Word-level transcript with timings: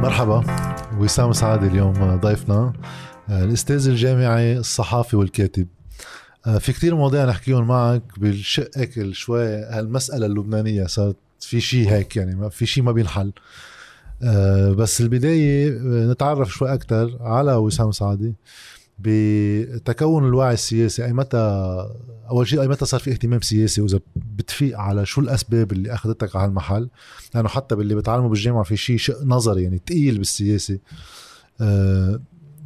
مرحبا. 0.00 0.44
وسام 0.98 1.32
سعد 1.32 1.64
اليوم 1.64 2.16
ضيفنا 2.16 2.72
الأستاذ 3.30 3.88
الجامعي 3.88 4.58
الصحافي 4.58 5.16
والكاتب. 5.16 5.66
في 6.58 6.72
كتير 6.72 6.94
مواضيع 6.94 7.24
نحكيهم 7.24 7.68
معك 7.68 8.02
بالشق 8.16 8.70
هيك 8.76 9.12
شوي 9.12 9.46
هالمسألة 9.46 10.26
اللبنانية 10.26 10.86
صارت 10.86 11.16
في 11.40 11.60
شيء 11.60 11.90
هيك 11.90 12.16
يعني 12.16 12.34
ما 12.34 12.48
في 12.48 12.66
شيء 12.66 12.84
ما 12.84 12.92
بينحل. 12.92 13.32
بس 14.76 15.00
البداية 15.00 15.78
نتعرف 16.12 16.52
شوي 16.52 16.74
أكثر 16.74 17.16
على 17.20 17.54
وسام 17.54 17.92
سعدي. 17.92 18.34
بتكون 19.02 20.26
الوعي 20.26 20.54
السياسي 20.54 21.04
أي 21.04 21.12
متى 21.12 21.38
أول 22.30 22.48
شيء 22.48 22.60
أي 22.60 22.68
متى 22.68 22.84
صار 22.84 23.00
في 23.00 23.10
اهتمام 23.10 23.40
سياسي؟ 23.40 23.80
وإذا 23.80 24.00
بتفيق 24.16 24.78
على 24.78 25.06
شو 25.06 25.20
الأسباب 25.20 25.72
اللي 25.72 25.94
أخذتك 25.94 26.36
على 26.36 26.44
هالمحل؟ 26.44 26.88
لأنه 27.34 27.48
حتى 27.48 27.76
باللي 27.76 27.94
بتعلمه 27.94 28.28
بالجامعة 28.28 28.62
في 28.62 28.76
شيء 28.76 28.96
شق 28.96 29.22
نظري 29.24 29.62
يعني 29.62 29.78
تقيل 29.78 30.18
بالسياسة 30.18 30.78
أه 31.60 32.20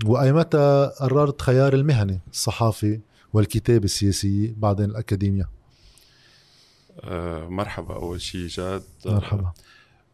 وأي 0.04 0.32
متى 0.32 0.90
قررت 1.00 1.42
خيار 1.42 1.72
المهني 1.74 2.20
الصحافي 2.32 3.00
والكتابة 3.32 3.84
السياسية 3.84 4.54
بعدين 4.56 4.90
الاكاديميا 4.90 5.48
أه 7.00 7.48
مرحبا 7.48 7.94
أول 7.94 8.20
شيء 8.20 8.46
جاد. 8.46 8.82
مرحبا. 9.06 9.52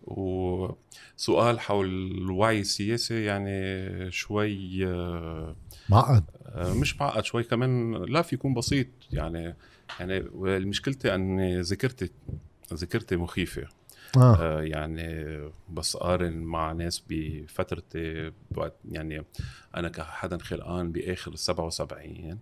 وسؤال 0.02 1.60
حول 1.60 1.86
الوعي 1.86 2.60
السياسي 2.60 3.24
يعني 3.24 4.10
شوي 4.10 4.86
أه 4.86 5.56
معقد. 5.90 6.24
آه، 6.46 6.74
مش 6.74 7.00
معقد 7.00 7.24
شوي 7.24 7.42
كمان 7.42 7.92
لا 7.92 8.22
في 8.22 8.34
يكون 8.34 8.54
بسيط. 8.54 8.86
يعني 9.12 9.56
يعني 10.00 10.24
مشكلتي 10.66 11.14
اني 11.14 11.60
ذاكرتي 11.60 12.10
ذاكرتي 12.74 13.16
مخيفة. 13.16 13.68
آه. 14.16 14.36
آه 14.40 14.62
يعني 14.62 15.38
بس 15.68 15.96
قارن 15.96 16.32
مع 16.32 16.72
ناس 16.72 17.02
بفترتي 17.08 18.32
يعني 18.90 19.24
أنا 19.76 19.88
كحدا 19.88 20.38
خلقان 20.38 20.92
بآخر 20.92 21.34
77 21.34 22.38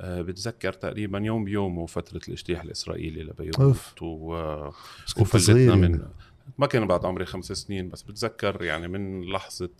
آه 0.00 0.22
بتذكر 0.22 0.72
تقريبا 0.72 1.18
يوم 1.18 1.44
بيوم 1.44 1.78
وفترة 1.78 2.20
الاجتياح 2.28 2.62
الإسرائيلي 2.62 3.22
لبيروت 3.22 4.02
و... 4.02 4.34
وفلتنا 5.18 5.74
من 5.74 6.00
ما 6.58 6.66
كان 6.66 6.86
بعد 6.86 7.04
عمري 7.04 7.24
خمس 7.24 7.52
سنين 7.52 7.88
بس 7.88 8.02
بتذكر 8.02 8.62
يعني 8.62 8.88
من 8.88 9.24
لحظة 9.24 9.70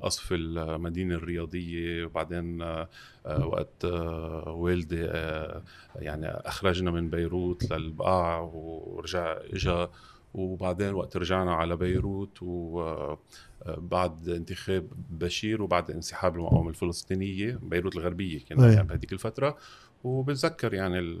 قصف 0.00 0.28
المدينة 0.32 1.14
الرياضية 1.14 2.04
وبعدين 2.04 2.62
آه، 2.62 2.88
وقت 3.26 3.84
آه، 3.84 4.44
والدي 4.48 5.04
آه، 5.04 5.62
يعني 5.96 6.26
أخرجنا 6.26 6.90
من 6.90 7.10
بيروت 7.10 7.72
للبقاع 7.72 8.40
ورجع 8.40 9.36
إجا 9.52 9.90
وبعدين 10.34 10.94
وقت 10.94 11.16
رجعنا 11.16 11.54
على 11.54 11.76
بيروت 11.76 12.38
وبعد 12.42 14.28
انتخاب 14.28 14.88
بشير 15.10 15.62
وبعد 15.62 15.90
انسحاب 15.90 16.36
المقاومة 16.36 16.70
الفلسطينية 16.70 17.58
بيروت 17.62 17.96
الغربية 17.96 18.44
كان 18.44 18.60
يعني 18.60 18.88
بهذيك 18.88 19.12
الفترة. 19.12 19.56
وبتذكر 20.04 20.74
يعني 20.74 21.18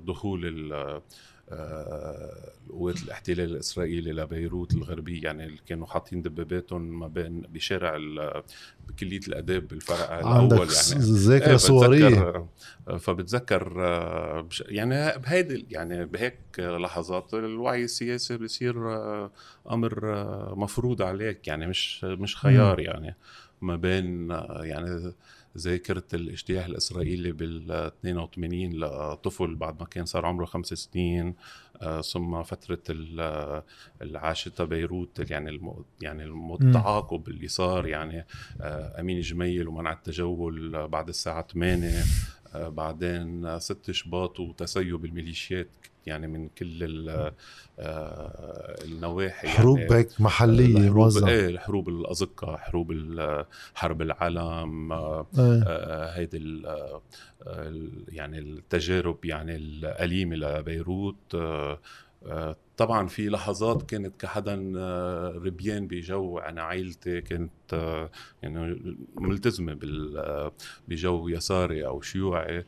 دخول 0.00 0.46
قوات 2.70 3.02
الاحتلال 3.02 3.50
الإسرائيلي 3.50 4.12
لبيروت 4.12 4.74
الغربيه 4.74 5.22
يعني 5.22 5.46
اللي 5.46 5.60
كانوا 5.66 5.86
حاطين 5.86 6.22
دباباتهم 6.22 7.00
ما 7.00 7.08
بين 7.08 7.40
بشارع 7.40 7.98
بكلية 8.88 9.20
الآداب 9.28 9.68
بالفرع 9.68 10.20
الأول 10.20 10.50
يعني. 10.50 11.04
ذاكرة 11.04 11.56
صورية. 11.56 12.46
فبتذكر 12.98 13.72
يعني 14.60 15.18
بهيدي 15.18 15.66
يعني 15.70 16.04
بهيك 16.04 16.38
لحظات 16.58 17.34
الوعي 17.34 17.84
السياسي 17.84 18.36
بصير 18.36 18.76
أمر 19.70 20.00
مفروض 20.56 21.02
عليك 21.02 21.48
يعني 21.48 21.66
مش 21.66 22.04
مش 22.04 22.36
خيار 22.36 22.80
يعني 22.80 23.16
ما 23.60 23.76
بين 23.76 24.30
يعني 24.60 25.12
ذاكرة 25.58 26.04
الاجتياح 26.14 26.66
الإسرائيلي 26.66 27.32
بال 27.32 27.72
82 27.72 28.72
لطفل 28.72 29.54
بعد 29.54 29.80
ما 29.80 29.86
كان 29.86 30.06
صار 30.06 30.26
عمره 30.26 30.44
خمس 30.44 30.66
سنين 30.66 31.34
آه، 31.82 32.00
ثم 32.00 32.42
فترة 32.42 32.78
اللي 32.88 34.18
عاشتها 34.18 34.64
بيروت 34.64 35.30
يعني 35.30 35.50
الم... 35.50 35.84
يعني 36.02 36.24
التعاقب 36.60 37.28
اللي 37.28 37.48
صار 37.48 37.86
يعني 37.86 38.26
آه، 38.60 39.00
أمين 39.00 39.20
جميل 39.20 39.68
ومنع 39.68 39.92
التجول 39.92 40.88
بعد 40.88 41.08
الساعة 41.08 41.46
8 41.52 41.88
آه، 41.88 42.04
بعدين 42.54 43.58
ست 43.58 43.90
شباط 43.90 44.40
وتسيب 44.40 45.04
الميليشيات 45.04 45.68
يعني 46.06 46.26
من 46.26 46.48
كل 46.48 47.08
آه، 47.08 48.84
النواحي 48.84 49.48
حروب 49.48 49.78
يعني 49.78 49.94
هيك 49.94 50.20
محلية 50.20 50.90
موزعه 50.90 51.28
إيه 51.28 51.58
حروب 51.58 51.88
الأزقة 51.88 52.56
حروب 52.56 52.92
حرب 53.74 54.02
العالم 54.02 54.92
آه. 54.92 55.26
آه، 55.38 56.10
هيدي 56.10 56.62
يعني 58.08 58.38
التجارب 58.38 59.24
يعني 59.24 59.56
الأليمة 59.56 60.36
لبيروت 60.36 61.36
طبعا 62.80 63.06
في 63.06 63.28
لحظات 63.28 63.82
كانت 63.82 64.20
كحدا 64.20 64.72
آه، 64.76 65.32
ربيان 65.44 65.86
بجو 65.86 66.38
أنا 66.38 66.62
عائلتي 66.62 67.20
كنت 67.20 67.50
آه، 67.72 68.10
يعني 68.42 68.82
ملتزمة 69.14 69.78
آه، 70.16 70.52
بجو 70.88 71.28
يساري 71.28 71.86
أو 71.86 72.00
شيوعي. 72.00 72.64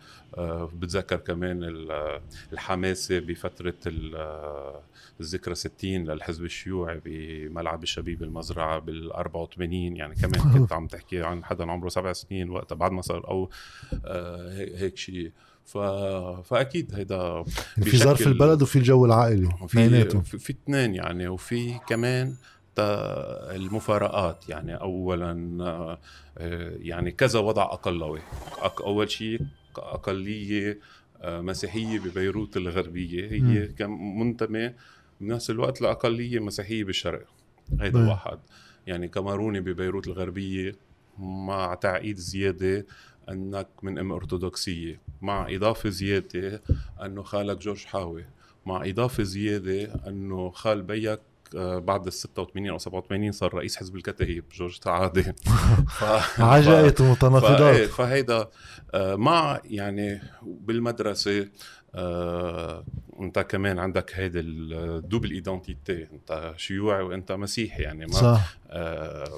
بتذكر 0.75 1.17
كمان 1.17 1.87
الحماسة 2.53 3.19
بفترة 3.19 3.75
الذكرى 5.21 5.55
60 5.55 6.05
للحزب 6.05 6.45
الشيوعي 6.45 7.01
بملعب 7.05 7.83
الشبيب 7.83 8.23
المزرعة 8.23 8.79
بال 8.79 9.13
84 9.13 9.97
يعني 9.97 10.15
كمان 10.15 10.53
كنت 10.53 10.73
عم 10.77 10.87
تحكي 10.87 11.23
عن 11.23 11.45
حدا 11.45 11.71
عمره 11.71 11.89
سبع 11.89 12.13
سنين 12.13 12.51
وقتها 12.51 12.77
بعد 12.77 12.93
ما 12.93 13.03
صار 13.03 13.29
أو 13.29 13.51
هيك 14.75 14.97
شيء. 14.97 15.33
ف... 15.65 15.79
فأكيد 16.45 16.95
هيدا 16.95 17.45
في 17.83 17.99
ظرف 17.99 18.27
البلد 18.27 18.63
وفي 18.63 18.77
الجو 18.77 19.05
العائلي 19.05 19.49
في 19.69 20.05
في, 20.21 20.39
في 20.39 20.51
اثنين 20.53 20.95
يعني 20.95 21.29
وفي 21.29 21.79
كمان 21.89 22.35
المفارقات 22.79 24.49
يعني. 24.49 24.75
اولا 24.75 25.59
آه، 26.39 26.73
يعني 26.79 27.11
كذا 27.11 27.41
وضع 27.41 27.63
أقلوي. 27.63 28.21
أول 28.81 29.11
شيء 29.11 29.41
أقلية 29.77 30.79
آه، 31.21 31.41
مسيحية 31.41 31.99
ببيروت 31.99 32.57
الغربية. 32.57 33.33
هي 33.33 33.87
منتمه 33.89 34.75
بنفس 35.21 35.51
الوقت 35.51 35.81
لأقلية 35.81 36.41
مسيحية 36.41 36.85
بالشرق. 36.85 37.27
هيدا 37.81 38.09
واحد. 38.11 38.39
يعني 38.87 39.09
كامروني 39.09 39.61
ببيروت 39.61 40.07
الغربية 40.07 40.73
مع 41.19 41.75
تعقيد 41.75 42.17
زيادة. 42.17 42.87
أنك 43.29 43.69
من 43.83 43.99
أم 43.99 44.13
أرثوذكسية. 44.13 45.01
مع 45.23 45.47
إضافة 45.55 45.89
زيادة 45.89 46.63
أنه 47.03 47.23
خالك 47.23 47.59
جورج 47.59 47.85
حاوي. 47.85 48.25
مع 48.67 48.85
إضافة 48.89 49.23
زيادة 49.23 49.95
أنه 50.07 50.51
خال 50.51 50.83
بيك 50.83 51.21
آه، 51.57 51.79
بعد 51.79 52.07
ال 52.07 52.13
86 52.13 52.69
أو 52.69 52.79
87 52.79 53.33
صار 53.33 53.55
رئيس 53.55 53.77
حزب 53.77 53.97
الكتائب 53.97 54.45
جورج 54.55 54.79
تعادي 54.79 55.23
ف... 55.99 56.05
عجائب 56.41 57.03
متناقضات. 57.03 57.89
فهيدا 57.89 58.49
آه، 58.95 59.15
مع 59.15 59.61
يعني 59.65 60.21
بالمدرسة 60.43 61.49
آه، 61.95 62.85
انت 63.21 63.39
كمان 63.39 63.79
عندك 63.79 64.11
هيدي 64.15 64.41
ال 64.41 64.54
double 64.54 65.31
identité 65.31 66.07
انت 66.13 66.55
شيوعي 66.57 67.03
وانت 67.03 67.33
مسيحي 67.33 67.83
يعني 67.83 68.07
ما 68.07 68.13
صح. 68.13 68.57
آه 68.71 69.37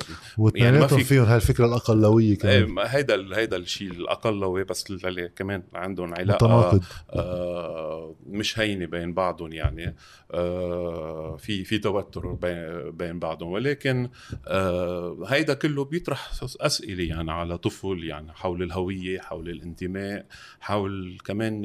يعني 0.54 0.78
ما 0.78 0.86
في 0.86 1.04
فيهم 1.04 1.24
هالفكرة 1.24 1.66
الأقلوية 1.66 2.38
كمان. 2.38 2.78
إيه 2.78 2.86
هيدا 2.86 3.36
هيدا 3.36 3.56
الشيء 3.56 3.90
الأقلوي 3.90 4.64
بس 4.64 4.90
اللي 4.90 5.28
كمان 5.28 5.62
عندهم 5.74 6.14
علاقة 6.14 6.46
متناقض. 6.46 6.84
آه 7.10 8.14
مش 8.26 8.58
هينة 8.58 8.86
بين 8.86 9.14
بعضهم 9.14 9.52
يعني 9.52 9.96
آه 10.30 11.36
في 11.36 11.64
في 11.64 11.78
توتر 11.78 12.32
بين 12.32 12.90
بين 12.90 13.18
بعضهم. 13.18 13.50
ولكن 13.50 14.10
آه 14.46 15.18
هيدا 15.28 15.54
كله 15.54 15.84
بيطرح 15.84 16.30
أسئلة 16.60 17.04
يعني 17.04 17.32
على 17.32 17.58
طفل 17.58 18.04
يعني 18.04 18.32
حول 18.32 18.62
الهوية 18.62 19.18
حول 19.20 19.48
الانتماء 19.48 20.26
حول 20.60 21.18
كمان 21.24 21.64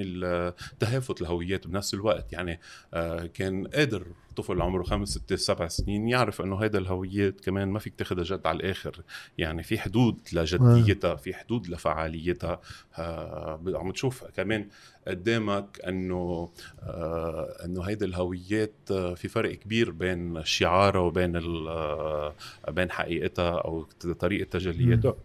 تهافت 0.79 1.21
الهويات 1.21 1.67
بنفس 1.67 1.93
الوقت. 1.99 2.33
يعني 2.33 2.59
آه 2.93 3.25
كان 3.25 3.67
قادر 3.67 4.05
طفل 4.35 4.61
عمره 4.61 4.83
خمس 4.83 5.09
ست 5.09 5.33
سبع 5.33 5.67
سنين 5.67 6.07
يعرف 6.07 6.41
إنه 6.41 6.57
هيدا 6.57 6.79
الهويات 6.79 7.41
كمان 7.41 7.67
ما 7.67 7.79
فيك 7.79 7.95
تاخذها 7.95 8.23
جد 8.23 8.47
على 8.47 8.55
الآخر. 8.55 9.01
يعني 9.37 9.63
في 9.63 9.79
حدود 9.79 10.19
لجديتها 10.33 11.15
في 11.15 11.33
حدود 11.33 11.67
لفعاليتها. 11.69 12.61
آه 12.97 13.61
عم 13.67 13.91
تشوف 13.91 14.23
كمان 14.23 14.67
قدامك 15.07 15.81
إنه 15.87 16.49
آه 16.83 17.65
إنه 17.65 17.83
هيدي 17.83 18.05
الهويات 18.05 18.73
آه 18.91 19.13
في 19.13 19.27
فرق 19.27 19.53
كبير 19.55 19.91
بين 19.91 20.43
شعارها 20.43 21.01
وبين 21.01 21.35
آه 21.67 22.35
بين 22.69 22.91
حقيقتها 22.91 23.57
أو 23.57 23.83
طريقة 24.19 24.49
تجلياتها. 24.49 25.15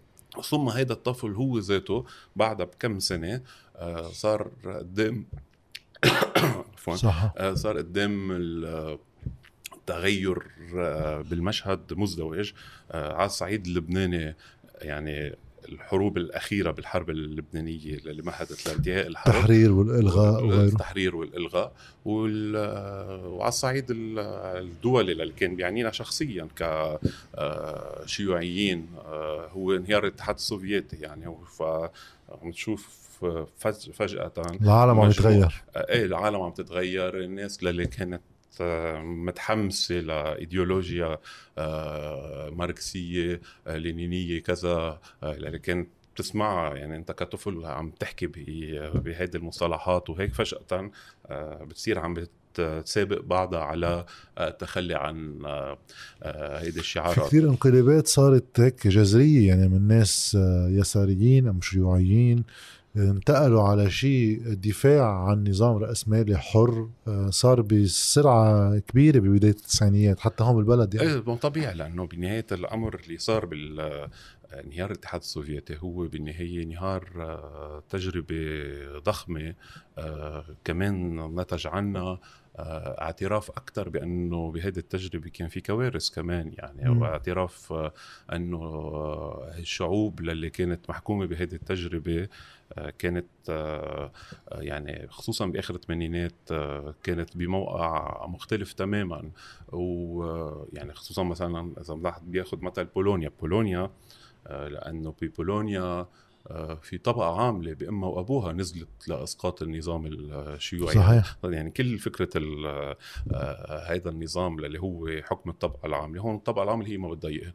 ثم 0.42 0.68
هيدا 0.68 0.94
الطفل 0.94 1.32
هو 1.32 1.58
ذاته 1.58 2.04
بعدها 2.36 2.66
بكم 2.66 2.98
سنة 2.98 3.42
صار 4.10 4.50
قدام 4.64 5.26
صح. 6.94 7.32
آه، 7.36 7.54
صار 7.54 7.78
قدام 7.78 8.32
تغير 9.86 10.38
بالمشهد 11.30 11.80
مزدوج 11.92 12.52
على 12.90 13.26
الصعيد 13.26 13.66
اللبناني 13.66 14.34
يعني 14.82 15.36
الحروب 15.68 16.16
الأخيرة 16.16 16.70
بالحرب 16.70 17.10
اللبنانية 17.10 17.94
اللي 17.94 18.22
مهدت 18.22 18.68
لانتهاء 18.68 19.06
الحرب. 19.06 19.34
التحرير 19.34 19.72
والإلغاء 19.72 20.44
وغيره. 20.44 20.64
التحرير 20.64 21.16
والإلغاء. 21.16 21.72
وال... 22.04 22.56
وعلى 23.26 23.48
الصعيد 23.48 23.84
الدولي 23.90 25.12
اللي 25.12 25.32
كان 25.32 25.56
بيعنينا 25.56 25.90
شخصيا 25.90 26.48
كشيوعيين 28.02 28.86
آه، 28.96 29.44
آه، 29.44 29.48
هو 29.48 29.72
انهيار 29.72 30.04
الاتحاد 30.04 30.34
السوفيتي 30.34 30.96
يعني. 30.96 31.36
ف 31.58 31.62
نشوف 32.42 33.03
فجأة 33.92 34.32
العالم 34.62 35.00
عم 35.00 35.10
يتغير. 35.10 35.64
إيه 35.76 36.04
العالم 36.04 36.40
عم 36.40 36.52
تتغير. 36.52 37.20
الناس 37.20 37.62
اللي 37.62 37.86
كانت 37.86 38.22
متحمسة 39.02 39.94
لإيديولوجيا 39.94 41.18
آه، 41.58 42.50
ماركسية 42.50 43.40
آه، 43.66 43.76
لينينية 43.76 44.42
كذا 44.42 45.00
اللي 45.22 45.48
آه، 45.48 45.56
كانت 45.56 45.88
بتسمعها 46.14 46.74
يعني 46.74 46.96
أنت 46.96 47.12
كطفل 47.12 47.64
عم 47.64 47.90
تحكي 47.90 48.26
بهيدي 48.94 49.38
المصطلحات 49.38 50.10
وهيك 50.10 50.34
فجأة 50.34 50.90
بتصير 51.64 51.98
عم 51.98 52.14
تسابق 52.54 53.20
بعضها 53.20 53.60
على 53.60 54.04
التخلي 54.40 54.94
عن 54.94 55.38
هيدي 56.34 56.80
الشعارات. 56.80 57.14
في 57.14 57.20
كثير 57.20 57.48
انقلابات 57.48 58.06
صارت 58.06 58.60
هيك 58.60 58.86
جذرية 58.86 59.48
يعني 59.48 59.68
من 59.68 59.88
ناس 59.88 60.38
يساريين 60.68 61.48
أم 61.48 61.60
شيوعيين 61.60 62.44
انتقلوا 62.96 63.62
على 63.62 63.90
شيء 63.90 64.54
دفاع 64.54 65.28
عن 65.28 65.48
نظام 65.48 65.76
رأسمالي 65.76 66.38
حر 66.38 66.88
آه، 67.08 67.30
صار 67.30 67.60
بسرعة 67.60 68.78
كبيرة 68.78 69.18
ببداية 69.18 69.50
التسعينيات 69.50 70.20
حتى 70.20 70.44
هون 70.44 70.56
بالبلد 70.56 70.94
يعني. 70.94 71.08
إيه 71.08 71.36
طبيعي 71.36 71.74
لأنه 71.74 72.06
بنهاية 72.06 72.46
الأمر 72.52 73.00
اللي 73.04 73.18
صار 73.18 73.46
بال 73.46 74.08
انهيار 74.60 74.90
الاتحاد 74.90 75.20
السوفيتي 75.20 75.76
هو 75.78 76.08
بالنهاية 76.08 76.62
انهيار 76.62 77.10
آه، 77.16 77.82
تجربة 77.90 78.64
ضخمة 78.98 79.54
آه، 79.98 80.44
كمان 80.64 81.20
نتج 81.40 81.66
عنها 81.66 82.20
اعتراف 82.58 83.50
أكثر 83.50 83.88
بأنه 83.88 84.52
بهذه 84.52 84.78
التجربة 84.78 85.30
كان 85.30 85.48
في 85.48 85.60
كوارث 85.60 86.10
كمان 86.10 86.52
يعني 86.58 86.90
م. 86.90 87.02
واعتراف 87.02 87.74
أنه 88.32 88.60
الشعوب 89.58 90.20
اللي 90.20 90.50
كانت 90.50 90.90
محكومة 90.90 91.26
بهذه 91.26 91.54
التجربة 91.54 92.28
كانت 92.98 93.26
آه، 93.50 94.12
يعني 94.52 95.06
خصوصا 95.08 95.46
بآخر 95.46 95.74
الثمانينات 95.74 96.34
آه، 96.50 96.94
كانت 97.02 97.36
بموقع 97.36 98.26
مختلف 98.26 98.72
تماما 98.72 99.30
ويعني 99.68 100.94
خصوصا 100.94 101.22
مثلا 101.22 101.72
إذا 101.80 102.20
بياخذ 102.22 102.64
مثل 102.64 102.84
بولونيا 102.84 103.30
بولونيا 103.40 103.90
آه، 104.46 104.68
لأنه 104.68 105.14
ببولونيا 105.22 105.80
آه، 105.80 106.08
في 106.82 106.98
طبقة 106.98 107.40
عاملة 107.40 107.74
بأمها 107.74 108.08
وأبوها 108.08 108.52
نزلت 108.52 109.08
لإسقاط 109.08 109.62
النظام 109.62 110.06
الشيوعي 110.06 110.94
صحيح. 110.94 111.36
يعني 111.44 111.70
كل 111.70 111.98
فكرة 111.98 112.28
آه، 112.36 112.96
هذا 113.88 114.10
النظام 114.10 114.58
اللي 114.58 114.80
هو 114.80 115.08
حكم 115.22 115.50
الطبقة 115.50 115.86
العاملة 115.86 116.20
هون 116.22 116.36
الطبقة 116.36 116.62
العاملة 116.62 116.88
هي 116.88 116.96
ما 116.96 117.10
بتضايقها 117.10 117.54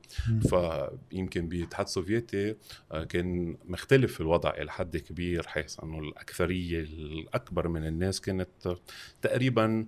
فيمكن 0.50 1.48
بالاتحاد 1.48 1.86
السوفيتي 1.86 2.56
آه، 2.92 3.04
كان 3.04 3.58
مختلف 3.66 4.22
الوضع 4.22 4.50
إلى 4.50 4.72
حد 4.72 4.98
كبير 4.98 5.48
حيث 5.48 5.80
أنه 5.84 6.00
الأكثرية 6.00 6.80
الأكبر 6.80 7.68
من 7.68 7.88
الناس 7.88 8.22
كانت 8.22 8.78
تقريبا 9.22 9.86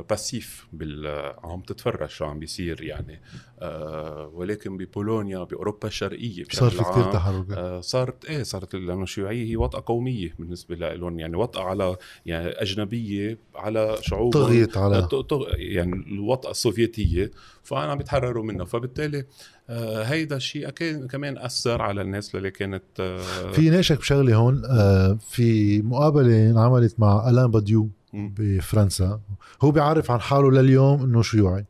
باسيف 0.00 0.66
بال 0.72 1.06
عم 1.44 1.60
تتفرج 1.60 2.08
شو 2.08 2.24
عم 2.24 2.38
بيصير 2.38 2.82
يعني. 2.82 3.20
آه 3.60 4.30
ولكن 4.34 4.76
ببولونيا 4.76 5.44
بأوروبا 5.44 5.88
الشرقية 5.88 6.44
بشكل 6.44 6.56
صار 6.58 6.70
في 6.70 6.84
كثير 6.90 7.12
تحركات 7.12 7.58
آه 7.58 7.80
صارت 7.80 8.24
إيه 8.24 8.42
صارت 8.42 8.74
لأنه 8.74 9.02
الشيوعيه 9.02 9.50
هي 9.50 9.56
وطأة 9.56 9.82
قومية 9.86 10.34
بالنسبة 10.38 10.74
لهم 10.74 11.18
يعني 11.18 11.36
وطأة 11.36 11.62
على 11.62 11.96
يعني 12.26 12.48
أجنبية 12.48 13.38
على 13.54 13.96
شعوب 14.00 14.32
طغيت 14.32 14.76
على 14.76 15.08
يعني 15.52 15.92
الوطأة 15.92 16.50
السوفيتية 16.50 17.30
فأنا 17.62 17.90
عم 17.90 17.98
بيتحرروا 17.98 18.44
منها. 18.44 18.64
فبالتالي 18.64 19.24
آه 19.70 20.02
هيدا 20.02 20.36
الشيء 20.36 20.70
كمان 21.10 21.38
أثر 21.38 21.82
على 21.82 22.02
الناس 22.02 22.34
اللي 22.34 22.50
كانت 22.50 22.82
آه 23.00 23.50
في 23.52 23.70
ناشك 23.70 23.98
بشغلة 23.98 24.36
هون 24.36 24.62
آه 24.64 25.18
في 25.30 25.82
مقابلة 25.82 26.50
انعملت 26.50 27.00
مع 27.00 27.30
ألان 27.30 27.50
باديو. 27.50 27.88
بفرنسا. 28.16 29.20
هو 29.62 29.70
بيعرف 29.70 30.10
عن 30.10 30.20
حاله 30.20 30.50
لليوم 30.50 31.02
إنه 31.02 31.22
شيوعي 31.22 31.64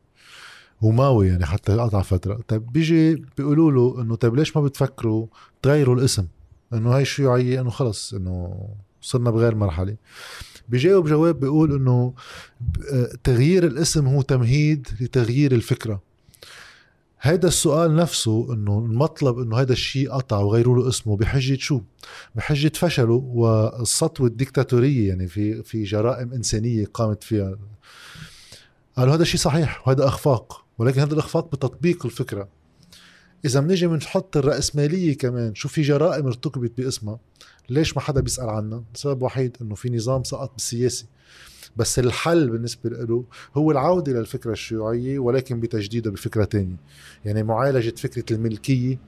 وماوي 0.81 1.27
يعني 1.27 1.45
حتى 1.45 1.73
قطع 1.77 2.01
فترة. 2.01 2.39
طيب 2.47 2.71
بيجي 2.71 3.25
بيقولوا 3.37 3.71
له 3.71 4.01
إنه 4.01 4.15
طيب 4.15 4.35
ليش 4.35 4.57
ما 4.57 4.63
بتفكروا 4.63 5.27
تغيروا 5.61 5.95
الاسم؟ 5.95 6.27
إنه 6.73 6.95
هاي 6.95 7.01
الشيوعيه 7.01 7.61
إنه 7.61 7.69
خلص 7.69 8.13
إنه 8.13 8.67
صرنا 9.01 9.31
بغير 9.31 9.55
مرحلة. 9.55 9.95
بيجاوب 10.69 11.07
جواب 11.07 11.39
بيقول 11.39 11.75
إنه 11.75 12.13
تغيير 13.23 13.67
الاسم 13.67 14.07
هو 14.07 14.21
تمهيد 14.21 14.87
لتغيير 15.01 15.51
الفكرة. 15.51 16.06
هيدا 17.27 17.47
السؤال 17.47 17.95
نفسه 17.95 18.53
إنه 18.53 18.79
المطلب 18.79 19.39
إنه 19.39 19.57
هذا 19.57 19.73
الشيء 19.73 20.11
قطع 20.11 20.37
وغيروا 20.37 20.83
له 20.83 20.89
اسمه 20.89 21.17
بحجة 21.17 21.57
شو؟ 21.59 21.81
بحجة 22.35 22.71
فشله 22.75 23.13
والسطوه 23.13 24.27
الديكتاتورية 24.27 25.07
يعني 25.07 25.27
في 25.27 25.63
في 25.63 25.83
جرائم 25.83 26.33
إنسانية 26.33 26.85
قامت 26.85 27.23
فيها 27.23 27.57
قالوا 28.97 29.15
هذا 29.15 29.21
الشيء 29.21 29.39
صحيح 29.39 29.87
وهذا 29.87 30.07
أخفاق 30.07 30.65
ولكن 30.77 31.01
هذا 31.01 31.13
الأخفاق 31.13 31.51
بتطبيق 31.51 32.05
الفكرة 32.05 32.47
إذا 33.45 33.59
بنيجي 33.59 33.87
بنحط 33.87 34.37
الرأسمالية 34.37 35.17
كمان 35.17 35.55
شو 35.55 35.69
في 35.69 35.81
جرائم 35.81 36.25
ارتكبت 36.25 36.77
باسمها 36.77 37.19
ليش 37.69 37.97
ما 37.97 38.01
حدا 38.01 38.21
بيسأل 38.21 38.49
عنها؟ 38.49 38.83
سبب 38.93 39.21
وحيد 39.21 39.57
إنه 39.61 39.75
في 39.75 39.89
نظام 39.89 40.23
سقط 40.23 40.53
بالسياسي 40.53 41.05
بس 41.77 41.99
الحل 41.99 42.49
بالنسبة 42.49 42.89
له 42.89 43.23
هو 43.57 43.71
العودة 43.71 44.11
للفكرة 44.11 44.51
الشيوعية 44.51 45.19
ولكن 45.19 45.59
بتجديدها 45.59 46.11
بفكرة 46.11 46.43
تانية. 46.43 46.75
يعني 47.25 47.43
معالجة 47.43 47.95
فكرة 47.95 48.35
الملكية 48.35 48.99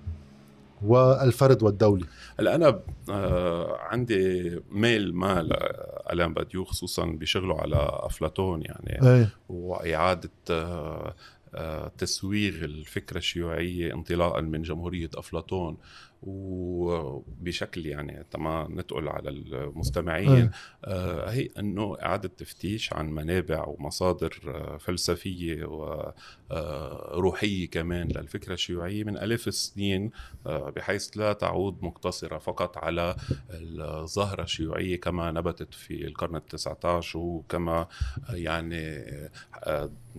والفرد 0.81 1.63
والدولة. 1.63 2.06
هلا 2.39 2.56
أنا 2.56 2.80
آه 3.10 3.77
عندي 3.77 4.60
ميل 4.71 5.16
ما 5.16 5.42
لألان 5.42 6.33
باديو 6.33 6.63
خصوصا 6.63 7.06
بشغله 7.06 7.62
على 7.62 7.89
أفلاطون 7.92 8.62
يعني 8.62 9.19
أي. 9.21 9.27
وإعادة 9.49 10.30
آه 10.52 11.16
آه 11.56 11.92
تسويغ 11.97 12.66
الفكرة 12.66 13.18
الشيوعية 13.18 13.94
انطلاقا 13.94 14.42
من 14.42 14.61
جمهورية 14.61 15.09
أفلاطون. 15.16 15.78
وبشكل 16.23 17.85
يعني 17.85 18.26
تما 18.31 18.68
نتقل 18.71 19.09
على 19.09 19.30
المستمعين 19.30 20.52
آه 20.85 21.30
هي 21.30 21.49
إنه 21.59 21.97
إعادة 22.02 22.30
تفتيش 22.38 22.94
عن 22.94 23.09
منابع 23.11 23.66
ومصادر 23.68 24.40
آه 24.47 24.78
فلسفية 24.78 25.66
وروحيه 25.66 27.66
آه 27.66 27.69
كمان 27.69 28.07
للفكرة 28.07 28.54
الشيوعية 28.54 29.04
من 29.04 29.18
آلاف 29.18 29.47
السنين 29.47 30.11
آه 30.47 30.69
بحيث 30.69 31.18
لا 31.18 31.33
تعود 31.33 31.83
مقتصرة 31.83 32.38
فقط 32.38 32.78
على 32.78 33.16
الظاهرة 33.52 34.44
الشيوعية 34.44 34.99
كما 34.99 35.31
نبتت 35.31 35.73
في 35.73 36.07
القرن 36.07 36.35
التسعة 36.35 36.80
عشر 36.83 37.19
وكما 37.19 37.88
يعني 38.30 39.06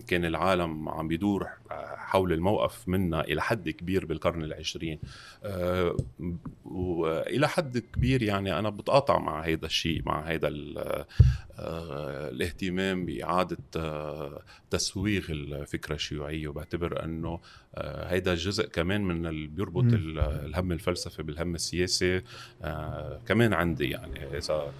كان 0.01 0.25
العالم 0.25 0.89
عم 0.89 1.07
بيدور 1.07 1.47
حول 2.11 2.33
الموقف 2.33 2.89
منا 2.89 3.21
إلى 3.21 3.41
حد 3.41 3.69
كبير 3.69 4.05
بالقرن 4.05 4.43
العشرين. 4.43 4.99
آه، 5.43 5.97
والى 6.65 7.47
حد 7.47 7.77
كبير 7.77 8.23
يعني 8.23 8.59
أنا 8.59 8.69
بتقاطع 8.69 9.19
مع 9.19 9.41
هذا 9.41 9.65
الشيء 9.65 10.01
مع 10.05 10.21
هذا 10.21 10.47
آه، 11.59 12.29
الاهتمام 12.29 13.05
بإعادة 13.05 13.57
آه، 13.75 14.41
تسويغ 14.69 15.25
الفكرة 15.29 15.95
الشيوعية. 15.95 16.47
وبعتبر 16.47 17.03
أنه 17.03 17.39
هذا 18.07 18.31
آه، 18.31 18.35
جزء 18.35 18.67
كمان 18.67 19.03
من 19.03 19.25
اللي 19.25 19.47
بيربط 19.47 19.85
الهم 19.93 20.71
الفلسفي 20.71 21.23
بالهم 21.23 21.55
السياسي. 21.55 22.21
كمان 23.27 23.53
عندي 23.53 23.89
يعني 23.89 24.37
إذا 24.37 24.73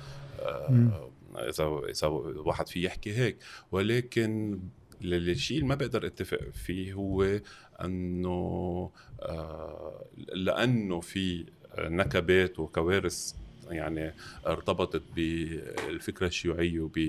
إذا 1.36 1.82
إذا 1.90 2.08
واحد 2.08 2.68
في 2.68 2.84
يحكي 2.84 3.14
هيك. 3.18 3.38
ولكن 3.72 4.60
الشيء 5.04 5.58
اللي 5.58 5.70
ما 5.70 5.76
بقدر 5.76 6.06
اتفق 6.06 6.40
فيه 6.54 6.94
هو 6.94 7.40
أنه 7.84 8.92
آه، 9.22 10.06
لأنه 10.34 11.00
في 11.00 11.46
نكبات 11.80 12.60
وكوارث 12.60 13.34
يعني 13.70 14.14
ارتبطت 14.48 15.04
بالفكرة 15.16 16.28
الشيوعية 16.28 16.80
وب 16.80 17.00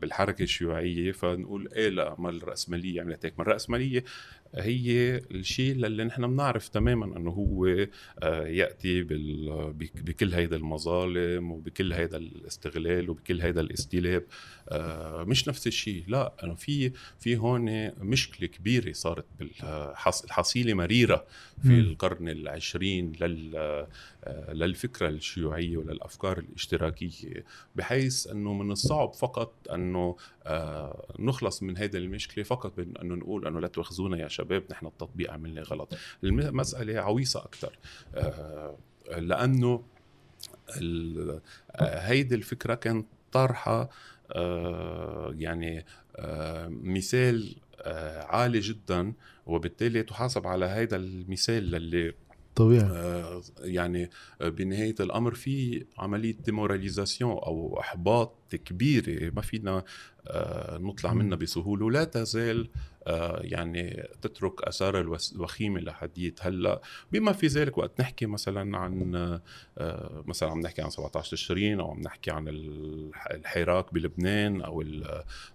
بالحركة 0.00 0.42
الشيوعية 0.42 1.12
فنقول 1.12 1.68
إيه 1.72 1.88
لا 1.88 2.16
ما 2.18 2.30
الرأسمالية 2.30 3.00
عملت 3.00 3.24
هيك. 3.26 3.34
ما 3.38 3.42
الرأسمالية 3.42 4.04
هي 4.54 5.16
الشيء 5.16 5.72
اللي 5.72 6.04
نحن 6.04 6.26
بنعرف 6.26 6.68
تماما 6.68 7.16
إنه 7.16 7.30
هو 7.30 7.66
آه، 8.22 8.46
يأتي 8.46 9.02
بكل 9.94 10.34
هيدا 10.34 10.56
المظالم 10.56 11.50
وبكل 11.52 11.92
هيدا 11.92 12.16
الاستغلال 12.16 13.10
وبكل 13.10 13.40
هيدا 13.40 13.60
الاستيلاب 13.60 14.24
آه، 14.68 15.24
مش 15.24 15.48
نفس 15.48 15.66
الشيء 15.66 16.04
لا 16.08 16.32
إنه 16.44 16.54
في 16.54 16.92
في 17.20 17.36
هون 17.36 17.90
مشكلة 17.98 18.48
كبيرة 18.48 18.92
صارت 18.92 19.24
بالحصيله 19.38 20.74
مريرة 20.74 21.26
في 21.62 21.68
م. 21.68 21.80
القرن 21.80 22.28
العشرين 22.28 23.12
لل 23.20 23.56
آه، 24.24 24.52
للفكرة 24.52 25.08
الشيوعية 25.08 25.76
وللأفكار 25.76 26.38
الاشتراكية 26.38 27.44
بحيث 27.76 28.26
إنه 28.26 28.52
من 28.52 28.72
الصعب 28.72 29.14
فقط 29.14 29.54
إنه 29.74 30.16
نخلص 31.18 31.62
من 31.62 31.76
هذه 31.76 31.96
المشكلة 31.96 32.44
فقط 32.44 32.76
بانه 32.76 33.14
نقول 33.14 33.46
إنه 33.46 33.60
لا 33.60 33.68
تؤاخذونا 33.68 34.16
يا 34.16 34.28
شباب 34.28 34.64
نحن 34.70 34.86
التطبيق 34.86 35.32
عملنا 35.32 35.62
غلط. 35.62 35.94
المسألة 36.24 37.00
عويصة 37.00 37.40
أكثر 37.40 37.78
لأنه 39.08 39.82
هيدي 41.80 42.34
الفكرة 42.34 42.74
كانت 42.74 43.06
طرحه 43.32 43.90
آه، 44.32 45.34
يعني 45.38 45.84
آه، 46.16 46.68
مثال 46.68 47.56
آه، 47.80 48.22
عالي 48.22 48.60
جدا 48.60 49.12
وبالتالي 49.46 50.02
تحاسب 50.02 50.46
على 50.46 50.66
هذا 50.66 50.96
المثال 50.96 51.74
اللي 51.74 52.14
طبيعي. 52.54 53.40
يعني 53.60 54.10
بنهاية 54.40 54.94
الأمر 55.00 55.34
في 55.34 55.84
عملية 55.98 56.36
ديموراليزاسيون 56.44 57.30
أو 57.30 57.80
إحباط 57.80 58.54
كبيره 58.64 59.32
ما 59.36 59.42
فينا 59.42 59.84
نطلع 60.72 61.14
منها 61.14 61.36
بسهولة 61.36 61.84
ولا 61.86 62.04
تزال 62.04 62.60
آه، 62.60 62.68
يعني 63.40 64.08
تترك 64.22 64.62
آثار 64.62 65.00
الوخيمة 65.34 65.80
لحديث. 65.80 66.34
هلأ 66.40 66.80
بما 67.12 67.32
في 67.32 67.46
ذلك 67.46 67.78
وقت 67.78 68.00
نحكي 68.00 68.26
مثلا 68.26 68.78
عن 68.78 69.14
آه، 69.78 70.24
مثلا 70.26 70.50
عم 70.50 70.60
نحكي 70.60 70.82
عن 70.82 70.90
17 70.90 71.30
تشرين 71.30 71.80
أو 71.80 71.90
عم 71.90 72.00
نحكي 72.00 72.30
عن 72.30 72.48
الحراك 73.30 73.94
بلبنان 73.94 74.60
أو 74.60 74.84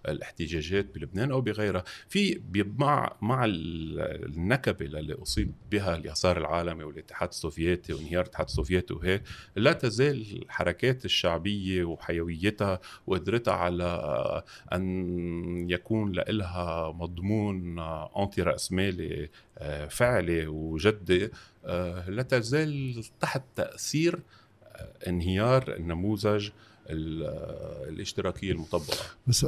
الاحتجاجات 0.08 0.94
بلبنان 0.94 1.30
أو 1.30 1.40
بغيرها. 1.40 1.84
في 2.08 2.40
مع 2.78 3.16
مع 3.22 3.44
النكبة 3.44 4.86
اللي 4.86 5.14
أصيب 5.14 5.52
بها 5.70 5.96
اليسار 5.96 6.38
العالمي 6.38 6.84
والاتحاد 6.84 7.28
السوفيتي 7.28 7.92
وانهيار 7.92 8.22
الاتحاد 8.22 8.46
السوفيتي 8.46 8.94
وهيك 8.94 9.22
لا 9.56 9.72
تزال 9.72 10.42
الحركات 10.42 11.04
الشعبية 11.04 11.84
وحيويتها 11.84 12.80
وقدرتها 13.06 13.54
على 13.54 14.42
أن 14.72 15.70
يكون 15.70 16.12
لها 16.12 16.92
مضمون 16.92 17.37
قانون 17.38 17.78
انتي 18.16 18.42
راسمالي 18.42 19.28
آه، 19.58 19.86
فعلي 19.86 20.46
وجدي 20.46 21.30
آه، 21.64 22.10
لا 22.10 22.22
تزال 22.22 23.04
تحت 23.20 23.42
تأثير 23.56 24.18
آه، 24.64 25.08
انهيار 25.08 25.74
النموذج 25.76 26.50
الاشتراكية 26.90 28.52
المطبقة. 28.52 28.96
بس 29.26 29.44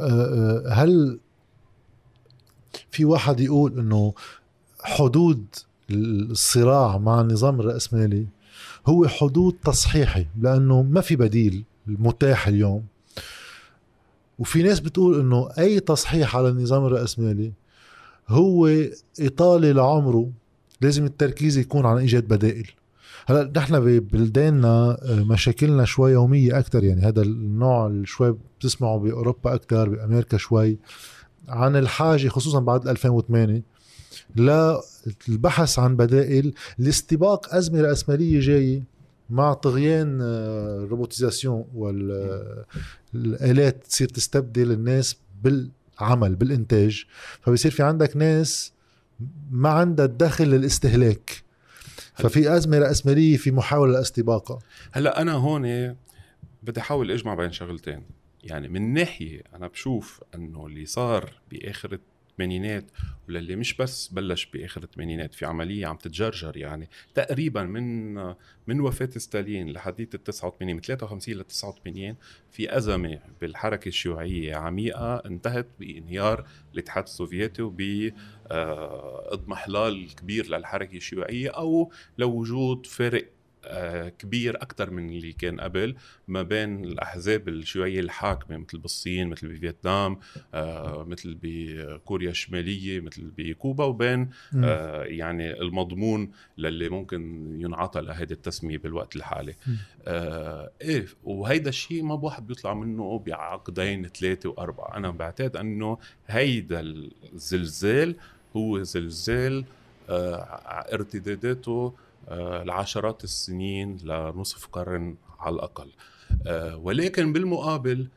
هل 0.71 1.19
في 2.91 3.05
واحد 3.05 3.41
يقول 3.41 3.79
إنه 3.79 4.15
حدود 4.81 5.45
الصراع 5.91 6.99
مع 6.99 7.21
النظام 7.21 7.61
الرأسمالي 7.61 8.27
هو 8.87 9.09
حدود 9.09 9.57
تصحيحي 9.65 10.27
لأنه 10.41 10.83
ما 10.83 11.01
في 11.01 11.17
بديل 11.17 11.65
متاح 11.87 12.49
اليوم. 12.49 12.87
وفي 14.39 14.63
ناس 14.63 14.81
بتقول 14.81 15.21
إنه 15.21 15.49
أي 15.59 15.81
تصحيح 15.81 16.37
على 16.37 16.49
النظام 16.49 16.87
الرأسمالي 16.87 17.53
هو 18.31 18.71
إطالة 19.21 19.73
لعمره 19.73 20.31
لازم 20.81 21.05
التركيز 21.05 21.59
يكون 21.59 21.87
على 21.87 22.01
إيجاد 22.01 22.29
بدائل. 22.29 22.71
هلأ 23.27 23.53
نحن 23.57 23.81
ببلداننا 23.81 24.99
آه، 25.03 25.25
مشاكلنا 25.25 25.85
شوي 25.85 26.13
يومية 26.13 26.59
أكثر 26.59 26.85
يعني 26.85 27.01
هذا 27.01 27.23
النوع 27.23 28.03
شوي 28.05 28.37
بتسمعه 28.59 28.99
بأوروبا 28.99 29.55
أكثر 29.55 29.89
بأمريكا 29.89 30.37
شوي 30.37 30.79
عن 31.49 31.77
الحاجة 31.77 32.29
خصوصا 32.29 32.61
بعد 32.61 32.89
2008 32.89 33.63
للبحث 34.37 35.79
عن 35.79 35.97
بدائل 35.97 36.55
لاستباق 36.79 37.55
أزمة 37.55 37.81
رأسمالية 37.81 38.41
جاية 38.41 38.83
مع 39.31 39.53
طغيان 39.53 40.19
الروبوتيزاسيون 40.21 41.65
والآلات 41.75 43.87
تصير 43.87 44.09
تستبدل 44.09 44.73
الناس 44.73 45.17
بال 45.43 45.71
عمل 46.03 46.37
بالإنتاج 46.37 47.05
فبصير 47.41 47.71
في 47.71 47.83
عندك 47.83 48.17
ناس 48.17 48.73
ما 49.51 49.69
عندها 49.69 50.05
الدخل 50.05 50.45
للاستهلاك. 50.45 51.43
ففي 52.15 52.57
أزمة 52.57 52.79
رأسمالية 52.79 53.37
في 53.37 53.51
محاولة 53.51 53.93
لاستباقها. 53.93 54.59
هلأ 54.93 55.23
أنا 55.23 55.33
هون 55.33 55.97
بدي 56.63 56.81
أحاول 56.81 57.11
أجمع 57.11 57.35
بين 57.35 57.53
شغلتين. 57.53 58.03
يعني 58.45 58.69
من 58.69 58.93
ناحية 58.93 59.43
أنا 59.55 59.67
بشوف 59.67 60.21
إنه 60.35 60.67
اللي 60.67 60.87
صار 60.87 61.33
بآخر 61.51 61.99
الثمانينات 62.41 62.85
وللي 63.29 63.57
مش 63.57 63.75
بس 63.75 64.09
بلش 64.09 64.47
بآخر 64.47 64.83
الثمانينات 64.83 65.35
في 65.35 65.47
عملية 65.47 65.87
عم 65.87 65.97
تتجرجر 65.97 66.57
يعني. 66.57 66.89
تقريبا 67.15 67.63
من 67.63 68.15
من 68.67 68.81
وفاة 68.81 69.11
ستالين 69.17 69.73
لحديث 69.73 70.15
ال 70.15 70.25
89 70.25 70.75
من 70.75 70.81
53 70.81 71.35
ل 71.35 71.45
89 71.45 72.17
في 72.51 72.77
أزمة 72.77 73.19
بالحركة 73.41 73.89
الشيوعية 73.89 74.57
عميقة 74.57 75.17
انتهت 75.17 75.67
بانهيار 75.81 76.47
الاتحاد 76.75 77.05
السوفيتي 77.05 77.63
وب 77.63 77.81
آه، 78.51 79.35
اضمحلال 79.35 80.15
كبير 80.15 80.47
للحركة 80.47 80.97
الشيوعية 80.97 81.51
أو 81.51 81.93
لوجود 82.19 82.87
فرق 82.87 83.27
كبير 84.19 84.57
أكثر 84.57 84.91
من 84.91 85.09
اللي 85.09 85.33
كان 85.33 85.61
قبل 85.61 85.97
ما 86.29 86.43
بين 86.43 86.85
الأحزاب 86.85 87.49
الشيوعيه 87.49 88.01
الحاكمة 88.01 88.57
مثل 88.57 88.79
بالصين 88.79 89.29
مثل 89.29 89.49
بفيتنام 89.49 90.19
آه، 90.55 91.05
مثل 91.05 91.39
بكوريا 91.43 92.31
الشمالية 92.31 93.01
مثل 93.01 93.31
بكوبا 93.39 93.85
وبين 93.85 94.31
آه، 94.57 95.05
يعني 95.05 95.61
المضمون 95.61 96.31
للي 96.59 96.89
ممكن 96.89 97.47
ينعطى 97.61 98.01
لهيدي 98.01 98.35
التسمية 98.35 98.79
بالوقت 98.79 99.17
الحالي. 99.17 99.55
إيه 100.83 101.07
وهيدا 101.25 101.69
الشيء 101.69 102.03
ما 102.03 102.15
بواحد 102.15 102.47
بيطلع 102.47 102.75
منه 102.75 103.19
بعقدين 103.19 104.09
ثلاثة 104.09 104.49
وأربعة. 104.49 104.97
أنا 104.97 105.11
بعتقد 105.11 105.57
أنه 105.57 105.99
هيدا 106.27 106.81
الزلزال 106.81 108.17
هو 108.57 108.83
زلزال 108.83 109.65
ارتداداته 110.93 111.71
آه، 111.71 111.93
لعشرات 112.65 113.25
السنين 113.25 113.97
لنصف 114.05 114.67
قرن 114.67 115.17
على 115.41 115.55
الأقل. 115.55 115.91
آه، 116.47 116.77
ولكن 116.77 117.33
بالمقابل 117.33 118.09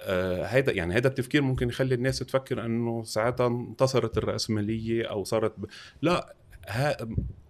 آه، 0.00 0.44
هيدا 0.46 0.72
يعني 0.72 0.94
هذا 0.94 1.08
التفكير 1.08 1.42
ممكن 1.42 1.68
يخلي 1.68 1.94
الناس 1.94 2.18
تفكر 2.18 2.64
إنه 2.64 3.04
ساعتها 3.04 3.46
انتصرت 3.46 4.18
الرأسمالية 4.18 5.04
أو 5.06 5.24
صارت 5.24 5.52
ب... 5.58 5.66
لا 6.02 6.34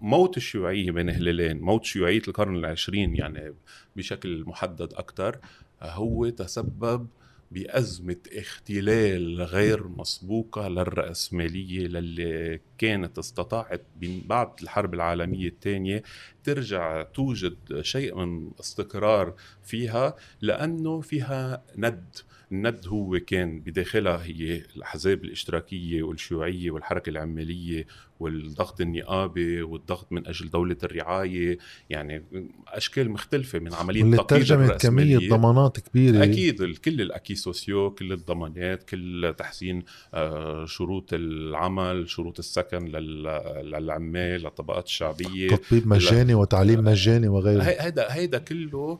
موت 0.01 0.37
الشيوعية 0.37 0.91
بين 0.91 1.11
هلالين 1.11 1.61
موت 1.61 1.85
شيوعية 1.85 2.23
القرن 2.29 2.57
العشرين 2.57 3.17
يعني 3.17 3.55
بشكل 3.97 4.45
محدد 4.47 4.93
أكثر 4.93 5.39
هو 5.83 6.29
تسبب 6.29 7.07
بأزمة 7.55 8.17
اختلال 8.33 9.43
غير 9.43 9.89
مسبوقة 9.89 10.69
للرأسمالية 10.69 11.87
للي 11.87 12.61
كانت 12.79 13.19
استطاعت 13.19 13.87
بعد 14.03 14.49
الحرب 14.63 14.95
العالمية 14.95 15.49
الثانية 15.49 16.03
ترجع 16.45 17.03
توجد 17.03 17.81
شيء 17.81 18.17
من 18.17 18.51
استقرار 18.61 19.35
فيها 19.63 20.17
لأنه 20.41 21.01
فيها 21.01 21.63
ند 21.77 22.17
الند 22.53 22.87
هو 22.87 23.21
كان 23.27 23.61
بداخلها 23.61 24.25
هي 24.25 24.63
الأحزاب 24.77 25.25
الإشتراكية 25.25 26.03
والشيوعية 26.03 26.71
والحركة 26.71 27.11
العمالية 27.11 27.87
والضغط 28.21 28.81
النيابي 28.81 29.63
والضغط 29.63 30.13
من 30.13 30.27
أجل 30.27 30.51
دولة 30.51 30.77
الرعاية. 30.85 31.59
يعني 31.91 32.25
أشكال 32.69 33.11
مختلفة 33.11 33.59
من 33.59 33.75
عملية 33.75 34.17
تقييد 34.17 34.71
كمية 34.71 35.29
ضمانات 35.29 35.81
كبيرة. 35.81 36.25
أكيد 36.25 36.77
كل 36.77 37.01
الأكي 37.01 37.35
سوسيو 37.35 37.91
كل 37.91 38.13
الضمانات 38.13 38.83
كل 38.83 39.35
تحسين 39.39 39.83
آه، 40.15 40.65
شروط 40.67 41.11
العمل 41.13 42.11
شروط 42.11 42.39
السكن 42.39 42.85
للعمال 42.85 44.41
للطبقات 44.43 44.87
الشعبية 44.87 45.49
تطبيب 45.49 45.89
مجاني 45.89 46.35
وتعليم 46.35 46.85
مجاني 46.85 47.29
وغيره. 47.29 47.63
هيدا 47.63 48.15
هيدا 48.15 48.39
كله 48.39 48.99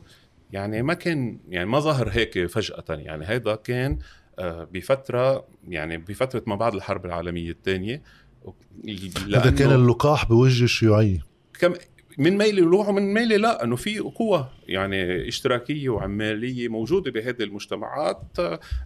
يعني 0.55 0.81
ما 0.81 0.93
كان 0.93 1.39
يعني 1.49 1.69
ما 1.69 1.79
ظهر 1.79 2.09
هيك 2.09 2.45
فجأة. 2.45 2.83
يعني 2.89 3.25
هذا 3.25 3.55
كان 3.55 3.97
آه، 4.39 4.63
بفترة 4.63 5.47
يعني 5.67 5.97
بفترة 5.97 6.43
ما 6.47 6.55
بعد 6.55 6.75
الحرب 6.75 7.05
العالمية 7.05 7.49
الثانية 7.49 8.01
هذا 9.35 9.49
كان 9.49 9.71
اللقاح 9.71 10.25
بوجه 10.25 10.63
الشيوعية 10.63 11.19
كم 11.59 11.73
من 12.17 12.37
ميلي 12.37 12.61
نروح 12.61 12.89
ومن 12.89 13.13
ميلي 13.13 13.37
لا 13.37 13.63
إنه 13.63 13.75
في 13.75 13.99
قوى 13.99 14.49
يعني 14.67 15.27
اشتراكية 15.27 15.89
وعمالية 15.89 16.67
موجودة 16.67 17.11
بهذه 17.11 17.43
المجتمعات 17.43 18.21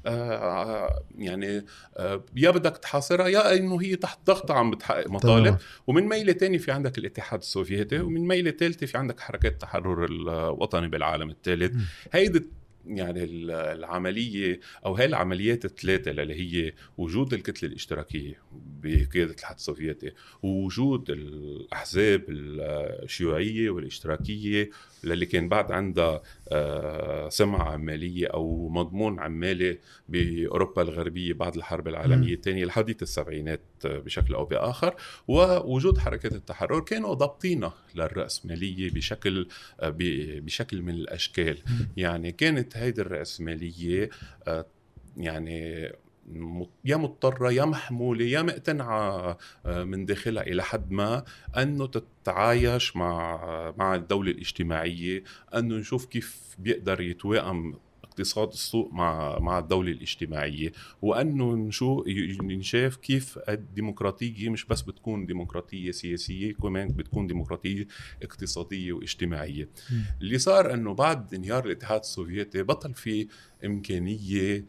آه، 0.06 1.04
يعني 1.18 1.66
آه، 1.98 2.24
يا 2.36 2.52
بدك 2.52 2.78
تحاصرها 2.78 3.28
يا 3.28 3.56
إنه 3.58 3.82
هي 3.82 3.96
تحت 3.96 4.20
ضغط 4.28 4.52
عم 4.52 4.72
بتحقق 4.72 5.10
مطالب. 5.10 5.58
ومن 5.88 6.04
ميلة 6.04 6.34
تاني 6.34 6.60
في 6.60 6.72
عندك 6.72 6.98
الاتحاد 6.98 7.40
السوفيتي 7.40 8.00
ومن 8.00 8.28
ميلة 8.28 8.52
ثالثه 8.52 8.86
في 8.86 8.98
عندك 8.98 9.20
حركات 9.20 9.52
التحرر 9.52 10.06
الوطني 10.06 10.88
بالعالم 10.88 11.30
الثالث. 11.30 11.76
هيدي 12.12 12.59
يعني 12.90 13.24
العملية 13.24 14.60
أو 14.86 14.96
هاي 14.96 15.06
العمليات 15.06 15.66
الثلاثة 15.66 16.12
اللي 16.12 16.34
هي 16.34 16.74
وجود 16.98 17.34
الكتلة 17.34 17.70
الاشتراكية 17.70 18.42
بقيادة 18.84 19.24
الاتحاد 19.24 19.56
السوفيتي 19.56 20.12
ووجود 20.44 21.10
الأحزاب 21.10 22.26
الشيوعية 22.30 23.70
والاشتراكية 23.70 24.70
للي 25.04 25.26
كان 25.26 25.50
بعد 25.50 25.72
عندها 25.72 26.22
آه، 26.52 27.30
سمعة 27.30 27.72
عمالية 27.72 28.28
أو 28.28 28.70
مضمون 28.70 29.20
عمالي 29.20 29.80
بأوروبا 30.10 30.82
الغربية 30.82 31.34
بعد 31.34 31.56
الحرب 31.56 31.88
العالمية 31.88 32.34
الثانية 32.34 32.66
لحديث 32.66 33.02
السبعينات 33.04 33.62
بشكل 33.86 34.34
أو 34.34 34.46
بآخر. 34.46 34.96
ووجود 35.28 35.98
حركات 35.98 36.34
التحرر 36.34 36.80
كانوا 36.80 37.14
ضابطينها 37.14 37.74
للرأسمالية 37.96 38.92
بشكل 38.92 39.48
آه، 39.80 39.96
بشكل 40.40 40.82
من 40.82 40.94
الأشكال. 40.94 41.58
يعني 41.98 42.32
كانت 42.32 42.78
هيدي 42.78 43.02
الرأسمالية 43.02 44.10
آه، 44.48 44.66
يعني 45.18 45.92
يا 46.86 46.98
مضطرة 46.98 47.52
يا 47.52 47.66
محمولة 47.66 48.26
يا 48.26 48.42
مقتنعة 48.42 49.38
آه، 49.66 49.84
من 49.84 50.06
داخلها 50.06 50.44
إلى 50.44 50.64
حد 50.64 50.92
ما 50.92 51.24
أنه 51.58 51.88
تتعايش 51.88 52.96
مع 52.96 53.74
مع 53.78 53.96
الدولة 53.96 54.32
الاجتماعية 54.32 55.24
أنه 55.56 55.76
نشوف 55.76 56.06
كيف 56.06 56.56
بيقدر 56.60 57.02
يتوائم 57.02 57.74
اقتصاد 58.20 58.48
السوق 58.48 58.94
مع 58.94 59.40
مع 59.40 59.60
الدولة 59.60 59.92
الاجتماعية 59.92 60.72
وإنه 61.02 61.56
نشوف 61.56 62.08
نشاف 62.42 62.96
كيف 62.96 63.40
الديمقراطية 63.50 64.50
مش 64.50 64.66
بس 64.66 64.82
بتكون 64.82 65.26
ديمقراطية 65.26 65.92
سياسية 65.92 66.54
كمان 66.54 66.88
بتكون 66.88 67.28
ديمقراطية 67.28 67.88
اقتصادية 68.24 68.94
واجتماعية 68.94 69.64
م. 69.64 69.96
اللي 70.22 70.38
صار 70.38 70.74
إنه 70.74 70.94
بعد 70.94 71.34
انهيار 71.34 71.66
الاتحاد 71.66 72.00
السوفيتي 72.00 72.64
بطل 72.64 72.94
في 72.94 73.28
إمكانية 73.66 74.66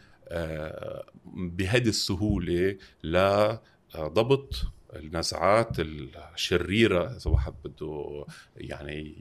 بهذه 1.34 1.88
السهولة 1.88 2.76
لضبط 3.04 4.54
النزعات 4.96 5.76
الشريرة 5.78 7.06
إذا 7.06 7.30
واحد 7.30 7.52
بده 7.64 8.25
يعني 8.56 9.14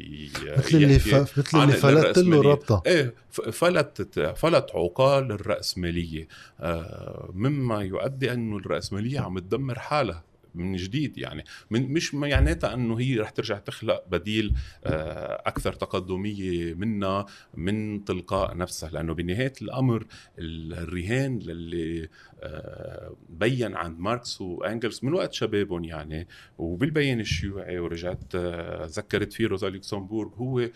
مثل 0.57 0.77
اللي 0.77 0.99
ف... 0.99 1.15
مثل 1.15 1.63
اللي 1.63 1.73
فلت 1.73 2.17
له 2.17 2.41
ربطه. 2.41 2.83
إيه 2.85 3.13
فلت 3.31 4.19
فلت 4.19 4.71
عقال 4.75 5.31
الرأسمالية. 5.31 6.27
آه، 6.59 7.29
مما 7.33 7.81
يؤدي 7.81 8.33
انه 8.33 8.57
الرأسمالية 8.57 9.19
عم 9.19 9.39
تدمر 9.39 9.79
حالها. 9.79 10.23
من 10.59 10.75
جديد 10.75 11.17
يعني. 11.17 11.43
من 11.69 11.93
مش 11.93 12.15
معناتها 12.15 12.73
إنه 12.73 12.99
هي 12.99 13.19
رح 13.19 13.29
ترجع 13.29 13.59
تخلق 13.59 14.03
بديل 14.07 14.53
آه، 14.85 15.41
أكثر 15.45 15.73
تقدمية 15.73 16.73
منا 16.73 17.25
من 17.53 18.05
تلقاء 18.05 18.57
نفسها. 18.57 18.89
لأنه 18.89 19.13
بنهاية 19.13 19.53
الأمر 19.61 20.05
الرهان 20.39 21.39
للي 21.39 22.09
آه، 22.43 23.15
بين 23.29 23.75
عند 23.75 23.99
ماركس 23.99 24.41
وإنجلز 24.41 24.99
من 25.03 25.13
وقت 25.13 25.33
شبابهم 25.33 25.83
يعني 25.83 26.27
وبالبين 26.57 27.19
الشيوعي 27.19 27.79
ورجعت 27.79 28.35
آه، 28.35 28.85
ذكرت 28.85 29.33
فيه 29.33 29.47
روزا 29.47 29.69
لوكسمبورغ 29.69 30.35
هو 30.35 30.69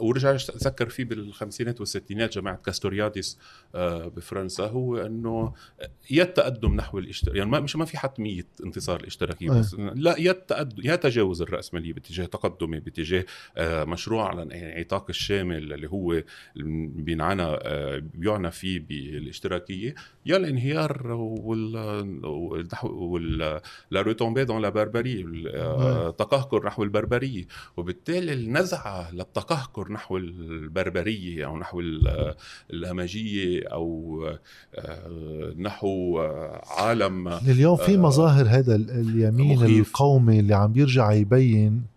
ورجع 0.00 0.36
ذكر 0.56 0.88
فيه 0.88 1.04
بالخمسينات 1.04 1.80
والستينات 1.80 2.34
جماعة 2.34 2.56
كاستورياديس. 2.56 3.38
بفرنسا 3.74 4.66
هو 4.66 4.96
إنه 4.96 5.52
يا 6.10 6.22
التقدم 6.22 6.74
نحو 6.74 6.98
الاشتراك 6.98 7.36
يعني 7.36 7.50
مش 7.50 7.76
ما 7.76 7.84
في 7.84 7.98
حتميه 7.98 8.46
انتصار 8.64 9.00
الاشتراكيه 9.00 9.50
بس 9.50 9.74
لا 9.74 10.18
يا 10.18 10.30
التقدم 10.30 10.82
يا 10.84 10.96
تجاوز 10.96 11.42
الرأسمالية 11.42 11.92
باتجاه 11.92 12.24
تقدمي 12.24 12.80
باتجاه 12.80 13.24
آه، 13.56 13.84
مشروع 13.84 14.28
على 14.28 14.42
الانعطاف 14.42 15.10
الشامل 15.10 15.72
اللي 15.72 15.90
هو 15.90 16.22
بينعنى 16.96 17.42
آه، 17.42 18.02
بيعنى 18.14 18.50
فيه 18.50 18.80
بالاشتراكية 18.80 19.94
يا 20.26 20.36
الانهيار 20.36 21.06
وال 21.12 21.76
وال 22.84 23.60
la 23.90 24.02
retombée 24.02 24.44
dans 24.44 24.62
la 24.62 24.68
barbarie 24.68 25.24
التقهقر 25.26 26.66
نحو 26.66 26.82
البربرية 26.82 27.44
وبالتالي 27.76 28.32
النزعة 28.32 29.14
للتقهقر 29.14 29.92
نحو 29.92 30.16
البربرية 30.16 31.46
أو 31.46 31.58
نحو 31.58 31.82
الهمجية 32.70 33.61
أو 33.62 34.20
آه، 34.74 35.52
نحو 35.58 36.18
عالم 36.78 37.28
اليوم 37.28 37.76
في 37.76 37.96
مظاهر 37.96 38.46
هذا 38.48 38.74
اليمين 38.74 39.56
مخيف. 39.56 39.88
القومي 39.88 40.40
اللي 40.40 40.54
عم 40.54 40.72
بيرجع 40.72 41.12
يبين 41.12 41.92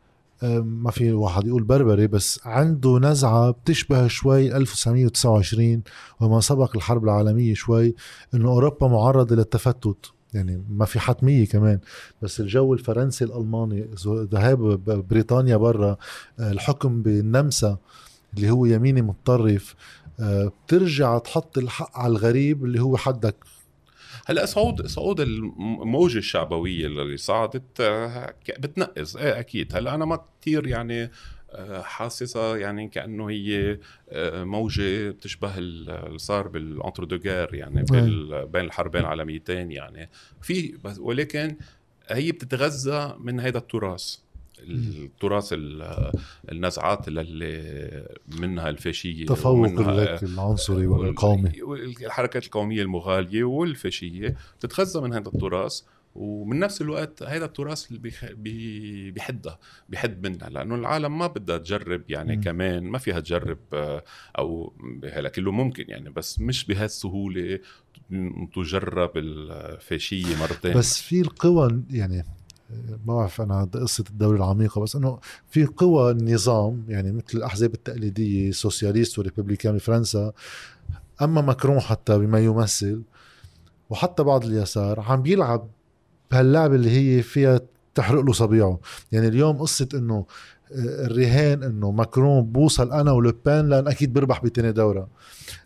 ما 0.54 0.92
في 0.92 1.12
واحد 1.12 1.48
يقول 1.48 1.64
بربري 1.64 2.08
بس 2.08 2.40
عنده 2.46 3.00
نزعة 3.00 3.52
بتشبه 3.52 4.08
شوي 4.08 4.58
1929 4.58 5.82
وما 6.20 6.40
سبق 6.40 6.76
الحرب 6.76 7.04
العالمية 7.04 7.54
شوي 7.54 7.96
إنه 8.34 8.50
أوروبا 8.50 8.88
معرضة 8.88 9.36
للتفتت 9.36 10.12
يعني 10.34 10.64
ما 10.70 10.86
في 10.86 11.00
حتمية 11.00 11.48
كمان 11.48 11.80
بس 12.22 12.40
الجو 12.40 12.74
الفرنسي 12.74 13.26
الألماني 13.26 13.90
ذهاب 14.08 14.60
بريطانيا 15.10 15.58
برا 15.58 15.98
الحكم 16.40 17.02
بالنمسا 17.02 17.78
اللي 18.38 18.50
هو 18.50 18.66
يميني 18.66 19.02
متطرف 19.02 19.76
بترجع 20.20 21.18
تحط 21.18 21.58
الحق 21.58 21.98
على 21.98 22.12
الغريب 22.12 22.66
اللي 22.66 22.82
هو 22.82 22.98
حدك. 22.98 23.36
هلا 24.26 24.46
صعود 24.46 24.88
صعود 24.88 25.20
الموجة 25.20 26.18
الشعبوية 26.18 26.88
اللي 26.88 27.18
صعدت 27.18 27.82
آه، 27.82 28.36
بتنقص. 28.60 29.16
إيه 29.16 29.40
أكيد. 29.40 29.76
هلا 29.76 29.96
أنا 29.96 30.06
ما 30.06 30.20
كثير 30.42 30.68
يعني 30.68 31.12
آه، 31.52 31.82
حاسسها 31.82 32.58
يعني 32.58 32.88
كأنه 32.88 33.30
هي 33.30 33.80
آه، 34.10 34.44
موجة 34.44 35.10
بتشبه 35.10 35.58
اللي 35.58 36.18
صار 36.18 36.48
بالانتر 36.48 37.04
دوغير 37.04 37.54
يعني 37.54 37.86
بين 38.52 38.66
الحربين 38.66 39.02
العالميتين 39.02 39.72
يعني. 39.72 40.10
في 40.42 40.78
ولكن 41.00 41.56
هي 42.10 42.32
بتتغذى 42.32 43.16
من 43.20 43.40
هذا 43.40 43.58
التراث. 43.58 44.18
التراث 44.70 45.50
النزعات 46.52 47.08
اللي 47.08 48.08
منها 48.40 48.70
الفاشية 48.70 49.26
تفوق 49.26 49.66
العنصري 50.24 50.88
والقومي 50.88 51.52
الحركات 52.06 52.46
القومية 52.46 52.82
المغالية 52.82 53.44
والفاشية 53.44 54.36
بتتغذى 54.60 55.02
من 55.02 55.14
هذا 55.14 55.28
التراث 55.28 55.82
ومن 56.16 56.60
نفس 56.60 56.82
الوقت 56.82 57.24
هذا 57.24 57.46
التراث 57.46 57.92
اللي 57.92 58.12
بيحدها 59.12 59.60
بيحد 59.90 60.28
منها 60.28 60.50
لأنه 60.50 60.76
العالم 60.76 61.18
ما 61.18 61.28
بدها 61.28 61.58
تجرب 61.58 62.02
يعني 62.10 62.38
م. 62.38 62.42
كمان 62.42 62.84
ما 62.84 62.98
فيها 62.98 63.20
تجرب 63.20 63.58
آه، 63.74 64.04
أو 64.38 64.74
هلا 65.04 65.30
كله 65.30 65.52
ممكن 65.52 65.86
يعني 65.88 66.10
بس 66.10 66.40
مش 66.40 66.66
بهالسهولة 66.66 67.60
تجرب 68.56 69.12
الفاشية 69.16 70.38
مرتين 70.42 70.78
بس 70.78 71.02
في 71.02 71.22
القوى 71.22 71.84
يعني 71.90 72.24
ما 72.70 73.16
بعرف 73.16 73.42
أنا 73.42 73.70
قصة 73.74 74.04
الدولة 74.10 74.38
العميقة 74.38 74.82
بس 74.82 74.96
إنه 74.96 75.20
في 75.50 75.66
قوى 75.66 76.12
النظام 76.12 76.84
يعني 76.88 77.12
مثل 77.12 77.38
الأحزاب 77.38 77.74
التقليدية 77.74 78.52
socialiste 78.52 79.20
و 79.20 79.25
républicain 79.25 79.76
بفرنسا 79.76 80.32
أما 81.22 81.42
ماكرون 81.42 81.80
حتى 81.80 82.18
بما 82.18 82.40
يمثل 82.40 83.02
وحتى 83.90 84.24
بعض 84.24 84.46
اليسار 84.46 85.00
عم 85.00 85.22
بيلعب 85.22 85.68
بهاللعبة 86.32 86.76
اللي 86.76 86.90
هي 86.90 87.22
فيها 87.24 87.60
تحرق 87.96 88.22
له 88.22 88.34
صبيعه. 88.34 88.80
يعني 89.12 89.28
اليوم 89.28 89.58
قصة 89.58 89.90
إنه 89.94 90.26
الرهان 90.72 91.64
إنه 91.64 91.92
ماكرون 91.92 92.42
بوصل 92.42 92.92
أنا 92.92 93.12
ولوبان 93.12 93.70
لأن 93.70 93.88
أكيد 93.88 94.14
بربح 94.14 94.44
بتاني 94.44 94.72
دورة. 94.72 95.08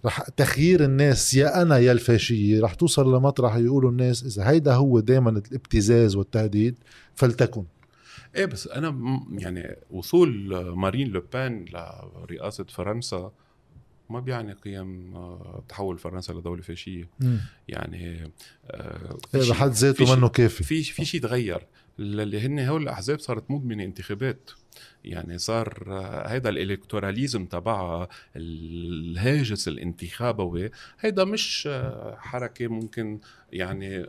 رح 0.05 0.21
تخيير 0.21 0.83
الناس 0.83 1.33
يا 1.33 1.61
أنا 1.61 1.77
يا 1.77 1.91
الفاشية 1.91 2.61
رح 2.61 2.73
توصل 2.73 3.15
لمطرح 3.15 3.55
يقولوا 3.55 3.91
الناس 3.91 4.23
إذا 4.23 4.49
هيدا 4.49 4.73
هو 4.73 4.99
دائما 4.99 5.29
الابتزاز 5.29 6.15
والتهديد 6.15 6.75
فلتكن. 7.15 7.63
إيه 8.35 8.45
بس 8.45 8.67
أنا 8.67 9.19
يعني 9.31 9.75
وصول 9.91 10.55
مارين 10.75 11.07
لوبان 11.07 11.65
لرئاسة 11.65 12.63
فرنسا 12.63 13.31
ما 14.09 14.19
بيعني 14.19 14.53
قيم 14.53 15.15
آه، 15.15 15.63
تحول 15.69 15.97
فرنسا 15.97 16.33
لدولة 16.33 16.61
فاشية. 16.61 17.09
يعني 17.67 18.31
آه 18.71 19.17
إيه، 19.35 19.49
بحد 19.49 19.71
ذاته 19.71 20.15
منه 20.15 20.29
كافي. 20.29 20.63
في 20.63 20.83
في 20.83 21.05
شيء 21.05 21.21
تغير. 21.21 21.67
اللي 21.99 22.41
هن 22.41 22.59
هول 22.59 22.83
الأحزاب 22.83 23.19
صارت 23.19 23.51
مدمنة 23.51 23.83
انتخابات. 23.83 24.49
يعني 25.05 25.37
صار 25.37 25.83
هيدا 26.25 26.49
الإلكتوراليزم 26.49 27.45
تبعها 27.45 28.07
الهاجس 28.35 29.67
الانتخابوي 29.67 30.71
هيدا 30.99 31.23
مش 31.23 31.69
حركة 32.17 32.67
ممكن 32.67 33.19
يعني 33.53 34.05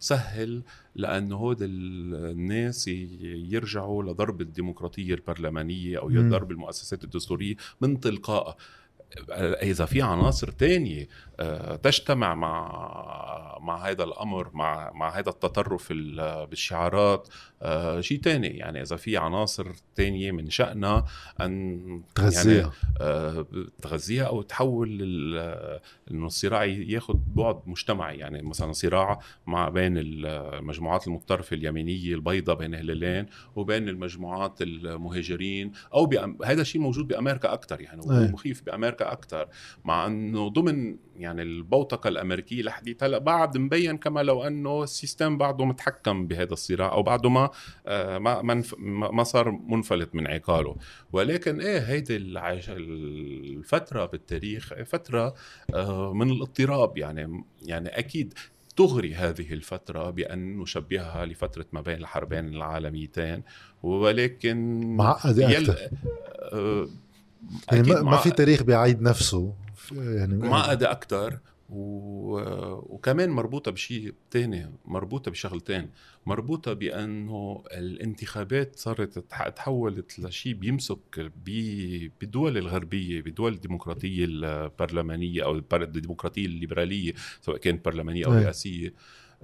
تسهل 0.00 0.62
لأنه 0.94 1.36
هود 1.36 1.58
الناس 1.62 2.88
يرجعوا 2.88 4.02
لضرب 4.02 4.40
الديمقراطية 4.40 5.14
البرلمانية 5.14 5.98
أو 5.98 6.08
ضرب 6.08 6.50
المؤسسات 6.50 7.04
الدستورية 7.04 7.54
من 7.80 8.00
تلقائها 8.00 8.56
إذا 9.62 9.84
في 9.84 10.02
عناصر 10.02 10.50
تانية 10.50 11.08
آه، 11.40 11.76
تجتمع 11.76 12.34
مع 12.34 13.58
مع 13.60 13.88
هذا 13.88 14.04
الأمر 14.04 14.50
مع 14.54 14.92
مع 14.94 15.18
هذا 15.18 15.30
التطرف 15.30 15.92
بالشعارات 16.50 17.28
آه، 17.62 18.00
شيء 18.00 18.20
تاني. 18.20 18.48
يعني 18.48 18.82
إذا 18.82 18.96
في 18.96 19.16
عناصر 19.16 19.66
تانية 19.94 20.32
من 20.32 20.50
شأنها 20.50 21.04
أن 21.40 22.02
تغذيها. 22.14 22.52
يعني 22.52 22.70
آه، 23.00 23.46
تغذيها 23.82 24.24
أو 24.24 24.42
تحول 24.42 24.88
إنه 26.10 26.26
الصراع 26.26 26.64
ياخذ 26.64 27.14
بعد 27.34 27.60
مجتمعي. 27.66 28.18
يعني 28.18 28.42
مثلا 28.42 28.72
صراع 28.72 29.18
مع 29.46 29.68
بين 29.68 29.94
المجموعات 29.96 31.06
المتطرفه 31.06 31.56
اليمينية 31.56 32.14
البيضاء 32.14 32.56
بين 32.56 32.74
هلالين 32.74 33.26
وبين 33.56 33.88
المجموعات 33.88 34.62
المهاجرين 34.62 35.72
أو 35.94 36.10
هذا 36.44 36.60
الشيء 36.60 36.80
موجود 36.80 37.08
بأمريكا 37.08 37.52
أكثر 37.52 37.80
يعني 37.80 38.00
ومخيف 38.06 38.62
بأمريكا 38.62 39.12
أكثر 39.12 39.48
مع 39.84 40.06
إنه 40.06 40.48
ضمن 40.48 40.96
يعني 41.16 41.42
البوتقة 41.42 42.08
الأمريكية 42.08 42.62
لحديت 42.62 43.02
هلأ 43.02 43.18
بعد 43.18 43.56
مبين 43.58 43.96
كما 43.96 44.22
لو 44.22 44.42
إنه 44.42 44.82
السيستم 44.82 45.38
بعده 45.38 45.64
متحكم 45.64 46.26
بهذا 46.26 46.52
الصراع 46.52 46.92
أو 46.92 47.02
بعده 47.02 47.28
ما 47.28 47.45
آه، 47.86 48.18
ما 48.18 48.62
ما 49.12 49.24
صار 49.24 49.50
منفلت 49.50 50.14
من 50.14 50.26
عقاله. 50.26 50.76
ولكن 51.12 51.60
إيه 51.60 51.78
هيدي 51.78 52.16
الفترة 52.16 54.04
بالتاريخ 54.06 54.74
فترة 54.74 55.34
آه، 55.74 56.14
من 56.14 56.30
الاضطراب. 56.30 56.98
يعني 56.98 57.44
يعني 57.62 57.88
أكيد 57.88 58.34
تغري 58.76 59.14
هذه 59.14 59.52
الفترة 59.52 60.10
بأن 60.10 60.58
نشبهها 60.58 61.24
لفترة 61.24 61.66
ما 61.72 61.80
بين 61.80 61.98
الحربين 61.98 62.48
العالميتين. 62.48 63.42
ولكن 63.82 64.80
معقدة 64.96 65.48
أكثر 65.48 65.76
آه، 66.52 66.88
يعني 67.72 67.88
ما 67.88 68.16
في 68.16 68.30
تاريخ 68.30 68.62
بيعيد 68.62 69.02
نفسه. 69.02 69.54
يعني 69.92 70.36
معقدة 70.36 70.90
أكثر 70.90 71.38
و... 71.68 72.38
وكمان 72.94 73.30
مربوطة 73.30 73.70
بشيء 73.70 74.14
تاني 74.30 74.70
مربوطة 74.84 75.30
بشغلتين. 75.30 75.90
مربوطة 76.26 76.72
بأنه 76.72 77.62
الانتخابات 77.72 78.76
صارت 78.76 79.18
تحولت 79.56 80.18
لشيء 80.18 80.54
بيمسك 80.54 81.30
بالدول 81.46 82.58
الغربية 82.58 83.22
بالدول 83.22 83.52
الديمقراطية 83.52 84.24
البرلمانية 84.24 85.44
أو 85.44 85.62
الديمقراطية 85.72 86.46
الليبرالية 86.46 87.12
سواء 87.40 87.56
كانت 87.56 87.84
برلمانية 87.84 88.26
أو 88.26 88.32
رئاسية. 88.32 88.94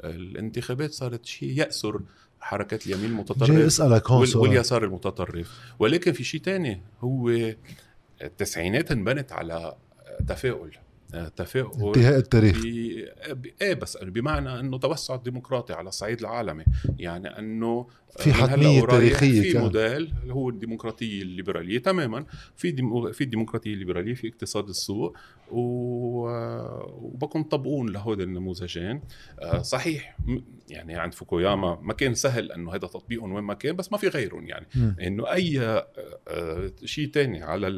الانتخابات 0.05 0.91
صارت 0.91 1.27
شيء 1.27 1.59
يأسر 1.59 2.01
حركات 2.41 2.87
اليمين 2.87 3.11
المتطرف 3.11 3.51
أسألك 3.51 4.11
هون 4.11 4.29
واليسار 4.35 4.85
المتطرف. 4.85 5.75
ولكن 5.79 6.13
في 6.13 6.25
شيء 6.25 6.41
تاني 6.41 6.81
هو 7.01 7.53
التسعينات 8.23 8.93
انبنت 8.93 9.33
على 9.33 9.75
تفاؤل. 10.29 10.71
تفاؤل 11.37 11.87
انتهاء 11.87 12.19
التاريخ. 12.19 12.65
إيه 13.63 13.75
بس 13.75 13.97
بمعنى 13.97 14.61
إنه 14.61 14.79
توسع 14.79 15.15
الديمقراطي 15.15 15.73
على 15.73 15.89
الصعيد 15.89 16.21
العالمي. 16.21 16.65
يعني 16.99 17.29
إنه 17.39 17.87
في 18.19 18.33
حتميه 18.33 18.81
تاريخية 18.81 19.53
في 19.53 19.59
موديل 19.59 20.15
هو 20.31 20.49
الديمقراطية 20.49 21.23
الليبرالية 21.23 21.79
تماما. 21.79 22.25
في 22.57 22.71
ديمو 22.71 23.13
في 23.13 23.25
الديمقراطية 23.25 23.73
الليبرالية 23.73 24.15
في 24.15 24.29
اقتصاد 24.29 24.69
السوق. 24.69 25.17
وبكون 25.51 27.43
طبقون 27.43 27.91
لهود 27.91 28.21
النموذجين. 28.21 29.01
آه، 29.41 29.63
صحيح 29.63 30.17
يعني 30.69 30.95
عند 30.95 31.15
فوكوياما 31.15 31.79
ما 31.83 31.93
كان 31.93 32.15
سهل 32.15 32.53
إنه 32.53 32.71
هذا 32.71 32.87
تطبيقهم 32.87 33.33
وين 33.33 33.45
ما 33.45 33.55
كان 33.55 33.77
بس 33.77 33.93
ما 33.93 33.99
في 33.99 34.09
غيرهم 34.09 34.47
يعني. 34.47 34.67
إنه 35.01 35.33
أي 35.33 35.61
آه، 35.61 35.87
آه، 36.29 36.73
شيء 36.85 37.09
تاني 37.09 37.43
على 37.43 37.69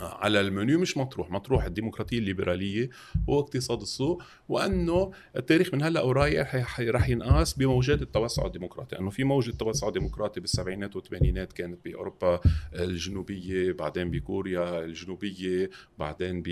على 0.00 0.40
المنيو 0.40 0.78
مش 0.78 0.96
مطروح. 0.96 1.30
مطروح 1.30 1.64
الديمقراطية 1.64 2.18
الليبرالية 2.18 2.90
واقتصاد 3.26 3.80
السوق 3.80 4.22
وأنه 4.48 5.12
التاريخ 5.36 5.74
من 5.74 5.82
هلأ 5.82 6.00
ورايح 6.00 6.56
رح 6.80 7.08
ينقاس 7.08 7.54
بموجات 7.54 8.02
التوسع 8.02 8.46
الديمقراطي. 8.46 8.98
انه 8.98 9.10
في 9.10 9.24
موجة 9.24 9.50
توسع 9.50 9.88
ديمقراطي 9.88 10.40
بالسبعينات 10.40 10.96
والثمانينات 10.96 11.52
كانت 11.52 11.84
بأوروبا 11.84 12.40
الجنوبية 12.74 13.72
بعدين 13.72 14.10
بكوريا 14.10 14.84
الجنوبية 14.84 15.70
بعدين 15.98 16.42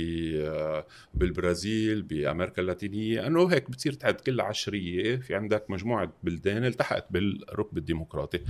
بالبرازيل 1.14 2.02
بأمريكا 2.02 2.62
اللاتينية. 2.62 3.26
أنه 3.26 3.46
هيك 3.46 3.70
بتصير 3.70 3.92
تعد 3.92 4.14
كل 4.14 4.40
عشرية 4.40 5.16
في 5.16 5.34
عندك 5.34 5.70
مجموعة 5.70 6.12
بلدان 6.22 6.64
التحقت 6.64 7.06
بالركب 7.10 7.78
الديمقراطي. 7.78 8.40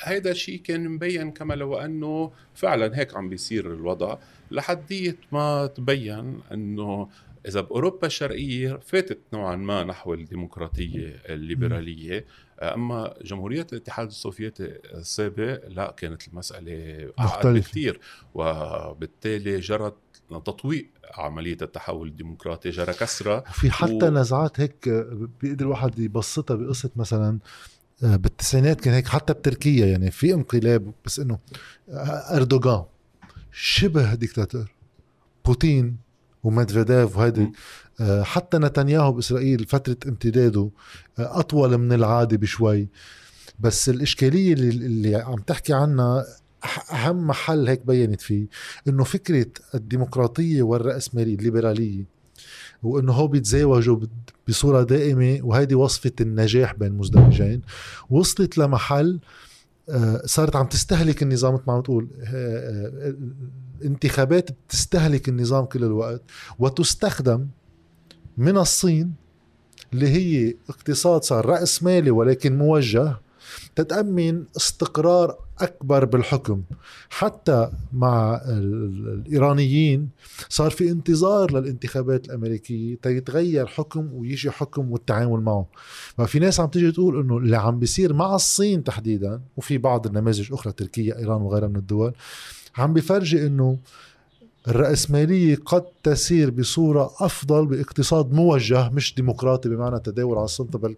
هيدا 0.00 0.30
الشيء 0.30 0.60
كان 0.60 0.88
مبين 0.88 1.30
كما 1.30 1.54
لو 1.54 1.76
أنه 1.76 2.32
فعلا 2.54 2.98
هيك 2.98 3.16
عم 3.16 3.28
بيصير 3.28 3.74
الوضع 3.74 4.18
لحديت 4.50 5.18
ما 5.32 5.66
تبين 5.66 6.40
أنه 6.52 7.08
إذا 7.48 7.60
بأوروبا 7.60 8.06
الشرقية 8.06 8.80
فاتت 8.86 9.18
نوعا 9.32 9.56
ما 9.56 9.84
نحو 9.84 10.14
الديمقراطية 10.14 11.22
الليبرالية 11.28 12.24
أما 12.62 13.14
جمهورية 13.22 13.66
الاتحاد 13.72 14.06
السوفيتي 14.06 14.64
السابق 14.94 15.68
لا 15.68 15.94
كانت 15.96 16.28
المسألة 16.28 17.10
اعقد 17.20 17.58
كثير 17.58 18.00
وبالتالي 18.34 19.60
جرت 19.60 19.96
تطويق 20.30 20.90
عملية 21.14 21.56
التحول 21.62 22.08
الديمقراطي 22.08 22.70
جرى 22.70 22.92
كسرة. 22.92 23.40
في 23.40 23.70
حتى 23.70 24.08
و... 24.08 24.10
نزعات 24.10 24.60
هيك 24.60 24.88
بيقدر 25.40 25.64
الواحد 25.64 25.98
يبسطها 25.98 26.54
بقصة 26.54 26.90
مثلا 26.96 27.38
بالتسعينات 28.02 28.80
كان 28.80 28.94
هيك 28.94 29.08
حتى 29.08 29.32
بتركيا 29.32 29.86
يعني 29.86 30.10
في 30.10 30.34
انقلاب 30.34 30.92
بس 31.04 31.18
إنه 31.18 31.38
آه، 31.90 32.36
إردوغان 32.36 32.84
شبه 33.52 34.14
ديكتاتور. 34.14 34.72
بوتين 35.44 35.96
وميدفيديف 36.42 37.16
وهيدي 37.16 37.52
آه، 38.00 38.22
حتى 38.22 38.58
نتنياهو 38.58 39.12
بإسرائيل 39.12 39.66
فترة 39.66 39.96
امتداده 40.08 40.70
أطول 41.18 41.78
من 41.78 41.92
العادي 41.92 42.36
بشوي. 42.36 42.88
بس 43.60 43.88
الإشكالية 43.88 44.52
اللي, 44.52 44.68
اللي 44.68 45.16
عم 45.16 45.36
تحكي 45.36 45.72
عنها 45.72 46.26
أهم 46.92 47.26
محل 47.26 47.68
هيك 47.68 47.86
بينت 47.86 48.20
فيه 48.20 48.46
إنه 48.88 49.04
فكرة 49.04 49.46
الديمقراطية 49.74 50.62
والرأسمالية 50.62 51.34
الليبرالية 51.34 52.04
وإنه 52.82 53.12
هو 53.12 53.26
بيتزاوجوا 53.26 53.98
بصورة 54.48 54.82
دائمة 54.82 55.38
وهيدي 55.42 55.74
وصفة 55.74 56.12
النجاح 56.20 56.74
بين 56.74 56.92
مزدوجين 56.92 57.62
وصلت 58.10 58.58
لمحل 58.58 59.20
آه، 59.88 60.22
صارت 60.24 60.56
عم 60.56 60.66
تستهلك 60.66 61.22
النظام 61.22 61.54
مثل 61.54 61.62
ما 61.66 61.72
عم 61.72 61.80
تقول. 61.80 62.08
الانتخابات 63.80 64.50
آه، 64.50 64.54
بتستهلك 64.68 65.28
النظام 65.28 65.64
كل 65.64 65.84
الوقت 65.84 66.22
وتستخدم 66.58 67.46
من 68.38 68.58
الصين 68.58 69.12
اللي 69.92 70.08
هي 70.08 70.54
اقتصاد 70.68 71.22
صار 71.22 71.46
رأس 71.46 71.82
مالي 71.82 72.10
ولكن 72.10 72.58
موجه 72.58 73.16
تتأمن 73.76 74.44
استقرار 74.56 75.38
أكبر 75.60 76.04
بالحكم. 76.04 76.62
حتى 77.10 77.70
مع 77.92 78.40
الإيرانيين 78.48 80.08
صار 80.48 80.70
في 80.70 80.90
انتظار 80.90 81.52
للانتخابات 81.52 82.26
الأمريكية 82.26 82.96
تيتغير 83.02 83.66
حكم 83.66 84.12
ويجي 84.12 84.50
حكم 84.50 84.92
والتعامل 84.92 85.40
معه. 85.40 85.66
ففي 86.16 86.38
ناس 86.38 86.60
عم 86.60 86.68
تيجي 86.68 86.92
تقول 86.92 87.20
أنه 87.20 87.38
اللي 87.38 87.56
عم 87.56 87.78
بيصير 87.78 88.12
مع 88.12 88.34
الصين 88.34 88.84
تحديدا 88.84 89.40
وفي 89.56 89.78
بعض 89.78 90.06
النماذج 90.06 90.52
أخرى 90.52 90.72
تركيا 90.72 91.18
إيران 91.18 91.42
وغيرها 91.42 91.68
من 91.68 91.76
الدول 91.76 92.12
عم 92.78 92.92
بفرجي 92.94 93.46
أنه 93.46 93.78
الرأسمالية 94.68 95.56
قد 95.66 95.84
تسير 96.02 96.50
بصورة 96.50 97.10
أفضل 97.20 97.66
باقتصاد 97.66 98.32
موجه 98.32 98.88
مش 98.90 99.14
ديمقراطي 99.14 99.68
بمعنى 99.68 100.00
تداول 100.00 100.36
على 100.36 100.44
السلطة 100.44 100.78
بل 100.78 100.96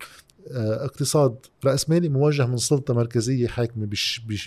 اقتصاد 0.50 1.46
رأسمالي 1.64 2.08
موجه 2.08 2.46
من 2.46 2.56
سلطة 2.56 2.94
مركزية 2.94 3.48
حاكمة 3.48 3.88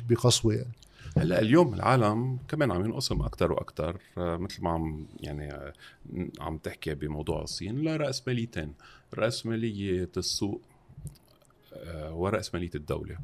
بقسوة 0.10 0.54
يعني. 0.54 0.72
هلأ 1.18 1.40
اليوم 1.40 1.74
العالم 1.74 2.40
كمان 2.48 2.72
عم 2.72 2.86
ينقسم 2.86 3.22
أكثر 3.22 3.52
وأكثر 3.52 3.98
آه، 4.18 4.38
مثل 4.38 4.64
ما 4.64 4.70
عم 4.70 5.08
يعني 5.20 5.54
آه، 5.54 5.74
عم 6.40 6.58
تحكي 6.58 6.96
بموضوع 6.96 7.42
الصين 7.42 7.82
لرأسماليتين 7.82 8.74
رأسمالية 9.14 10.10
السوق 10.18 10.62
ورأسمالية 12.12 12.70
الدولة. 12.76 13.18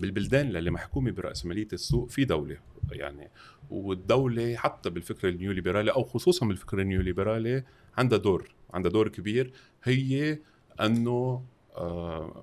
بالبلدان 0.00 0.56
اللي 0.56 0.70
محكومة 0.70 1.10
برأسمالية 1.10 1.68
السوق 1.72 2.10
في 2.10 2.24
دولة 2.24 2.56
يعني 2.92 3.30
والدولة 3.70 4.56
حتى 4.56 4.90
بالفكر 4.90 5.28
النيوليبرالي 5.28 5.90
أو 5.90 6.04
خصوصا 6.04 6.46
بالفكر 6.46 6.80
النيوليبرالي 6.80 7.64
عندها 7.98 8.18
دور 8.18 8.54
عندها 8.74 8.90
دور 8.90 9.08
كبير 9.08 9.52
هي 9.84 10.38
أنه 10.80 11.42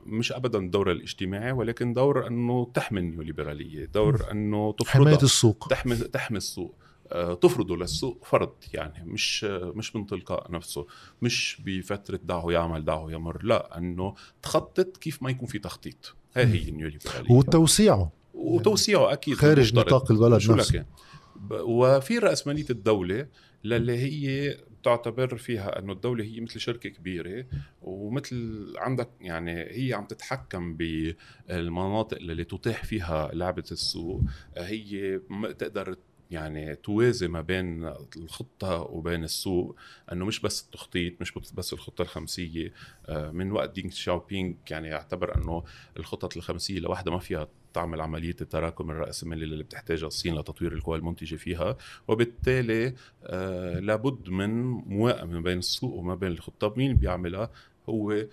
مش 0.05 0.31
ابدا 0.31 0.59
الدور 0.59 0.91
الاجتماعي 0.91 1.51
ولكن 1.51 1.93
دور 1.93 2.27
أنه 2.27 2.71
تحمي 2.73 2.99
النيوليبرالية 2.99 3.85
دور 3.85 4.31
أنه 4.31 4.73
تفرض 4.73 5.03
حماية 5.03 5.23
السوق. 5.23 5.67
تحمي 5.69 5.95
تحمي 5.95 6.37
السوق. 6.37 6.75
تفرضه 7.41 7.77
للسوق 7.77 8.25
فرض 8.25 8.53
يعني 8.73 9.11
مش 9.11 9.43
مش 9.43 9.95
من 9.95 10.05
تلقاء 10.05 10.51
نفسه. 10.51 10.87
مش 11.21 11.61
بفترة 11.65 12.19
دعه 12.23 12.51
يعمل 12.51 12.85
دعه 12.85 13.11
يمر 13.11 13.43
لا 13.43 13.77
أنه 13.77 14.15
تخطط 14.41 14.97
كيف 14.97 15.23
ما 15.23 15.31
يكون 15.31 15.47
في 15.47 15.59
تخطيط. 15.59 16.15
هاي 16.35 16.45
هي 16.45 16.69
النيوليبرالية. 16.69 17.31
وتوسيعه. 17.31 18.11
وتوسيعه 18.33 19.13
أكيد. 19.13 19.35
خارج 19.35 19.75
نطاق 19.75 20.11
البلد 20.11 20.37
شو 20.37 20.55
نفسه. 20.55 20.85
وفي 21.51 22.17
رأسمالية 22.17 22.65
الدولة 22.69 23.27
للي 23.63 23.97
هي 23.97 24.57
تعتبر 24.83 25.37
فيها 25.37 25.79
أنه 25.79 25.93
الدولة 25.93 26.23
هي 26.23 26.39
مثل 26.41 26.59
شركة 26.59 26.89
كبيرة 26.89 27.45
ومثل 27.81 28.73
عندك 28.77 29.09
يعني 29.21 29.51
هي 29.51 29.93
عم 29.93 30.05
تتحكم 30.05 30.77
بالمناطق 30.77 32.17
اللي 32.17 32.43
تتاح 32.43 32.83
فيها 32.83 33.31
لعبة 33.33 33.63
السوق. 33.71 34.21
هي 34.57 35.19
تقدر 35.57 35.95
يعني 36.31 36.75
توازي 36.75 37.27
ما 37.27 37.41
بين 37.41 37.93
الخطة 38.17 38.81
وبين 38.81 39.23
السوق 39.23 39.75
أنه 40.11 40.25
مش 40.25 40.39
بس 40.39 40.63
التخطيط 40.63 41.21
مش 41.21 41.33
بس 41.53 41.73
الخطة 41.73 42.01
الخمسية. 42.01 42.73
آه، 43.05 43.31
من 43.31 43.51
وقت 43.51 43.75
دينغ 43.75 43.91
شاوبينغ 43.91 44.53
يعني 44.69 44.87
يعتبر 44.87 45.37
أنه 45.37 45.63
الخطط 45.97 46.37
الخمسية 46.37 46.79
لوحدها 46.79 47.13
ما 47.13 47.19
فيها 47.19 47.47
تعمل 47.73 48.01
عملية 48.01 48.35
التراكم 48.41 48.91
الرأسمالي 48.91 49.43
اللي 49.45 49.63
بتحتاجها 49.63 50.07
الصين 50.07 50.35
لتطوير 50.35 50.73
القوى 50.73 50.97
المنتجة 50.97 51.35
فيها 51.35 51.77
وبالتالي 52.07 52.93
آه 53.23 53.79
لابد 53.79 54.29
من 54.29 54.63
موائمة 54.71 55.31
ما 55.33 55.41
بين 55.41 55.57
السوق 55.57 55.93
وما 55.93 56.15
بين 56.15 56.31
الخطة 56.31 56.73
مين 56.77 56.95
بيعملها؟ 56.95 57.49
هو 57.89 58.25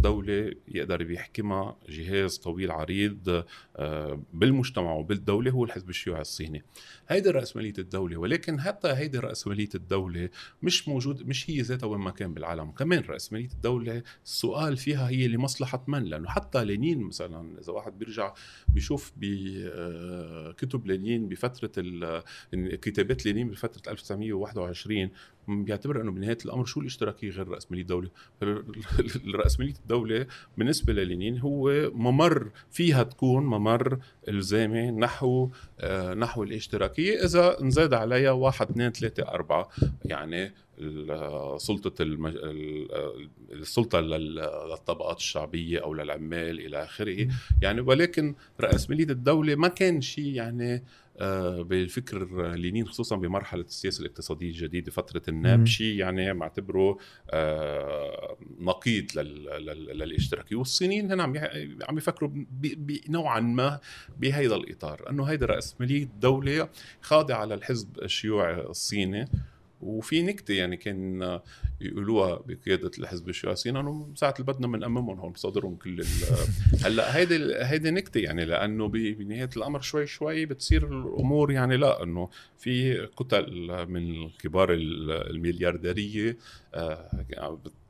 دولة 0.00 0.54
يقدر 0.68 1.02
بيحكمها 1.02 1.76
جهاز 1.88 2.36
طويل 2.38 2.70
عريض 2.70 3.44
آه، 3.76 4.22
بالمجتمع 4.32 4.92
وبالدولة 4.92 5.50
هو 5.50 5.64
الحزب 5.64 5.90
الشيوعي 5.90 6.20
الصيني 6.20 6.64
هيدي 7.08 7.30
رأسمالية 7.30 7.72
الدولة 7.78 8.16
ولكن 8.16 8.60
حتى 8.60 8.88
هيدي 8.88 9.18
رأسمالية 9.18 9.68
الدولة 9.74 10.28
مش 10.62 10.88
موجود 10.88 11.28
مش 11.28 11.50
هي 11.50 11.60
ذاتها 11.60 11.86
وين 11.86 12.00
ما 12.00 12.10
كان 12.10 12.34
بالعالم. 12.34 12.70
كمان 12.70 13.00
رأسمالية 13.00 13.48
الدولة 13.48 14.02
السؤال 14.24 14.76
فيها 14.76 15.08
هي 15.08 15.28
لمصلحة 15.28 15.84
من؟ 15.86 16.04
لأنه 16.04 16.28
حتى 16.28 16.64
لينين 16.64 17.00
مثلا 17.00 17.60
إذا 17.60 17.72
واحد 17.72 17.98
بيرجع 17.98 18.34
بيشوف 18.68 19.12
بكتب 19.16 20.80
آه، 20.84 20.88
لينين 20.88 21.28
بفترة 21.28 22.22
كتابات 22.52 23.26
لينين 23.26 23.50
بفترة 23.50 23.92
1921 23.92 25.10
بيعتبر 25.50 26.00
إنه 26.00 26.10
بنهاية 26.10 26.38
الأمر 26.44 26.64
شو 26.64 26.80
الاشتراكيه 26.80 27.30
غير 27.30 27.48
راسماليه 27.48 27.82
الدولة؟ 27.82 28.08
راسماليه 29.44 29.74
الدولة 29.82 30.26
بالنسبة 30.58 30.92
للينين 30.92 31.38
هو 31.38 31.90
ممر 31.94 32.50
فيها 32.70 33.02
تكون 33.02 33.46
ممر 33.46 33.98
الزامي 34.28 34.90
نحو 34.90 35.50
آه 35.80 36.14
نحو 36.14 36.42
الاشتراكية. 36.42 37.24
إذا 37.24 37.56
نزاد 37.60 37.94
عليها 37.94 38.30
واحد 38.30 38.70
اثنين 38.70 38.90
ثلاثة 38.90 39.22
أربعة 39.22 39.68
يعني 40.04 40.52
سلطة 41.56 42.02
المج... 42.02 42.34
السلطة 43.52 44.00
للطبقات 44.00 45.16
الشعبية 45.16 45.82
أو 45.82 45.94
للعمال 45.94 46.60
إلى 46.60 46.84
آخره. 46.84 47.28
يعني 47.62 47.80
ولكن 47.80 48.34
راسماليه 48.60 49.04
الدولة 49.04 49.54
ما 49.54 49.68
كان 49.68 50.00
شيء 50.00 50.34
يعني 50.34 50.74
آه، 50.74 50.82
بالفكر 51.62 52.48
لينين 52.54 52.86
خصوصا 52.86 53.16
بمرحلة 53.16 53.62
السياسة 53.62 54.00
الاقتصادية 54.00 54.48
الجديدة 54.48 54.92
فترة 54.92 55.22
الناب 55.28 55.66
شيء 55.66 55.94
يعني 55.94 56.34
معتبره 56.34 56.98
آه، 57.30 58.36
نقيض 58.60 59.18
للاشتراكيه 59.94 60.56
والصينيين 60.56 61.12
هنا 61.12 61.22
عم 61.22 61.36
عم 61.88 61.98
يفكروا 61.98 62.30
نوعا 63.08 63.40
ما 63.40 63.80
بهذا 64.18 64.54
الإطار 64.54 65.10
إنه 65.10 65.24
هيدا 65.24 65.46
راسماليه 65.46 66.08
دولة 66.20 66.68
خاضعة 67.00 67.44
للحزب 67.44 67.98
الشيوعي 68.02 68.60
الصيني. 68.60 69.28
وفي 69.80 70.22
نكتة 70.22 70.54
يعني 70.54 70.76
كان 70.76 71.40
يقولوها 71.80 72.42
بقيادة 72.46 72.90
الحزب 72.98 73.28
السياسي 73.28 73.70
انه 73.70 74.08
ساعة 74.14 74.34
اللي 74.38 74.52
بدنا 74.52 74.66
بنأممهم 74.66 75.20
هون 75.20 75.32
بصدرهم 75.32 75.76
كل 75.76 76.04
هلأ 76.84 77.16
هيدي 77.16 77.54
هيدي 77.54 77.90
نكتة 77.90 78.20
يعني 78.20 78.44
لأنه 78.44 78.88
بنهاية 78.88 79.50
الأمر 79.56 79.80
شوي 79.80 80.06
شوي 80.06 80.46
بتصير 80.46 80.86
الأمور 80.86 81.52
يعني 81.52 81.76
لا 81.76 82.02
إنه 82.02 82.28
في 82.58 83.06
كتل 83.06 83.86
من 83.88 84.28
كبار 84.28 84.68
المليارديرية 84.72 86.36
آه، 86.74 87.24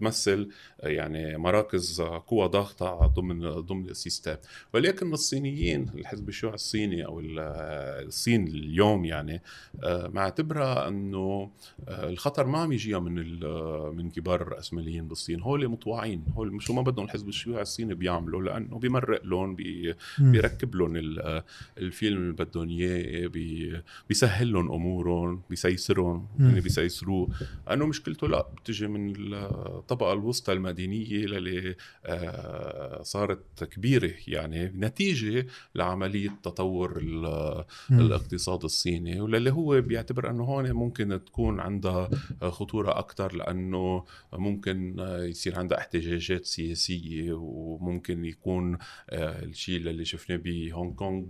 بتمثل 0.00 0.48
يعني 0.82 1.38
مراكز 1.38 2.00
قوى 2.00 2.48
ضاغطة 2.48 3.06
ضمن 3.06 3.50
ضمن 3.50 3.88
السيستم. 3.88 4.36
ولكن 4.74 5.12
الصينيين 5.12 5.86
الحزب 5.94 6.28
الشيوعي 6.28 6.54
الصيني 6.54 7.04
أو 7.04 7.20
الصين 7.20 8.46
اليوم 8.48 9.04
يعني 9.04 9.42
آه، 9.84 10.08
معتبرها 10.08 10.88
أنه 10.88 11.50
آه، 11.88 12.08
الخطر 12.08 12.46
ما 12.46 12.58
عم 12.58 12.72
يجيها 12.72 12.98
من 12.98 13.40
من 13.96 14.10
كبار 14.10 14.42
الرأسماليين 14.42 15.08
بالصين. 15.08 15.40
هول 15.40 15.68
مطوعين 15.68 16.24
هول 16.34 16.52
مش 16.52 16.70
ما 16.70 16.82
بدهم 16.82 17.04
الحزب 17.04 17.28
الشيوعي 17.28 17.62
الصيني 17.62 17.94
بيعملوا 17.94 18.42
لأنه 18.42 18.78
بيمرق 18.78 19.24
لهم 19.24 19.54
بي 19.54 19.94
بيركب 20.18 20.74
لهم 20.74 20.96
الفيلم 21.78 22.18
اللي 22.18 22.32
بدهم 22.32 22.68
إياه 22.68 23.30
بيسهل 24.08 24.52
لهم 24.52 24.72
أمورهم 24.72 25.42
بيسيسرهم 25.50 26.26
يعني 26.40 26.60
بيسيسروه. 26.60 27.28
انه 27.70 27.86
مشكلته 27.86 28.28
لا 28.28 28.46
بتجي 28.56 28.86
من 28.86 29.12
الطبقة 29.90 30.12
الوسطى 30.12 30.52
المدينيه 30.52 31.26
للي 31.26 31.76
آه، 32.06 33.02
صارت 33.02 33.64
كبيرة. 33.64 34.12
يعني 34.28 34.72
نتيجة 34.76 35.46
لعملية 35.74 36.30
تطور 36.42 36.98
الاقتصاد 37.90 38.64
الصيني 38.64 39.20
وللي 39.20 39.52
هو 39.52 39.80
بيعتبر 39.80 40.30
إنه 40.30 40.44
هون 40.44 40.72
ممكن 40.72 41.20
تكون 41.24 41.60
عندها 41.60 42.10
خطورة 42.42 42.98
أكثر 42.98 43.36
لأنه 43.36 44.04
ممكن 44.32 44.96
يصير 45.00 45.58
عندها 45.58 45.78
احتجاجات 45.78 46.46
سياسية 46.46 47.32
وممكن 47.32 48.24
يكون 48.24 48.78
آه، 49.10 49.42
الشيء 49.42 49.76
اللي 49.76 50.04
شفناه 50.04 50.36
بهونغ 50.36 50.92
كونغ 50.92 51.24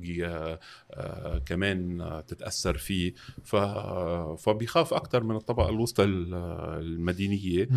آه، 0.90 1.38
كمان 1.38 2.02
تتأثر 2.28 2.78
فيه. 2.78 3.14
فبيخاف 4.38 4.94
أكثر 4.94 5.24
من 5.24 5.36
الطبقة 5.36 5.68
الوسطى 5.68 6.04
المدينيه 6.04 7.68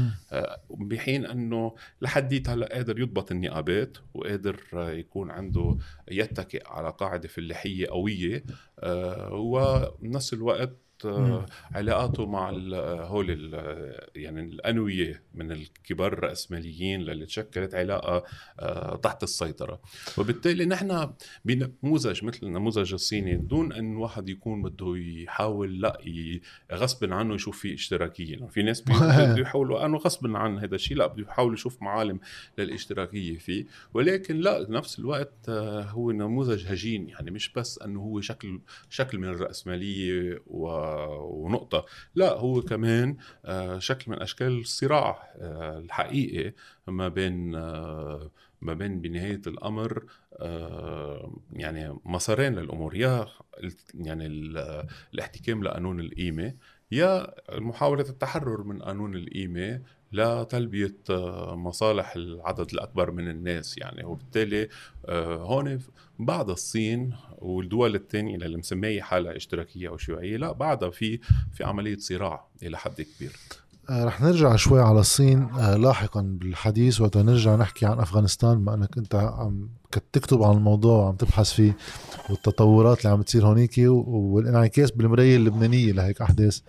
بحين 0.74 1.26
أنه 1.26 1.76
لحديت 2.02 2.50
هلا 2.50 2.76
قادر 2.76 3.00
يضبط 3.00 3.32
النقابات 3.32 3.98
وقادر 4.14 4.60
يكون 4.74 5.32
عنده 5.32 5.78
يتكئ 6.12 6.68
على 6.68 6.90
قاعدة 6.90 7.28
فلاحية 7.28 7.88
قوية 7.88 8.44
وبنفس 9.32 10.34
الوقت 10.34 10.83
علاقاته 11.72 12.26
مع 12.26 12.50
هول 13.06 13.54
يعني 14.16 14.42
الأنوية 14.42 15.24
من 15.34 15.52
الكبار 15.52 16.14
الرأسماليين 16.14 17.02
اللي 17.02 17.26
تشكلت 17.26 17.76
علاقة 17.76 18.24
آه، 18.60 18.96
تحت 18.96 19.24
السيطرة. 19.24 19.82
وبالتالي 20.18 20.66
نحن 20.66 21.14
بنموذج 21.46 22.26
مثل 22.26 22.40
النموذج 22.44 22.94
الصيني 22.94 23.36
دون 23.36 23.74
أن 23.74 23.96
واحد 23.96 24.30
يكون 24.30 24.62
بده 24.62 24.94
يحاول 24.98 25.82
لا 25.82 26.02
غصب 26.74 27.14
عنه 27.14 27.36
يشوف 27.36 27.60
في 27.60 27.74
اشتراكية. 27.74 28.48
في 28.48 28.64
ناس 28.64 28.82
بده 28.88 29.38
يحاولوا 29.38 29.86
أنه 29.86 29.98
غصب 29.98 30.36
عن 30.36 30.58
هذا 30.58 30.76
الشيء 30.76 30.98
لا 30.98 31.08
بده 31.08 31.24
يحاول 31.24 31.54
يشوف 31.54 31.82
معالم 31.82 32.20
للاشتراكية 32.58 33.38
فيه. 33.38 33.66
ولكن 33.94 34.38
لا 34.38 34.64
بنفس 34.64 35.00
الوقت 35.00 35.34
آه، 35.50 35.82
هو 35.82 36.12
نموذج 36.12 36.66
هجين. 36.68 37.10
يعني 37.10 37.32
مش 37.32 37.54
بس 37.54 37.80
أنه 37.80 38.00
هو 38.00 38.22
شكل 38.22 38.62
شكل 38.90 39.18
من 39.18 39.28
الرأسمالية 39.28 40.42
و 40.48 40.68
ونقطة. 41.20 41.86
لا 42.16 42.34
هو 42.34 42.62
كمان 42.62 43.18
آه، 43.46 43.80
شكل 43.80 44.12
من 44.12 44.22
أشكال 44.22 44.60
الصراع 44.60 45.34
آه، 45.38 45.78
الحقيقي 45.78 46.54
ما 46.88 47.08
بين 47.08 47.56
آه، 47.56 48.32
ما 48.62 48.74
بين 48.74 49.02
بنهاية 49.02 49.42
الأمر 49.48 50.06
يعني 51.54 51.98
مسارين 52.06 52.56
للأمور. 52.56 52.96
يا 52.96 53.28
يعني 53.94 54.28
الاحتكام 55.14 55.64
لقانون 55.64 56.00
القيمة 56.00 56.54
يا 56.94 57.34
محاولة 57.52 58.10
التحرر 58.10 58.64
من 58.64 58.82
قانون 58.82 59.16
القيمة 59.16 59.82
لتلبية 60.12 60.96
مصالح 61.56 62.16
العدد 62.16 62.74
الأكبر 62.74 63.12
من 63.12 63.30
الناس 63.30 63.78
يعني. 63.78 64.04
وبالتالي 64.04 64.70
هون 65.10 65.80
بعد 66.20 66.50
الصين 66.50 67.16
والدول 67.38 67.96
الثانية 67.96 68.36
اللي 68.36 68.58
مسمية 68.58 69.02
حالها 69.02 69.36
اشتراكية 69.36 69.88
أو 69.90 69.98
شيوعية 69.98 70.38
لا 70.38 70.52
بعدها 70.52 70.90
في 70.90 71.20
في 71.54 71.64
عملية 71.64 71.98
صراع 71.98 72.48
إلى 72.64 72.78
حد 72.78 73.02
كبير. 73.02 73.32
آه 73.32 73.63
رح 73.92 74.22
نرجع 74.22 74.56
شوي 74.56 74.82
على 74.82 75.00
الصين 75.00 75.44
آه 75.44 75.76
لاحقا 75.76 76.22
بالحديث 76.22 77.02
وقت 77.02 77.18
نرجع 77.18 77.56
نحكي 77.56 77.86
عن 77.86 78.00
أفغانستان 78.00 78.60
بما 78.60 78.74
إنك 78.74 78.98
أنت 78.98 79.16
عم 79.16 79.70
تكتب 80.14 80.44
عن 80.44 80.56
الموضوع 80.56 80.98
وعم 80.98 81.16
تبحث 81.16 81.52
فيه 81.52 81.78
والتطورات 82.30 82.98
اللي 82.98 83.10
عم 83.10 83.22
تصير 83.22 83.46
هونيك 83.46 83.74
والانعكاس 83.78 84.92
بالمرايه 84.92 85.38
اللبنانية 85.38 85.92
لهيك 85.92 86.22
أحداث. 86.22 86.60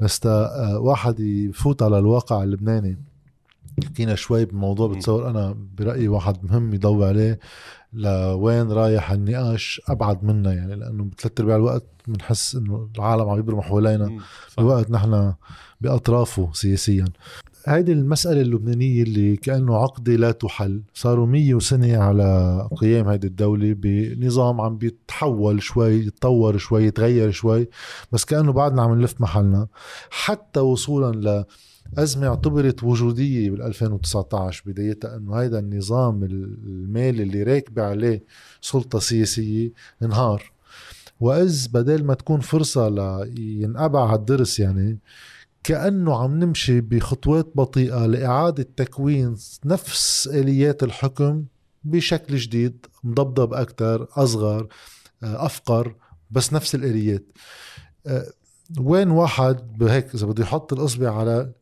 بس 0.00 0.26
آه 0.26 0.78
واحد 0.78 1.20
يفوت 1.20 1.82
على 1.82 1.98
الواقع 1.98 2.42
اللبناني. 2.42 2.98
حكينا 3.84 4.14
شوي 4.14 4.44
بموضوع 4.44 4.88
بتصور 4.88 5.30
أنا 5.30 5.56
برأيي 5.78 6.08
واحد 6.08 6.44
مهم 6.44 6.74
يضوي 6.74 7.08
عليه. 7.08 7.38
لوين 7.92 8.72
رايح 8.72 9.10
النقاش 9.12 9.80
أبعد 9.88 10.24
منا 10.24 10.52
يعني 10.52 10.74
لأنه 10.74 11.04
بثلاث 11.04 11.40
أرباع 11.40 11.56
الوقت 11.56 11.86
بنحس 12.08 12.54
إنه 12.54 12.88
العالم 12.96 13.28
عم 13.28 13.38
يبرموا 13.38 13.62
حوالينا 13.62 14.18
بوقت 14.58 14.90
نحن 14.90 15.34
بأطرافه 15.80 16.50
سياسيا. 16.52 17.04
هيدي 17.66 17.92
المسألة 17.92 18.40
اللبنانية 18.40 19.02
اللي 19.02 19.36
كأنه 19.36 19.76
عقدة 19.76 20.16
لا 20.16 20.30
تحل. 20.30 20.82
صاروا 20.94 21.26
مية 21.26 21.58
سنة 21.58 21.98
على 21.98 22.68
قيام 22.76 23.08
هيدي 23.08 23.26
الدولة 23.26 23.72
بنظام 23.78 24.60
عم 24.60 24.78
بيتحول 24.78 25.62
شوي 25.62 25.94
يتطور 25.94 26.56
شوي 26.56 26.84
يتغير 26.84 27.30
شوي 27.30 27.68
بس 28.12 28.24
كأنه 28.24 28.52
بعدنا 28.52 28.82
عم 28.82 28.94
نلف 28.94 29.20
محلنا. 29.20 29.66
حتى 30.10 30.60
وصولا 30.60 31.44
أزمة 31.96 32.26
اعتبرت 32.26 32.84
وجودية 32.84 33.50
بال 33.50 33.62
2019 33.62 34.62
بدايتها 34.66 35.16
أنه 35.16 35.34
هيدا 35.34 35.58
النظام 35.58 36.24
المالي 36.24 37.22
اللي 37.22 37.42
راكبة 37.42 37.82
عليه 37.82 38.24
سلطة 38.60 38.98
سياسية 38.98 39.72
انهار. 40.02 40.52
وإذ 41.20 41.68
بدل 41.68 42.04
ما 42.04 42.14
تكون 42.14 42.40
فرصة 42.40 42.88
لينقبع 43.24 44.14
هالدرس 44.14 44.60
يعني 44.60 44.98
كأنه 45.64 46.16
عم 46.16 46.38
نمشي 46.38 46.80
بخطوات 46.80 47.52
بطيئة 47.54 48.06
لإعادة 48.06 48.66
تكوين 48.76 49.36
نفس 49.64 50.28
آليات 50.32 50.82
الحكم 50.82 51.44
بشكل 51.84 52.36
جديد 52.36 52.86
مضبضب 53.04 53.54
أكثر 53.54 54.08
أصغر 54.16 54.68
آه، 55.22 55.46
أفقر 55.46 55.94
بس 56.30 56.52
نفس 56.52 56.74
الآليات. 56.74 57.24
آه، 58.06 58.26
وين 58.80 59.10
واحد 59.10 59.78
بهيك 59.78 60.14
إذا 60.14 60.26
بده 60.26 60.42
يحط 60.42 60.72
الإصبع 60.72 61.14
على 61.14 61.52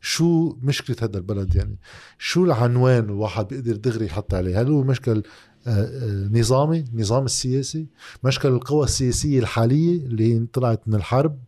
شو 0.00 0.56
مشكلة 0.62 0.96
هذا 1.02 1.18
البلد 1.18 1.54
يعني؟ 1.54 1.78
شو 2.18 2.44
العنوان 2.44 3.04
الواحد 3.04 3.48
بيقدر 3.48 3.76
دغري 3.76 4.06
يحط 4.06 4.34
عليه؟ 4.34 4.60
هل 4.60 4.68
هو 4.68 4.82
مشكل 4.82 5.22
آه، 5.66 6.28
نظامي؟ 6.32 6.84
نظام 6.94 7.24
السياسي؟ 7.24 7.86
مشكل 8.24 8.48
القوى 8.48 8.84
السياسية 8.84 9.38
الحالية 9.38 10.06
اللي 10.06 10.46
طلعت 10.52 10.88
من 10.88 10.94
الحرب؟ 10.94 11.38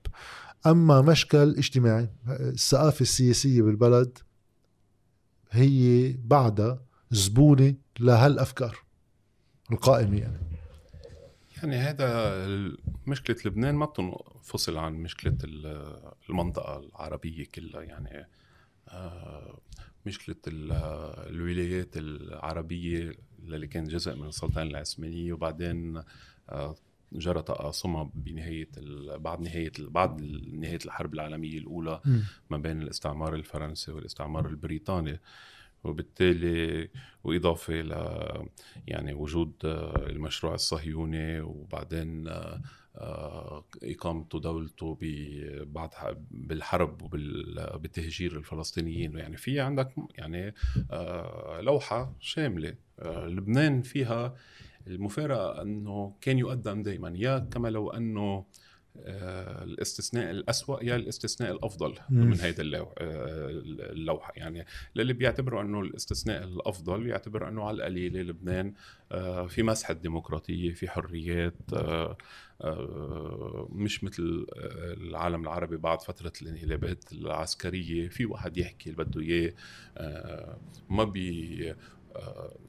أما 0.67 1.01
مشكل 1.01 1.55
اجتماعي 1.59 2.09
الثقافة 2.29 3.01
السياسية 3.01 3.63
بالبلد 3.63 4.19
هي 5.51 6.13
بعدها 6.25 6.83
زبونة 7.11 7.75
لهالأفكار 8.01 8.79
القائمة 9.73 10.19
يعني. 10.19 10.50
يعني 11.63 11.77
هذا 11.77 12.47
مشكلة 13.07 13.37
لبنان 13.45 13.75
ما 13.75 13.87
بتنفصل 13.87 14.77
عن 14.77 14.95
مشكلة 14.95 15.39
المنطقة 16.31 16.79
العربية 16.79 17.45
كلها 17.55 17.83
يعني 17.83 18.29
آه، 18.89 19.59
مشكلة 20.07 20.37
الولايات 20.47 21.97
العربية 21.97 23.13
اللي 23.39 23.67
كان 23.67 23.85
جزء 23.85 24.17
من 24.17 24.29
السلطنة 24.29 24.63
العثمانية 24.63 25.33
وبعدين 25.33 26.03
آه، 26.51 26.75
جرى 27.13 27.43
تقاسمها 27.43 28.11
بنهاية 28.15 28.69
بعد 29.17 29.41
نهاية 29.41 29.73
بعد 29.79 30.23
نهاية 30.53 30.79
الحرب 30.85 31.15
العالمية 31.15 31.59
الأولى 31.59 32.01
م. 32.05 32.21
ما 32.51 32.59
بين 32.59 32.83
الاستعمار 32.83 33.35
الفرنسي 33.35 33.93
والاستعمار 33.93 34.47
البريطاني 34.47 35.21
وبالتالي 35.85 36.89
وإضافة 37.25 37.75
ل 37.75 37.93
يعني 38.87 39.15
وجود 39.15 39.53
المشروع 39.65 40.55
الصهيوني 40.55 41.41
وبعدين 41.41 42.29
آه، 42.97 43.65
إقامته 43.83 44.41
دولته 44.41 44.99
بعد 45.65 45.91
بالحرب 46.31 47.03
وبالتهجير 47.03 48.37
الفلسطينيين. 48.37 49.19
يعني 49.19 49.37
في 49.37 49.61
عندك 49.61 49.95
يعني 50.19 50.55
آه، 50.91 51.61
لوحة 51.61 52.13
شاملة 52.21 52.75
آه، 52.99 53.27
لبنان 53.27 53.83
فيها 53.83 54.35
المفارقة 54.87 55.63
أنه 55.63 56.15
كان 56.21 56.39
يقدم 56.39 56.83
دائما 56.83 57.13
يا 57.17 57.39
كما 57.39 57.69
لو 57.69 57.91
أنه 57.91 58.21
آه، 58.21 58.47
الاستثناء 58.97 60.31
الأسوأ 60.31 60.85
يا 60.85 60.97
الاستثناء 60.97 61.53
الأفضل 61.53 61.95
من 62.11 62.41
هيدا 62.41 62.63
آه، 62.63 62.91
اللوحة. 63.93 64.33
يعني 64.37 64.67
للي 64.95 65.13
بيعتبروا 65.13 65.63
أنه 65.63 65.81
الاستثناء 65.81 66.45
الأفضل 66.45 67.05
بيعتبر 67.05 67.49
أنه 67.49 67.65
على 67.65 67.77
القليلة 67.77 68.23
لبنان 68.23 68.75
آه، 69.13 69.47
في 69.47 69.63
مسحة 69.63 69.95
ديمقراطية 69.95 70.73
في 70.73 70.89
حريات 70.89 71.55
مش 73.71 74.05
مثل 74.05 74.47
العالم 74.97 75.43
العربي 75.43 75.77
بعد 75.77 76.03
فترة 76.03 76.33
الانقلابات 76.43 77.13
العسكرية 77.13 78.09
في 78.09 78.27
واحد 78.27 78.57
يحكي 78.57 78.91
اللي 78.91 79.05
بده 79.05 79.21
إياه 79.21 79.53
ما 80.91 81.05
بي 81.05 81.75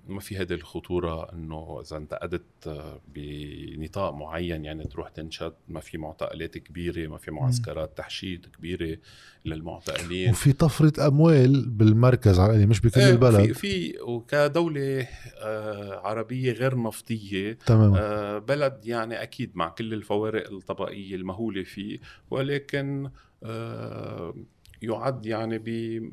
ما 0.08 0.20
في 0.20 0.38
هذه 0.38 0.54
الخطورة 0.54 1.34
إنه 1.34 1.82
إذا 1.86 1.98
انتقدت 1.98 2.82
بنطاق 3.16 4.14
معين 4.14 4.66
يعني 4.66 4.84
تروح 4.84 5.10
تنشد 5.10 5.54
ما 5.68 5.80
في 5.80 5.98
معتقلات 5.98 6.58
كبيرة 6.58 7.08
ما 7.08 7.18
في 7.18 7.32
معسكرات 7.32 7.98
تحشيد 7.98 8.46
كبيرة 8.46 8.98
للمعتقلين. 9.46 10.30
وفي 10.30 10.54
طفرة 10.54 11.08
أموال 11.08 11.70
بالمركز 11.70 12.40
على 12.40 12.66
مش 12.66 12.82
بكل 12.82 13.02
إيه، 13.02 13.10
البلد. 13.10 13.54
في 13.54 13.54
في 13.54 14.00
وكدولة 14.02 15.08
آه، 15.38 16.08
عربية 16.08 16.52
غير 16.52 16.78
نفطية 16.78 17.54
تمام. 17.54 17.94
آه، 17.96 18.38
بلد 18.38 18.86
يعني 18.86 19.22
أكيد 19.24 19.52
مع 19.56 19.70
كل 19.70 19.94
الفوارق 19.94 20.52
الطبقية 20.52 21.16
المهولة 21.16 21.64
فيه 21.64 22.00
ولكن 22.32 23.10
آه، 23.44 24.36
يعد 24.82 25.26
يعني 25.26 25.58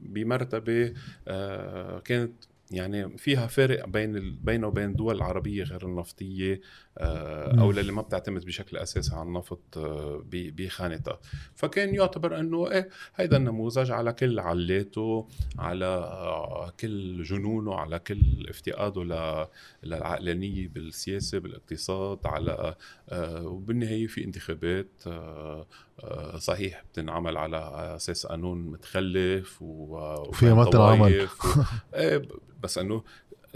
بمرتبة 0.02 0.92
كانت 2.04 2.32
يعني 2.70 3.18
فيها 3.18 3.46
فارق 3.46 3.88
بين 3.88 4.37
بينه 4.37 4.66
وبين 4.66 4.90
الدول 4.90 5.16
العربية 5.16 5.62
غير 5.64 5.87
النفطية 5.87 6.61
أو 7.00 7.70
اللي 7.70 7.92
ما 7.92 8.02
بتعتمد 8.02 8.44
بشكل 8.44 8.76
أساسي 8.76 9.14
على 9.14 9.22
النفط 9.22 9.78
آه، 9.78 10.22
بخانتها. 10.32 11.20
فكان 11.54 11.94
يعتبر 11.94 12.40
أنه 12.40 12.70
إيه 12.70 12.88
هيدا 13.14 13.37
النموذج 13.37 13.90
على 13.90 14.12
كل 14.12 14.38
علاته 14.38 15.28
على 15.58 15.87
آه، 15.87 16.72
كل 16.80 17.22
جنونه 17.22 17.74
على 17.74 17.98
كل 17.98 18.46
افتقاده 18.48 19.48
للعقلانية 19.82 20.68
بالسياسة 20.68 21.38
بالاقتصاد 21.38 22.18
على 22.24 22.74
وبالنهاية 23.42 24.06
في 24.06 24.24
انتخابات 24.24 24.88
صحيح 26.37 26.84
بتنعمل 26.92 27.37
على 27.37 27.58
أساس 27.96 28.26
قانون 28.26 28.58
متخلف 28.58 29.62
وفيها 29.62 30.54
ما 30.54 30.64
تنعمل 30.64 31.28
إيه، 31.94 32.22
بس 32.62 32.78
أنه 32.78 33.02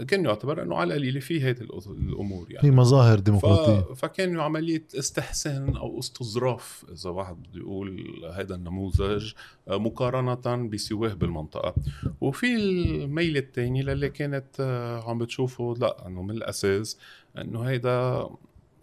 كان 0.07 0.25
يعتبر 0.25 0.63
أنه 0.63 0.75
على 0.75 0.93
القليله 0.93 1.19
في 1.19 1.41
هذه 1.41 1.61
الأمور 1.87 2.51
يعني. 2.51 2.61
في 2.61 2.71
مظاهر 2.71 3.19
ديمقراطية. 3.19 3.93
فكان 3.93 4.39
عملية 4.39 4.83
استحسان 4.99 5.77
أو 5.77 5.99
استظراف 5.99 6.85
إذا 6.91 7.09
واحد 7.09 7.35
بده 7.35 7.59
يقول 7.59 8.03
هذا 8.33 8.55
النموذج 8.55 9.33
آه، 9.67 9.77
مقارنة 9.77 10.67
بسواه 10.67 11.13
بالمنطقة. 11.13 11.75
وفي 12.21 12.55
الميل 12.55 13.37
الثاني 13.37 13.81
للي 13.81 14.09
كانت 14.09 14.45
آه، 14.59 15.09
عم 15.09 15.17
بتشوفه 15.17 15.75
لا 15.77 16.07
إنه 16.07 16.21
من 16.21 16.31
الأساس 16.31 16.97
إنه 17.37 17.61
هيدا 17.61 18.27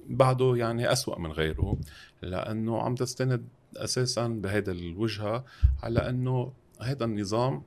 بعده 0.09 0.57
يعني 0.57 0.92
أسوأ 0.92 1.18
من 1.18 1.33
غيره 1.33 1.77
لأنه 2.23 2.83
عم 2.83 2.94
تستند 2.94 3.44
أساسا 3.77 4.29
بهذا 4.29 4.73
الوجهة 4.73 5.44
على 5.83 6.09
أنه 6.09 6.53
هذا 6.81 7.05
النظام 7.05 7.62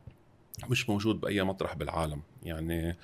مش 0.70 0.90
موجود 0.90 1.22
بأي 1.22 1.44
مطرح 1.44 1.76
بالعالم. 1.76 2.22
يعني 2.44 2.98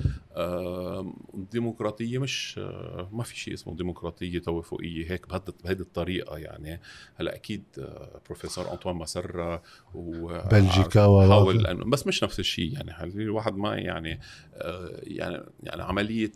الديمقراطيه 1.34 2.20
مش 2.20 2.56
آه، 2.58 3.10
ما 3.12 3.24
في 3.24 3.40
شيء 3.40 3.54
اسمه 3.54 3.76
ديمقراطية 3.76 4.40
توافقية 4.40 5.12
هيك 5.12 5.28
بهذه 5.64 5.80
الطريقة 5.80 6.38
يعني. 6.38 6.82
هلأ 7.16 7.36
أكيد 7.36 7.64
آه، 7.80 8.22
بروفيسور 8.26 8.72
أنطوان 8.72 8.96
مسرة 8.96 9.62
و 9.94 10.42
بلجيكا 10.52 11.02
حاول 11.02 11.90
بس 11.90 12.08
مش 12.08 12.24
نفس 12.24 12.40
الشيء 12.40 12.74
يعني. 12.74 13.04
الواحد 13.04 13.56
ما 13.56 13.76
يعني 13.76 14.20
آه، 14.54 15.00
يعني 15.04 15.44
يعني 15.64 15.84
عملية 15.84 16.32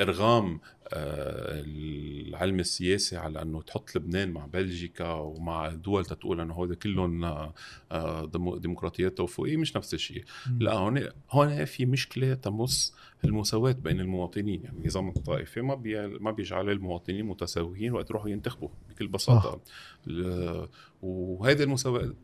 إرغام 0.00 0.60
العلم 0.92 2.60
السياسي 2.60 3.16
على 3.16 3.42
إنه 3.42 3.62
تحط 3.62 3.96
لبنان 3.96 4.32
مع 4.32 4.46
بلجيكا 4.46 5.12
ومع 5.12 5.68
دول 5.68 6.04
تقول 6.04 6.40
إنه 6.40 6.54
هودي 6.54 6.74
كلهم 6.74 7.50
ديمقراطيات 8.58 9.16
توافقيه 9.16 9.56
مش 9.56 9.76
نفس 9.76 9.94
الشيء. 9.94 10.24
لا 10.60 10.72
هون 10.72 11.08
هون 11.30 11.64
في 11.64 11.86
مشكلة 11.86 12.34
تمس 12.34 12.94
المساواة 13.24 13.72
بين 13.72 14.00
المواطنين 14.00 14.64
يعني 14.64 14.78
النظام 14.78 15.08
الطائفي 15.08 15.60
ما 15.60 15.74
بي 15.74 16.06
ما 16.06 16.30
بيجعل 16.30 16.70
المواطنين 16.70 17.26
متساويين 17.26 17.92
وقت 17.92 18.10
يروحوا 18.10 18.28
ينتخبوا. 18.30 18.68
بكل 18.96 19.08
بساطة. 19.08 19.60
آه. 20.10 20.68
وهذه 21.02 21.62
المساواة 21.62 22.14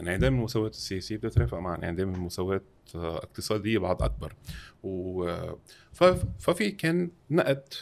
انعدام 0.00 0.34
المساواة 0.34 0.68
السياسية 0.68 1.16
بتترافق 1.16 1.58
مع 1.58 1.74
انعدام 1.74 2.14
المساواه 2.14 2.60
اقتصادية 2.94 3.78
بعد 3.78 4.02
أكبر. 4.02 4.34
و 4.82 5.30
ففي 6.38 6.70
كان 6.70 7.10
نقد 7.30 7.74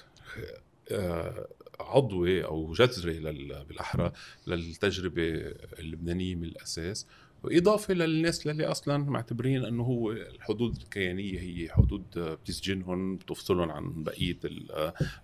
آه، 0.91 1.49
عضوي 1.81 2.45
أو 2.45 2.73
جذري 2.73 3.21
بالأحرى 3.69 4.13
للتجربة 4.47 5.23
اللبنانية 5.79 6.35
من 6.35 6.45
الأساس. 6.45 7.07
اضافه 7.51 7.95
للناس 7.95 8.47
اللي 8.47 8.65
أصلا 8.65 8.97
معتبرين 8.97 9.65
إنه 9.65 9.83
هو 9.83 10.13
الحدود 10.13 10.77
الكيانية 10.77 11.41
هي 11.41 11.69
حدود 11.69 12.03
بتسجنهم 12.17 13.17
بتفصلهم 13.17 13.71
عن 13.71 14.03
بقية 14.03 14.39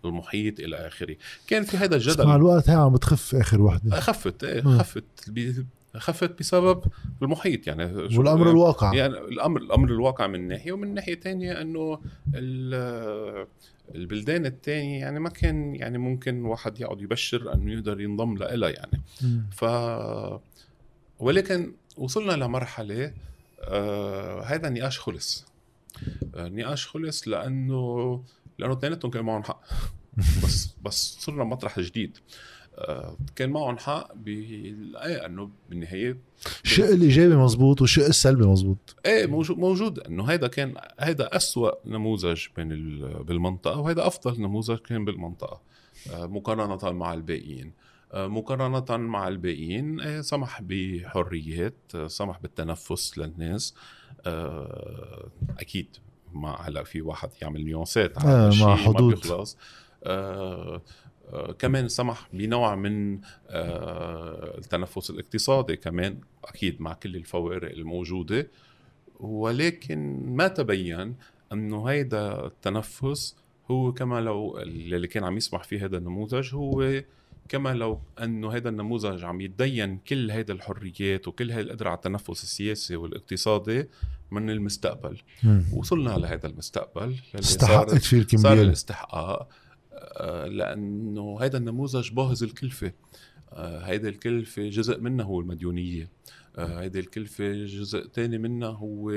المحيط 0.05 0.61
إلى 0.61 0.77
آخره. 0.77 1.17
كان 1.47 1.63
في 1.63 1.77
هذا 1.77 1.97
الجدل 1.97 2.27
مع 2.27 2.37
الوقت 2.37 2.71
هي 2.71 2.77
عم 2.77 2.93
بتخف 2.93 3.35
آخر 3.35 3.63
وحدة. 3.63 4.01
خفت 4.01 4.45
إيه 4.45 4.63
خفت 4.63 5.05
خفت 5.97 6.39
بسبب 6.41 6.83
المحيط 7.23 7.67
يعني 7.67 7.85
والأمر 7.85 8.51
الواقع. 8.51 8.95
يعني 8.95 9.13
الامر 9.19 9.61
الأمر 9.61 9.89
الواقع 9.89 10.27
من 10.27 10.49
ناحية 10.49 10.73
ومن 10.73 10.95
ناحية 10.95 11.21
ثانية 11.21 11.61
إنه 11.61 11.99
البلدان 13.95 14.47
الثانية 14.47 15.01
يعني 15.01 15.21
ما 15.21 15.29
كان 15.29 15.75
يعني 15.75 15.99
ممكن 15.99 16.45
واحد 16.45 16.81
يقعد 16.81 17.01
يبشر 17.03 17.55
إنه 17.55 17.73
يقدر 17.73 18.01
ينضم 18.01 18.37
لها 18.37 18.71
يعني. 18.71 19.01
ف 19.51 19.65
ولكن 21.19 21.73
وصلنا 21.99 22.33
لمرحلة 22.33 23.13
آه 23.61 24.43
هذا 24.43 24.69
النقاش 24.69 24.99
خلص. 24.99 25.47
آه 26.35 26.47
النقاش 26.47 26.87
خلص 26.87 27.29
لأنه 27.29 28.23
لأنه 28.59 28.73
اثنيناتهم 28.73 29.11
كان 29.11 29.25
معهم 29.25 29.43
حق. 29.43 29.61
بس 30.45 30.69
بس 30.83 31.17
صرنا 31.21 31.45
مطرح 31.45 31.81
جديد. 31.81 32.19
آه 32.79 33.17
كان 33.37 33.51
معهم 33.51 33.79
حق 33.79 34.15
بالايه 34.15 35.27
إنه 35.27 35.51
بالنهاية 35.71 36.17
الشق 36.65 36.85
الإيجابي 36.89 37.37
مزبوط 37.37 37.81
والشق 37.81 38.05
السلبي 38.05 38.47
مزبوط. 38.47 38.97
إيه 39.07 39.27
موجود 39.27 39.59
موجود. 39.59 39.99
إنه 39.99 40.25
هيدا 40.25 40.47
كان 40.47 40.75
هيدا 41.01 41.37
أسوأ 41.37 41.71
نموذج 41.87 42.47
بين 42.57 42.69
بالمنطقة 43.23 43.81
وهيدا 43.81 44.07
أفضل 44.07 44.41
نموذج 44.41 44.79
كان 44.79 45.05
بالمنطقة 45.05 45.61
آه 46.13 46.27
مقارنة 46.27 46.93
مع 46.93 47.15
الباقيين. 47.15 47.73
مقارنة 48.15 48.97
مع 48.97 49.29
الباقيين 49.29 50.01
آه، 50.01 50.21
سمح 50.21 50.63
بحريات 50.63 51.75
آه، 51.95 52.07
سمح 52.07 52.39
بالتنفس 52.39 53.19
للناس. 53.19 53.75
آه، 54.27 55.29
أكيد 55.59 55.97
ما 56.33 56.57
هلا 56.61 56.85
في 56.85 57.03
واحد 57.03 57.31
يعمل 57.43 57.65
نيونسات 57.65 58.19
على 58.19 58.51
مع 58.61 58.77
حدود 58.77 59.03
ما 59.03 59.09
بيخلص. 59.09 59.59
كمان 61.59 61.89
سمح 61.89 62.29
بنوع 62.33 62.75
من 62.75 63.21
التنفس 63.51 65.11
الاقتصادي 65.11 65.77
كمان 65.77 66.21
أكيد 66.45 66.83
مع 66.83 66.93
كل 66.93 67.17
الفوارق 67.17 67.71
الموجودة. 67.71 68.51
ولكن 69.21 70.23
ما 70.27 70.49
تبين 70.49 71.17
أنه 71.53 71.85
هيدا 71.85 72.47
التنفس 72.47 73.37
هو 73.71 73.93
كما 73.93 74.21
لو 74.21 74.59
اللي 74.59 75.09
كان 75.09 75.25
عم 75.25 75.37
يسمح 75.37 75.63
فيه 75.63 75.85
هذا 75.85 75.97
النموذج 75.97 76.55
هو 76.55 77.03
كما 77.49 77.75
لو 77.75 78.01
انه 78.23 78.53
هذا 78.53 78.69
النموذج 78.69 79.25
عم 79.25 79.41
يتدين 79.41 79.99
كل 79.99 80.31
هيدا 80.31 80.55
الحريات 80.55 81.29
وكل 81.29 81.51
هاي 81.51 81.61
القدرة 81.61 81.89
على 81.89 81.97
التنفس 81.97 82.43
السياسي 82.43 82.97
والاقتصادي 82.97 83.89
من 84.31 84.51
المستقبل. 84.51 85.19
مم. 85.43 85.65
وصلنا 85.73 86.11
لهذا 86.11 86.47
المستقبل. 86.47 87.17
استحقت 87.35 87.95
فيه 87.95 88.19
الكمبيال 88.19 88.57
صار 88.57 88.63
الاستحقاق 88.63 89.49
آه، 89.93 90.47
لأنه 90.47 91.39
هذا 91.41 91.59
النموذج 91.59 92.11
باهظ 92.11 92.43
الكلفة. 92.43 92.93
آه، 93.53 93.79
هيدا 93.79 94.09
الكلفة 94.09 94.69
جزء 94.69 95.01
منها 95.01 95.25
هو 95.25 95.41
المديونية. 95.41 96.03
آه، 96.03 96.09
هيدي 96.59 97.01
الكلفة 97.01 97.53
جزء 97.53 98.07
تاني 98.07 98.39
منها 98.39 98.69
هو 98.69 99.11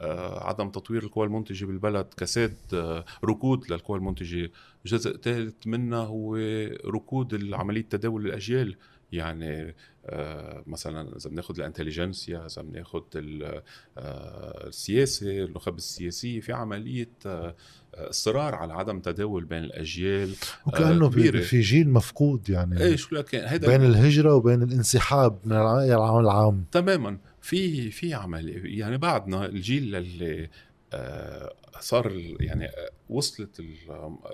آه، 0.00 0.48
عدم 0.48 0.70
تطوير 0.70 1.02
القوى 1.02 1.26
المنتجة 1.26 1.64
بالبلد 1.64 2.06
كساد 2.16 2.56
آه، 2.74 3.04
ركود 3.24 3.72
للقوى 3.72 3.98
المنتجة. 3.98 4.50
جزء 4.86 5.16
ثالث 5.16 5.66
منها 5.66 5.98
هو 5.98 6.36
ركود 6.86 7.54
عملية 7.54 7.82
تداول 7.82 8.26
الأجيال. 8.26 8.76
يعني 9.12 9.74
مثلا 10.66 11.16
إذا 11.16 11.30
بناخذ 11.30 11.58
الإنتليجنسيا 11.58 12.46
إذا 12.46 12.62
بناخذ 12.62 13.02
السياسة 13.98 15.44
النخب 15.44 15.76
السياسية 15.76 16.40
في 16.40 16.52
عملية 16.52 17.08
اصرار 18.10 18.54
على 18.54 18.72
عدم 18.72 19.00
تداول 19.00 19.44
بين 19.44 19.64
الأجيال 19.64 20.34
وكأنه 20.66 21.10
كبيرة. 21.10 21.40
في 21.40 21.60
جيل 21.60 21.90
مفقود 21.90 22.48
يعني. 22.48 22.80
إيه 22.80 22.96
شو 22.96 23.14
لك 23.14 23.34
هيدا 23.34 23.68
بين 23.68 23.84
الهجرة 23.84 24.34
وبين 24.34 24.62
الانسحاب 24.62 25.38
من 25.44 25.52
العمل 25.52 26.24
العام. 26.24 26.64
تماما. 26.72 27.18
في 27.40 27.90
في 27.90 28.14
عمل. 28.14 28.66
يعني 28.78 28.98
بعدنا 28.98 29.46
الجيل 29.46 29.96
اللي 29.96 30.50
صار 31.80 32.12
يعني 32.40 32.68
وصلت 33.08 33.62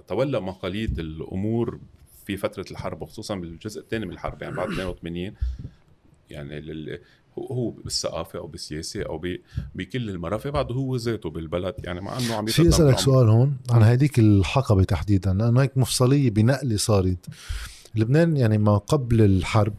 تولى 0.09 0.41
مقاليد 0.41 0.99
الأمور 0.99 1.81
في 2.27 2.37
فترة 2.37 2.65
الحرب 2.71 3.03
وخصوصا 3.03 3.35
بالجزء 3.35 3.81
الثاني 3.81 4.07
من 4.07 4.13
الحرب 4.13 4.43
يعني 4.43 4.57
بعد 4.57 4.69
82 4.73 5.33
يعني 6.31 6.59
هو 7.39 7.71
بالثقافة 7.71 8.39
أو 8.39 8.47
بالسياسة 8.47 9.03
أو 9.03 9.23
بكل 9.75 10.11
المرافق 10.11 10.51
بعده 10.51 10.75
هو 10.75 10.97
ذاته 10.97 11.31
بالبلد. 11.31 11.75
يعني 11.85 12.01
مع 12.01 12.19
إنه 12.19 12.35
عم 12.35 12.47
في 12.47 12.69
أسألك 12.69 12.99
سؤال 12.99 13.29
هون 13.29 13.57
عن 13.71 13.83
هذيك 13.83 14.19
الحقبة 14.19 14.85
تحديدا 14.85 15.33
لأنه 15.33 15.63
هيك 15.63 15.79
مفصلية 15.79 16.31
بنقله 16.31 16.77
صارت. 16.77 17.27
لبنان 17.95 18.37
يعني 18.37 18.59
ما 18.59 18.77
قبل 18.77 19.23
الحرب 19.23 19.75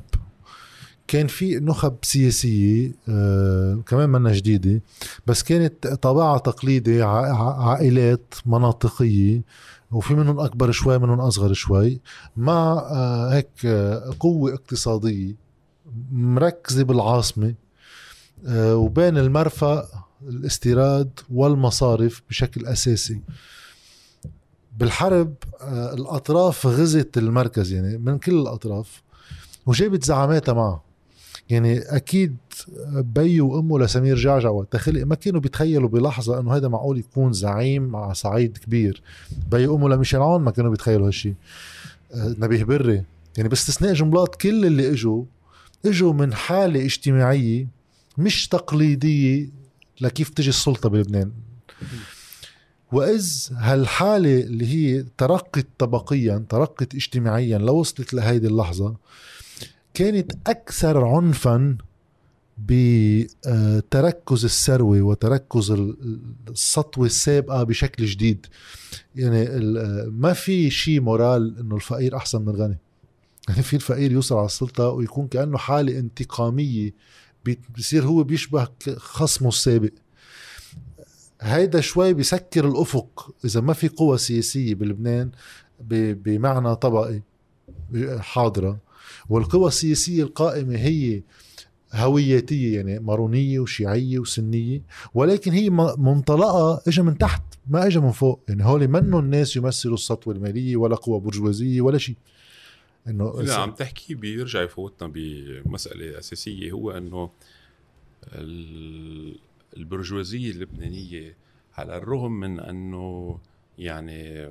كان 1.08 1.28
في 1.28 1.56
نخب 1.56 1.96
سياسية 2.02 2.92
آه 3.10 3.84
كمان 3.86 4.10
منا 4.10 4.34
جديدة 4.34 4.82
بس 5.28 5.44
كانت 5.44 5.88
طابعها 5.88 6.38
تقليدي 6.38 7.02
عائلات 7.02 8.34
مناطقية 8.46 9.42
وفي 9.92 10.14
منهم 10.14 10.40
أكبر 10.40 10.72
شوي 10.72 10.98
منهم 11.00 11.20
أصغر 11.20 11.54
شوي 11.54 12.02
مع 12.38 12.88
آه 12.92 13.34
هيك 13.34 13.50
آه 13.66 14.14
قوة 14.20 14.54
اقتصادية. 14.54 15.47
مركزة 16.12 16.84
بالعاصمة 16.84 17.54
آه، 18.48 18.76
وبين 18.76 19.18
المرفأ 19.18 19.88
الاستيراد 20.28 21.20
والمصارف 21.34 22.22
بشكل 22.30 22.66
أساسي. 22.66 23.22
بالحرب 24.78 25.34
آه، 25.62 25.94
الأطراف 25.94 26.66
غزت 26.66 27.18
المركز 27.18 27.72
يعني 27.72 27.98
من 27.98 28.18
كل 28.18 28.40
الأطراف 28.42 29.02
وجابت 29.66 30.04
زعاماتها 30.04 30.54
معه. 30.54 30.84
يعني 31.50 31.80
أكيد 31.80 32.38
بي 32.88 33.42
وأمه 33.42 33.80
لسمير 33.80 34.16
جعجع 34.16 34.50
وقت 34.50 34.90
ما 34.90 35.16
كانوا 35.16 35.42
بيتخيلوا 35.42 35.90
بلحظة 35.90 36.40
إنه 36.40 36.56
هذا 36.56 36.68
معقول 36.68 36.98
يكون 36.98 37.34
زعيم 37.34 37.84
مع 37.84 38.14
صعيد 38.14 38.58
كبير. 38.58 39.02
بي 39.52 39.68
وأمه 39.68 39.90
لميشيل 39.90 40.20
عون 40.20 40.42
ما 40.42 40.52
كانوا 40.52 40.72
بيتخيلوا 40.72 41.08
هالشيء 41.08 41.34
آه، 42.14 42.36
نبيه 42.40 42.64
بري. 42.64 43.04
يعني 43.38 43.50
باستثناء 43.50 43.94
جملات 43.94 44.36
كل 44.36 44.66
اللي 44.66 44.92
إجوا 44.92 45.24
إجوا 45.86 46.14
من 46.14 46.34
حالة 46.34 46.86
اجتماعية 46.86 47.68
مش 48.18 48.48
تقليدية 48.48 49.50
لكيف 50.02 50.30
تجي 50.30 50.50
السلطة 50.50 50.90
بلبنان. 50.90 51.32
وإذ 52.92 53.50
هالحالة 53.52 54.42
اللي 54.42 54.68
هي 54.68 55.06
ترقت 55.18 55.68
طبقيا 55.78 56.46
ترقت 56.50 56.96
اجتماعيا 56.96 57.58
لوصلت 57.58 58.14
لهيدي 58.14 58.48
اللحظة 58.48 58.96
كانت 59.94 60.32
أكثر 60.48 61.06
عنفا 61.06 61.78
بتركز 62.58 64.46
الثروة 64.46 65.02
وتركز 65.02 65.72
السطوة 66.50 67.06
السابقة 67.06 67.64
بشكل 67.64 68.06
جديد. 68.06 68.46
يعني 69.16 69.50
ما 70.10 70.34
في 70.34 70.70
شيء 70.70 71.02
مورال 71.02 71.60
إنه 71.60 71.76
الفقير 71.76 72.16
أحسن 72.16 72.42
من 72.42 72.50
الغني. 72.50 72.78
يعني 73.50 73.64
في 73.64 73.76
الفقير 73.76 74.12
يوصل 74.12 74.36
على 74.36 74.46
السلطة 74.46 74.90
ويكون 74.90 75.28
كأنه 75.28 75.58
حالة 75.58 76.00
انتقامية 76.00 76.94
بيصير 77.76 78.06
هو 78.06 78.24
بيشبه 78.24 78.68
خصمه 78.98 79.48
السابق. 79.48 79.92
هيدا 81.42 81.82
شوي 81.82 82.14
بيسكر 82.14 82.68
الأفق. 82.68 83.36
إذا 83.46 83.62
ما 83.62 83.74
في 83.74 83.88
قوى 83.88 84.18
سياسية 84.18 84.76
بلبنان 84.76 85.32
بمعنى 85.90 86.76
طبقي 86.76 87.22
حاضرة. 88.20 88.80
والقوى 89.30 89.68
السياسية 89.68 90.24
القائمة 90.24 90.76
هي 90.76 91.24
هوياتية 91.94 92.76
يعني 92.76 93.00
مارونية 93.00 93.60
وشيعية 93.60 94.20
وسنية. 94.20 94.82
ولكن 95.14 95.52
هي 95.52 95.70
منطلقة 95.98 96.82
اجى 96.88 97.02
من 97.02 97.18
تحت 97.18 97.44
ما 97.68 97.88
اجى 97.88 98.00
من 98.00 98.12
فوق. 98.12 98.44
يعني 98.48 98.66
هول 98.66 98.88
منهم 98.88 99.24
الناس 99.24 99.56
يمثلوا 99.56 99.94
السطوة 99.94 100.34
المالية 100.34 100.78
ولا 100.78 100.96
قوى 100.96 101.20
برجوازية 101.20 101.82
ولا 101.82 101.98
شيء. 101.98 102.16
إنه 103.08 103.40
اذا 103.42 103.56
عم 103.56 103.72
تحكي 103.72 104.16
بيرجع 104.16 104.62
يفوتنا 104.62 105.08
بمسألة 105.08 106.18
أساسية 106.18 106.72
هو 106.72 106.92
إنه 106.92 107.32
البرجوازية 109.78 110.52
اللبنانية 110.52 111.38
على 111.78 111.98
الرغم 111.98 112.32
من 112.32 112.60
إنه 112.60 113.40
يعني 113.78 114.50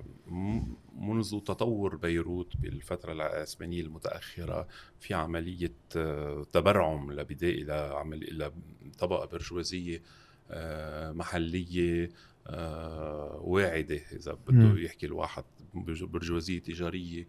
منذ 0.98 1.30
تطور 1.40 1.96
بيروت 1.96 2.56
بالفترة 2.56 3.12
العثمانية 3.12 3.80
المتأخرة 3.80 4.68
في 5.00 5.14
عملية 5.14 5.72
آه، 5.96 6.46
تبرعم 6.52 7.12
لبداية 7.12 7.62
إلى 7.62 7.72
عمل 7.72 8.22
إلى 8.22 8.52
طبقة 8.98 9.26
برجوازية 9.26 10.02
آه، 10.50 11.12
محلية 11.12 12.10
آه، 12.46 13.40
واعدة 13.42 14.00
إذا 14.12 14.38
بده 14.48 14.80
يحكي 14.80 15.06
الواحد 15.06 15.44
برجوازية 15.74 16.58
تجارية. 16.58 17.26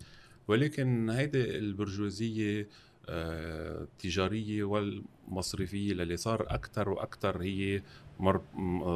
ولكن 0.47 1.09
هيدي 1.09 1.57
البرجوازية 1.57 2.67
التجارية 3.09 4.63
والمصرفية 4.63 5.93
للي 5.93 6.17
صار 6.17 6.45
أكثر 6.49 6.89
وأكثر 6.89 7.41
هي 7.41 7.81
مر... 8.19 8.41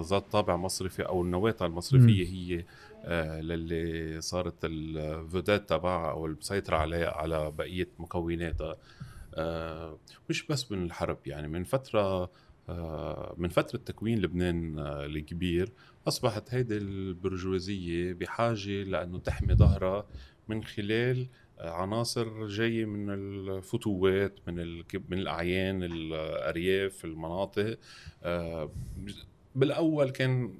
ذات 0.01 0.31
طابع 0.31 0.55
مصرفي 0.55 1.01
أو 1.01 1.21
النواة 1.21 1.55
المصرفية 1.61 2.27
هي 2.27 2.65
آه 3.03 3.41
للي 3.41 4.21
صارت 4.21 4.55
الفودات 4.63 5.69
تبعها 5.69 6.11
أو 6.11 6.25
المسيطره 6.25 6.77
عليها 6.77 7.09
على 7.17 7.51
بقية 7.51 7.87
مكوناتها. 7.99 8.77
آه 9.35 9.97
مش 10.29 10.47
بس 10.47 10.71
من 10.71 10.83
الحرب 10.85 11.17
يعني 11.25 11.47
من 11.47 11.63
فترة 11.63 12.31
آه 12.69 13.35
من 13.37 13.49
فترة 13.49 13.79
تكوين 13.79 14.19
لبنان 14.21 14.79
آه، 14.79 15.05
الكبير 15.05 15.71
أصبحت 16.07 16.53
هيدي 16.53 16.77
البرجوازية 16.77 18.13
بحاجة 18.13 18.83
لأنه 18.83 19.19
تحمي 19.19 19.55
ظهرها 19.55 20.05
من 20.51 20.63
خلال 20.63 21.27
عناصر 21.59 22.47
جاية 22.47 22.85
من 22.85 23.09
الفتوات 23.09 24.39
من 24.47 24.77
من 25.09 25.17
الأعيان 25.17 25.83
الأرياف 25.83 27.05
المناطق. 27.05 27.77
آه، 28.23 28.71
بالأول 29.55 30.09
كان 30.09 30.53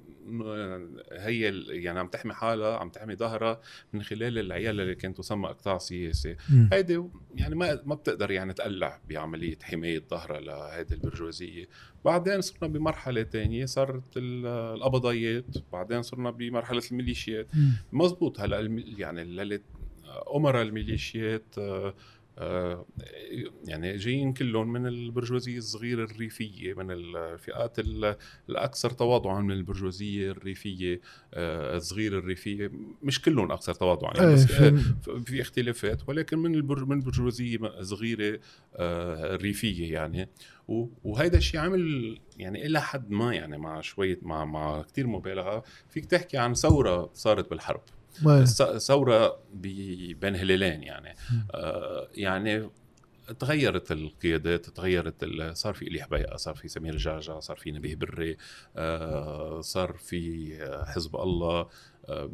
هي 1.12 1.62
يعني 1.68 1.98
عم 1.98 2.08
تحمي 2.08 2.34
حالها 2.34 2.76
عم 2.76 2.88
تحمي 2.88 3.16
ظهرها 3.16 3.60
من 3.92 4.02
خلال 4.02 4.38
العيال 4.38 4.80
اللي 4.80 4.94
كانت 4.94 5.18
تسمى 5.18 5.46
أقطاع 5.46 5.78
سياسي. 5.78 6.36
هيدي 6.72 7.02
يعني 7.34 7.54
ما 7.54 7.82
ما 7.84 7.94
بتقدر 7.94 8.30
يعني 8.30 8.52
تقلع 8.52 9.00
بعملية 9.08 9.58
حماية 9.62 10.02
ظهرها 10.10 10.40
لهيدي 10.40 10.94
البرجوازية. 10.94 11.68
بعدين 12.04 12.40
صرنا 12.40 12.72
بمرحلة 12.72 13.22
ثانية 13.22 13.66
صارت 13.66 14.02
القبضايات 14.16 15.44
بعدين 15.72 16.02
صرنا 16.02 16.30
بمرحلة 16.30 16.82
الميليشيات. 16.92 17.46
مزبوط 17.92 18.40
هلأ 18.40 18.82
يعني 18.98 19.22
اللي 19.22 19.60
امراء 20.36 20.62
الميليشيات 20.62 21.58
آه، 21.58 21.94
آه، 22.38 22.86
يعني 23.64 23.96
جايين 23.96 24.32
كلهم 24.32 24.72
من 24.72 24.86
البرجوازية 24.86 25.58
الصغيرة 25.58 26.04
الريفية 26.04 26.74
من 26.74 26.90
الفئات 26.90 27.76
الأكثر 28.48 28.90
تواضعا 28.90 29.40
من 29.40 29.50
البرجوازية 29.50 30.30
الريفية 30.30 31.00
آه، 31.34 31.76
الصغيرة 31.76 32.18
الريفية. 32.18 32.70
مش 33.02 33.22
كلهم 33.22 33.52
أكثر 33.52 33.74
تواضعا 33.74 34.16
يعني 34.16 34.32
بس 34.32 34.46
في 35.26 35.40
اختلافات 35.40 36.08
ولكن 36.08 36.38
من 36.38 36.52
من 36.64 36.92
البرجوازية 36.92 37.58
صغيرة 37.80 38.40
ريفيه 39.36 39.92
يعني. 39.92 40.28
وهيدا 41.04 41.38
الشيء 41.38 41.60
عامل 41.60 42.18
يعني 42.38 42.66
إلى 42.66 42.80
حد 42.80 43.10
ما 43.10 43.34
يعني 43.34 43.58
مع 43.58 43.80
شوية 43.80 44.18
مع 44.22 44.44
مع 44.44 44.82
كثير 44.82 45.06
مبالغة. 45.06 45.62
فيك 45.90 46.04
تحكي 46.04 46.38
عن 46.38 46.54
ثورة 46.54 47.10
صارت 47.14 47.50
بالحرب. 47.50 47.82
ثورة 48.78 49.38
بين 49.54 50.36
هلالين 50.36 50.82
يعني. 50.82 51.16
آه 51.54 52.08
يعني 52.14 52.70
تغيرت 53.38 53.92
القيادات 53.92 54.66
تغيرت 54.66 55.24
صار 55.52 55.74
في 55.74 55.88
إلي 55.88 56.02
حبيقة 56.02 56.36
صار 56.36 56.54
في 56.54 56.68
سمير 56.68 56.96
جعجع 56.96 57.40
صار 57.40 57.56
في 57.56 57.72
نبيه 57.72 57.94
بري. 57.94 58.36
آه 58.76 59.60
صار 59.60 59.92
في 59.92 60.52
حزب 60.86 61.16
الله 61.16 61.68
آه 62.08 62.30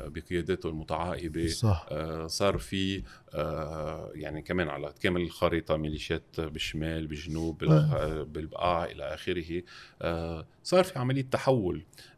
بقياداته 0.00 0.68
المتعاقبة. 0.68 1.46
صح. 1.46 1.86
آه 1.90 2.26
صار 2.26 2.58
في 2.58 3.02
يعني 4.14 4.42
كمان 4.42 4.68
على 4.68 4.94
كامل 5.00 5.20
الخريطة 5.20 5.76
ميليشيات 5.76 6.40
بالشمال 6.40 7.06
بالجنوب 7.06 7.64
بالبقاع 8.32 8.84
إلى 8.84 9.14
آخره. 9.14 9.62
آه، 10.02 10.46
صار 10.62 10.84
في 10.84 10.98
عملية 10.98 11.26
تحول. 11.30 11.84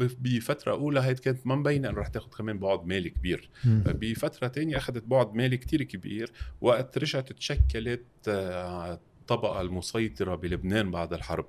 بفترة 0.00 0.72
أولى 0.72 1.00
هي 1.00 1.14
كانت 1.14 1.46
ما 1.46 1.54
مبينه 1.54 1.88
انه 1.90 1.98
رح 1.98 2.08
تاخذ 2.08 2.28
كمان 2.38 2.58
بعد 2.58 2.86
مالي 2.86 3.10
كبير. 3.10 3.50
بفترة 3.64 4.48
تانية 4.48 4.76
أخذت 4.76 5.04
بعد 5.04 5.34
مالي 5.34 5.56
كتير 5.56 5.82
كبير 5.82 6.32
وقت 6.60 6.98
رجعت 6.98 7.32
تشكلت 7.32 8.04
آه، 8.28 9.00
الطبقة 9.20 9.60
المسيطرة 9.60 10.34
بلبنان 10.34 10.90
بعد 10.90 11.12
الحرب. 11.12 11.46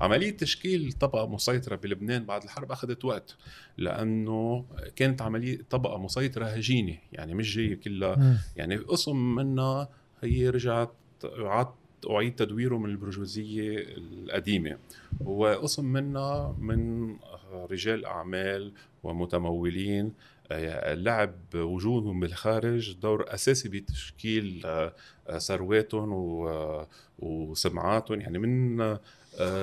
عملية 0.00 0.30
تشكيل 0.36 0.92
طبقة 0.92 1.26
مسيطرة 1.28 1.76
بلبنان 1.76 2.24
بعد 2.24 2.42
الحرب 2.42 2.72
أخذت 2.72 3.04
وقت 3.04 3.36
لأنه 3.78 4.64
كانت 4.96 5.22
عملية 5.22 5.58
طبقة 5.70 5.98
مسيطرة 5.98 6.44
هجينة 6.44 6.98
يعني 7.12 7.34
مش 7.34 7.56
جاية 7.56 7.74
كلها. 7.74 8.38
يعني 8.56 8.76
قسم 8.76 9.34
منها 9.34 9.88
هي 10.22 10.50
رجعت 10.50 10.92
عاد 11.38 11.68
أعيد 12.10 12.34
تدويره 12.34 12.78
من 12.78 12.90
البرجوازية 12.90 13.78
القديمة. 13.78 14.78
هو 15.22 15.46
قسم 15.46 15.84
منها 15.84 16.56
من 16.58 17.10
رجال 17.70 18.04
أعمال 18.04 18.72
ومتمولين 19.02 20.12
آه، 20.50 20.94
لعب 20.94 21.34
وجودهم 21.54 22.20
بالخارج 22.20 22.92
دور 22.92 23.34
أساسي 23.34 23.68
بتشكيل 23.68 24.62
آه، 24.64 24.92
ثرواتهم 25.38 26.10
وسمعاتهم. 27.18 28.20
يعني 28.20 28.38
من 28.38 28.80
آه، 28.80 29.00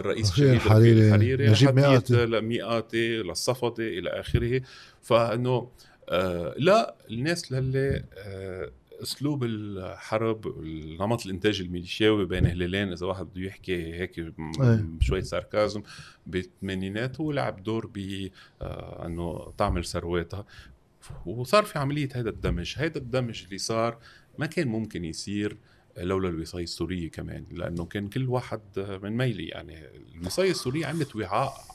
رئيس 0.02 0.32
الشهيد 0.32 0.50
الحريري, 0.50 1.08
الحريري 1.08 1.50
نجيب 1.50 1.76
مئاتي 1.76 2.26
لمئاتي 2.26 3.18
للصفدي 3.18 4.00
إلى 4.00 4.10
آخره. 4.10 4.62
فإنه 5.02 5.70
لا 6.58 6.96
الناس 7.10 7.52
للي 7.52 8.04
أسلوب 9.04 9.44
الحرب 9.44 10.64
نمط 11.00 11.26
الانتاج 11.26 11.62
الميليشياوي 11.62 12.26
بين 12.26 12.46
هلالين 12.46 12.92
إذا 12.92 13.06
واحد 13.06 13.26
بده 13.26 13.42
يحكي 13.42 13.94
هيك 13.94 14.20
بشويه 14.50 15.22
ساركازم 15.22 15.84
بالثمانينات 16.28 17.22
هو 17.22 17.32
لعب 17.32 17.64
دور 17.64 17.86
ب 17.94 18.30
آه 18.62 19.06
إنه 19.06 19.54
تعمل 19.58 19.86
ثرواتها. 19.86 20.46
وصار 21.26 21.64
في 21.64 21.80
عملية 21.80 22.10
هذا 22.16 22.30
الدمج. 22.30 22.74
هذا 22.78 22.98
الدمج 22.98 23.44
اللي 23.44 23.58
صار 23.58 23.98
ما 24.40 24.46
كان 24.46 24.68
ممكن 24.68 25.06
يصير 25.06 25.58
لولا 25.98 26.30
الوصاية 26.30 26.64
السورية 26.64 27.10
كمان 27.10 27.46
لأنه 27.52 27.86
كان 27.86 28.08
كل 28.08 28.30
واحد 28.30 28.62
من 29.04 29.18
ميلي. 29.18 29.48
يعني 29.48 29.86
الوصاية 30.16 30.52
السورية 30.52 30.86
عملت 30.86 31.16
وعاء 31.16 31.73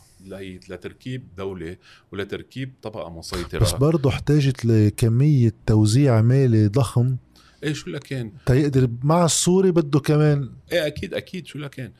لتركيب 0.69 1.29
دولة 1.37 1.77
ولتركيب 2.13 2.75
طبقة 2.83 3.11
مسيطرة. 3.11 3.59
بس 3.59 3.73
برضه 3.73 4.11
احتاجت 4.11 4.65
لكمية 4.65 5.55
توزيع 5.67 6.21
مالي 6.21 6.67
ضخم. 6.67 7.17
إيه 7.63 7.73
شو 7.73 7.91
لكان؟ 7.91 8.33
تيقدر 8.47 8.91
مع 9.03 9.25
السوري 9.25 9.71
بده 9.71 10.01
كمان. 10.01 10.51
إيه 10.73 10.87
أكيد 10.87 11.15
أكيد 11.15 11.47
شو 11.47 11.59
لكان؟ 11.59 11.93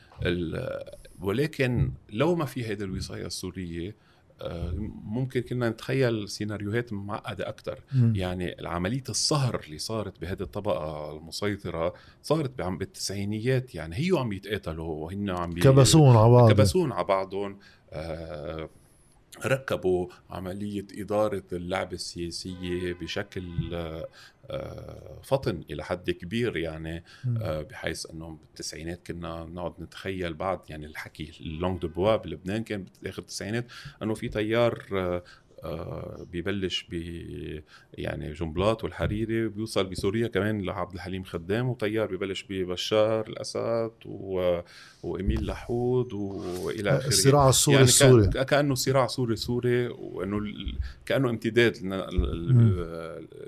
ولكن 1.19 1.91
لو 2.09 2.35
ما 2.35 2.45
في 2.45 2.65
هيدا 2.65 2.85
الوصاية 2.85 3.25
السورية 3.25 3.95
آه، 4.41 4.73
ممكن 5.03 5.41
كنا 5.41 5.69
نتخيل 5.69 6.29
سيناريوهات 6.29 6.93
معقدة 6.93 7.49
أكثر 7.49 7.79
يعني 7.93 8.55
عمليه 8.65 9.03
الصهر 9.09 9.61
اللي 9.65 9.77
صارت 9.77 10.21
بهذه 10.21 10.41
الطبقة 10.41 11.17
المسيطرة 11.17 11.93
صارت 12.23 12.61
بالتسعينيات 12.61 13.75
يعني 13.75 13.95
هيو 13.95 14.17
عم 14.17 14.31
يتقاتلوا 14.31 14.85
وهن 14.85 15.29
عم. 15.29 15.53
كبسون 15.53 16.15
على 16.15 16.29
بعض 16.29 16.51
كبسون 16.51 16.91
على 16.91 17.03
بعضهم. 17.03 17.57
ركبوا 19.45 20.07
عملية 20.29 20.87
إدارة 20.97 21.43
اللعبة 21.51 21.93
السياسية 21.93 22.93
بشكل 22.93 23.75
آه، 24.51 25.19
فطن 25.23 25.63
إلى 25.71 25.83
حد 25.83 26.11
كبير 26.11 26.57
يعني 26.57 27.03
آه، 27.41 27.61
بحيث 27.61 28.05
أنه 28.11 28.29
بالتسعينات 28.29 29.07
كنا 29.07 29.43
نقعد 29.43 29.73
نتخيل 29.79 30.33
بعد 30.33 30.59
يعني 30.69 30.85
الحكي 30.85 31.31
ال 31.39 31.45
langue 31.45 31.81
de 31.81 31.87
bois 31.87 32.15
بلبنان 32.15 32.63
كان 32.63 32.85
بآخر 33.03 33.21
التسعينات 33.21 33.65
أنه 34.03 34.13
في 34.13 34.29
تيار 34.29 34.85
آه، 35.63 36.25
بيبلش 36.31 36.87
ب 36.91 36.93
يعني 37.93 38.33
جنبلاط 38.33 38.83
والحريري 38.83 39.47
بيوصل 39.47 39.85
بسوريا 39.85 40.27
كمان 40.27 40.61
لعبد 40.61 40.93
الحليم 40.93 41.23
خدام 41.23 41.69
وتيار 41.69 42.07
بيبلش 42.07 42.45
ببشار 42.49 43.27
الأسد 43.27 43.91
و... 44.05 44.59
واميل 45.03 45.45
لحود 45.45 46.13
وإلى 46.13 46.89
آخره. 46.89 47.07
الصراع 47.07 47.49
السوري 47.49 47.75
يعني 47.75 47.87
السوري. 47.87 48.27
كأنه 48.27 48.75
صراع 48.75 49.07
سوري 49.07 49.35
سوري 49.35 49.87
وإنه 49.87 50.37
ال... 50.37 50.75
كأنه 51.05 51.29
امتداد 51.29 51.77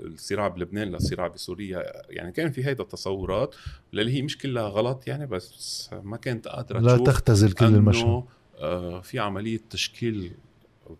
الصراع 0.04 0.48
بلبنان 0.48 0.88
للصراع 0.88 1.26
بسوريا. 1.26 1.82
يعني 2.10 2.32
كان 2.32 2.50
في 2.50 2.66
هيدا 2.66 2.82
التصورات 2.82 3.54
اللي 3.92 4.14
هي 4.14 4.22
مش 4.22 4.38
كلها 4.38 4.68
غلط 4.68 5.06
يعني 5.06 5.26
بس 5.26 5.90
ما 6.02 6.16
كانت 6.16 6.48
قادرة 6.48 6.78
لا 6.80 6.96
تختزل 6.96 7.52
كل 7.52 7.64
المشهد. 7.64 8.24
آه، 8.58 9.00
في 9.00 9.18
عملية 9.18 9.60
تشكيل 9.70 10.32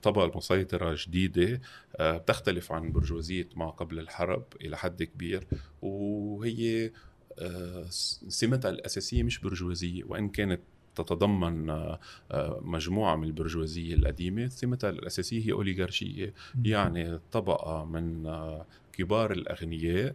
طبقة 0.03 0.25
المسيطرة 0.25 0.97
جديدة 0.99 1.61
آه، 1.97 2.19
بتختلف 2.19 2.73
عن 2.73 2.93
برجوازية 2.93 3.49
ما 3.57 3.71
قبل 3.71 3.99
الحرب 3.99 4.45
إلى 4.61 4.77
حد 4.77 5.03
كبير 5.03 5.47
وهي 5.83 6.91
آه، 7.39 7.87
سمتها 8.29 8.71
الأساسية 8.71 9.23
مش 9.23 9.39
برجوازية 9.39 10.05
وإن 10.05 10.29
كانت 10.29 10.61
تتضمن 10.95 11.71
آه، 11.71 11.99
مجموعة 12.63 13.17
من 13.17 13.25
البرجوازية 13.25 13.95
القديمة 13.95 14.49
سمتها 14.49 14.91
الأساسية 14.91 15.47
هي 15.47 15.53
أوليغارشية 15.53 16.35
يعني 16.65 17.19
طبقة 17.33 17.85
من 17.85 18.29
كبار 18.93 19.33
الأغنياء 19.33 20.15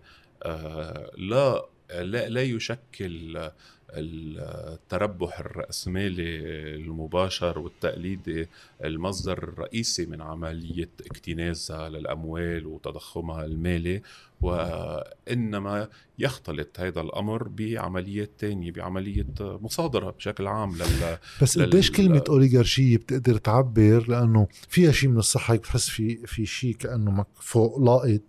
لا 1.18 1.70
لا 1.92 2.30
لا 2.30 2.42
يشكل 2.42 3.50
التربح 3.90 5.40
الرأسمالي 5.40 6.40
المباشر 6.76 7.60
والتقليدي 7.60 8.48
المصدر 8.84 9.38
الرئيسي 9.38 10.06
من 10.06 10.22
عملية 10.22 10.90
اكتنازها 11.06 11.90
للأموال 11.90 12.66
وتضخمها 12.66 13.46
المالي 13.46 14.02
وإنما 14.42 15.88
يختلط 16.20 16.80
هذا 16.80 17.02
الأمر 17.02 17.48
بعمليات 17.48 18.32
تانية 18.40 18.72
بعملية 18.72 19.28
مصادرة 19.40 20.12
بشكل 20.12 20.48
عام 20.48 20.76
لل 20.76 21.18
بس 21.42 21.60
قديش 21.60 21.92
كلمة 21.92 22.24
أوليغارشية 22.30 22.98
بتقدر 22.98 23.38
تعبر؟ 23.38 24.06
لأنه 24.10 24.48
فيها 24.70 24.92
شيء 24.92 25.10
من 25.10 25.18
الصحة 25.18 25.56
بتحس 25.56 25.90
في 25.90 26.28
في 26.28 26.46
شيء 26.46 26.76
كأنه 26.76 27.26
فوق 27.36 27.80
لاقط 27.80 28.22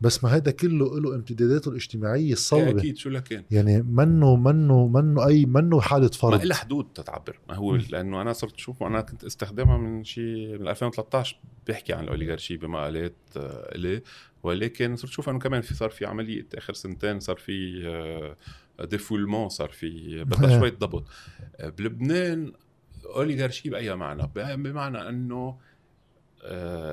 بس 0.00 0.24
ما 0.24 0.30
هذا 0.30 0.50
كله 0.50 1.00
له 1.00 1.14
امتداداته 1.14 1.68
الاجتماعية 1.68 2.32
الصلبه 2.32 2.80
أكيد 2.80 2.96
شو 2.96 3.10
لكن 3.10 3.42
يعني 3.50 3.82
منه 3.82 4.36
منه 4.36 4.86
منه 4.86 5.26
أي 5.26 5.44
منه 5.44 5.80
حالة 5.80 6.08
فرض. 6.08 6.40
ما 6.40 6.44
لها 6.44 6.56
حدود 6.56 6.86
تتعبر 6.94 7.38
ما 7.48 7.54
هو 7.54 7.76
لأنه 7.76 8.22
أنا 8.22 8.32
صرت 8.32 8.54
أشوف 8.54 8.82
أنا 8.82 9.00
كنت 9.00 9.24
استخدمها 9.24 9.78
من 9.78 10.04
شيء 10.04 10.58
من 10.58 10.68
2013 10.68 11.40
بحكي 11.68 11.92
عن 11.92 12.04
الأوليغارشي 12.04 12.56
بمقالات 12.56 13.16
آه، 13.36 13.74
إلي. 13.74 14.02
ولكن 14.42 14.96
صرت 14.96 15.10
أشوف 15.10 15.28
إنه 15.28 15.38
كمان 15.38 15.60
في 15.60 15.74
صار 15.74 15.90
في 15.90 16.06
عملية 16.06 16.46
آخر 16.54 16.72
سنتين 16.72 17.20
صار 17.20 17.36
في 17.36 17.82
ديفولمون 18.80 19.44
آه، 19.44 19.48
صار 19.48 19.68
في 19.68 20.24
بدها 20.24 20.58
شوية 20.58 20.72
ضبط. 20.72 21.04
آه، 21.56 21.68
بلبنان 21.68 22.52
أوليغارشي 23.04 23.70
بأي 23.70 23.96
معنى؟ 23.96 24.30
بمعنى 24.34 25.08
إنه 25.08 25.36
آه، 25.36 25.58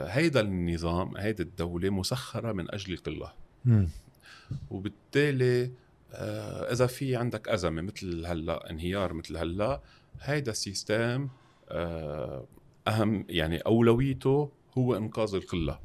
هيدا 0.07 0.39
النظام 0.39 1.17
هيدي 1.17 1.43
الدولة 1.43 1.89
مسخرة 1.89 2.51
من 2.51 2.71
أجل 2.73 2.93
القلة 2.93 3.33
وبالتالي 4.69 5.71
آه، 6.13 6.71
إذا 6.71 6.87
في 6.87 7.15
عندك 7.15 7.49
أزمة 7.49 7.81
مثل 7.81 8.25
هلأ 8.25 8.69
انهيار 8.69 9.13
مثل 9.13 9.37
هلأ 9.37 9.81
هيدا 10.21 10.51
السيستم 10.51 11.29
آه، 11.69 12.45
أهم 12.87 13.25
يعني 13.29 13.57
أولويته 13.57 14.51
هو 14.77 14.95
إنقاذ 14.95 15.35
القلة. 15.35 15.79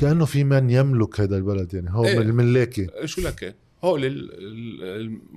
كأنه 0.00 0.24
في 0.24 0.44
من 0.44 0.70
يملك 0.70 1.20
هذا 1.20 1.36
البلد 1.36 1.74
يعني 1.74 1.90
هو 1.90 2.04
إيه. 2.04 2.18
الملاكي 2.18 2.86
شو 3.04 3.20
لك؟ 3.20 3.56
هول 3.84 4.30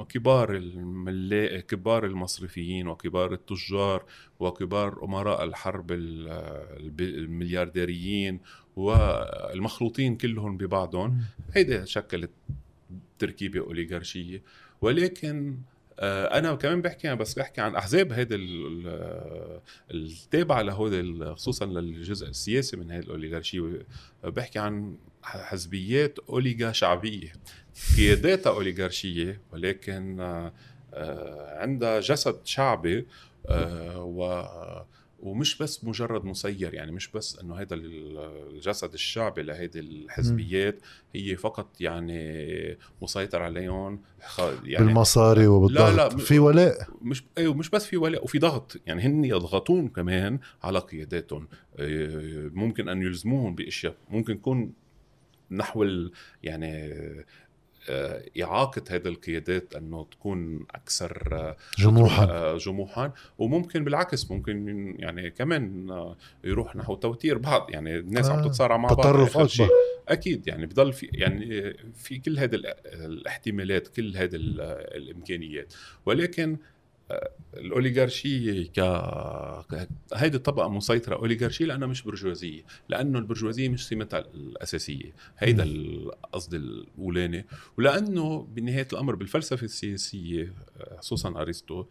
كبار 0.09 0.55
الملاك 0.55 1.65
كبار 1.65 2.05
المصرفيين 2.05 2.87
وكبار 2.87 3.33
التجار 3.33 4.05
وكبار 4.39 5.03
أمراء 5.03 5.43
الحرب 5.43 5.91
المليارديريين 6.99 8.39
والمخلوطين 8.75 10.15
كلهم 10.15 10.57
ببعضهم. 10.57 11.21
هيدا 11.53 11.85
شكلت 11.85 12.31
تركيبة 13.19 13.59
أوليغارشية. 13.59 14.41
ولكن 14.81 15.57
آه، 15.99 16.39
أنا 16.39 16.55
كمان 16.55 16.81
بحكي 16.81 17.15
بس 17.15 17.33
بحكي 17.33 17.61
عن 17.61 17.75
أحزاب 17.75 18.11
هيدي 18.11 18.35
التابعة 19.91 20.61
لهودي 20.61 21.25
خصوصا 21.25 21.65
للجزء 21.65 22.27
السياسي 22.27 22.77
من 22.77 22.91
هذه 22.91 23.03
الأوليغارشية. 23.03 23.85
بحكي 24.23 24.59
عن 24.59 24.95
حزبيات 25.23 26.19
اوليغا 26.29 26.71
شعبيه 26.71 27.33
قياداتها 27.97 28.49
أوليغارشية 28.49 29.41
ولكن 29.53 30.19
آه، 30.93 31.59
عندها 31.59 31.99
جسد 31.99 32.39
شعبي 32.43 33.05
آه، 33.47 34.03
و 34.03 34.45
ومش 35.23 35.57
بس 35.57 35.83
مجرد 35.83 36.25
مسير 36.25 36.73
يعني 36.73 36.91
مش 36.91 37.07
بس 37.07 37.39
إنه 37.39 37.55
هذا 37.55 37.75
الجسد 37.75 38.93
الشعبي 38.93 39.43
لهيدي 39.43 39.79
الحزبيات 39.79 40.79
هي 41.15 41.35
فقط 41.35 41.81
يعني 41.81 42.77
مسيطر 43.01 43.41
عليهم 43.43 43.99
يعني 44.63 44.85
بالمصاري 44.85 45.47
وبالضغط. 45.47 45.89
لا 45.89 45.95
لا 45.95 46.09
في 46.17 46.39
ولاء؟ 46.39 46.87
مش 47.01 47.23
أيوه 47.37 47.53
مش 47.53 47.69
بس 47.69 47.85
في 47.85 47.97
ولاء 47.97 48.23
وفي 48.23 48.39
ضغط. 48.39 48.77
يعني 48.85 49.01
هن 49.01 49.25
يضغطون 49.25 49.87
كمان 49.87 50.39
على 50.63 50.79
قياداتهم. 50.79 51.47
آه، 51.79 52.49
ممكن 52.53 52.89
أن 52.89 53.01
يلزموهم 53.01 53.55
بأشياء. 53.55 53.95
ممكن 54.09 54.33
يكون 54.33 54.73
نحو 55.51 56.09
يعني 56.43 56.93
آه، 57.89 58.23
إعاقة 58.41 58.81
هذه 58.89 59.07
القيادات 59.07 59.75
أنه 59.75 60.07
تكون 60.11 60.65
أكثر 60.71 61.29
آه، 61.31 61.57
جموحا. 61.77 62.25
آه، 62.25 62.57
جموحا. 62.57 63.11
وممكن 63.37 63.83
بالعكس 63.83 64.31
ممكن 64.31 64.95
يعني 64.99 65.29
كمان 65.29 65.87
يروح 66.43 66.75
نحو 66.75 66.95
توتير 66.95 67.37
بعض. 67.37 67.67
يعني 67.69 67.97
الناس 67.97 68.29
آه. 68.29 68.33
عم 68.33 68.47
تتصارع 68.47 68.77
مع 68.77 68.89
بعض. 68.89 68.99
تطرف 68.99 69.37
أكبر 69.37 69.69
أكيد 70.07 70.47
يعني 70.47 70.65
بضل 70.65 70.93
في 70.93 71.09
يعني 71.13 71.73
في 71.95 72.19
كل 72.19 72.39
هذه 72.39 72.55
الاحتمالات 72.85 73.87
كل 73.87 74.17
هذه 74.17 74.35
الإمكانيات. 74.35 75.73
ولكن 76.05 76.57
الأوليغارشية 77.57 78.67
ك 78.67 78.79
هيدي 80.13 80.37
الطبقة 80.37 80.69
مسيطرة 80.69 81.15
أوليغارشية 81.15 81.65
لأنها 81.65 81.87
مش 81.87 82.01
برجوازية 82.01 82.61
لأنه 82.89 83.19
البرجوازية 83.19 83.69
مش 83.69 83.87
سمتها 83.87 84.19
الأساسية. 84.19 85.13
هيدا 85.37 85.63
القصد 85.63 86.53
الأولاني. 86.53 87.45
ولأنه 87.77 88.47
بنهاية 88.55 88.87
الأمر 88.93 89.15
بالفلسفة 89.15 89.65
السياسية 89.65 90.53
خصوصا 90.97 91.41
أرسطو 91.41 91.85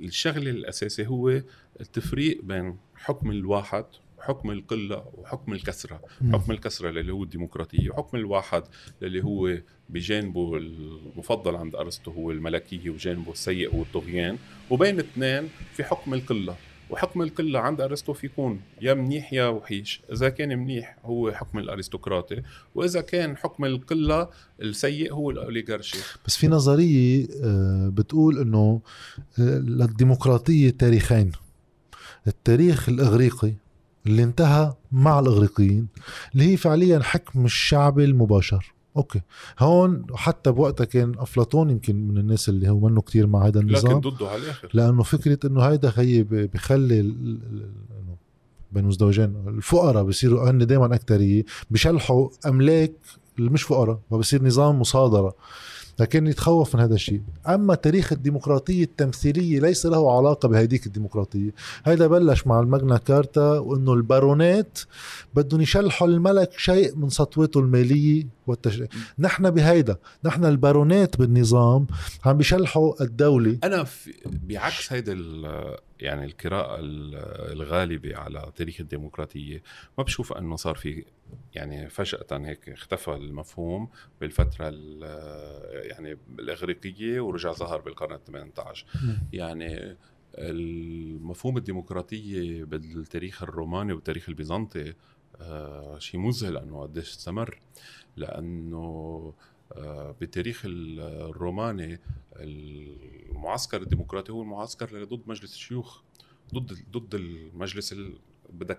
الشغلة 0.00 0.50
الاساسي 0.50 1.06
هو 1.06 1.42
التفريق 1.80 2.42
بين 2.42 2.76
حكم 2.94 3.30
الواحد 3.30 3.84
حكم 4.26 4.50
القلة 4.50 5.04
وحكم 5.14 5.52
الكسرة 5.52 6.00
حكم 6.32 6.52
الكسرة 6.52 6.90
اللي 6.90 7.12
هو 7.12 7.22
الديمقراطية 7.22 7.90
وحكم 7.90 8.16
الواحد 8.16 8.62
اللي 9.02 9.24
هو 9.24 9.58
بجانبه 9.88 10.56
المفضل 10.56 11.56
عند 11.56 11.74
أرسطو 11.74 12.10
هو 12.10 12.30
الملكية 12.30 12.90
وجانبه 12.90 13.32
السيء 13.32 13.74
هو 13.74 13.82
الطغيان. 13.82 14.38
وبين 14.70 14.98
اثنين 14.98 15.48
في 15.74 15.84
حكم 15.84 16.14
القلة 16.14 16.56
وحكم 16.90 17.22
القلة 17.22 17.58
عند 17.58 17.80
أرسطو 17.80 18.12
في 18.12 18.26
يكون 18.26 18.60
يا 18.80 18.94
منيح 18.94 19.32
يا 19.32 19.46
وحيش. 19.48 20.00
إذا 20.12 20.28
كان 20.28 20.58
منيح 20.58 20.96
هو 21.04 21.32
حكم 21.32 21.58
الأرستقراطي 21.58 22.42
وإذا 22.74 23.00
كان 23.00 23.36
حكم 23.36 23.64
القلة 23.64 24.28
السيء 24.62 25.12
هو 25.12 25.30
الأوليغارشي. 25.30 25.98
بس 26.26 26.36
في 26.36 26.48
نظرية 26.48 27.26
آه، 27.44 27.88
بتقول 27.88 28.38
أنه 28.38 28.80
آه، 29.38 29.58
للديمقراطية 29.58 30.70
تاريخين 30.70 31.32
التاريخ 32.26 32.88
الإغريقي 32.88 33.52
اللي 34.06 34.22
انتهى 34.22 34.74
مع 34.92 35.18
الإغريقيين 35.20 35.88
اللي 36.34 36.52
هي 36.52 36.56
فعليا 36.56 37.00
حكم 37.02 37.44
الشعب 37.44 38.00
المباشر. 38.00 38.72
أوكي. 38.96 39.20
هون 39.58 40.06
حتى 40.14 40.50
بوقتها 40.52 40.84
كان 40.84 41.12
أفلاطون 41.18 41.70
يمكن 41.70 42.08
من 42.08 42.18
الناس 42.18 42.48
اللي 42.48 42.68
هو 42.68 42.88
منه 42.88 43.00
كتير 43.00 43.26
مع 43.26 43.46
هذا 43.46 43.60
النظام 43.60 43.98
لكن 43.98 44.10
ضده 44.10 44.28
على 44.28 44.42
الآخر. 44.42 44.68
لأنه 44.74 45.02
فكرة 45.02 45.38
إنه 45.46 45.62
هيدا 45.62 45.92
هي 45.96 46.22
بخلي 46.30 47.02
بين 48.72 48.84
مزدوجين 48.84 49.36
الفقراء 49.46 50.04
بصيروا 50.04 50.50
هن 50.50 50.66
دائما 50.66 50.94
اكثريه 50.94 51.44
بشلحوا 51.70 52.28
أملاك 52.46 52.92
اللي 53.38 53.50
مش 53.50 53.62
فقراء 53.62 54.00
فبصير 54.10 54.44
نظام 54.44 54.80
مصادرة. 54.80 55.34
لكن 56.00 56.26
يتخوف 56.26 56.76
من 56.76 56.82
هذا 56.82 56.94
الشيء. 56.94 57.20
أما 57.48 57.74
تاريخ 57.74 58.12
الديمقراطية 58.12 58.84
التمثيلية 58.84 59.60
ليس 59.60 59.86
له 59.86 60.16
علاقة 60.16 60.48
بهديك 60.48 60.86
الديمقراطية. 60.86 61.50
هيدا 61.84 62.06
بلش 62.06 62.46
مع 62.46 62.60
المغنا 62.60 62.96
كارتا 62.96 63.58
وأنه 63.58 63.92
البارونات 63.92 64.78
بدهم 65.34 65.60
يشلحوا 65.60 66.08
الملك 66.08 66.52
شيء 66.58 66.96
من 66.96 67.08
سطوته 67.08 67.60
المالية 67.60 68.35
والتشريع 68.46 68.88
نحن 69.18 69.50
بهيدا 69.50 69.96
نحن 70.24 70.44
البارونات 70.44 71.16
بالنظام 71.16 71.86
عم 72.24 72.36
بيشلحوا 72.36 73.02
الدولة. 73.02 73.58
أنا 73.64 73.84
في 73.84 74.14
بعكس 74.26 74.92
هيدا 74.92 75.12
يعني 76.00 76.24
القراءة 76.24 76.76
الغالبة 77.52 78.16
على 78.16 78.52
تاريخ 78.56 78.80
الديمقراطية 78.80 79.62
ما 79.98 80.04
بشوف 80.04 80.32
أنه 80.32 80.56
صار 80.56 80.74
في 80.74 81.04
يعني 81.54 81.88
فجأة 81.88 82.26
هيك 82.32 82.68
اختفى 82.68 83.14
المفهوم 83.14 83.88
بالفترة 84.20 84.64
يعني 85.72 86.18
الإغريقية 86.38 87.20
ورجع 87.20 87.52
ظهر 87.52 87.80
بالقرن 87.80 88.14
ال 88.14 88.24
18 88.24 88.86
يعني 89.32 89.96
المفهوم 90.38 91.56
الديمقراطية 91.56 92.64
بالتاريخ 92.64 93.42
الروماني 93.42 93.92
والتاريخ 93.92 94.28
البيزنطي 94.28 94.94
آه 95.40 95.98
شيء 95.98 96.20
مذهل 96.20 96.56
إنه 96.56 96.82
قديش 96.82 97.10
استمر. 97.10 97.58
لأنه 98.16 99.32
آه 99.72 100.14
بالتاريخ 100.20 100.62
الروماني 100.66 102.00
المعسكر 102.36 103.82
الديمقراطي 103.82 104.32
هو 104.32 104.42
المعسكر 104.42 104.88
اللي 104.88 105.04
ضد 105.04 105.22
مجلس 105.26 105.54
الشيوخ 105.54 106.00
ضد 106.54 106.78
ضد 106.90 107.14
المجلس 107.14 107.94
بدك 108.52 108.78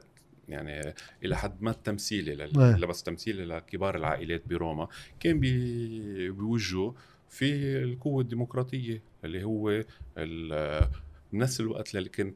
يعني 0.49 0.93
إلى 1.23 1.38
حد 1.38 1.61
ما 1.61 1.71
التمثيلي 1.71 2.35
لا 2.35 2.85
بس 2.85 3.03
تمثيلي 3.03 3.45
لكبار 3.45 3.95
العائلات 3.95 4.47
بروما. 4.47 4.88
كان 5.19 5.39
بيوجهوا 5.39 6.91
في 7.29 7.77
القوة 7.83 8.21
الديمقراطية 8.21 9.01
اللي 9.23 9.43
هو 9.43 9.83
بنفس 11.38 11.59
الوقت 11.59 11.95
اللي 11.95 12.09
كانت 12.09 12.35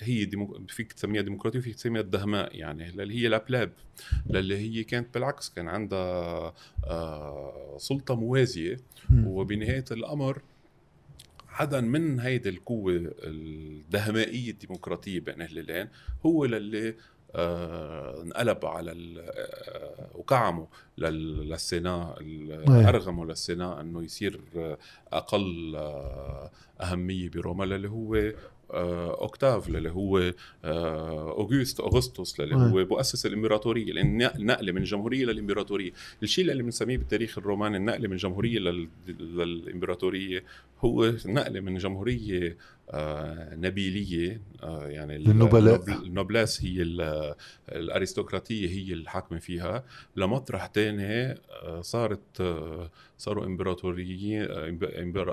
هي 0.00 0.24
ديمو... 0.24 0.66
فيك 0.68 0.92
تسميها 0.92 1.22
ديمقراطية 1.22 1.58
وفيك 1.58 1.74
تسميها 1.74 2.02
الدهماء 2.02 2.56
يعني 2.56 2.88
اللي 2.88 3.14
هي 3.14 3.28
la 3.28 3.39
plèbe. 3.39 3.72
اللي 4.30 4.56
هي 4.56 4.84
كانت 4.84 5.14
بالعكس 5.14 5.50
كان 5.50 5.68
عندها 5.68 6.54
آه 6.84 7.76
سلطة 7.78 8.14
موازية. 8.14 8.76
وبنهاية 9.24 9.84
الأمر 9.90 10.42
حدا 11.48 11.80
من 11.80 12.20
هيدي 12.20 12.48
القوة 12.48 13.12
الدهمائية 13.24 14.50
الديمقراطية 14.50 15.20
بين 15.20 15.42
الهلالين 15.42 15.88
هو 16.26 16.44
للي 16.44 16.94
انقلب 17.34 18.66
على 18.66 18.92
آه 18.92 20.08
وكعموا 20.14 20.66
للسيناء 20.98 22.16
ارغموا 22.68 23.26
للسيناء 23.26 23.80
أنه 23.80 24.02
يصير 24.02 24.40
أقل 25.12 25.76
آه 25.76 26.50
أهمية 26.80 27.28
بروما 27.28 27.64
اللي 27.64 27.88
هو 27.88 28.32
آه، 28.72 29.20
أوكتاف 29.20 29.68
اللي 29.68 29.90
هو 29.90 30.32
آه، 30.64 31.30
اوغست 31.30 31.80
أغسطس 31.80 32.40
اللي 32.40 32.54
هو 32.54 32.86
مؤسس 32.86 33.26
الإمبراطورية 33.26 33.92
النقله 33.92 34.72
من 34.72 34.78
الجمهوريه 34.78 35.24
للإمبراطورية. 35.24 35.92
الشيء 36.22 36.50
اللي 36.50 36.62
بنسميه 36.62 36.98
بالتاريخ 36.98 37.38
الروماني 37.38 37.76
النقلة 37.76 38.08
من 38.08 38.12
الجمهوريه 38.12 38.58
للإمبراطورية 39.08 40.44
هو 40.80 41.12
نقلة 41.26 41.60
من 41.60 41.78
جمهورية 41.78 42.48
آه، 42.48 42.81
نبيلية 43.52 44.40
آه، 44.62 44.86
يعني 44.86 45.16
النبلاء 45.16 45.84
النوبلاس 45.88 46.64
هي 46.64 46.82
الأرستقراطية 47.68 48.68
هي 48.68 48.92
الحاكمه 48.92 49.38
فيها. 49.38 49.84
لمطرح 50.16 50.66
تاني 50.66 51.30
آه، 51.30 51.80
صارت 51.80 52.42
صاروا 53.18 53.46
إمبراطوريين 53.46 54.46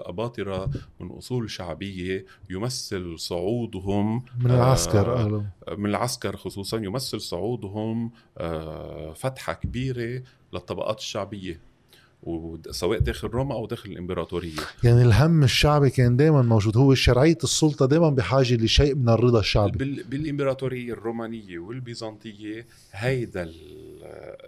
أباطرة 0.10 0.70
من 1.00 1.12
أصول 1.12 1.50
شعبية 1.50 2.26
يمثل 2.50 3.20
صعودهم 3.20 4.26
من 4.40 4.52
العسكر 4.52 5.44
من 5.78 5.90
العسكر 5.90 6.38
خصوصا 6.38 6.78
يمثل 6.78 7.22
صعودهم 7.22 8.12
فتحة 9.16 9.54
كبيرة 9.54 10.24
للطبقات 10.54 11.00
الشعبية. 11.00 11.69
وسواء 12.24 13.00
داخل 13.00 13.28
روما 13.28 13.56
أو 13.56 13.68
داخل 13.68 13.90
الإمبراطورية. 13.90 14.60
يعني 14.84 15.02
الهم 15.02 15.44
الشعبي 15.44 15.90
كان 15.90 16.18
دائما 16.18 16.42
موجود. 16.42 16.78
هو 16.78 16.96
شرعية 16.96 17.38
السلطة 17.44 17.86
دائما 17.86 18.10
بحاجة 18.10 18.56
لشيء 18.56 18.96
من 18.96 19.10
الرضا 19.10 19.40
الشعبي. 19.40 19.78
بال... 19.78 20.04
بالإمبراطورية 20.04 20.94
الرومانية 20.94 21.60
والبيزنطية 21.60 22.66
هيدا 22.92 23.52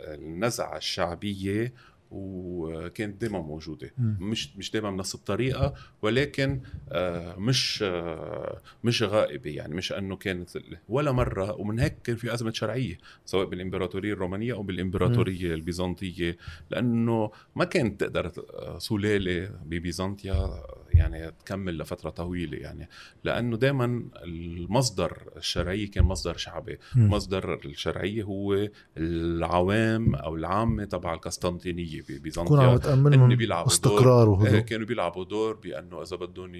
النزعة 0.07 0.77
الشعبية 0.77 1.73
وكانت 2.11 3.21
دائما 3.21 3.41
موجودة. 3.41 3.91
مش 3.97 4.57
مش 4.57 4.71
دائما 4.71 4.91
بنفس 4.91 5.15
الطريقة 5.15 5.73
ولكن 6.01 6.61
آه 6.89 7.35
مش 7.35 7.83
آه 7.87 8.61
مش 8.83 9.03
غائبة 9.03 9.49
يعني 9.49 9.75
مش 9.75 9.91
أنه 9.93 10.15
كانت 10.15 10.49
ولا 10.89 11.11
مرة 11.11 11.51
ومن 11.59 11.79
هيك 11.79 11.97
كان 12.03 12.15
في 12.15 12.33
أزمة 12.33 12.51
شرعية 12.51 12.97
سواء 13.25 13.45
بالإمبراطورية 13.45 14.13
الرومانية 14.13 14.53
أو 14.53 14.63
بالإمبراطورية. 14.63 15.53
البيزنطية 15.53 16.37
لأنه 16.71 17.31
ما 17.55 17.65
كانت 17.65 18.01
تقدر 18.01 18.31
آه، 18.53 18.77
سلالة 18.79 19.49
ببيزنطيا 19.65 20.63
يعني 20.93 21.31
تكمل 21.31 21.77
لفترة 21.77 22.09
طويلة 22.09 22.57
يعني 22.57 22.89
لأنه 23.23 23.57
دائما 23.57 24.03
المصدر 24.23 25.17
الشرعيه 25.37 25.91
كان 25.91 26.03
مصدر 26.03 26.37
شعبي. 26.37 26.77
مصدر 26.95 27.53
الشرعيه 27.65 28.23
هو 28.23 28.67
العوام 28.97 30.15
أو 30.15 30.35
العامة 30.35 30.85
تبع 30.85 31.13
القسطنطينية 31.13 32.00
ببيزنطيا 32.09 32.77
كانوا 32.77 33.27
بيلعبوا 33.35 33.67
استقرار 33.67 34.25
دور 34.25 34.47
إيه، 34.47 34.59
كانوا 34.59 34.87
بيلعبوا 34.87 35.23
دور 35.23 35.53
بأنه 35.53 36.01
إذا 36.01 36.15
بدهم 36.15 36.51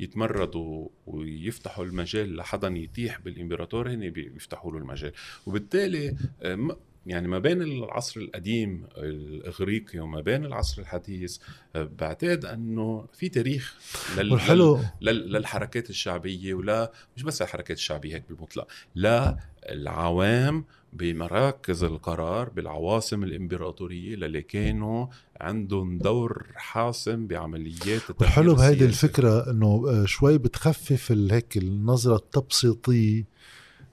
يتمردوا 0.00 0.88
ويفتحوا 1.06 1.84
المجال 1.84 2.36
لحدا 2.36 2.68
يتيح 2.68 3.20
بالإمبراطور 3.20 3.90
هن 3.90 4.10
بيفتحوا 4.10 4.72
له 4.72 4.78
المجال. 4.78 5.12
وبالتالي 5.46 6.16
آه، 6.42 6.76
يعني 7.06 7.28
ما 7.28 7.38
بين 7.38 7.62
العصر 7.62 8.20
القديم 8.20 8.86
الاغريقي 8.96 9.98
وما 9.98 10.20
بين 10.20 10.44
العصر 10.44 10.82
الحديث 10.82 11.38
آه، 11.76 11.90
بعتقد 11.98 12.44
أنه 12.44 13.06
في 13.12 13.28
تاريخ 13.28 13.76
لل... 14.18 14.32
والحلو 14.32 14.80
لل... 15.00 15.32
للحركات 15.32 15.90
الشعبية 15.90 16.54
ولا 16.54 16.92
مش 17.16 17.22
بس 17.22 17.42
الحركات 17.42 17.76
الشعبية 17.76 18.14
هيك 18.14 18.24
بالمطلق 18.28 18.66
لا 18.94 19.36
العوام 19.68 20.64
بمراكز 20.92 21.84
القرار 21.84 22.48
بالعواصم 22.48 23.22
الإمبراطورية 23.22 24.16
للي 24.16 24.42
كانوا 24.42 25.06
عندهم 25.40 25.98
دور 25.98 26.46
حاسم 26.54 27.26
بعمليات 27.26 28.02
الحلو 28.22 28.54
بهيدي 28.54 28.84
الفكرة 28.84 29.50
إنه 29.50 29.84
آه، 29.88 30.04
شوي 30.04 30.38
بتخفف 30.38 31.12
هيك 31.12 31.56
النظرة 31.56 32.16
التبسيطية 32.16 33.24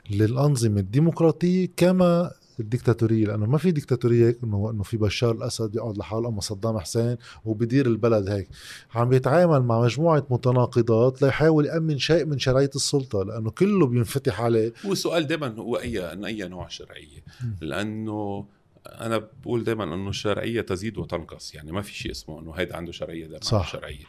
للأنظمة 0.09 0.79
الديمقراطية 0.79 1.69
كما 1.77 2.31
الديكتاتوريه 2.59 3.25
لأنه 3.25 3.45
ما 3.45 3.57
في 3.57 3.71
ديكتاتوريه 3.71 4.27
هيك 4.27 4.37
إنه 4.43 4.69
إنه 4.71 4.83
في 4.83 4.97
بشار 4.97 5.31
الأسد 5.31 5.75
يقعد 5.75 5.97
لحاله 5.97 6.27
أما 6.29 6.41
صدام 6.41 6.79
حسين 6.79 7.17
وبدير 7.45 7.85
البلد 7.87 8.29
هيك. 8.29 8.49
عم 8.95 9.09
بيتعامل 9.09 9.59
مع 9.59 9.81
مجموعة 9.81 10.27
متناقضات 10.29 11.21
ليحاول 11.21 11.65
يأمن 11.65 11.97
شيء 11.97 12.25
من 12.25 12.39
شرعيه 12.39 12.69
السلطة 12.75 13.23
لأنه 13.23 13.51
كله 13.51 13.87
بينفتح 13.87 14.41
عليه. 14.41 14.73
هو 14.85 14.91
السؤال 14.91 15.27
دائما 15.27 15.55
هو 15.55 15.75
أي 15.75 16.25
أي 16.25 16.47
نوع 16.47 16.67
شرعية؟ 16.67 17.23
لأنه 17.61 18.45
أنا 18.87 19.27
بقول 19.43 19.63
دائما 19.63 19.83
إنه 19.83 20.09
الشرعية 20.09 20.61
تزيد 20.61 20.97
وتنقص 20.97 21.55
يعني 21.55 21.71
ما 21.71 21.81
في 21.81 21.93
شيء 21.93 22.11
اسمه 22.11 22.39
إنه 22.39 22.51
هيدا 22.51 22.75
عنده 22.75 22.91
شرعية 22.91 23.27
ده 23.27 23.39
صح. 23.41 23.71
شرعية. 23.71 24.03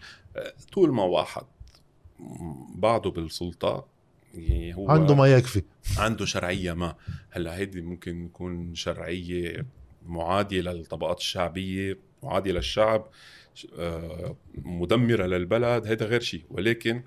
طول 0.72 0.92
ما 0.92 1.03
واحد 1.03 1.42
بعده 2.74 3.11
بالسلطة 3.11 3.86
يعني 4.35 4.76
هو 4.76 4.91
عنده 4.91 5.14
ما 5.14 5.26
يكفي. 5.26 5.62
عنده 5.99 6.24
شرعية 6.24 6.72
ما. 6.72 6.95
هلأ 7.31 7.57
هيدي 7.57 7.83
ممكن 7.83 8.24
يكون 8.24 8.74
شرعية 8.74 9.66
معادية 10.07 10.61
للطبقات 10.61 11.18
الشعبية 11.18 11.99
معادية 12.22 12.53
للشعب 12.53 13.09
آه، 13.78 14.37
مدمرة 14.55 15.26
للبلد 15.26 15.87
هذا 15.87 16.07
غير 16.07 16.20
شيء 16.20 16.43
ولكن 16.51 17.03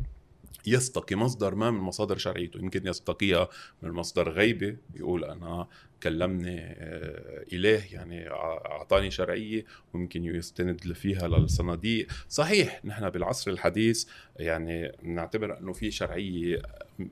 يستقي 0.68 1.16
مصدر 1.16 1.56
ما 1.56 1.72
من 1.72 1.80
مصادر 1.80 2.18
شرعيته. 2.18 2.58
يمكن 2.60 2.88
يستقيها 2.88 3.50
من 3.82 3.92
مصدر 3.92 4.30
غيبة 4.30 4.78
يقول 4.96 5.24
أنا 5.24 5.68
كلمني 6.04 6.60
آه، 6.60 7.46
إله 7.54 7.84
يعني 7.92 8.30
أعطاني 8.30 9.12
شرعية 9.12 9.66
ويمكن 9.94 10.24
يستند 10.24 10.94
فيها 10.94 11.28
للصناديق. 11.28 12.08
صحيح 12.30 12.86
نحن 12.86 13.10
بالعصر 13.10 13.52
الحديث 13.52 14.06
يعني 14.36 14.92
نعتبر 15.04 15.58
أنه 15.58 15.74
في 15.74 15.92
شرعية 15.92 16.62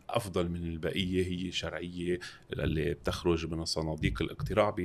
أفضل 0.09 0.49
من 0.49 0.63
البقية 0.63 1.25
هي 1.27 1.51
شرعية 1.51 2.19
اللي 2.53 2.93
بتخرج 2.93 3.45
من 3.45 3.61
الصناديق 3.61 4.21
الاقتراع 4.21 4.75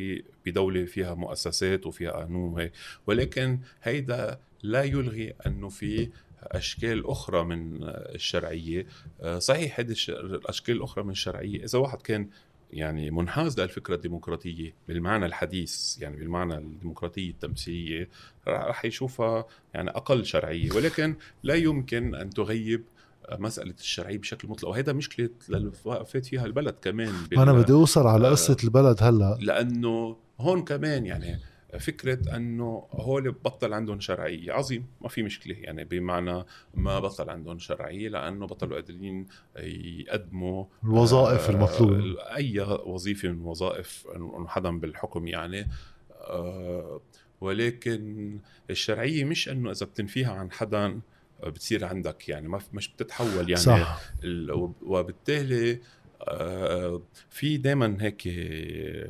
بدولة 0.47 0.85
فيها 0.85 1.15
مؤسسات 1.15 1.87
وفيها 1.87 2.11
قانون 2.11 2.71
ولكن 3.07 3.59
هيدا 3.83 4.41
لا 4.63 4.83
يلغي 4.83 5.35
أنه 5.47 5.69
في 5.69 6.09
أشكال 6.43 7.07
أخرى 7.07 7.45
من 7.45 7.79
الشرعية. 7.85 8.87
آه، 9.21 9.39
صحيح 9.39 9.81
هذه 9.81 9.95
الأشكال 10.09 10.77
الأخرى 10.77 11.05
من 11.05 11.11
الشرعية. 11.11 11.65
إذا 11.65 11.79
واحد 11.79 12.03
كان 12.03 12.29
يعني 12.73 13.11
منحاز 13.11 13.61
للفكرة 13.61 13.95
الديمقراطية 13.95 14.75
بالمعنى 14.89 15.27
الحديث 15.27 15.99
يعني 16.03 16.17
بالمعنى 16.17 16.55
الديمقراطية 16.55 17.31
التمثيلية 17.31 18.09
راح 18.49 18.85
يشوفها 18.85 19.47
يعني 19.75 19.91
أقل 19.91 20.25
شرعية. 20.25 20.73
ولكن 20.73 21.15
لا 21.43 21.55
يمكن 21.55 22.15
أن 22.15 22.31
تغيب 22.31 22.85
مسألة 23.33 23.75
الشرعية 23.79 24.19
بشكل 24.19 24.49
مطلق 24.49 24.69
وهذا 24.69 24.93
مشكلة 24.93 25.31
اللي 25.49 25.73
فات 26.07 26.27
فيها 26.27 26.47
البلد 26.47 26.75
كمان 26.83 27.15
أنا 27.39 27.53
بدي 27.53 27.73
أوصل 27.73 28.07
على 28.07 28.29
قصة 28.29 28.57
البلد 28.65 29.03
هلأ. 29.03 29.39
لأنه 29.41 30.17
هون 30.41 30.65
كمان 30.65 31.07
يعني 31.07 31.39
فكرة 31.79 32.37
أنه 32.37 32.87
هول 32.91 33.33
بطل 33.33 33.73
عندهم 33.73 34.01
شرعية 34.01 34.53
عظيم 34.53 34.87
ما 35.01 35.09
في 35.09 35.23
مشكلة 35.23 35.57
يعني 35.59 35.85
بمعنى 35.85 36.45
ما 36.75 36.99
بطل 36.99 37.31
عندهم 37.31 37.59
شرعية 37.59 38.09
لأنه 38.09 38.47
بطلوا 38.47 38.75
قادرين 38.75 39.27
يقدموا 39.57 40.65
الوظائف 40.85 41.51
آه 41.51 41.55
المطلوبة. 41.55 42.21
أي 42.37 42.61
وظيفة 42.87 43.29
من 43.29 43.41
وظائف 43.41 44.07
حدا 44.47 44.79
بالحكم 44.79 45.27
يعني. 45.27 45.69
آه 46.11 47.01
ولكن 47.41 48.39
الشرعية 48.71 49.25
مش 49.25 49.49
إنه 49.49 49.71
إذا 49.71 49.87
بتنفيها 49.87 50.33
عن 50.33 50.53
حدا 50.53 51.01
بتصير 51.45 51.85
عندك 51.85 52.29
يعني 52.29 52.49
ما 52.49 52.61
مش 52.73 52.89
بتتحول 52.89 53.51
يعني 53.51 53.57
صح. 53.57 54.01
وبالتالي 54.83 55.81
آه، 56.23 57.03
في 57.31 57.57
دائما 57.57 57.97
هيك 58.01 58.23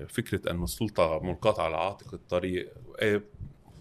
فكرة 0.08 0.50
أن 0.50 0.62
السلطة 0.62 1.20
ملقاة 1.22 1.62
على 1.62 1.76
عاتق 1.76 2.14
الطريق. 2.14 2.72
إيه، 3.02 3.22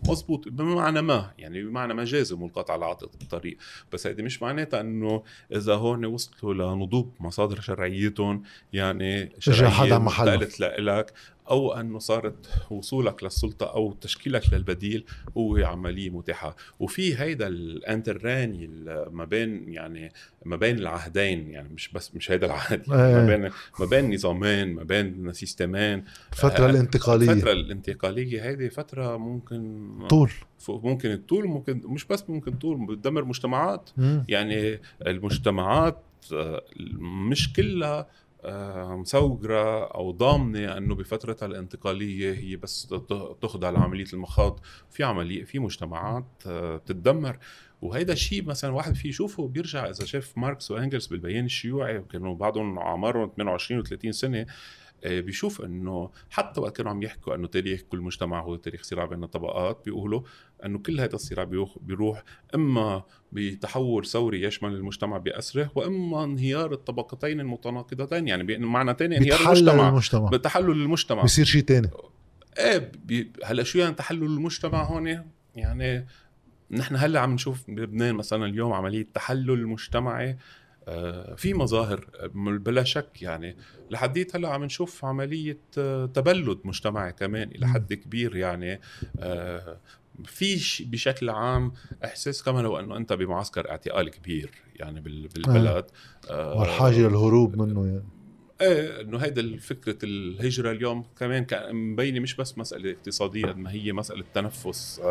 مزبوط 0.09 0.47
بمعنى 0.47 1.01
ما 1.01 1.31
يعني 1.37 1.63
بمعنى 1.63 1.93
مجازي 1.93 2.35
ملقاة 2.35 2.65
على 2.69 2.85
عاتق 2.85 3.11
الطريق. 3.21 3.57
بس 3.93 4.07
هيدي 4.07 4.23
مش 4.23 4.41
معناتها 4.41 4.81
إنه 4.81 5.23
إذا 5.51 5.75
هون 5.75 6.05
وصلوا 6.05 6.53
لنضوب 6.53 7.13
مصادر 7.19 7.61
شرعيتهم 7.61 8.43
يعني 8.73 9.35
شرعيه 9.39 9.69
حدا 9.69 9.97
محل 9.97 10.49
لك 10.79 11.13
أو 11.49 11.73
انه 11.73 11.99
صارت 11.99 12.49
وصولك 12.71 13.23
للسلطة 13.23 13.65
أو 13.65 13.93
تشكيلك 13.93 14.53
للبديل 14.53 15.05
هو 15.37 15.57
عملية 15.57 16.09
متاحة. 16.09 16.55
وفي 16.79 17.19
هيدا 17.19 17.47
الانتراني 17.47 18.67
ما 19.11 19.25
بين 19.25 19.73
يعني 19.73 20.11
ما 20.45 20.55
بين 20.55 20.77
العهدين 20.79 21.49
يعني 21.49 21.69
مش 21.69 21.89
بس 21.93 22.15
مش 22.15 22.31
هيدا 22.31 22.45
العهد 22.47 22.87
يعني 22.87 23.13
ما 23.13 23.25
بين 23.37 23.51
ما 23.79 23.85
بين 23.85 24.13
نظامين 24.13 24.73
ما 24.73 24.83
بين 24.83 25.33
سيستمين. 25.33 26.03
الفترة 26.31 26.69
الانتقالية. 26.69 27.31
الفترة 27.31 27.51
الانتقالية 27.51 28.43
هيدي 28.43 28.69
فترة 28.69 29.17
ممكن 29.17 29.89
طول. 30.09 30.31
ممكن 30.69 31.11
الطول 31.11 31.45
ممكن 31.47 31.81
مش 31.85 32.05
بس 32.05 32.29
ممكن 32.29 32.53
طول 32.53 32.85
بتدمر 32.85 33.25
مجتمعات. 33.25 33.89
يعني 34.27 34.79
المجتمعات 35.07 36.01
آه، 36.33 36.61
مش 36.99 37.53
كلها 37.53 38.07
مسوقرة 38.95 39.85
أو 39.85 40.11
ضامنة 40.11 40.77
أنه 40.77 40.95
بفترتها 40.95 41.45
الانتقالية 41.45 42.33
هي 42.33 42.55
بس 42.55 42.87
تخضع 43.41 43.69
لعملية 43.69 44.05
المخاض. 44.13 44.59
في 44.89 45.03
عملية 45.03 45.43
في 45.43 45.59
مجتمعات 45.59 46.25
آه، 46.47 46.77
بتتدمر. 46.77 47.37
وهيدا 47.81 48.13
الشيء 48.13 48.45
مثلا 48.45 48.71
واحد 48.71 48.95
فيه 48.95 49.09
يشوفه 49.09 49.47
بيرجع 49.47 49.89
إذا 49.89 50.05
شاف 50.05 50.37
ماركس 50.37 50.71
وإنجلس 50.71 51.07
بالبيان 51.07 51.45
الشيوعي 51.45 51.97
وكانوا 51.97 52.35
بعضهم 52.35 52.79
أعمارهم 52.79 53.31
28 53.37 53.83
و30 53.85 54.09
سنة 54.09 54.45
بيشوف 55.05 55.61
إنه 55.61 56.11
حتى 56.29 56.61
وقت 56.61 56.77
كانوا 56.77 56.91
عم 56.91 57.03
يحكوا 57.03 57.35
إنه 57.35 57.47
تاريخ 57.47 57.81
كل 57.81 57.99
مجتمع 57.99 58.41
هو 58.41 58.55
تاريخ 58.55 58.83
صراع 58.83 59.05
بين 59.05 59.23
الطبقات 59.23 59.81
بيقولوا 59.85 60.21
إنه 60.65 60.79
كل 60.79 60.99
هذا 60.99 61.15
الصراع 61.15 61.43
بيروح 61.81 62.23
إما 62.55 63.03
بتحول 63.31 64.05
ثوري 64.05 64.41
يشمل 64.41 64.73
المجتمع 64.73 65.17
بأسره 65.17 65.71
وإما 65.75 66.23
انهيار 66.23 66.73
الطبقتين 66.73 67.39
المتناقضتين 67.39 68.27
يعني 68.27 68.57
معنى 68.57 68.93
ثاني 68.93 69.17
انهيار 69.17 69.39
المجتمع. 69.39 69.89
المجتمع. 69.89 70.29
بتحلل 70.29 70.71
المجتمع. 70.71 71.23
بصير 71.23 71.45
شيء 71.45 71.61
ثاني 71.61 71.89
إيه 72.57 72.91
بي... 73.05 73.31
هلا 73.45 73.63
شو 73.63 73.79
يعني 73.79 73.95
تحلل 73.95 74.23
المجتمع 74.23 74.83
هون؟ 74.83 75.23
يعني 75.55 76.05
نحن 76.71 76.95
هلأ 76.95 77.19
عم 77.19 77.33
نشوف 77.33 77.63
بلبنان 77.67 78.15
مثلا 78.15 78.45
اليوم 78.45 78.73
عملية 78.73 79.07
تحلل 79.13 79.67
مجتمعي. 79.67 80.29
آه، 80.29 80.37
في 81.35 81.53
مظاهر 81.53 82.07
بلا 82.35 82.83
شك 82.83 83.21
يعني. 83.21 83.57
لحديت 83.91 84.35
هلأ 84.35 84.49
عم 84.49 84.63
نشوف 84.63 85.05
عملية 85.05 85.59
آه، 85.77 86.05
تبلد 86.05 86.59
مجتمعي 86.63 87.13
كمان 87.13 87.49
إلى 87.49 87.67
حد 87.67 87.93
كبير 87.93 88.35
يعني. 88.35 88.81
آه، 89.19 89.79
في 90.25 90.55
بشكل 90.85 91.29
عام 91.29 91.73
إحساس 92.03 92.43
كما 92.43 92.59
لو 92.59 92.79
إنه 92.79 92.97
أنت 92.97 93.13
بمعسكر 93.13 93.69
اعتقال 93.69 94.09
كبير 94.09 94.51
يعني 94.75 95.01
بالبلد. 95.01 95.85
آه 96.29 96.59
والحاجة 96.59 96.97
للهروب 97.07 97.61
منه 97.61 97.85
يعني. 97.85 98.03
إيه 98.61 99.01
إنه 99.01 99.17
هيدا 99.17 99.57
فكرة 99.57 99.97
الهجرة 100.03 100.71
اليوم 100.71 101.05
كمان 101.19 101.45
مبينة 101.71 102.19
مش 102.19 102.35
بس 102.35 102.57
مسألة 102.57 102.91
اقتصاديه 102.91 103.45
قد 103.45 103.57
ما 103.57 103.71
هي 103.71 103.93
مسألة 103.93 104.23
تنفس. 104.33 105.01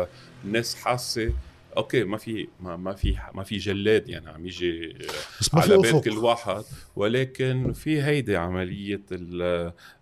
الناس 0.45 0.75
حاسة 0.75 1.33
أوكي 1.77 2.03
ما 2.03 2.17
في 2.17 2.47
ما, 2.59 2.75
ما 2.77 2.93
في 2.93 3.15
ما 3.33 3.43
في 3.43 3.57
جلاد 3.57 4.09
يعني 4.09 4.29
عم 4.29 4.45
يجي 4.45 4.97
بس 5.41 5.53
ما 5.53 5.61
على 5.61 5.77
بيت 5.77 6.03
كل 6.03 6.17
واحد. 6.17 6.63
ولكن 6.95 7.73
في 7.73 8.03
هيدي 8.03 8.37
عملية 8.37 9.01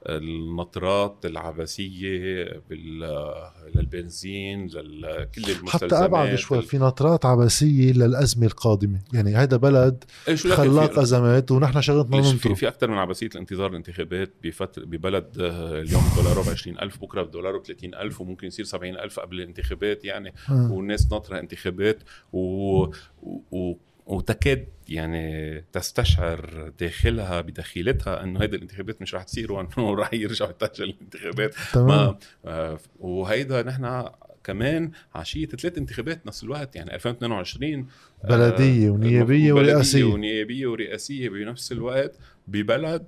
النطرات 0.09 1.25
العبثية 1.25 2.61
للبنزين 3.75 4.65
لكل 4.67 5.51
المستلزمات 5.51 5.93
حتى 5.93 5.95
أبعد 5.95 6.35
شوي 6.35 6.61
في 6.61 6.77
نطرات 6.77 7.25
عبثية 7.25 7.93
للأزمة 7.93 8.45
القادمة. 8.45 8.99
يعني 9.13 9.35
هذا 9.35 9.57
بلد 9.57 10.03
إيه 10.27 10.35
خلاق 10.35 10.99
أزمات 10.99 11.51
ونحن 11.51 11.81
شغلتنا 11.81 12.17
ننطر 12.17 12.37
في, 12.37 12.55
في 12.55 12.67
أكثر 12.67 12.91
من 12.91 12.97
عبثية 12.97 13.27
الانتظار 13.27 13.69
الانتخابات 13.69 14.33
بفتره 14.43 14.85
ببلد 14.85 15.27
اليوم 15.37 16.03
دولاره 16.15 16.41
ب 16.41 16.49
20000 16.49 17.01
بكرة 17.01 17.21
بدولاره 17.21 17.57
ب 17.57 17.63
30000 17.65 18.21
وممكن 18.21 18.47
يصير 18.47 18.65
70000 18.65 19.19
قبل 19.19 19.37
الانتخابات 19.41 20.05
يعني. 20.05 20.33
آه. 20.49 20.71
والناس 20.71 21.11
ناطرة 21.11 21.39
انتخابات. 21.39 21.62
و, 22.33 22.83
و 23.51 23.73
وتكاد 24.05 24.67
يعني 24.89 25.63
تستشعر 25.73 26.71
داخلها 26.79 27.41
بداخلتها 27.41 28.23
أنه 28.23 28.41
هيدي 28.41 28.55
الانتخابات 28.55 29.01
مش 29.01 29.15
رح 29.15 29.23
تصير 29.23 29.51
وأنه 29.51 29.95
رح 29.99 30.13
يرجعوا 30.13 30.49
يتاجل 30.49 30.83
الانتخابات 30.83 31.55
تمام. 31.73 32.15
آه 32.45 32.79
وهيدا 32.99 33.61
نحن 33.63 34.03
كمان 34.43 34.91
عشية 35.15 35.45
ثلاث 35.45 35.77
انتخابات 35.77 36.27
نفس 36.27 36.43
الوقت 36.43 36.75
يعني 36.75 36.95
2022 36.95 37.87
بلدية 38.29 38.89
ونيابية 38.89 39.53
ورئاسية. 39.53 40.03
ونيابية 40.03 40.67
ورئاسية 40.67 41.29
بنفس 41.29 41.71
الوقت 41.71 42.15
ببلد 42.47 43.05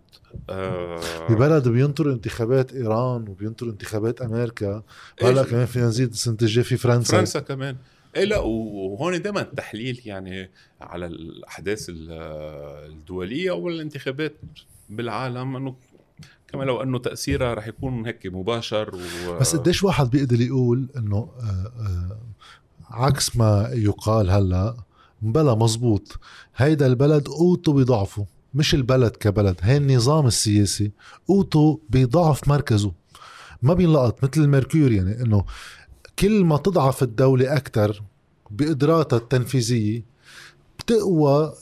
آه 0.50 1.02
ببلد 1.30 1.68
بينطر 1.68 2.12
انتخابات 2.12 2.74
إيران 2.74 3.28
وبينطر 3.28 3.66
انتخابات 3.66 4.22
أمريكا 4.22 4.84
وهلأ 5.22 5.44
كمان 5.44 5.66
فينا 5.66 5.86
نزيد 5.86 6.10
السنة 6.10 6.38
الجايه 6.42 6.66
في 6.66 6.78
فرنسا. 6.78 7.18
فرنسا 7.18 7.40
كمان. 7.40 7.76
إيه 8.16 8.24
لا 8.24 8.40
وهون 8.40 9.22
دائما 9.22 9.42
التحليل 9.42 10.02
يعني 10.06 10.50
على 10.82 11.06
الأحداث 11.06 11.86
الدولية 11.90 13.52
والانتخابات 13.52 14.36
بالعالم 14.90 15.56
إنه 15.56 15.76
كما 16.48 16.64
لو 16.64 16.84
إنه 16.84 17.00
تأثيرها 17.00 17.54
رح 17.54 17.68
يكون 17.68 18.06
هيك 18.06 18.26
مباشر 18.26 18.96
و... 18.96 19.40
بس 19.40 19.56
قديش 19.56 19.84
واحد 19.84 20.10
بيقدر 20.10 20.42
يقول 20.42 20.90
إنه 20.98 21.18
آه، 21.18 21.72
آه، 21.80 22.18
عكس 22.90 23.38
ما 23.38 23.70
يقال 23.74 24.30
هلأ 24.30 24.76
بلا 25.22 25.56
مزبوط. 25.56 26.20
هيدا 26.56 26.86
البلد 26.86 27.28
قوته 27.28 27.74
بضعفه. 27.74 28.26
مش 28.54 28.76
البلد 28.76 29.12
كبلد 29.12 29.56
هي 29.62 29.78
النظام 29.78 30.28
السياسي. 30.28 30.92
قوته 31.28 31.82
بضعف 31.90 32.48
مركزه. 32.48 32.92
ما 33.62 33.74
بينلقط 33.74 34.24
مثل 34.24 34.42
الميركور 34.42 34.92
يعني 34.92 35.22
إنه 35.22 35.46
كل 36.20 36.44
ما 36.46 36.58
تضعف 36.58 37.04
الدولة 37.04 37.56
أكثر 37.56 38.04
بقدراتها 38.52 39.18
التنفيذية 39.18 40.04
بتقوى 40.80 41.54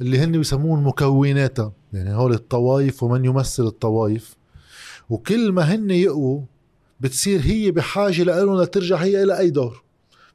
اللي 0.00 0.18
هن 0.18 0.32
بيسموهم 0.32 0.86
مكوناتها. 0.86 1.72
يعني 1.92 2.14
هول 2.14 2.32
الطوائف 2.32 3.02
ومن 3.02 3.24
يمثل 3.24 3.66
الطوائف. 3.66 4.36
وكل 5.10 5.52
ما 5.52 5.62
هن 5.74 5.90
يقووا 5.90 6.42
بتصير 7.00 7.40
هي 7.40 7.70
بحاجة 7.70 8.22
لهم 8.22 8.60
لترجع 8.62 8.96
هي 8.96 9.22
إلى 9.22 9.38
أي 9.38 9.50
دور. 9.50 9.82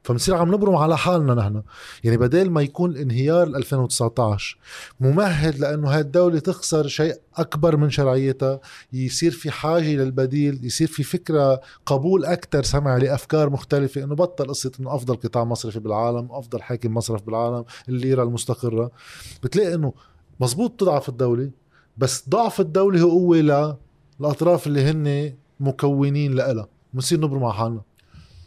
فبنصير 0.02 0.34
عم 0.34 0.54
نبرم 0.54 0.76
على 0.76 0.98
حالنا 0.98 1.34
نحن. 1.34 1.62
يعني 2.04 2.16
بدل 2.16 2.50
ما 2.50 2.62
يكون 2.62 2.96
انهيار 2.96 3.46
2019 3.46 4.58
ممهد 5.00 5.58
لأنه 5.58 5.88
هاي 5.88 6.00
الدولة 6.00 6.38
تخسر 6.38 6.86
شيء 6.86 7.14
أكبر 7.36 7.76
من 7.76 7.90
شرعيتها 7.90 8.60
يصير 8.92 9.30
في 9.30 9.50
حاجة 9.50 9.94
للبديل 9.94 10.64
يصير 10.64 10.88
في 10.88 11.02
فكرة 11.02 11.60
قبول 11.86 12.24
أكثر 12.24 12.62
سمع 12.62 12.96
لافكار 12.96 13.50
مختلفة 13.50 14.04
إنه 14.04 14.14
بطل 14.14 14.48
قصة 14.48 14.72
إنه 14.80 14.94
أفضل 14.94 15.16
قطاع 15.16 15.44
مصرفي 15.44 15.80
بالعالم 15.80 16.28
أفضل 16.30 16.62
حاكم 16.62 16.94
مصرف 16.94 17.22
بالعالم 17.22 17.64
الليرة 17.88 18.22
المستقرة. 18.22 18.90
بتلاقي 19.42 19.74
إنه 19.74 19.92
مزبوط 20.40 20.80
تضعف 20.80 21.08
الدولة 21.08 21.50
بس 21.96 22.28
ضعف 22.28 22.60
الدولة 22.60 23.00
هو 23.00 23.10
قوة 23.10 23.76
للاطراف 24.20 24.66
اللي 24.66 24.84
هن 24.84 25.34
مكونين 25.60 26.34
لها 26.34 26.68
بنصير 26.94 27.20
نبرم 27.20 27.44
على 27.44 27.54
حالنا. 27.54 27.80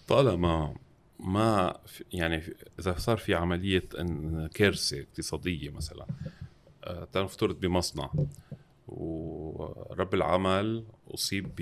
طالما 0.08 0.85
ما 1.26 1.78
يعني 2.14 2.44
إذا 2.80 2.96
صار 2.98 3.18
في 3.18 3.36
عملية 3.36 3.84
كارثة 4.54 5.00
اقتصادية 5.00 5.70
مثلا 5.70 6.06
آه، 6.84 7.08
تنفترض 7.14 7.60
بمصنع 7.60 8.10
ورب 8.88 10.14
العمل 10.14 10.84
أصيب 11.14 11.56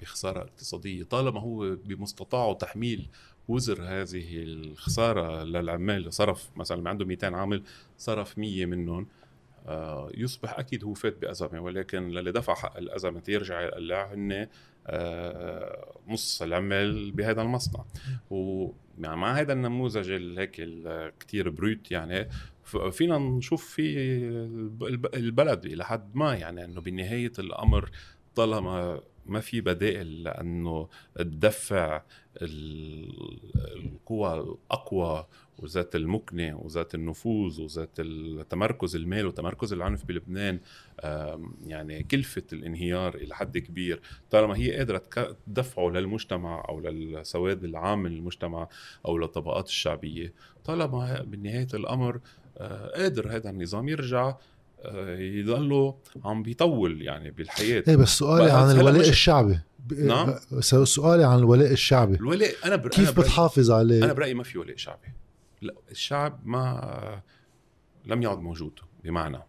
بخسارة 0.00 0.42
اقتصادية 0.42 1.02
طالما 1.04 1.40
هو 1.40 1.76
بمستطاعه 1.76 2.54
تحميل 2.54 3.08
وزر 3.48 3.82
هذه 3.82 4.42
الخسارة 4.42 5.44
للعمال 5.44 6.12
صرف 6.12 6.50
مثلا 6.56 6.90
عنده 6.90 7.04
200 7.04 7.36
عامل 7.36 7.62
صرف 7.98 8.38
100 8.38 8.66
منهم 8.66 9.06
آه، 9.66 10.10
يصبح 10.14 10.58
أكيد 10.58 10.84
هو 10.84 10.94
فات 10.94 11.18
بأزمة 11.18 11.60
ولكن 11.60 12.08
للي 12.08 12.32
دفع 12.32 12.54
حق 12.54 12.76
الأزمة 12.76 13.22
يرجع 13.28 13.60
يقلع 13.60 14.14
هن 14.14 14.48
نص 16.08 16.42
العمال 16.42 17.10
بهذا 17.10 17.42
المصنع. 17.42 17.84
و 18.30 18.68
يعني 18.98 19.16
مع 19.16 19.32
هذا 19.32 19.52
النموذج 19.52 20.10
هيك 20.38 20.68
كثير 21.20 21.50
بروت 21.50 21.90
يعني 21.90 22.28
فينا 22.90 23.18
نشوف 23.18 23.64
في 23.66 23.98
البلد 25.14 25.66
إلى 25.66 25.84
حد 25.84 26.16
ما 26.16 26.34
يعني 26.34 26.64
إنه 26.64 26.80
بنهاية 26.80 27.32
الأمر 27.38 27.90
طالما 28.34 29.00
ما 29.26 29.40
في 29.40 29.60
بدائل 29.60 30.22
لأنه 30.22 30.88
تدفع 31.14 32.02
القوى 33.76 34.34
الأقوى 34.34 35.26
وذات 35.58 35.96
المكنه 35.96 36.58
وذات 36.62 36.94
النفوذ 36.94 37.60
وذات 37.60 37.90
التمركز 37.98 38.96
المال 38.96 39.26
وتمركز 39.26 39.72
العنف 39.72 40.04
بلبنان 40.04 40.60
يعني 41.66 42.02
كلفة 42.02 42.42
الانهيار 42.52 43.14
إلى 43.14 43.34
حد 43.34 43.58
كبير. 43.58 44.00
طالما 44.30 44.56
هي 44.56 44.76
قادرة 44.76 45.02
تدفعه 45.46 45.90
للمجتمع 45.90 46.64
أو 46.68 46.80
للسواد 46.80 47.64
العام 47.64 48.02
من 48.02 48.12
المجتمع 48.12 48.68
أو 49.06 49.18
للطبقات 49.18 49.68
الشعبية 49.68 50.32
طالما 50.64 51.22
بنهايه 51.22 51.68
الأمر 51.74 52.20
آه، 52.58 53.02
قادر 53.02 53.36
هذا 53.36 53.50
النظام 53.50 53.88
يرجع 53.88 54.34
يضلوا 55.18 55.92
عم 56.24 56.42
بيطول 56.42 57.02
يعني 57.02 57.30
بالحياة. 57.30 57.84
إيه 57.88 57.96
بس 57.96 58.08
سؤالي 58.08 58.50
عن 58.50 58.70
الولاء 58.70 59.00
مش... 59.00 59.08
الشعبي. 59.08 59.58
نعم؟ 59.98 60.34
سؤالي 60.84 61.24
عن 61.24 61.38
الولاء 61.38 61.72
الشعبي. 61.72 62.16
الولاء 62.16 62.50
أنا 62.64 62.76
بر... 62.76 62.88
كيف 62.88 63.00
أنا 63.00 63.10
بتحافظ 63.10 63.70
عليه؟ 63.70 64.04
أنا 64.04 64.12
برأيي 64.12 64.34
ما 64.34 64.42
في 64.42 64.58
ولاء 64.58 64.76
شعبي. 64.76 65.08
الشعب 65.90 66.46
ما 66.46 67.22
لم 68.04 68.22
يعد 68.22 68.38
موجود 68.38 68.80
بمعنى. 69.04 69.47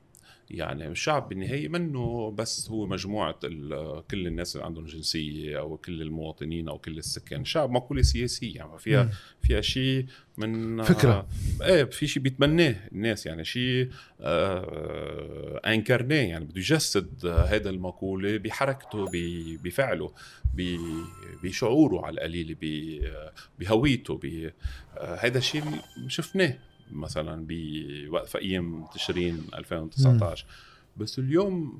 يعني 0.49 0.87
الشعب 0.87 1.29
بالنهاية 1.29 1.67
منه 1.67 2.31
بس 2.31 2.69
هو 2.69 2.87
مجموعة 2.87 3.31
كل 4.11 4.27
الناس 4.27 4.55
اللي 4.55 4.65
عندهم 4.65 4.85
جنسية 4.85 5.59
أو 5.59 5.77
كل 5.77 6.01
المواطنين 6.01 6.69
أو 6.69 6.77
كل 6.77 6.97
السكان. 6.97 7.41
الشعب 7.41 7.69
مقولة 7.69 8.01
سياسية 8.01 8.55
يعني 8.55 8.79
فيها 8.79 9.03
م. 9.03 9.09
فيها 9.41 9.61
شيء 9.61 10.05
من 10.37 10.83
فكرة. 10.83 11.27
إيه 11.61 11.83
في 11.83 12.07
شيء 12.07 12.23
بيتبناه 12.23 12.75
الناس 12.91 13.25
يعني 13.25 13.45
شيء 13.45 13.89
آه 14.21 15.61
انكرناه 15.65 16.15
يعني 16.15 16.45
بده 16.45 16.57
يجسد 16.57 17.25
هذا 17.25 17.69
المقولة 17.69 18.37
بحركته 18.37 19.05
بفعله 19.63 20.13
بشعوره 21.43 22.05
على 22.05 22.13
القليل 22.13 22.57
بهويته 23.59 24.19
هذا 24.97 25.37
الشيء 25.37 25.63
شفناه. 26.07 26.57
مثلا 26.91 27.45
بوقت 27.49 28.35
أيام 28.35 28.85
تشرين 28.93 29.41
2019 29.53 30.45
م. 30.45 30.49
بس 31.01 31.19
اليوم 31.19 31.79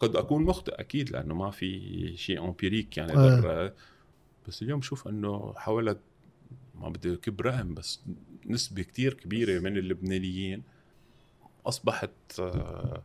قد 0.00 0.16
أكون 0.16 0.42
مخطئ 0.42 0.72
أكيد 0.80 1.10
لأنه 1.10 1.34
ما 1.34 1.50
في 1.50 2.16
شيء 2.16 2.44
أمبيريك 2.44 2.96
يعني 2.96 3.12
آه. 3.12 3.72
بس 4.48 4.62
اليوم 4.62 4.82
شوف 4.82 5.08
إنه 5.08 5.54
حوالي 5.56 5.96
ما 6.80 6.88
بدي 6.88 7.14
أكب 7.14 7.40
رقم 7.40 7.74
بس 7.74 8.00
نسبة 8.46 8.82
كتير 8.82 9.14
كبيرة 9.14 9.58
من 9.58 9.76
اللبنانيين 9.76 10.62
أصبحت 11.66 12.10
آه، 12.38 13.02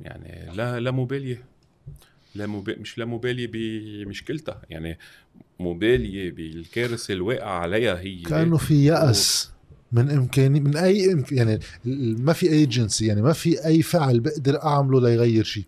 يعني 0.00 0.56
لا 0.56 0.80
لا 0.80 0.90
مبالية 0.90 1.44
لا. 2.34 2.46
مش 2.68 2.98
لا 2.98 3.04
مبالية 3.04 3.48
بمشكلتها 3.52 4.62
يعني 4.70 4.98
مبالية 5.60 6.30
بالكارثة 6.30 7.14
الواقعة 7.14 7.58
عليها 7.58 7.98
هي 7.98 8.22
كأنه 8.22 8.56
في 8.56 8.84
يأس 8.84 9.52
من 9.92 10.10
امكاني 10.10 10.60
من 10.60 10.76
أي 10.76 11.12
إمك... 11.12 11.32
يعني 11.32 11.58
ما 12.18 12.32
في 12.32 12.48
ايجنسي 12.48 13.06
يعني 13.06 13.22
ما 13.22 13.32
في 13.32 13.66
أي 13.66 13.82
فعل 13.82 14.20
بقدر 14.20 14.62
أعمله 14.62 15.00
ليغير 15.00 15.44
شيء. 15.44 15.64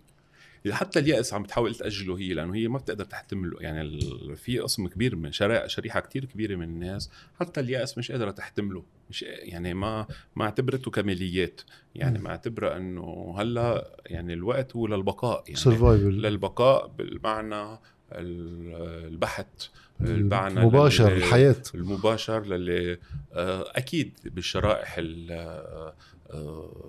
حتى 0.71 0.99
اليأس 0.99 1.35
عم 1.35 1.43
بتحاول 1.43 1.75
تأجله 1.75 2.19
هي 2.19 2.35
لأنه 2.35 2.55
هي 2.55 2.69
ما 2.69 2.79
بتقدر 2.79 3.05
تحتمله 3.05 3.57
يعني 3.61 4.01
في 4.37 4.59
قسم 4.59 4.89
كبير 4.89 5.17
من 5.17 5.33
شريحة 5.33 5.67
شريحة 5.67 6.01
كتير 6.01 6.25
كبيرة 6.25 6.57
من 6.57 6.63
الناس 6.69 7.11
حتى 7.41 7.61
اليأس 7.61 7.99
مش 7.99 8.13
قادرة 8.13 8.31
تحتمله 8.31 8.83
مش 9.11 9.23
يعني 9.23 9.75
ما 9.75 10.07
ما 10.37 10.45
اعتبرته 10.45 10.91
كماليات. 10.91 11.61
يعني 11.95 12.19
ما 12.19 12.31
اعتبرة 12.31 12.77
إنه 12.77 13.35
هلأ 13.39 13.97
يعني 14.07 14.33
الوقت 14.33 14.77
هو 14.77 14.87
للبقاء 14.87 15.45
يعني 15.47 15.61
Survival. 15.61 16.05
للبقاء 16.25 16.87
بالمعنى 16.99 17.79
البحت 18.13 19.47
المعنى 20.01 20.61
المباشر 20.61 21.13
الحياة. 21.17 21.63
المباشر 21.75 22.47
للي 22.47 22.99
آه، 23.33 23.65
أكيد 23.77 24.19
بالشرائح 24.25 24.97
آه، 24.99 25.95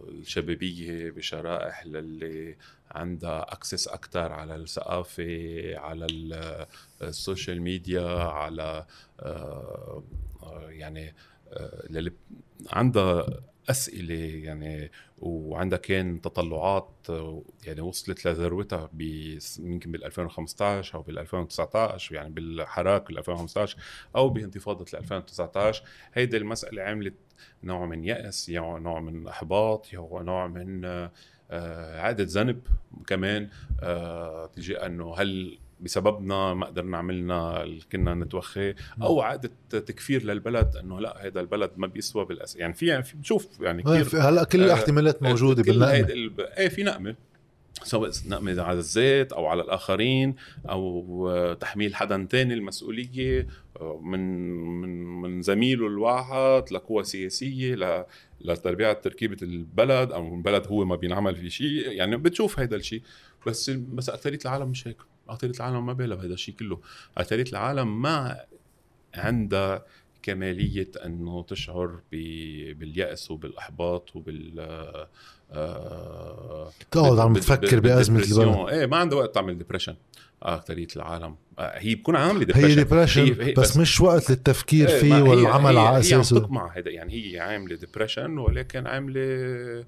الشبابية 0.10 1.12
بشرائح 1.12 1.86
للي 1.86 2.56
عندها 2.92 3.54
access 3.54 3.88
أكثر 3.88 4.32
على 4.32 4.56
الثقافة 4.56 5.74
على 5.78 6.08
السوشيال 7.02 7.62
ميديا 7.62 8.08
على 8.20 8.86
آه، 9.20 10.04
يعني 10.70 11.14
للي 11.90 12.12
عندها 12.70 13.42
أسئلة 13.70 14.46
يعني 14.46 14.92
وعندها 15.20 15.78
كان 15.78 16.22
تطلعات 16.22 17.08
يعني 17.66 17.82
وصلت 17.82 18.28
لذروتها 18.28 18.90
يمكن 19.60 19.92
بال 19.92 20.04
2015 20.04 20.96
أو 20.96 21.02
بال 21.02 21.20
2019 21.20 22.16
يعني 22.16 22.30
بالحراك 22.30 23.08
بال 23.08 23.18
2015 23.18 23.78
أو 24.16 24.30
بانتفاضة 24.30 24.86
2019 24.94 25.84
هيدي 26.14 26.38
المسألة 26.38 26.84
عملت 26.84 27.14
نوع 27.64 27.86
من 27.86 28.04
يأس 28.04 28.50
نوع 28.80 29.00
من 29.00 29.28
إحباط 29.28 29.94
نوع 30.22 30.48
من 30.48 30.86
آه، 31.52 32.02
عقدة 32.02 32.26
ذنب 32.30 32.62
كمان 33.08 33.50
آه، 33.84 34.46
تجي 34.46 34.78
إنه 34.78 35.16
هل 35.16 35.60
بسببنا 35.82 36.54
ما 36.54 36.66
قدرنا 36.66 36.98
عملنا 36.98 37.64
اللي 37.64 37.82
كنا 37.92 38.14
نتوخاه 38.14 38.76
أو 39.02 39.22
عقده 39.22 39.52
تكفير 39.70 40.24
للبلد 40.24 40.76
إنه 40.76 41.00
لا 41.00 41.28
هذا 41.28 41.40
البلد 41.40 41.72
ما 41.78 41.88
بيسوى 41.88 42.26
بالأس 42.26 42.56
يعني 42.56 42.74
في 42.74 42.88
يعني 42.88 43.04
بنشوف 43.14 43.48
يعني 43.62 43.84
كثير 43.84 44.22
هلأ 44.22 44.44
كل 44.44 44.64
الاحتمالات 44.64 45.24
موجودة 45.24 45.64
بالنقمة. 45.64 46.34
إيه 46.58 46.70
في 46.70 46.84
نقمة. 46.84 47.16
سواء 47.84 48.12
نقمة 48.28 48.62
على 48.62 48.80
الذات 48.80 49.34
أو 49.34 49.46
على 49.46 49.62
الآخرين 49.62 50.36
أو 50.70 51.56
تحميل 51.60 51.96
حدا 51.96 52.28
تاني 52.30 52.54
المسؤولية 52.54 53.48
من 54.02 54.20
من 54.82 55.06
من 55.22 55.42
زميله 55.42 55.88
الواحد 55.88 56.64
لقوى 56.72 57.04
سياسية 57.04 57.76
ل 57.76 58.06
لتربيع 58.42 58.94
تركيبة 58.94 59.38
البلد 59.42 60.12
أو 60.12 60.36
البلد 60.36 60.68
هو 60.68 60.86
ما 60.86 60.96
بينعمل 60.96 61.36
في 61.36 61.50
شيء 61.50 61.92
يعني 61.92 62.18
بتشوف 62.18 62.60
هذا 62.60 62.76
الشيء. 62.76 63.02
بس 63.48 63.70
بس 63.70 64.10
أكثرية 64.10 64.40
العالم 64.46 64.70
مش 64.70 64.88
هيك. 64.88 64.98
أكثرية 65.34 65.54
العالم 65.54 65.86
ما 65.86 65.94
بالها 65.94 66.18
بهذا 66.18 66.34
الشيء 66.34 66.56
كله. 66.56 66.80
أكثرية 67.18 67.46
العالم 67.52 68.02
ما 68.02 68.40
عندها 69.16 69.86
كمالية 70.24 70.92
أنه 71.06 71.44
تشعر 71.44 72.00
باليأس 72.12 73.32
وبالإحباط 73.32 74.16
وبال 74.16 74.60
آه 75.52 76.72
تقعد 76.92 77.20
عم 77.20 77.34
تفكر 77.34 77.80
بأزمة 77.80 78.20
البلد. 78.20 78.70
إيه 78.70 78.86
ما 78.86 78.98
عنده 78.98 79.18
وقت 79.18 79.36
تعمل 79.36 79.58
depression 79.58 79.96
أكثرية 80.44 80.88
العالم. 80.96 81.36
آه 81.60 81.80
هي 81.80 81.96
بكون 81.96 82.16
عاملة 82.16 82.46
depression 82.46 82.66
هي 82.68 82.76
depression 82.76 83.22
هي 83.24 83.32
بس, 83.32 83.60
بس 83.60 83.78
مش 83.78 84.02
وقت 84.02 84.30
للتفكير 84.30 84.90
إيه 84.90 85.00
فيه 85.00 85.22
والعمل 85.22 85.78
على 85.78 86.00
أساسه 86.00 86.36
هي 86.36 86.40
عم 86.40 86.46
تقمع 86.46 86.68
هيدا. 86.68 86.92
يعني 86.92 87.14
هي 87.14 87.40
عاملة 87.40 87.76
depression 87.76 88.38
ولكن 88.38 88.88
عاملة 88.88 89.22
آه، 89.22 89.86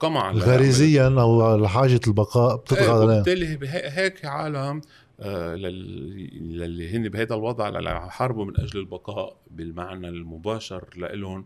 قمع 0.00 0.32
غريزيا 0.32 1.06
أو 1.06 1.56
لحاجه 1.56 2.00
البقاء 2.06 2.56
بتطغى 2.56 2.80
عليها. 2.80 3.04
وبالتالي 3.04 3.58
هيك 3.68 4.24
عالم 4.24 4.80
آه، 5.20 5.54
للي 5.54 6.96
هن 6.96 7.08
بهذا 7.08 7.34
الوضع 7.34 7.68
اللي 7.68 8.10
حاربوا 8.10 8.44
من 8.44 8.60
أجل 8.60 8.80
البقاء 8.80 9.36
بالمعنى 9.50 10.08
المباشر 10.08 10.84
لإلهم 10.96 11.44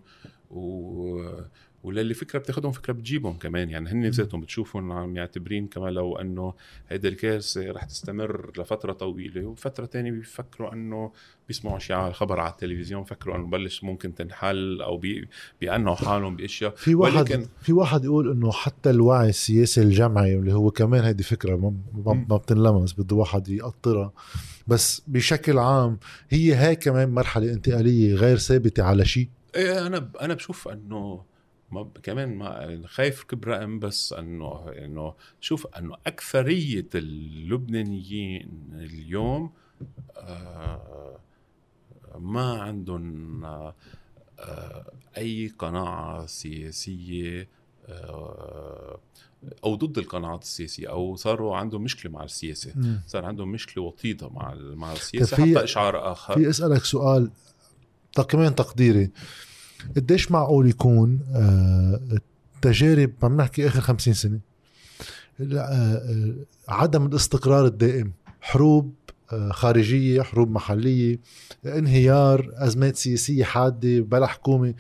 و 0.50 1.30
وللي 1.82 2.14
فكرة 2.14 2.38
بتاخذهم 2.38 2.72
فكرة 2.72 2.92
بتجيبهم 2.92 3.38
كمان. 3.38 3.70
يعني 3.70 3.90
هن 3.90 4.08
ذاتهم 4.08 4.40
بتشوفهم 4.40 4.92
عم 4.92 5.16
يعتبرين 5.16 5.66
كمان 5.66 5.92
لو 5.92 6.16
إنه 6.16 6.54
هيدي 6.88 7.08
الكارثه 7.08 7.70
رح 7.70 7.84
تستمر 7.84 8.50
لفترة 8.58 8.92
طويلة 8.92 9.46
وفترة 9.46 9.86
تانية 9.86 10.10
بيفكروا 10.10 10.72
إنه 10.72 11.12
بيسمعوا 11.48 11.78
شيء 11.78 11.96
على 11.96 12.12
خبر 12.12 12.40
على 12.40 12.52
التلفزيون 12.52 13.04
فكروا 13.04 13.36
إنه 13.36 13.46
بلش 13.46 13.84
ممكن 13.84 14.14
تنحل 14.14 14.82
أو 14.82 14.96
بي 14.96 15.28
بيقنعوا 15.60 15.96
حالهم 15.96 16.36
بأشياء. 16.36 16.74
في 16.76 16.94
واحد 16.94 17.16
ولكن 17.16 17.46
في 17.62 17.72
واحد 17.72 18.04
يقول 18.04 18.30
إنه 18.30 18.52
حتى 18.52 18.90
الوعي 18.90 19.28
السياسي 19.28 19.82
الجمعي 19.82 20.34
اللي 20.34 20.52
هو 20.52 20.70
كمان 20.70 21.04
هيدي 21.04 21.22
فكرة 21.22 21.56
ما, 21.56 22.24
ما 22.28 22.36
بتنلمس 22.36 22.92
بده 22.92 23.16
واحد 23.16 23.48
يقطرها. 23.48 24.12
بس 24.66 25.02
بشكل 25.06 25.58
عام 25.58 25.98
هي 26.28 26.54
هاي 26.54 26.76
كمان 26.76 27.08
مرحلة 27.08 27.52
انتقالية 27.52 28.14
غير 28.14 28.36
ثابتة 28.36 28.82
على 28.82 29.04
شيء؟ 29.04 29.28
إيه 29.56 29.86
أنا 29.86 30.10
أنا 30.20 30.34
بشوف 30.34 30.68
إنه 30.68 31.22
ما 31.70 31.90
كمان 32.02 32.34
ما 32.36 32.82
خايف 32.86 33.22
كب 33.22 33.44
رقم 33.44 33.78
بس 33.78 34.12
انه 34.12 34.68
إنه 34.68 35.14
شوف 35.40 35.66
أنه 35.66 35.96
أكثرية 36.06 36.88
اللبنانيين 36.94 38.48
اليوم 38.72 39.50
آه 40.16 41.18
ما 42.18 42.62
عندهم 42.62 43.44
آه 43.44 43.74
أي 45.16 45.52
قناعة 45.58 46.26
سياسية 46.26 47.48
آه 47.88 49.00
أو 49.64 49.74
ضد 49.74 49.98
القناعات 49.98 50.42
السياسية 50.42 50.90
أو 50.90 51.16
صاروا 51.16 51.56
عندهم 51.56 51.82
مشكلة 51.82 52.12
مع 52.12 52.24
السياسة. 52.24 52.74
صار 53.06 53.24
عندهم 53.24 53.52
مشكلة 53.52 53.84
وطيدة 53.84 54.28
مع 54.28 54.54
مع 54.54 54.92
السياسة 54.92 55.36
حتى 55.36 55.64
إشعار 55.64 56.12
آخر. 56.12 56.34
في 56.34 56.50
أسألك 56.50 56.84
سؤال 56.84 57.30
كمان 58.28 58.54
تقديري. 58.54 59.10
قديش 59.96 60.30
معقول 60.30 60.68
يكون 60.68 61.20
آه، 61.34 62.00
عم 63.22 63.36
نحكي 63.36 63.66
آخر 63.66 63.80
خمسين 63.80 64.14
سنة؟ 64.14 64.40
آه، 65.40 65.56
آه، 65.58 66.34
عدم 66.68 67.06
الاستقرار 67.06 67.66
الدائم 67.66 68.12
حروب 68.40 68.94
خارجية 69.50 70.22
حروب 70.22 70.50
محلية 70.50 71.20
انهيار 71.66 72.50
أزمات 72.54 72.96
سياسية 72.96 73.44
حادة 73.44 74.00
بلا 74.00 74.26
حكومة. 74.26 74.74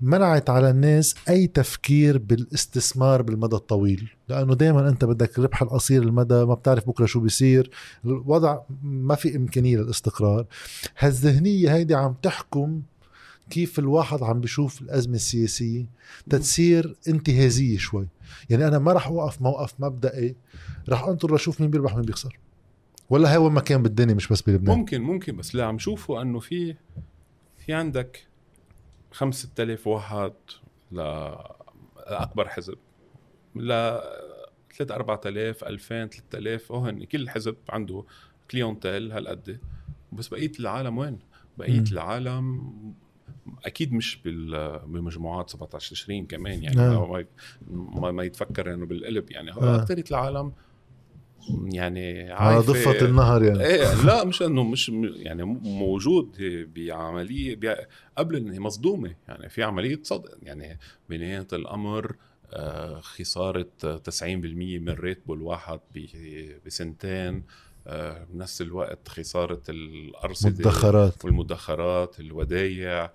منعت 0.00 0.50
على 0.50 0.70
الناس 0.70 1.14
أي 1.28 1.46
تفكير 1.46 2.18
بالاستثمار 2.18 3.22
بالمدى 3.22 3.56
الطويل 3.56 4.10
لأنه 4.28 4.54
دائما 4.54 4.88
أنت 4.88 5.04
بدك 5.04 5.38
الربح 5.38 5.62
القصير 5.62 6.02
المدى 6.02 6.44
ما 6.44 6.54
بتعرف 6.54 6.88
بكرة 6.88 7.06
شو 7.06 7.20
بيصير. 7.20 7.70
الوضع 8.04 8.58
ما 8.82 9.14
في 9.14 9.36
إمكانية 9.36 9.76
للاستقرار. 9.76 10.46
هالذهنية 10.98 11.74
هيدي 11.74 11.94
عم 11.94 12.14
تحكم 12.22 12.82
كيف 13.50 13.78
الواحد 13.78 14.22
عم 14.22 14.40
بيشوف 14.40 14.82
الأزمة 14.82 15.14
السياسية؟ 15.14 15.86
تتصير 16.30 16.96
انتهازية 17.08 17.78
شوي. 17.78 18.08
يعني 18.50 18.68
أنا 18.68 18.78
ما 18.78 18.92
راح 18.92 19.06
أوقف 19.06 19.42
موقف 19.42 19.74
مبدئي 19.78 20.36
راح 20.88 21.04
أنطر 21.04 21.30
لأشوف 21.30 21.60
مين 21.60 21.70
بيربح 21.70 21.92
ومين 21.92 22.04
بيخسر. 22.04 22.38
ولا 23.10 23.32
هي 23.32 23.36
وين 23.36 23.52
ما 23.52 23.60
كان 23.60 23.82
بالدنيا 23.82 24.14
مش 24.14 24.28
بس 24.28 24.42
بلبنان. 24.42 24.78
ممكن 24.78 25.02
ممكن 25.02 25.36
بس 25.36 25.50
اللي 25.50 25.62
عم 25.62 25.78
شوفه 25.78 26.22
إنه 26.22 26.40
في 26.40 26.76
في 27.58 27.72
عندك 27.72 28.26
5 29.12 29.38
6000 29.48 29.86
واحد 29.86 30.32
لاكبر 30.92 32.48
حزب 32.48 32.78
ل 33.56 33.98
3 34.76 34.94
4000 34.94 35.64
2000 35.64 36.06
3000 36.06 36.70
وهن 36.70 37.04
كل 37.04 37.30
حزب 37.30 37.56
عنده 37.68 38.04
كليونتيل 38.50 39.12
هالقد. 39.12 39.60
بس 40.12 40.28
بقية 40.28 40.52
العالم 40.60 40.98
وين؟ 40.98 41.18
بقية. 41.58 41.84
العالم 41.92 42.72
أكيد 43.64 43.92
مش 43.92 44.18
بمجموعات 44.86 45.50
17 45.50 45.90
تشرين 45.90 46.26
كمان 46.26 46.62
يعني. 46.62 46.80
آه. 46.80 47.24
ما, 47.70 48.10
ما 48.10 48.24
يتفكر 48.24 48.74
إنه 48.74 48.86
بالقلب 48.86 49.30
يعني. 49.30 49.52
آه. 49.52 49.76
اكثريه 49.76 50.04
العالم 50.10 50.52
يعني 51.64 52.32
على 52.32 52.58
ضفة 52.58 53.04
النهر 53.04 53.42
يعني. 53.42 53.64
إيه 53.64 54.04
لا 54.04 54.24
مش 54.24 54.42
إنه 54.42 54.64
مش 54.64 54.88
يعني 55.16 55.44
موجود 55.62 56.36
بعملية 56.76 57.58
قبل 58.18 58.36
انه 58.36 58.58
مصدومة 58.58 59.14
يعني. 59.28 59.48
في 59.48 59.62
عملية 59.62 60.00
صدق 60.02 60.38
يعني. 60.42 60.78
بنهايه 61.08 61.46
الامر 61.52 62.16
آه، 62.52 63.00
خسارة 63.00 63.66
90% 63.82 64.24
من 64.80 64.88
راتبه 64.88 65.34
الواحد 65.34 65.80
بسنتين 66.66 67.44
آه، 67.86 68.24
بنفس 68.24 68.62
الوقت 68.62 69.08
خسارة 69.08 69.62
الأرصدة 69.68 70.48
المدخرات 70.48 71.24
والمدخرات 71.24 72.20
الودايع 72.20 73.10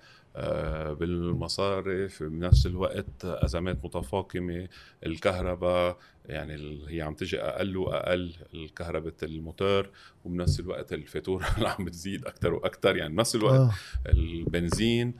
بالمصارف 0.99 2.23
بنفس 2.23 2.65
الوقت 2.65 3.25
أزمات 3.25 3.85
متفاقمة 3.85 4.67
الكهرباء 5.05 5.97
يعني 6.25 6.85
هي 6.87 7.01
عم 7.01 7.13
تجي 7.13 7.41
أقل 7.41 7.77
وأقل 7.77 8.35
الكهرباء 8.53 9.13
الموتور 9.23 9.89
وبنفس 10.25 10.59
الوقت 10.59 10.93
الفاتورة 10.93 11.45
عم 11.79 11.85
بتزيد 11.85 12.25
أكثر 12.25 12.53
وأكثر 12.53 12.95
يعني 12.95 13.13
بنفس 13.13 13.35
الوقت 13.35 13.59
آه. 13.59 13.73
البنزين 14.09 15.13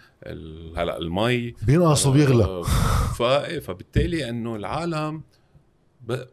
هلأ 0.78 0.97
المي 0.97 1.55
بينقص 1.62 2.05
وبيغلى 2.05 2.43
آه 3.20 3.60
فبالتالي 3.60 4.30
إنه 4.30 4.55
العالم 4.55 5.24
ب... 6.01 6.24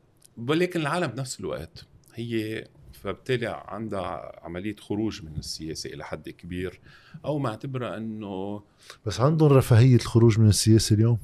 ولكن 0.49 0.81
العالم 0.81 1.07
بنفس 1.07 1.41
الوقت 1.41 1.87
هي 2.15 2.65
فبالتالي 3.07 3.63
عندها 3.69 4.41
عملية 4.43 4.77
خروج 4.77 5.25
من 5.25 5.37
السياسة 5.37 5.91
إلى 5.91 6.05
حد 6.05 6.29
كبير 6.29 6.81
أو 7.25 7.39
معتبرة 7.39 7.97
أنه 7.97 8.63
بس 9.07 9.21
عندهم 9.21 9.53
رفاهية 9.53 9.97
الخروج 9.97 10.41
من 10.41 10.49
السياسة 10.49 10.95
اليوم؟ 10.95 11.19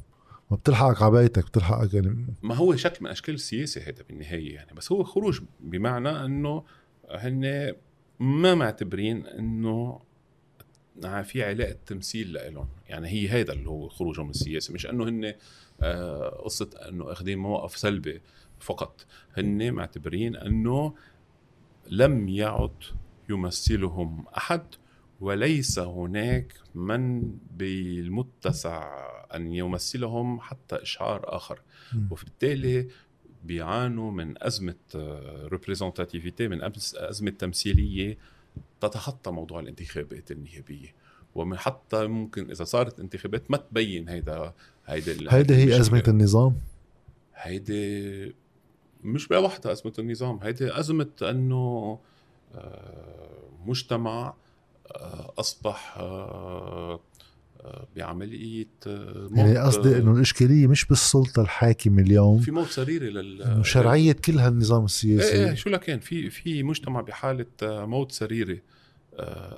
ما 0.50 0.56
بتلحقك 0.56 1.02
على 1.02 1.12
بيتك 1.12 1.46
بتلحقك 1.46 1.94
يعني 1.94 2.26
ما 2.42 2.54
هو 2.54 2.76
شكل 2.76 3.04
من 3.04 3.10
أشكال 3.10 3.34
السياسة 3.34 3.80
هذا 3.80 4.02
بالنهاية 4.08 4.54
يعني 4.54 4.74
بس 4.74 4.92
هو 4.92 5.04
خروج 5.04 5.40
بمعنى 5.60 6.08
أنه 6.08 6.64
هن 7.10 7.72
ما 8.20 8.54
معتبرين 8.54 9.26
أنه 9.26 10.00
في 11.22 11.44
علاقة 11.44 11.76
تمثيل 11.86 12.32
لهم 12.32 12.68
يعني 12.88 13.08
هي 13.08 13.28
هذا 13.28 13.52
اللي 13.52 13.68
هو 13.68 13.88
خروجهم 13.88 14.24
من 14.24 14.30
السياسة 14.30 14.74
مش 14.74 14.86
أنه 14.86 15.08
هن 15.08 15.34
آه، 15.80 16.42
قصة 16.44 16.70
أنه 16.88 17.12
أخذين 17.12 17.38
مواقف 17.38 17.76
سلبي 17.76 18.20
فقط. 18.62 19.06
هن 19.36 19.72
معتبرين 19.72 20.36
أنه 20.36 20.94
لم 21.90 22.28
يعد 22.28 22.70
يمثلهم 23.30 24.24
أحد 24.36 24.62
وليس 25.20 25.78
هناك 25.78 26.54
من 26.74 27.22
بالمتسع 27.56 29.06
أن 29.34 29.52
يمثلهم 29.52 30.40
حتى 30.40 30.76
إشعار 30.76 31.36
آخر. 31.36 31.60
وبالتالي 32.10 32.88
بيعانوا 33.44 34.10
من 34.10 34.42
أزمة 34.42 34.74
ريبريزنتاتيفيتي 35.52 36.48
من 36.48 36.60
أزمة 36.96 37.30
تمثيلية 37.30 38.18
تتخطى 38.80 39.30
موضوع 39.30 39.60
الانتخابات 39.60 40.30
النيابيه 40.30 40.94
ومن 41.34 41.58
حتى 41.58 42.06
ممكن 42.06 42.50
إذا 42.50 42.64
صارت 42.64 43.00
انتخابات 43.00 43.50
ما 43.50 43.56
تبين 43.56 44.08
هيدا 44.08 44.52
هيدا 44.86 45.34
هيدا 45.34 45.56
هي 45.56 45.80
أزمة 45.80 46.04
النظام؟ 46.08 46.56
هيدي 47.34 48.34
مش 49.02 49.30
لوحدها 49.30 49.72
أزمة 49.72 49.92
النظام. 49.98 50.38
هيدي 50.42 50.78
أزمة 50.78 51.10
أنه 51.22 51.98
آه، 52.54 53.28
مجتمع 53.66 54.34
آه، 54.96 55.32
أصبح 55.38 55.94
آه، 55.98 57.00
بعملية 57.96 58.66
يعني 58.86 59.58
قصدي 59.58 59.96
إنه 59.96 60.12
الإشكالية 60.12 60.66
مش 60.66 60.84
بالسلطة 60.84 61.42
الحاكمة 61.42 62.02
اليوم. 62.02 62.40
في 62.40 62.50
موت 62.50 62.66
سريري 62.66 63.10
لل 63.10 63.66
شرعية 63.66 64.12
كل 64.12 64.38
هالنظام 64.38 64.84
السياسي. 64.84 65.32
إيه, 65.32 65.48
إيه 65.48 65.54
شو 65.54 65.70
لكان 65.70 66.00
في 66.00 66.30
في 66.30 66.62
مجتمع 66.62 67.00
بحالة 67.00 67.46
موت 67.62 68.12
سريري 68.12 68.62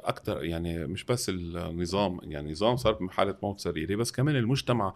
أكثر 0.04 0.44
يعني 0.44 0.86
مش 0.86 1.04
بس 1.04 1.28
النظام 1.28 2.20
يعني 2.22 2.46
النظام 2.46 2.76
صار 2.76 2.92
بحالة 2.92 3.36
موت 3.42 3.60
سريري 3.60 3.96
بس 3.96 4.12
كمان 4.12 4.36
المجتمع 4.36 4.94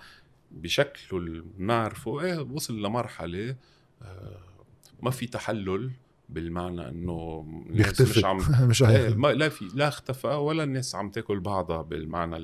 بشكله 0.51 1.19
اللي 1.19 1.43
بنعرفه 1.59 2.21
إيه 2.21 2.41
وصل 2.41 2.83
لمرحلة 2.83 3.49
آه، 3.51 3.57
ما 5.03 5.11
في 5.11 5.27
تحلل 5.27 5.91
بالمعنى 6.29 6.89
إنه 6.89 7.47
الناس 7.71 8.01
مش 8.01 8.25
عم 8.25 8.39
مش 8.69 8.83
إيه 8.83 9.15
ما 9.15 9.29
لا 9.29 9.49
في 9.49 9.69
لا 9.75 9.89
اختفى 9.89 10.27
ولا 10.27 10.65
الناس 10.65 10.95
عم 10.95 11.11
تاكل 11.11 11.41
بعضها 11.41 11.83
بالمعنى 11.83 12.37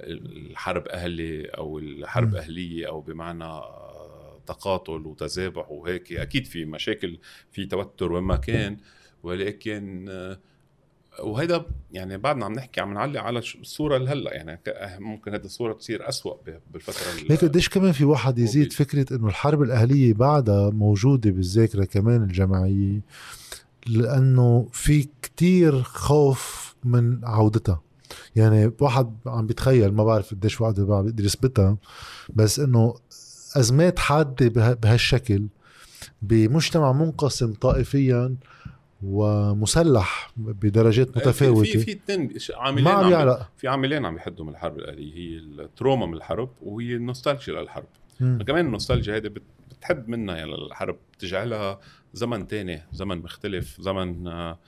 الحرب 0.00 0.88
أهلي 0.88 1.44
أو 1.44 1.78
الحرب 1.78 2.32
م. 2.32 2.36
أهلية 2.36 2.88
أو 2.88 3.00
بمعنى 3.00 3.60
تقاتل 4.46 5.06
وتذابح 5.06 5.70
وهيك. 5.70 6.12
أكيد 6.12 6.46
في 6.46 6.64
مشاكل 6.64 7.18
في 7.50 7.66
توتر 7.66 8.12
وين 8.12 8.24
ما 8.24 8.36
كان 8.36 8.76
ولكن 9.22 10.08
وهيدا 11.20 11.64
يعني 11.92 12.18
بعدنا 12.18 12.44
عم 12.44 12.52
نحكي 12.52 12.80
عم 12.80 12.94
نعلق 12.94 13.20
على 13.20 13.38
الصورة 13.38 13.96
الهلا 13.96 14.34
يعني 14.34 14.60
ممكن 14.98 15.34
هذه 15.34 15.44
الصورة 15.44 15.72
تصير 15.72 16.08
أسوأ 16.08 16.34
بالفترة 16.72 17.30
هيك 17.30 17.44
قديش 17.44 17.68
كمان 17.68 17.92
في 17.92 18.04
واحد 18.04 18.38
يزيد 18.38 18.72
فكرة 18.72 19.16
إنه 19.16 19.26
الحرب 19.26 19.62
الأهلية 19.62 20.14
بعدها 20.14 20.70
موجودة 20.70 21.30
بالذاكرة 21.30 21.84
كمان 21.84 22.22
الجماعية 22.22 23.00
لأنه 23.86 24.68
في 24.72 25.08
كتير 25.22 25.82
خوف 25.82 26.74
من 26.84 27.24
عودتها. 27.24 27.80
يعني 28.36 28.72
واحد 28.80 29.14
عم 29.26 29.46
بيتخيل 29.46 29.92
ما 29.92 30.04
بعرف 30.04 30.30
قديش 30.34 30.60
واحد 30.60 30.80
بيقدر 30.80 31.24
يثبتها 31.24 31.76
بس 32.34 32.60
إنه 32.60 32.94
أزمات 33.56 33.98
حادة 33.98 34.74
بهالشكل 34.74 35.46
بمجتمع 36.22 36.92
منقسم 36.92 37.52
طائفيا 37.52 38.36
ومسلح 39.02 40.32
بدرجات 40.36 41.06
إيه، 41.06 41.16
متفاوتة. 41.16 41.70
في 41.72 41.78
في 41.78 41.92
اثنين 41.92 42.32
عاملين 42.54 42.84
ما 42.84 42.90
عم 42.90 43.10
يعلق. 43.10 43.50
في 43.56 43.68
عاملين 43.68 44.04
عم 44.06 44.16
يحدوا 44.16 44.44
من 44.44 44.52
الحرب 44.52 44.78
الآلية. 44.78 45.14
هي 45.14 45.38
التروما 45.38 46.06
من 46.06 46.14
الحرب 46.14 46.50
وهي 46.62 46.94
النوستالجيا 46.94 47.60
للحرب. 47.60 47.86
كمان 48.20 48.66
النوستالجيا 48.66 49.14
هيدي 49.14 49.28
بتحد 49.70 50.08
منها 50.08 50.36
يعني 50.36 50.54
الحرب 50.54 50.96
بتجعلها 51.12 51.80
زمن 52.14 52.46
تاني 52.46 52.82
زمن 52.92 53.18
مختلف 53.18 53.80
زمن 53.80 54.28
آه، 54.28 54.58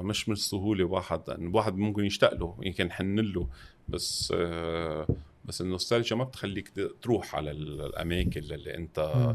مش 0.00 0.28
من 0.28 0.32
السهولة. 0.32 0.84
واحد 0.84 1.20
واحد 1.54 1.76
ممكن 1.76 2.04
يشتاق 2.04 2.34
له 2.34 2.56
يمكن 2.62 2.86
يحن 2.86 3.18
له 3.18 3.48
بس 3.88 4.32
آه، 4.36 5.06
بس 5.44 5.60
النوستالجيا 5.60 6.16
ما 6.16 6.24
بتخليك 6.24 6.72
تروح 7.02 7.34
على 7.34 7.50
الأماكن 7.50 8.40
اللي 8.40 8.74
أنت 8.74 9.34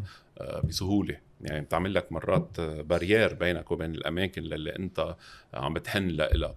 بسهولة. 0.63 1.17
يعني 1.41 1.61
بتعمل 1.61 1.93
لك 1.93 2.11
مرات 2.11 2.61
بارير 2.61 3.33
بينك 3.33 3.71
وبين 3.71 3.95
الأماكن 3.95 4.41
اللي 4.41 4.75
أنت 4.75 5.15
عم 5.53 5.73
بتحن 5.73 6.07
لها 6.07 6.55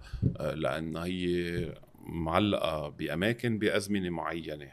لأن 0.55 0.97
هي 0.97 1.75
معلقة 2.07 2.89
بأماكن 2.89 3.59
بأزمنة 3.59 4.11
معينة 4.11 4.69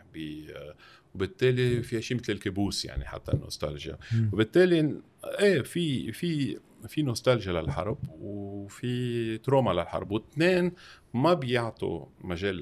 وبالتالي 1.15 1.84
فيها 1.84 1.99
شيء 1.99 2.17
مثل 2.17 2.34
الكابوس 2.34 2.86
يعني 2.86 3.05
حتى 3.05 3.32
النوستالجيا. 3.34 3.97
وبالتالي 4.34 5.01
إيه 5.39 5.61
في 5.61 6.11
في 6.11 6.59
في 6.88 7.01
نوستالجيا 7.01 7.53
للحرب 7.53 7.97
وفي 8.09 9.38
تروما 9.38 9.71
للحرب 9.71 10.11
واثنين 10.11 10.71
ما 11.13 11.34
بيعطوا 11.34 12.05
مجال 12.21 12.61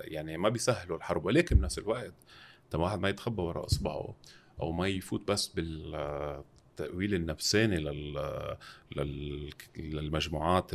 يعني 0.00 0.38
ما 0.38 0.48
بيسهلوا 0.48 0.96
الحرب 0.96 1.24
ولكن 1.24 1.56
بنفس 1.56 1.78
الوقت 1.78 2.14
لما 2.74 2.84
واحد 2.84 2.98
ما 2.98 3.08
يتخبى 3.08 3.42
وراء 3.42 3.66
إصبعه 3.66 4.14
أو 4.60 4.72
ما 4.72 4.88
يفوت 4.88 5.28
بس 5.28 5.46
بالتأويل 5.46 7.14
النفساني 7.14 7.76
لل... 7.76 9.50
للمجموعات 9.76 10.70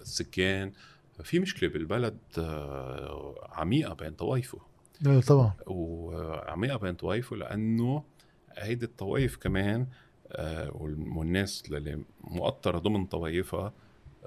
السكان. 0.00 0.72
في 1.22 1.38
مشكلة 1.38 1.68
بالبلد 1.68 2.18
آه، 2.38 3.48
عميقة 3.52 3.94
بين 3.94 4.10
طوائفه. 4.10 4.58
لا 5.00 5.20
طبعا. 5.20 5.52
وعميقة 5.66 6.76
بين 6.76 6.94
طوائفه 6.94 7.36
لأنه 7.36 8.04
هيدي 8.58 8.84
الطوائف 8.84 9.36
كمان 9.36 9.80
آه، 9.80 9.86
والناس 11.16 11.62
اللي 11.68 12.02
مؤطرة 12.20 12.78
ضمن 12.78 13.06
طوائفها 13.06 13.72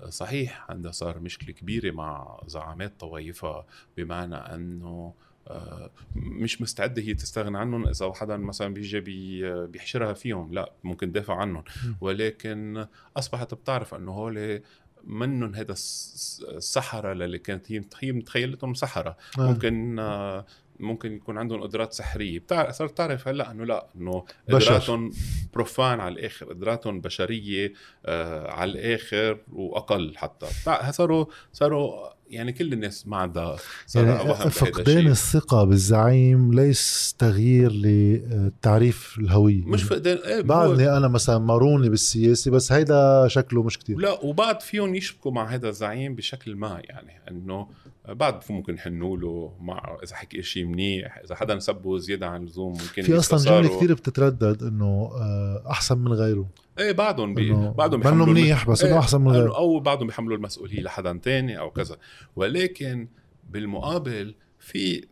صحيح 0.10 0.66
عندها 0.70 0.92
صار 0.92 1.20
مشكلة 1.20 1.52
كبيرة 1.54 1.92
مع 1.92 2.42
زعامات 2.48 3.00
طوائفها 3.00 3.66
بمعنى 3.98 4.36
أنه 4.36 5.14
آه، 5.48 5.92
مش 6.16 6.62
مستعدة 6.62 7.02
هي 7.02 7.14
تستغنى 7.14 7.58
عنهم 7.58 7.88
إذا 7.88 8.14
حدا 8.14 8.38
مثلا 8.38 8.74
بيجي 8.74 9.00
بي 9.00 9.68
بيحشرها 9.68 10.14
فيهم 10.14 10.54
لا 10.54 10.74
ممكن 10.84 11.12
تدافع 11.12 11.36
عنهم. 11.36 11.64
ولكن 12.02 12.86
أصبحت 13.18 13.54
بتعرف 13.54 13.94
أنه 13.96 14.12
هول 14.12 14.62
منهم 15.04 15.56
هذا 15.56 15.72
السحرة 15.72 17.12
اللي 17.12 17.40
كانت 17.40 17.72
هي 17.72 17.84
هي 18.00 18.12
متخيلتهم 18.12 18.74
سحرة. 18.74 19.18
آه. 19.40 19.42
ممكن 19.42 20.00
آه، 20.00 20.46
ممكن 20.80 21.16
يكون 21.16 21.38
عندهم 21.38 21.62
قدرات 21.64 21.94
سحرية. 21.94 22.40
بتعرف 22.40 22.76
صرت 22.76 22.98
تعرف 22.98 23.28
هلأ 23.28 23.52
إنه 23.52 23.66
لأ 23.66 23.88
إنه 23.96 24.26
قدراتهم 24.50 25.12
بروفان 25.54 26.00
على 26.00 26.14
الآخر 26.14 26.46
قدراتهم 26.46 27.02
بشرية 27.02 27.74
آه 28.06 28.52
على 28.52 28.72
الآخر 28.72 29.38
وأقل 29.54 30.18
حتى. 30.18 30.48
صاروا 30.92 31.26
صاروا 31.54 32.10
يعني 32.30 32.54
كل 32.54 32.74
الناس 32.74 33.08
ما 33.08 33.18
عندها 33.18 33.58
يعني 33.96 34.50
فقدان 34.50 35.08
الثقة 35.08 35.64
بالزعيم 35.64 36.54
ليس 36.54 37.16
تغيير 37.18 37.72
لتعريف 37.72 39.18
الهوية. 39.20 39.66
مش 39.66 39.84
فقدان 39.84 40.18
إيه 40.18 40.42
بعدني 40.42 40.98
أنا 40.98 41.08
مثلا 41.08 41.38
ماروني 41.38 41.90
بالسياسة 41.90 42.52
بس 42.52 42.72
هيدا 42.72 43.28
شكله 43.28 43.64
مش 43.64 43.78
كتير. 43.78 43.98
لا 43.98 44.26
وبعد 44.26 44.62
فيهم 44.62 44.96
يشبكوا 44.96 45.32
مع 45.32 45.46
هذا 45.54 45.70
الزعيم 45.70 46.16
بشكل 46.16 46.56
ما 46.56 46.82
يعني 46.86 47.22
إنه 47.32 47.68
بعد 48.08 48.40
ممكن 48.50 48.74
يحنوا 48.74 49.18
له 49.18 49.54
مع 49.62 49.98
إذا 50.04 50.16
حكي 50.16 50.44
شيء 50.44 50.66
منيح 50.66 51.18
إذا 51.18 51.36
حدا 51.36 51.60
سبه 51.60 51.98
زيادة 51.98 52.28
عن 52.28 52.42
اللزوم 52.42 52.72
ممكن 52.72 53.02
في 53.02 53.18
أصلا 53.18 53.40
جملة 53.40 53.78
كثير 53.78 53.94
بتتردد 53.94 54.64
إنه 54.64 55.12
آه، 55.16 55.64
أحسن 55.72 55.98
من 55.98 56.14
غيره. 56.14 56.48
إيه 56.80 56.92
بعدهم 56.92 57.34
بي... 57.34 57.72
بعدهم 57.78 58.00
بيحملوا 58.00 58.26
منيح 58.26 58.70
بس 58.70 58.84
إنه 58.84 58.94
إيه 58.94 59.00
أحسن 59.00 59.22
من 59.22 59.32
غيره. 59.32 59.56
أو 59.56 59.80
بعضهم 59.80 60.08
بيحملوا 60.08 60.38
المسؤولية 60.38 60.82
لحدا 60.82 61.20
تاني 61.24 61.60
أو 61.60 61.72
كذا. 61.72 61.98
ولكن 62.36 63.08
بالمقابل 63.50 64.36
في 64.60 65.08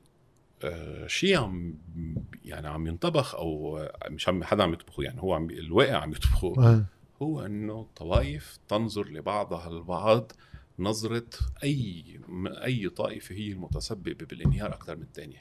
آه 0.64 1.08
شيء 1.08 1.38
عم 1.38 1.76
يعني 2.46 2.68
عم 2.68 2.88
ينطبخ 2.88 3.36
أو 3.36 3.80
مش 4.10 4.30
عم 4.30 4.44
حدا 4.44 4.64
عم 4.64 4.74
يطبخه 4.74 5.04
يعني 5.04 5.22
هو 5.22 5.34
عم 5.34 5.50
الواقع 5.50 5.98
عم 5.98 6.12
يطبخه. 6.12 6.54
آه. 6.58 6.86
هو 7.22 7.46
إنه 7.46 7.88
طوائف 7.96 8.58
تنظر 8.68 9.08
لبعضها 9.08 9.70
البعض 9.70 10.32
نظرة 10.80 11.30
أي 11.64 12.04
أي 12.46 12.90
طائفة 12.90 13.36
هي 13.36 13.52
المتسببة 13.52 14.26
بالانهيار 14.26 14.74
أكثر 14.74 14.96
من 14.96 15.02
الثانية 15.02 15.38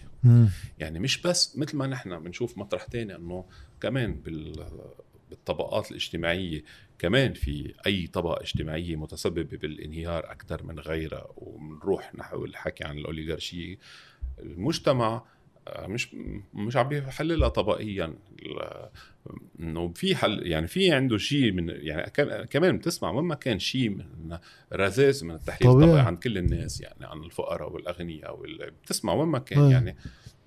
يعني 0.78 0.98
مش 0.98 1.22
بس 1.22 1.58
مثل 1.58 1.76
ما 1.76 1.86
نحن 1.86 2.18
بنشوف 2.18 2.58
مطرح 2.58 2.86
ثاني 2.86 3.16
إنه 3.16 3.44
كمان 3.80 4.14
بال 4.14 4.66
بالطبقات 5.30 5.90
الاجتماعية. 5.90 6.62
كمان 6.98 7.32
في 7.32 7.74
أي 7.86 8.06
طبقة 8.06 8.42
اجتماعية 8.42 8.96
متسببة 8.96 9.56
بالانهيار 9.56 10.30
أكثر 10.30 10.62
من 10.62 10.78
غيرها 10.78 11.26
وبنروح 11.36 12.14
نحو 12.14 12.44
الحكي 12.44 12.84
عن 12.84 12.98
الأوليغارشية. 12.98 13.78
المجتمع 14.38 15.22
آه، 15.68 15.86
مش 15.86 16.16
مش 16.54 16.76
عم 16.76 16.92
يحللها 16.92 17.48
طبقيا. 17.48 18.14
إنه 19.60 19.92
في 19.94 20.16
حل 20.16 20.46
يعني 20.46 20.66
في 20.66 20.92
عنده 20.92 21.18
شيء 21.18 21.52
من 21.52 21.68
يعني 21.68 22.10
كمان 22.50 22.78
بتسمع 22.78 23.10
وين 23.10 23.24
ما 23.24 23.34
كان 23.34 23.58
شيء 23.58 23.90
من 23.90 24.38
رذاذ 24.72 25.24
من 25.24 25.34
التحليل 25.34 25.70
الطبقي 25.70 26.06
عن 26.06 26.16
كل 26.16 26.38
الناس 26.38 26.80
يعني 26.80 27.06
عن 27.06 27.18
الفقراء 27.18 27.72
والأغنياء 27.72 28.38
وال... 28.38 28.70
بتسمع 28.82 29.12
وين 29.12 29.28
ما 29.28 29.38
كان 29.38 29.70
يعني 29.70 29.96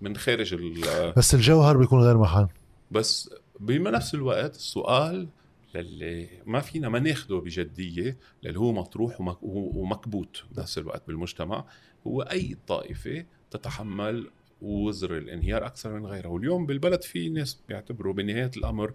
من 0.01 0.17
خارج 0.17 0.53
ال... 0.53 1.13
بس 1.17 1.35
الجوهر 1.35 1.77
بيكون 1.77 2.01
غير 2.01 2.17
محل. 2.17 2.47
بس 2.91 3.29
بنفس 3.59 4.13
الوقت 4.13 4.55
السؤال 4.55 5.27
للي 5.75 6.29
ما 6.45 6.59
فينا 6.59 6.89
ما 6.89 6.99
ناخده 6.99 7.39
بجدية 7.39 8.17
للي 8.43 8.59
هو 8.59 8.73
مطروح 8.73 9.37
ومكبوت 9.41 10.43
بنفس 10.51 10.77
الوقت 10.77 11.03
بالمجتمع 11.07 11.65
هو 12.07 12.21
أي 12.21 12.57
طائفة 12.67 13.25
تتحمل 13.51 14.29
وزر 14.61 15.17
الانهيار 15.17 15.65
أكثر 15.65 15.99
من 15.99 16.05
غيرها. 16.05 16.27
واليوم 16.27 16.65
بالبلد 16.65 17.01
في 17.01 17.29
ناس 17.29 17.59
بيعتبروا 17.69 18.13
بنهاية 18.13 18.51
الأمر 18.57 18.93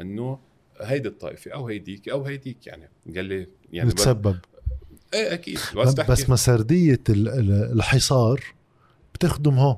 إنه 0.00 0.38
هيدي 0.80 1.08
الطائفة 1.08 1.50
أو 1.50 1.68
هيديك 1.68 2.08
أو 2.08 2.22
هيديك 2.22 2.66
يعني. 2.66 2.88
قال 3.16 3.24
لي 3.24 3.46
يعني 3.72 3.90
بتسبب. 3.90 4.38
إيه 5.14 5.34
أكيد. 5.34 5.58
بس, 5.76 5.94
بس 5.94 6.30
مسردية 6.30 7.00
الحصار 7.08 8.44
بتخدم 9.14 9.54
هون 9.54 9.76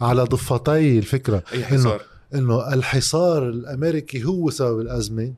على 0.00 0.22
ضفتي 0.22 0.98
الفكرة. 0.98 1.42
أي 1.52 1.64
حصار؟ 1.64 2.02
إنه 2.34 2.74
الحصار 2.74 3.48
الأمريكي 3.48 4.24
هو 4.24 4.50
سبب 4.50 4.80
الأزمة. 4.80 5.34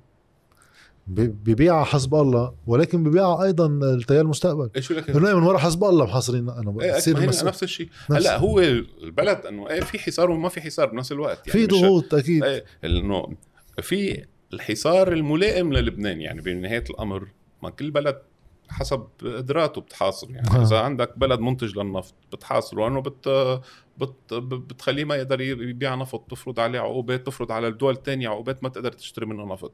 ببيعها 1.08 1.84
حسب 1.84 2.14
الله 2.14 2.54
ولكن 2.66 3.04
ببيعها 3.04 3.44
أيضا 3.44 3.66
التيار 3.66 4.20
المستقبل. 4.20 4.70
إيش 4.76 4.92
لك 4.92 5.10
إنه 5.10 5.34
من 5.34 5.42
ورا 5.42 5.58
حسب 5.58 5.84
الله 5.84 6.04
محاصرين. 6.04 6.48
أنا 6.48 6.70
بصير 6.70 7.18
إيه 7.18 7.26
نفس 7.26 7.62
الشيء. 7.62 7.88
هلأ 8.10 8.38
هو 8.38 8.60
البلد 8.60 9.46
إنه 9.46 9.70
إيه 9.70 9.80
في 9.80 9.98
حصار 9.98 10.30
وما 10.30 10.48
في 10.48 10.60
حصار 10.60 10.86
بنفس 10.86 11.12
الوقت. 11.12 11.46
يعني 11.48 11.60
في 11.60 11.66
ضغوط 11.66 12.14
أكيد. 12.14 12.44
إيه 12.44 12.64
إنه 12.84 13.36
في 13.82 14.24
الحصار 14.52 15.12
الملائم 15.12 15.72
للبنان 15.72 16.20
يعني 16.20 16.40
بنهايه 16.40 16.84
الأمر 16.90 17.28
ما 17.62 17.70
كل 17.70 17.90
بلد 17.90 18.18
حسب 18.68 19.06
قدراته 19.22 19.80
بتحاصر 19.80 20.30
يعني 20.30 20.48
آه. 20.50 20.62
إذا 20.62 20.80
عندك 20.80 21.18
بلد 21.18 21.40
منتج 21.40 21.78
للنفط 21.78 22.14
بتحاصره 22.32 22.88
انه 22.88 23.00
بت 23.00 23.28
بت 23.98 24.34
بتخليه 24.34 25.04
ما 25.04 25.14
يقدر 25.14 25.40
يبيع 25.40 25.94
نفط 25.94 26.30
تفرض 26.30 26.60
عليه 26.60 26.80
عقوبات 26.80 27.26
تفرض 27.26 27.52
على 27.52 27.68
الدول 27.68 27.94
الثانية 27.94 28.28
عقوبات 28.28 28.62
ما 28.62 28.68
تقدر 28.68 28.92
تشتري 28.92 29.26
منه 29.26 29.52
نفط. 29.52 29.72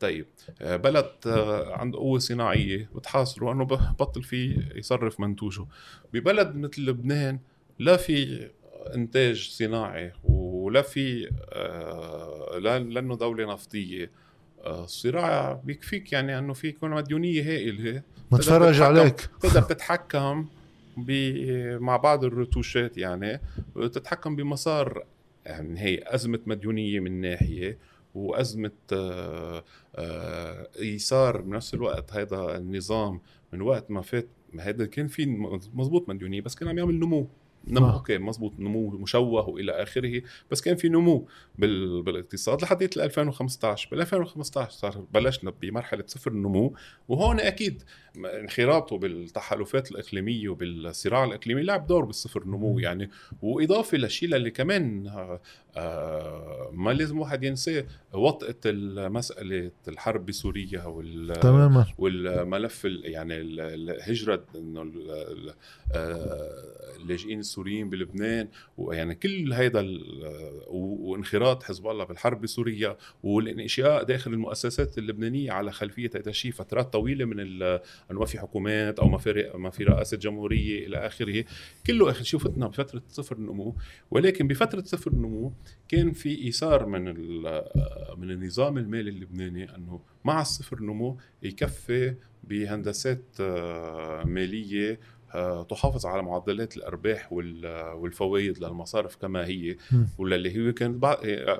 طيب 0.00 0.26
آه، 0.60 0.76
بلد 0.76 1.10
آه، 1.26 1.76
عنده 1.76 1.98
قوة 1.98 2.18
صناعية 2.18 2.90
بتحاصره 2.94 3.52
انه 3.52 3.64
بطل 3.98 4.22
فيه 4.22 4.68
يصرف 4.74 5.20
منتوجه. 5.20 5.66
ببلد 6.12 6.56
مثل 6.56 6.82
لبنان 6.82 7.38
لا 7.78 7.96
في 7.96 8.50
إنتاج 8.94 9.48
صناعي 9.48 10.12
ولا 10.24 10.82
في 10.82 11.30
لأنه 12.62 13.16
دولة 13.16 13.52
نفطية. 13.52 14.10
الصراع 14.66 15.60
بيكفيك 15.64 16.12
يعني 16.12 16.38
إنه 16.38 16.52
في 16.52 16.68
يكون 16.68 16.90
مديونية 16.90 17.42
هائلة. 17.42 18.02
متفرج 18.30 18.80
عليك. 18.80 19.20
تقدر 19.40 19.62
تتحكم 19.74 20.46
مع 21.80 21.96
بعض 21.96 22.24
الرتوشات 22.24 22.98
يعني 22.98 23.40
تتحكم 23.76 24.36
بمسار 24.36 25.04
يعني 25.46 25.80
هي 25.80 26.02
أزمة 26.06 26.40
مديونية 26.46 27.00
من 27.00 27.20
ناحية 27.20 27.78
وأزمة 28.14 28.70
آه، 28.92 29.64
آه، 29.96 30.68
إيثار 30.78 31.40
بنفس 31.40 31.74
الوقت. 31.74 32.12
هذا 32.12 32.56
النظام 32.56 33.20
من 33.52 33.62
وقت 33.62 33.90
ما 33.90 34.02
فات 34.02 34.28
هذا 34.60 34.86
كان 34.86 35.08
في 35.08 35.26
مزبوط 35.74 36.08
مديونية 36.08 36.40
بس 36.40 36.54
كان 36.54 36.68
عم 36.68 36.78
يعمل 36.78 36.94
نمو. 36.94 37.28
نمو 37.68 37.86
آه. 37.86 37.94
أوكي 37.94 38.18
مزبوط 38.18 38.52
نمو 38.58 38.88
مشوه 38.90 39.48
وإلى 39.48 39.72
آخره. 39.72 40.22
بس 40.50 40.60
كان 40.60 40.76
في 40.76 40.88
نمو 40.88 41.28
بال... 41.58 42.02
بالاقتصاد 42.02 42.62
لحد 42.62 42.82
2015 42.82 43.88
بال 43.90 44.00
2015 44.00 44.70
صار 44.70 45.04
بلشنا 45.14 45.50
بمرحلة 45.50 46.04
صفر 46.06 46.30
النمو. 46.30 46.74
وهون 47.08 47.40
أكيد 47.40 47.82
انخراطه 48.16 48.98
بالتحالفات 48.98 49.90
الإقليمية 49.90 50.48
وبالصراع 50.48 51.24
الإقليمي 51.24 51.62
لعب 51.62 51.86
دور 51.86 52.04
بالصفر 52.04 52.42
النمو 52.42 52.78
يعني. 52.78 53.10
وإضافة 53.42 53.98
للشيء 53.98 54.36
اللي 54.36 54.50
كمان 54.50 55.10
آه، 55.76 55.80
آه، 55.80 56.70
ما 56.72 56.90
لازم 56.90 57.18
واحد 57.18 57.44
ينساه. 57.44 57.84
وطأة 58.12 58.72
مسألة 59.08 59.70
الحرب 59.88 60.26
بسوريا 60.26 60.84
وال 60.84 61.32
تماما. 61.40 61.86
والملف 61.98 62.84
يعني 62.84 63.40
الهجرة 63.40 64.44
إنه 64.56 64.92
اللاجئين 66.96 67.40
السوريين 67.40 67.90
بلبنان. 67.90 68.48
ويعني 68.78 69.14
كل 69.14 69.52
هيدا 69.52 69.98
وانخراط 70.68 71.62
حزب 71.62 71.86
الله 71.86 72.04
بالحرب 72.04 72.40
بسوريا 72.40 72.96
والانشاء 73.22 74.02
داخل 74.02 74.32
المؤسسات 74.32 74.98
اللبنانية 74.98 75.52
على 75.52 75.72
خلفية 75.72 76.10
هذا 76.16 76.30
الشيء 76.30 76.52
فترات 76.52 76.92
طويلة 76.92 77.24
من 77.24 77.40
انه 77.40 77.80
ما 78.10 78.26
في 78.26 78.38
حكومات 78.38 78.98
أو 78.98 79.08
ما 79.08 79.18
في 79.18 79.50
ما 79.54 79.70
في 79.70 79.84
رئاسة 79.84 80.16
جمهورية 80.16 80.86
إلى 80.86 80.96
آخره. 80.96 81.44
كله 81.86 82.10
اخر 82.10 82.24
شيء 82.24 82.40
فتنا 82.40 82.66
بفترة 82.66 83.02
صفر 83.08 83.36
النمو 83.36 83.76
ولكن 84.10 84.48
بفترة 84.48 84.82
صفر 84.82 85.10
النمو 85.10 85.52
كان 85.88 86.12
في 86.12 86.44
إيثار 86.44 86.86
من 86.86 87.04
من 88.18 88.30
النظام 88.30 88.78
المالي 88.78 89.10
اللبناني 89.10 89.76
أنه 89.76 90.00
مع 90.24 90.40
الصفر 90.40 90.82
نمو 90.82 91.18
يكفي 91.42 92.14
بهندسات 92.44 93.22
آه، 93.40 94.24
مالية 94.24 95.00
آه، 95.34 95.62
تحافظ 95.62 96.06
على 96.06 96.22
معدلات 96.22 96.76
الأرباح 96.76 97.32
والفوائد 97.32 98.58
للمصارف 98.58 99.16
كما 99.16 99.46
هي. 99.46 99.76
واللي 100.18 100.56
هي 100.56 100.72
كانت 100.72 101.04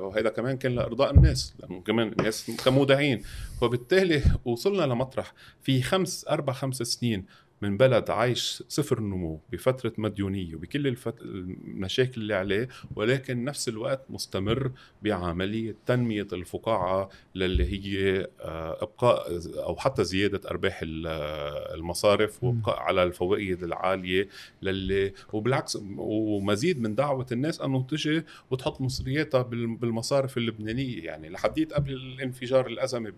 وهذا 0.01 0.29
كمان 0.29 0.57
كان 0.57 0.75
لإرضاء 0.75 1.15
الناس 1.15 1.55
لأنه 1.61 1.81
كمان 1.81 2.09
الناس 2.09 2.51
كمودعين. 2.65 3.23
وبالتالي 3.63 4.23
وصلنا 4.45 4.83
لمطرح 4.83 5.35
في 5.63 5.83
خمس 5.83 6.27
أربع 6.29 6.53
خمس 6.53 6.77
سنين 6.77 7.25
من 7.63 7.77
بلد 7.77 8.11
عايش 8.11 8.63
صفر 8.69 8.99
النمو 8.99 9.41
بفترة 9.53 9.93
مديونية 9.99 10.55
وبكل 10.55 10.87
الفت... 10.87 11.23
المشاكل 11.23 12.21
اللي 12.21 12.35
عليه 12.35 12.69
ولكن 12.97 13.45
نفس 13.45 13.69
الوقت 13.69 14.05
مستمر 14.11 14.73
بعملية 15.03 15.77
تنمية 15.87 16.27
الفقاعة 16.33 17.09
للي 17.35 17.65
هي 17.65 18.27
آه، 18.41 18.83
إبقاء 18.83 19.41
أو 19.57 19.77
حتى 19.77 20.05
زيادة 20.05 20.51
أرباح 20.51 20.81
المصارف 20.83 22.45
وإبقاء 22.45 22.79
على 22.79 23.03
الفوائد 23.03 23.63
العالية 23.63 24.29
للي 24.63 25.13
وبالعكس 25.33 25.79
ومزيد 25.97 26.81
من 26.81 26.95
دعوة 26.95 27.27
الناس 27.33 27.61
أنه 27.61 27.83
تجي 27.83 28.23
وتحط 28.51 28.81
مصرياتها 28.81 29.43
بالمصارف 29.43 30.37
اللبنانية 30.37 31.05
يعني 31.05 31.29
لحديت 31.29 31.73
قبل 31.73 31.93
الانفجار 31.93 32.67
الأزمة 32.67 33.13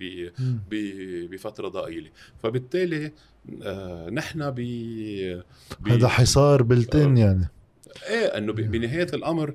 بفترة 1.31 1.69
ضئيلة. 1.69 2.11
فبالتالي 2.43 3.13
آه، 3.63 4.11
نحن 4.37 4.51
ب 4.51 4.61
هذا 5.87 6.09
حصار 6.09 6.63
بلتين 6.63 7.19
آه، 7.19 7.21
يعني. 7.21 7.49
إيه 8.09 8.27
إنه 8.39 8.53
بنهاية 8.53 9.07
الأمر 9.15 9.55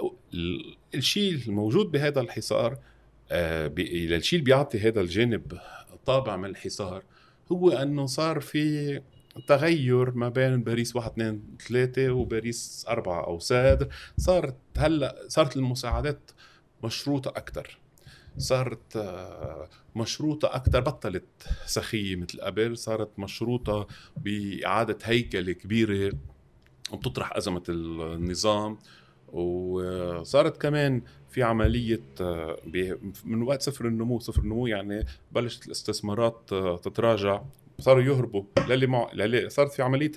آه، 0.00 0.14
الشيء 0.94 1.34
الموجود 1.48 1.90
بهذا 1.90 2.20
الحصار 2.20 2.78
الشيء 3.32 4.38
اللي 4.38 4.44
بيعطي 4.44 4.78
هذا 4.78 5.00
الجانب 5.00 5.58
طابع 6.06 6.36
من 6.36 6.48
الحصار 6.48 7.02
هو 7.52 7.70
إنه 7.70 8.06
صار 8.06 8.40
في 8.40 9.00
تغير 9.46 10.14
ما 10.14 10.28
بين 10.28 10.62
باريس 10.62 10.96
1 10.96 11.10
2 11.10 11.42
3 11.68 12.10
وباريس 12.10 12.86
4 12.88 13.26
أو 13.26 13.38
سادر. 13.38 13.88
صارت 14.18 14.56
هلأ 14.76 15.16
صارت 15.28 15.56
المساعدات 15.56 16.30
مشروطة 16.84 17.28
أكثر 17.28 17.78
صارت 18.38 18.96
آه، 18.96 19.68
مشروطة 19.96 20.56
أكثر 20.56 20.80
بطلت 20.80 21.24
سخية 21.66 22.16
مثل 22.16 22.40
قبل 22.40 22.78
صارت 22.78 23.18
مشروطة 23.18 23.86
بإعادة 24.16 24.98
هيكلة 25.02 25.52
كبيرة 25.52 26.12
وبتطرح 26.92 27.36
أزمة 27.36 27.62
النظام 27.68 28.78
وصارت 29.32 30.62
كمان 30.62 31.02
في 31.30 31.42
عملية 31.42 32.02
آه، 32.20 32.56
من 33.24 33.42
وقت 33.42 33.62
صفر 33.62 33.86
النمو 33.86 34.18
صفر 34.18 34.42
النمو 34.42 34.66
يعني 34.66 35.06
بلشت 35.32 35.66
الاستثمارات 35.66 36.52
آه، 36.52 36.76
تتراجع 36.76 37.42
صاروا 37.78 38.02
يهربوا 38.02 38.44
للي 38.68 38.86
مع 38.86 39.12
للي 39.12 39.50
صارت 39.50 39.72
في 39.72 39.82
عملية 39.82 40.12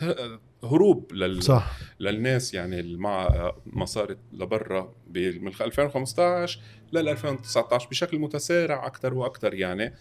هروب 0.63 1.13
لل... 1.13 1.43
صح. 1.43 1.77
للناس 1.99 2.53
يعني 2.53 2.97
مع 2.97 3.29
مصاري 3.65 4.17
لبرا 4.33 4.93
من 5.15 5.47
2015 5.61 6.59
لل 6.93 7.09
2019 7.09 7.89
بشكل 7.89 8.19
متسارع 8.19 8.87
أكثر 8.87 9.13
وأكثر 9.13 9.53
يعني 9.53 9.93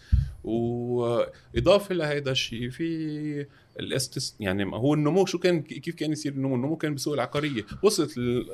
وإضافة 0.43 1.95
لهذا 1.95 2.31
الشيء 2.31 2.69
في 2.69 3.45
الاستس 3.79 4.35
يعني 4.39 4.65
هو 4.65 4.93
النمو 4.93 5.25
شو 5.25 5.39
كان 5.39 5.61
كيف 5.61 5.95
كان 5.95 6.11
يصير 6.11 6.31
النمو؟ 6.31 6.55
النمو 6.55 6.75
كان 6.75 6.91
بالسوق 6.91 7.13
العقارية، 7.13 7.65
وصلت 7.83 8.11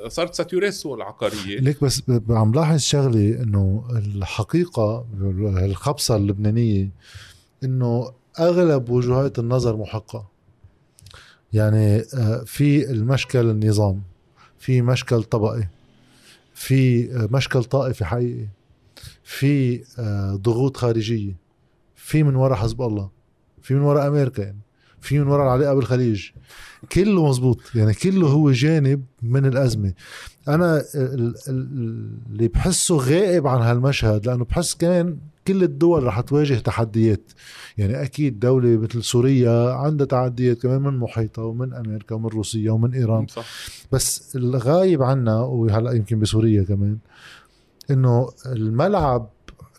صارت 0.08 0.34
ساتوري 0.34 0.68
السوق 0.68 0.94
العقارية 0.94 1.60
ليك 1.60 1.84
بس 1.84 2.02
عم 2.30 2.54
لاحظ 2.54 2.78
شغلة 2.78 3.42
إنه 3.42 3.84
الحقيقة 3.96 5.06
الخبصة 5.64 6.16
اللبنانية 6.16 6.90
إنه 7.64 8.12
أغلب 8.40 8.90
وجهات 8.90 9.38
النظر 9.38 9.76
محقة 9.76 10.33
يعني 11.54 12.04
آه، 12.14 12.42
في 12.46 12.90
المشكل 12.90 13.50
النظام 13.50 14.02
في 14.58 14.82
مشكل 14.82 15.22
طبقي 15.22 15.68
في 16.54 17.12
آه، 17.16 17.28
مشكل 17.30 17.64
طائفي 17.64 18.04
حقيقي 18.04 18.46
في 19.24 19.84
آه، 19.98 20.34
ضغوط 20.34 20.76
خارجية 20.76 21.36
في 21.96 22.22
من 22.22 22.34
وراء 22.34 22.58
حزب 22.58 22.82
الله 22.82 23.10
في 23.62 23.74
من 23.74 23.80
وراء 23.80 24.08
أمريكا 24.08 24.42
يعني 24.42 24.58
في 25.00 25.18
من 25.18 25.26
وراء 25.26 25.46
العلاقه 25.46 25.74
بالخليج. 25.74 26.30
كله 26.92 27.28
مزبوط 27.28 27.58
يعني 27.74 27.94
كله 27.94 28.28
هو 28.28 28.50
جانب 28.50 29.04
من 29.22 29.46
الأزمة. 29.46 29.92
أنا 30.48 30.84
اللي 31.48 32.48
بحسه 32.48 32.96
غائب 32.96 33.46
عن 33.46 33.62
هالمشهد 33.62 34.26
لأنه 34.26 34.44
بحس 34.44 34.74
كمان 34.74 35.18
كل 35.48 35.62
الدول 35.62 36.04
رح 36.04 36.20
تواجه 36.20 36.54
تحديات. 36.54 37.32
يعني 37.78 38.02
أكيد 38.02 38.38
دولة 38.38 38.76
مثل 38.76 39.02
سوريا 39.02 39.72
عندها 39.72 40.06
تحديات 40.06 40.62
كمان 40.62 40.82
من 40.82 40.98
محيطها 40.98 41.44
ومن 41.44 41.74
أمريكا 41.74 42.14
ومن 42.14 42.26
روسيا 42.26 42.70
ومن 42.70 42.94
إيران. 42.94 43.26
صح. 43.26 43.46
بس 43.92 44.36
الغايب 44.36 45.02
عنا 45.02 45.40
وهلأ 45.40 45.92
يمكن 45.92 46.20
بسوريا 46.20 46.62
كمان 46.62 46.98
إنه 47.90 48.30
الملعب 48.46 49.30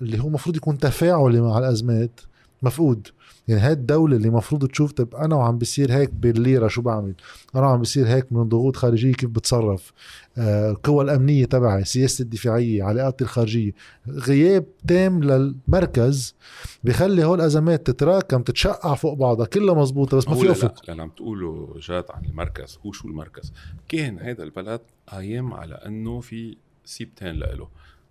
اللي 0.02 0.20
هو 0.20 0.28
المفروض 0.28 0.56
يكون 0.56 0.78
تفاعلي 0.78 1.42
مع 1.42 1.60
الأزمات 1.60 2.20
مفقود. 2.64 3.08
يعني 3.48 3.62
هاي 3.62 3.72
الدولة 3.72 4.18
اللي 4.18 4.30
مفروض 4.30 4.68
تشوف 4.68 4.92
طب 4.92 5.16
أنا 5.16 5.36
وعم 5.36 5.58
بصير 5.58 5.94
هيك 5.94 6.10
بالليرة 6.10 6.68
شو 6.68 6.82
بعمل؟ 6.82 7.14
أنا 7.56 7.64
وعم 7.68 7.82
بصير 7.82 8.08
هيك 8.08 8.34
من 8.34 8.44
ضغوط 8.44 8.76
خارجية 8.76 9.14
كيف 9.14 9.30
بتصرف؟ 9.30 9.94
آه، 10.38 10.72
القوى 10.72 11.04
الأمنية 11.04 11.46
تبعي 11.46 11.84
سياسة 11.86 12.22
الدفاعية 12.24 12.84
علاقاتي 12.84 13.24
الخارجية. 13.24 13.72
غياب 14.08 14.66
تام 14.88 15.24
للمركز 15.24 16.36
بخلي 16.84 17.24
هول 17.24 17.42
الأزمات 17.42 17.88
تتراكم 17.88 18.42
تتشقع 18.42 18.96
فوق 18.96 19.14
بعضها 19.14 19.46
كلها 19.46 19.74
مزبوطة 19.76 20.18
بس 20.18 20.28
ما 20.28 20.36
في 20.36 20.52
أفق. 20.52 20.90
اللي 20.90 21.02
عم 21.02 21.10
تقوله 21.10 21.76
جات 21.80 22.12
عن 22.12 22.26
المركز 22.26 22.80
هو 22.86 22.92
شو 22.92 23.08
المركز؟ 23.08 23.54
كان 23.88 24.20
هذا 24.20 24.44
البلد 24.44 24.82
قايم 25.08 25.54
على 25.54 25.74
أنه 25.76 26.20
في 26.20 26.58
سيبتين 26.86 27.36
له 27.36 27.68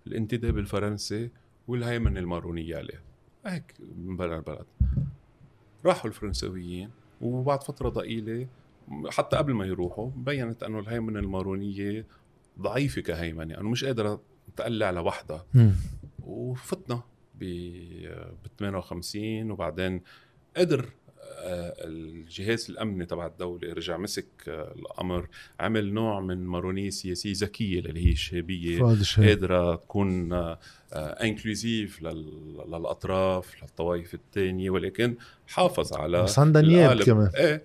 الانتداب 0.07 0.57
الفرنسي 0.57 1.29
والهيمنة 1.67 2.19
المارونية 2.19 2.75
عليه. 2.75 3.01
هيك 3.45 3.73
من 3.97 4.17
بلد 4.17 4.31
البلد 4.31 4.65
راحوا 5.85 6.09
الفرنساويين 6.09 6.89
وبعد 7.21 7.63
فترة 7.63 7.89
ضئيلة 7.89 8.47
حتى 9.09 9.37
قبل 9.37 9.53
ما 9.53 9.65
يروحوا 9.65 10.09
بينت 10.15 10.63
إنه 10.63 10.79
الهيمنة 10.79 11.19
المارونية 11.19 12.05
ضعيفة 12.59 13.01
كهيمنة 13.01 13.57
إنه 13.59 13.69
مش 13.69 13.85
قادرة 13.85 14.21
تقلع 14.55 14.89
لوحدها. 14.91 15.45
وفتنا 16.23 17.03
ب 17.35 17.43
58 18.59 19.51
وبعدين 19.51 20.01
قدر 20.57 20.89
الجهاز 21.45 22.69
الأمني 22.69 23.05
تبع 23.05 23.25
الدولة 23.25 23.73
رجع 23.73 23.97
مسك 23.97 24.25
آه، 24.47 24.73
الأمر. 24.75 25.27
عمل 25.59 25.93
نوع 25.93 26.19
من 26.19 26.45
مارونيه 26.45 26.89
سياسيه 26.89 27.33
ذكية 27.35 27.79
اللي 27.79 28.07
هي 28.07 28.11
الشابيه 28.11 28.83
قادرة 29.17 29.75
تكون 29.75 30.33
انكلوزيف 30.93 32.05
آه، 32.05 32.11
للأطراف 32.67 33.63
للطوائف 33.63 34.13
الثانية 34.13 34.69
ولكن 34.69 35.15
حافظ 35.47 35.93
على 35.93 36.23
بس 36.23 36.39
عندها 36.39 36.61
نياب 36.61 37.03
كمان. 37.03 37.29
إيه 37.35 37.61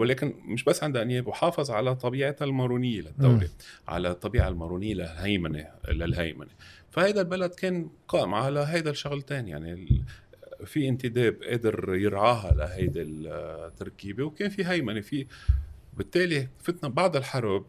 ولكن 0.00 0.34
مش 0.44 0.64
بس 0.64 0.82
عندها 0.82 1.04
نياب 1.04 1.26
وحافظ 1.26 1.70
على 1.70 1.94
طبيعتها 1.94 2.44
المارونية 2.44 3.00
للدولة 3.00 3.46
م. 3.46 3.48
على 3.88 4.10
الطبيعة 4.10 4.48
المارونية 4.48 4.94
للهيمنة 4.94 5.66
للهيمنة. 5.88 6.50
فهذا 6.90 7.20
البلد 7.20 7.50
كان 7.50 7.90
قائم 8.08 8.34
على 8.34 8.60
هيدا 8.68 8.90
الشغلتين 8.90 9.48
يعني 9.48 10.02
في 10.64 10.88
انتداب 10.88 11.42
قدر 11.42 11.94
يرعاها 11.94 12.54
لهيدي 12.54 13.02
التركيبة 13.02 14.24
وكان 14.24 14.48
في 14.50 14.64
هيمنة 14.66 15.00
في 15.00 15.26
بالتالي 15.96 16.48
فتنا 16.62 16.88
بعد 16.88 17.16
الحرب 17.16 17.66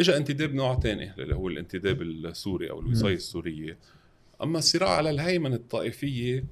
اجى 0.00 0.16
انتداب 0.16 0.54
نوع 0.54 0.80
ثاني 0.80 1.12
اللي 1.18 1.34
هو 1.34 1.48
الانتداب 1.48 2.02
السوري 2.02 2.70
أو 2.70 2.80
الوصاية 2.80 3.14
السورية. 3.14 3.78
أما 4.42 4.58
الصراع 4.58 4.90
على 4.90 5.10
الهيمنة 5.10 5.54
الطائفية 5.54 6.44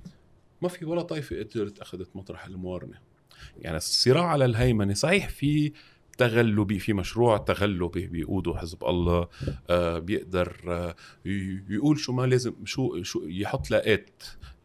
ما 0.62 0.68
في 0.68 0.84
ولا 0.84 1.02
طائفة 1.02 1.36
قدرت 1.42 1.78
أخذت 1.78 2.08
مطرح 2.14 2.46
الموارنة. 2.46 2.98
يعني 3.60 3.76
الصراع 3.76 4.24
على 4.26 4.44
الهيمنة 4.44 4.94
صحيح 4.94 5.28
في 5.28 5.72
تغلبي 6.18 6.78
في 6.78 6.92
مشروع 6.92 7.36
تغلبي 7.36 8.06
بيقوده 8.06 8.54
حزب 8.54 8.84
الله 8.84 9.28
آه 9.70 9.98
بيقدر 9.98 10.56
آه 10.68 10.94
يقول 11.70 11.98
شو 11.98 12.12
ما 12.12 12.26
لازم 12.26 12.54
شو 12.64 13.02
شو 13.02 13.22
يحط 13.26 13.70
لاءات 13.70 14.22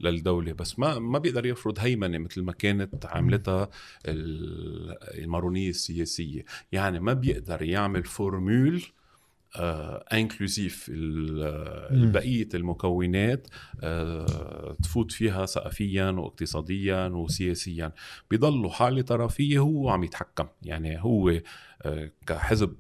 للدولة 0.10 0.54
بس 0.54 0.80
ما 0.80 1.00
ما 1.00 1.20
بيقدر 1.20 1.46
يفرض 1.46 1.80
هيمنة 1.80 2.18
مثل 2.18 2.42
ما 2.42 2.52
كانت 2.52 3.06
عملتها 3.06 3.70
المارونية 4.06 5.70
السياسية. 5.70 6.46
يعني 6.72 7.00
ما 7.00 7.14
بيقدر 7.14 7.62
يعمل 7.62 8.04
formule 8.04 8.84
inclusive 10.14 10.92
آه 11.44 11.90
بقية 11.92 12.50
المكونات 12.54 13.48
آه 13.82 14.76
تفوت 14.84 15.12
فيها 15.12 15.46
ثقافيا 15.46 16.10
واقتصاديا 16.10 17.08
وسياسيا. 17.08 17.92
بيضلوا 18.32 18.70
حالة 18.70 19.02
طرفية 19.02 19.60
هو 19.60 19.90
عم 19.90 20.04
يتحكم. 20.04 20.48
يعني 20.64 21.04
هو 21.04 21.40
آه 21.82 22.12
كحزب 22.28 22.76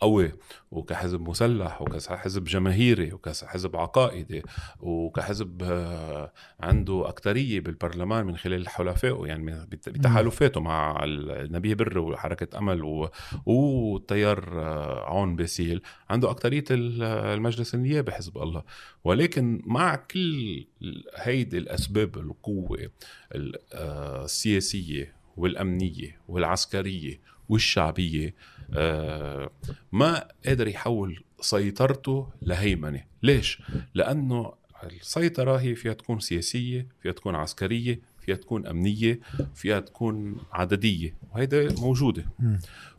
قوي 0.00 0.32
وكحزب 0.70 1.28
مسلح 1.28 1.82
وكحزب 1.82 2.44
جماهيري 2.44 3.12
وكحزب 3.12 3.76
عقائدي 3.76 4.42
وكحزب 4.80 5.62
آه، 5.62 6.32
عنده 6.60 7.08
أكترية 7.08 7.60
بالبرلمان 7.60 8.26
من 8.26 8.36
خلال 8.36 8.68
حلفائه 8.68 9.26
يعني 9.26 9.66
بتحالفاته 9.70 10.60
مع 10.60 11.04
النبي 11.04 11.74
بر 11.74 11.98
وحركة 11.98 12.58
أمل 12.58 13.08
والتيار 13.46 14.60
آه، 14.62 15.04
عون 15.04 15.36
باسيل. 15.36 15.82
عنده 16.10 16.30
أكترية 16.30 16.64
المجلس 16.70 17.74
النيابي 17.74 18.12
حزب 18.12 18.38
الله. 18.38 18.62
ولكن 19.04 19.62
مع 19.66 19.96
كل 19.96 20.66
هيدي 21.16 21.58
الأسباب 21.58 22.18
القوة 22.18 22.90
آه، 23.74 24.24
السياسية 24.24 25.14
والأمنية 25.36 26.20
والعسكرية 26.28 27.20
والشعبية 27.48 28.26
آه، 28.28 28.32
ما 29.92 30.28
قادر 30.46 30.68
يحول 30.68 31.24
سيطرته 31.40 32.28
لهيمنة. 32.42 33.04
ليش؟ 33.22 33.62
لأنه 33.94 34.52
السيطرة 34.84 35.56
هي 35.56 35.74
فيها 35.74 35.92
تكون 35.92 36.20
سياسية 36.20 36.86
فيها 37.02 37.12
تكون 37.12 37.34
عسكرية 37.34 38.00
فيها 38.20 38.36
تكون 38.36 38.66
أمنية 38.66 39.20
فيها 39.54 39.80
تكون 39.80 40.36
عددية 40.52 41.14
وهيدا 41.30 41.74
موجودة. 41.80 42.24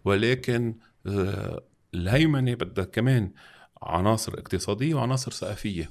ولكن 0.05 0.75
آه، 1.07 1.63
الهيمنة 1.93 2.53
بدها 2.53 2.85
كمان 2.85 3.31
عناصر 3.81 4.33
اقتصادية 4.33 4.95
وعناصر 4.95 5.31
ثقافية. 5.31 5.89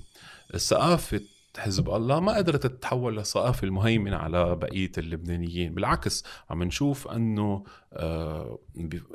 الثقافة 0.54 1.20
حزب 1.58 1.90
الله 1.90 2.20
ما 2.20 2.36
قدرت 2.36 2.66
تتحول 2.66 3.16
للثقافة 3.16 3.64
المهيمنة 3.64 4.16
على 4.16 4.56
بقية 4.56 4.92
اللبنانيين. 4.98 5.74
بالعكس 5.74 6.24
عم 6.50 6.62
نشوف 6.62 7.08
أنه 7.08 7.64
آه، 7.92 8.58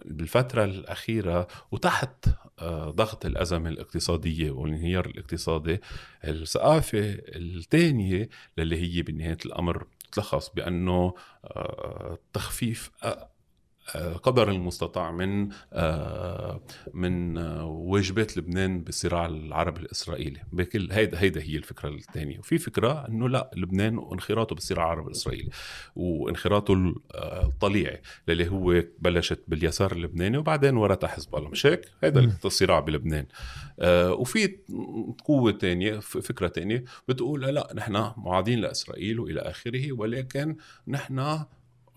بالفترة 0.06 0.64
الأخيرة 0.64 1.48
وتحت 1.72 2.26
آه، 2.60 2.90
ضغط 2.90 3.26
الأزمة 3.26 3.70
الاقتصادية 3.70 4.52
والانهيار 4.52 5.06
الاقتصادي 5.06 5.82
الثقافة 6.24 7.00
الثانية 7.36 8.30
اللي 8.60 8.82
هي 8.82 9.02
بنهاية 9.02 9.38
الأمر 9.46 9.88
تلخص 10.12 10.50
بأنه 10.50 11.14
آه، 11.46 12.18
تخفيف 12.34 12.92
قدر 14.24 14.52
المستطاع 14.52 15.12
من 15.12 15.50
آه، 15.74 16.62
من 16.94 17.38
آه، 17.38 17.66
واجبات 17.66 18.38
لبنان 18.38 18.82
بالصراع 18.82 19.26
العربي 19.26 19.80
الإسرائيلي. 19.80 20.40
بكل 20.52 20.92
هيدا 20.92 21.20
هيدا 21.20 21.42
هي 21.42 21.58
الفكرة 21.58 21.90
الثانية. 21.90 22.40
وفي 22.40 22.58
فكرة 22.58 23.08
إنه 23.08 23.30
لا 23.30 23.52
لبنان 23.56 23.98
وانخراطه 23.98 24.56
بالصراع 24.56 24.86
العربي 24.86 25.08
الإسرائيلي 25.08 25.50
وانخراطه 25.96 26.96
الطليعي 27.16 28.02
اللي 28.30 28.50
هو 28.50 28.84
بلشت 29.00 29.44
باليسار 29.48 29.92
اللبناني 29.92 30.38
وبعدين 30.38 30.78
ورثها 30.78 31.08
حزب 31.08 31.36
الله. 31.36 31.50
مش 31.50 31.66
هيك؟ 31.66 31.82
هيدا 32.04 32.38
الصراع 32.46 32.80
بلبنان. 32.80 33.26
آه، 33.80 34.12
وفي 34.12 34.58
قوة 35.26 35.52
ثانية 35.52 36.00
فكرة 36.00 36.48
ثانية 36.48 36.84
بتقول 37.08 37.42
لا 37.42 37.74
نحن 37.76 38.12
معادين 38.18 38.60
لإسرائيل 38.60 39.20
وإلى 39.20 39.42
آخره 39.42 39.92
ولكن 39.92 40.56
نحن 40.88 41.46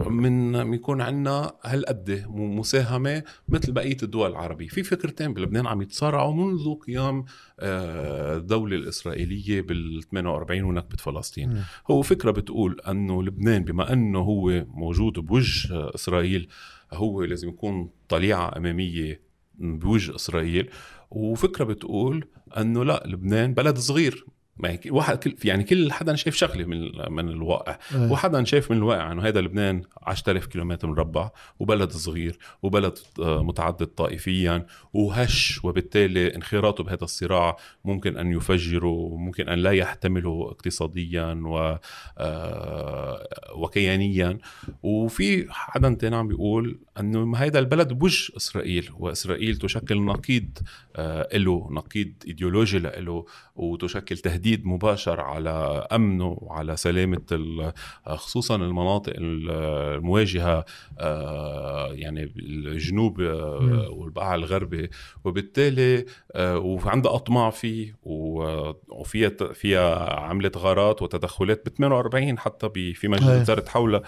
من 0.00 0.74
يكون 0.74 1.00
عندنا 1.00 1.52
هالقد 1.64 2.24
مساهمة 2.28 3.22
مثل 3.48 3.72
بقية 3.72 3.96
الدول 4.02 4.30
العربية، 4.30 4.68
في 4.68 4.82
فكرتين 4.82 5.34
بلبنان 5.34 5.66
عم 5.66 5.82
يتصارعوا 5.82 6.34
منذ 6.34 6.74
قيام 6.74 7.24
آه، 7.60 8.36
الدولة 8.36 8.76
الإسرائيلية 8.76 9.62
بال 9.62 10.02
48 10.12 10.64
ونكبة 10.64 10.96
فلسطين، 10.96 11.50
م. 11.50 11.64
هو 11.90 12.02
فكرة 12.02 12.30
بتقول 12.30 12.80
أنه 12.80 13.22
لبنان 13.22 13.64
بما 13.64 13.92
أنه 13.92 14.18
هو 14.18 14.64
موجود 14.68 15.12
بوجه 15.12 15.68
إسرائيل 15.94 16.48
هو 16.92 17.22
لازم 17.22 17.48
يكون 17.48 17.90
طليعة 18.08 18.56
أمامية 18.56 19.20
بوجه 19.58 20.14
إسرائيل. 20.14 20.70
وفكرة 21.10 21.64
بتقول 21.64 22.24
أنه 22.56 22.84
لا 22.84 23.02
لبنان 23.06 23.54
بلد 23.54 23.78
صغير. 23.78 24.26
ما 24.58 24.70
هيك 24.70 24.88
واحد 24.90 25.18
كل 25.18 25.34
يعني 25.44 25.64
كل 25.64 25.92
حدا 25.92 26.14
شايف 26.14 26.34
شغله 26.34 26.64
من 26.64 26.90
من 27.12 27.28
الواقع 27.28 27.78
أيه. 27.94 28.10
وحدا 28.10 28.44
شايف 28.44 28.70
من 28.70 28.76
الواقع 28.76 29.12
إنه 29.12 29.22
هذا 29.22 29.40
لبنان 29.40 29.82
10000 30.02 30.46
كيلومتر 30.46 30.88
مربع 30.88 31.30
وبلد 31.58 31.90
صغير 31.90 32.38
وبلد 32.62 32.98
آه، 33.20 33.42
متعدد 33.42 33.86
طائفيا 33.86 34.66
وهش 34.92 35.64
وبالتالي 35.64 36.34
انخراطه 36.34 36.84
بهذا 36.84 37.04
الصراع 37.04 37.56
ممكن 37.84 38.16
أن 38.16 38.32
يفجره 38.32 38.86
وممكن 38.86 39.48
أن 39.48 39.58
لا 39.58 39.70
يحتمله 39.70 40.48
اقتصاديا 40.50 41.42
و 41.44 41.78
آه، 42.18 43.28
وكيانيا 43.54 44.38
وفي 44.82 45.46
حدا 45.50 45.94
تاني 45.94 46.16
عم 46.16 46.28
بيقول 46.28 46.78
إنه 47.00 47.36
هذا 47.36 47.58
البلد 47.58 47.92
بوجه 47.92 48.36
إسرائيل 48.36 48.90
وإسرائيل 48.98 49.56
تشكل 49.56 50.02
نقيض 50.02 50.58
آه، 50.96 51.36
له 51.36 51.68
نقيض 51.70 52.12
إيديولوجي 52.26 52.78
له 52.78 53.26
وتشكل 53.56 54.18
تهديد 54.18 54.45
مباشر 54.54 55.20
على 55.20 55.86
امنه 55.92 56.38
وعلى 56.40 56.76
سلامة 56.76 57.72
خصوصا 58.06 58.56
المناطق 58.56 59.12
المواجهة 59.16 60.64
آه، 60.98 61.92
يعني 61.92 62.32
الجنوب 62.36 63.20
آه، 63.20 63.88
والبقاع 63.90 64.34
الغربي. 64.34 64.90
وبالتالي 65.24 66.04
وعندها 66.36 67.14
أطماع 67.14 67.50
فيه 67.50 67.96
وفيها 68.02 69.30
فيها 69.52 70.20
عملت 70.20 70.56
غارات 70.56 71.02
وتدخلات 71.02 71.66
ب 71.66 71.68
48 71.68 72.38
حتى 72.38 72.94
في 72.94 73.08
مجلس 73.08 73.40
وزارة 73.40 73.64
حول 73.68 74.02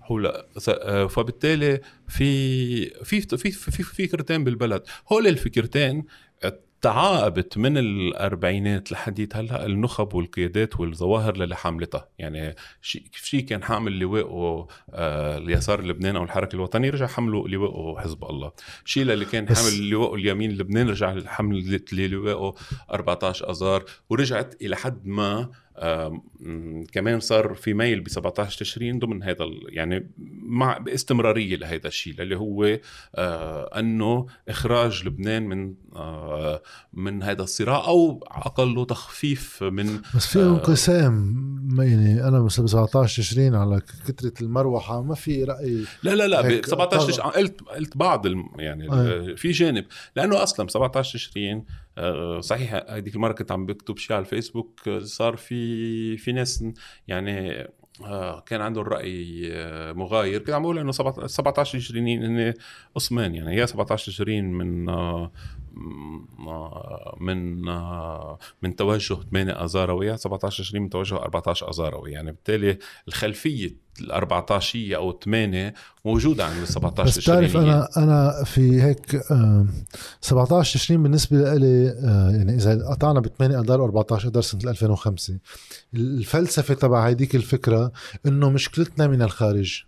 حول 0.00 0.32
فبالتالي 1.08 1.80
في 2.08 2.84
في 3.04 3.20
في 3.20 3.50
في 3.50 3.82
فكرتين 3.82 4.44
بالبلد. 4.44 4.82
هول 5.12 5.26
الفكرتين 5.26 6.04
تعاقبت 6.80 7.58
من 7.58 7.78
الأربعينات 7.78 8.92
لحديت 8.92 9.36
هلأ 9.36 9.66
النخب 9.66 10.14
والقيادات 10.14 10.80
والظواهر 10.80 11.34
اللي 11.34 11.56
حاملتها. 11.56 12.08
يعني 12.18 12.54
شيء 13.12 13.40
كان 13.40 13.62
حامل 13.62 13.98
لواءه 13.98 14.68
آه 14.90 15.38
اليسار 15.38 15.80
اللبناني 15.80 16.18
أو 16.18 16.24
الحركة 16.24 16.56
الوطنية 16.56 16.90
رجع 16.90 17.06
حمله 17.06 17.48
لواءه 17.48 18.00
حزب 18.00 18.24
الله. 18.24 18.52
شيء 18.84 19.02
اللي 19.02 19.24
كان 19.24 19.48
حامل 19.48 19.90
لواءه 19.90 20.14
اليمين 20.14 20.50
اللبناني 20.50 20.90
رجع 20.90 21.20
حمل 21.26 21.80
لواءه 21.92 22.54
14 22.90 23.50
آذار 23.50 23.84
ورجعت 24.10 24.62
إلى 24.62 24.76
حد 24.76 25.06
ما 25.06 25.50
كمان 26.92 27.20
صار 27.20 27.54
في 27.54 27.74
ميل 27.74 28.00
ب 28.00 28.08
17 28.08 28.58
تشرين 28.58 28.98
ضمن 28.98 29.22
هذا 29.22 29.44
يعني 29.68 30.10
مع 30.42 30.78
باستمرارية 30.78 31.56
لهذا 31.56 31.88
الشيء 31.88 32.14
اللي 32.18 32.36
هو 32.36 32.78
آه، 33.14 33.78
أنه 33.78 34.26
إخراج 34.48 35.06
لبنان 35.06 35.42
من 35.42 35.74
من 36.92 37.22
هذا 37.22 37.42
الصراع 37.42 37.86
أو 37.86 38.24
اقله 38.26 38.84
تخفيف 38.84 39.62
من 39.62 40.00
بس 40.14 40.26
في 40.26 40.38
آه، 40.38 40.48
انقسام 40.48 41.48
يعني 41.78 42.28
أنا 42.28 42.40
ب 42.40 42.48
17 42.48 43.22
تشرين 43.22 43.54
على 43.54 43.80
كثره 43.80 44.32
المروحة 44.40 45.02
ما 45.02 45.14
في 45.14 45.44
رأي. 45.44 45.84
لا 46.02 46.14
لا 46.14 46.28
لا 46.28 46.40
ب 46.40 46.66
17 46.66 47.06
تشرين 47.06 47.30
قلت 47.30 47.62
قلت 47.62 47.96
بعض 47.96 48.26
يعني 48.56 48.92
آه. 48.92 49.34
في 49.36 49.50
جانب. 49.50 49.84
لأنه 50.16 50.42
أصلا 50.42 50.66
ب 50.66 50.70
17 50.70 51.18
تشرين 51.18 51.64
صحيح 52.40 52.84
هذيك 52.88 53.14
المرة 53.16 53.32
كنت 53.32 53.52
عم 53.52 53.66
بكتب 53.66 53.98
شيء 53.98 54.16
على 54.16 54.24
الفيسبوك 54.24 54.90
صار 55.02 55.36
في 55.36 56.16
في 56.16 56.32
ناس 56.32 56.64
يعني 57.08 57.68
آه 58.04 58.40
كان 58.40 58.60
عنده 58.60 58.80
الراي 58.80 59.48
آه 59.52 59.92
مغاير. 59.92 60.38
كنت 60.40 60.50
عم 60.50 60.62
بقول 60.62 60.78
إنه 60.78 60.92
17 60.92 61.78
تشرين 61.78 62.24
هن 62.24 62.54
قسمان 62.94 63.34
يعني 63.34 63.60
هي 63.60 63.66
17 63.66 64.12
تشرين 64.12 64.52
من 64.52 64.88
من 67.20 67.64
من 68.62 68.76
توجه 68.76 69.16
8 69.30 69.64
ازاروي 69.64 70.16
17 70.16 70.64
20 70.64 70.82
من 70.82 70.90
توجه 70.90 71.16
14 71.16 71.70
ازاروي 71.70 72.12
يعني 72.12 72.30
بالتالي 72.30 72.78
الخلفية 73.08 73.88
ال 74.00 74.12
14 74.12 74.96
أو 74.96 75.18
8 75.24 75.74
موجودة 76.04 76.44
عند 76.44 76.56
ال 76.62 76.68
17 76.68 77.08
بس 77.08 77.18
بتعرف 77.18 77.56
أنا 77.56 77.88
أنا 77.96 78.44
في 78.44 78.82
هيك 78.82 79.20
17 80.20 80.78
20 80.80 81.02
بالنسبة 81.02 81.54
لي 81.54 81.88
آه، 81.88 82.30
يعني 82.30 82.54
إذا 82.54 82.88
قطعنا 82.88 83.20
ب 83.20 83.26
8 83.26 83.60
اذار 83.60 83.80
و 83.80 83.84
14 83.84 84.28
اذار 84.28 84.42
سنه 84.42 84.70
2005 84.70 85.38
الفلسفة 85.94 86.74
تبع 86.74 87.06
هيديك 87.06 87.34
الفكرة 87.34 87.92
إنه 88.26 88.50
مشكلتنا 88.50 89.06
من 89.06 89.22
الخارج. 89.22 89.82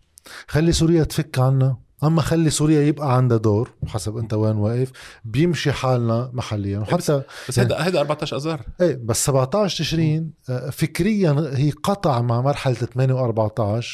خلي 0.49 0.73
سوريا 0.73 1.05
تفك 1.05 1.39
عنا. 1.39 1.77
اما 2.05 2.23
خلي 2.23 2.51
سوريا 2.51 2.83
يبقى 2.83 3.17
عندها 3.17 3.39
دور 3.39 3.71
حسب 3.87 4.17
انت 4.17 4.35
وين 4.35 4.57
واقف 4.57 4.91
بيمشي 5.25 5.73
حالنا 5.73 6.31
محليا. 6.33 6.79
وحتى 6.79 7.23
بس 7.49 7.59
هذا 7.59 7.75
يعني 7.75 7.89
هذا 7.89 8.01
14 8.01 8.37
اذار 8.37 8.61
إيه 8.81 9.01
بس 9.05 9.25
17 9.25 9.79
تشرين 9.85 10.33
آه، 10.51 10.71
فكريا 10.71 11.53
هي 11.55 11.71
قطع 11.71 12.21
مع 12.23 12.41
مرحلة 12.41 12.75
8 12.75 13.15
و14 13.15 13.85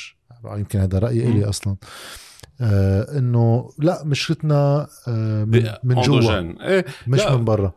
يمكن 0.44 0.78
هذا 0.78 0.98
رأيي 0.98 1.28
إلي 1.28 1.48
أصلا 1.48 1.76
آه 2.60 3.18
إنه 3.18 3.70
لا 3.78 4.04
مشكلتنا 4.04 4.86
آه 5.08 5.44
من, 5.44 5.70
من 5.84 6.00
جوا 6.00 6.40
إيه 6.68 6.84
مش 7.06 7.18
لا. 7.18 7.36
من 7.36 7.44
برا. 7.44 7.72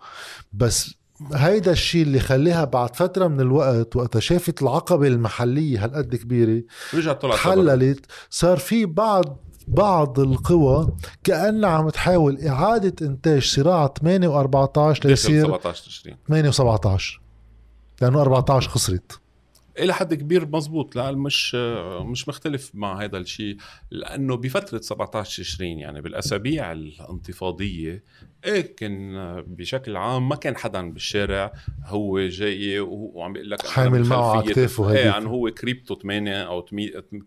بس 0.54 0.94
هيدا 1.34 1.72
الشيء 1.72 2.04
اللي 2.04 2.20
خليها 2.20 2.66
بعد 2.66 2.96
فترة 2.96 3.28
من 3.28 3.42
الوقت 3.42 3.96
وقتها 3.96 4.20
شافت 4.20 4.62
العقبة 4.62 5.08
المحلية 5.08 5.86
هالقد 5.86 6.16
كبيرة 6.16 6.64
رجعت 6.94 7.22
طلعت 7.22 7.38
حللت 7.38 8.06
صار 8.30 8.58
في 8.58 8.86
بعض 8.86 9.49
بعض 9.70 10.20
القوى 10.20 10.90
كأنها 11.24 11.70
عم 11.70 11.90
تحاول 11.90 12.48
إعادة 12.48 13.08
إنتاج 13.08 13.44
صراع 13.44 13.94
8 14.02 14.28
و14 14.28 15.06
ليصير 15.06 15.46
17 15.46 16.16
8 16.28 16.52
و17 16.52 17.20
لأنه 18.02 18.22
14 18.22 18.70
خسرت. 18.70 19.20
إلى 19.80 19.94
حد 19.94 20.14
كبير 20.14 20.48
مزبوط 20.48 20.96
لا 20.96 21.12
مش 21.12 21.56
مش 22.02 22.30
مختلف 22.30 22.72
مع 22.74 23.04
هذا 23.04 23.18
الشيء 23.18 23.58
لأنه 23.92 24.36
بفترة 24.36 24.82
17 24.82 25.44
تشرين 25.44 25.80
يعني 25.80 26.02
بالأسابيع 26.02 26.72
الانتفاضية 26.72 28.04
إيه 28.46 28.76
كان 28.76 29.14
بشكل 29.48 29.98
عام 29.98 30.30
ما 30.30 30.36
كان 30.36 30.58
حدا 30.58 30.92
بالشارع 30.92 31.54
هو 31.86 32.20
جاي 32.20 32.80
وعم 32.80 33.34
بيقول 33.34 33.52
لك 33.52 33.68
حامل 33.68 34.06
معه 34.06 34.38
على 34.38 34.52
كتافه 34.52 34.92
إيه 34.92 35.10
عن 35.10 35.26
هو 35.26 35.52
كريبتو 35.52 35.96
8 35.96 36.44
أو 36.44 36.66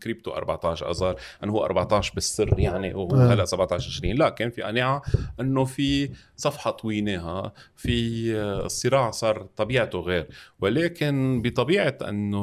كريبتو 0.02 0.30
14 0.30 0.90
اذار 0.90 1.16
انه 1.44 1.52
هو 1.52 1.64
14 1.64 2.12
بالسر 2.14 2.58
يعني 2.58 2.94
وهو 2.94 3.16
آه. 3.16 3.32
هلا 3.32 3.44
17 3.44 3.90
20 3.90 4.14
لا 4.14 4.28
كان 4.28 4.50
في 4.50 4.62
قناعة 4.62 5.02
إنه 5.40 5.64
في 5.64 6.10
صفحة 6.36 6.70
طويناها 6.70 7.52
في 7.76 8.32
الصراع 8.36 9.10
صار 9.10 9.46
طبيعته 9.56 10.00
غير 10.00 10.26
ولكن 10.60 11.42
بطبيعة 11.44 11.98
إنه 12.08 12.41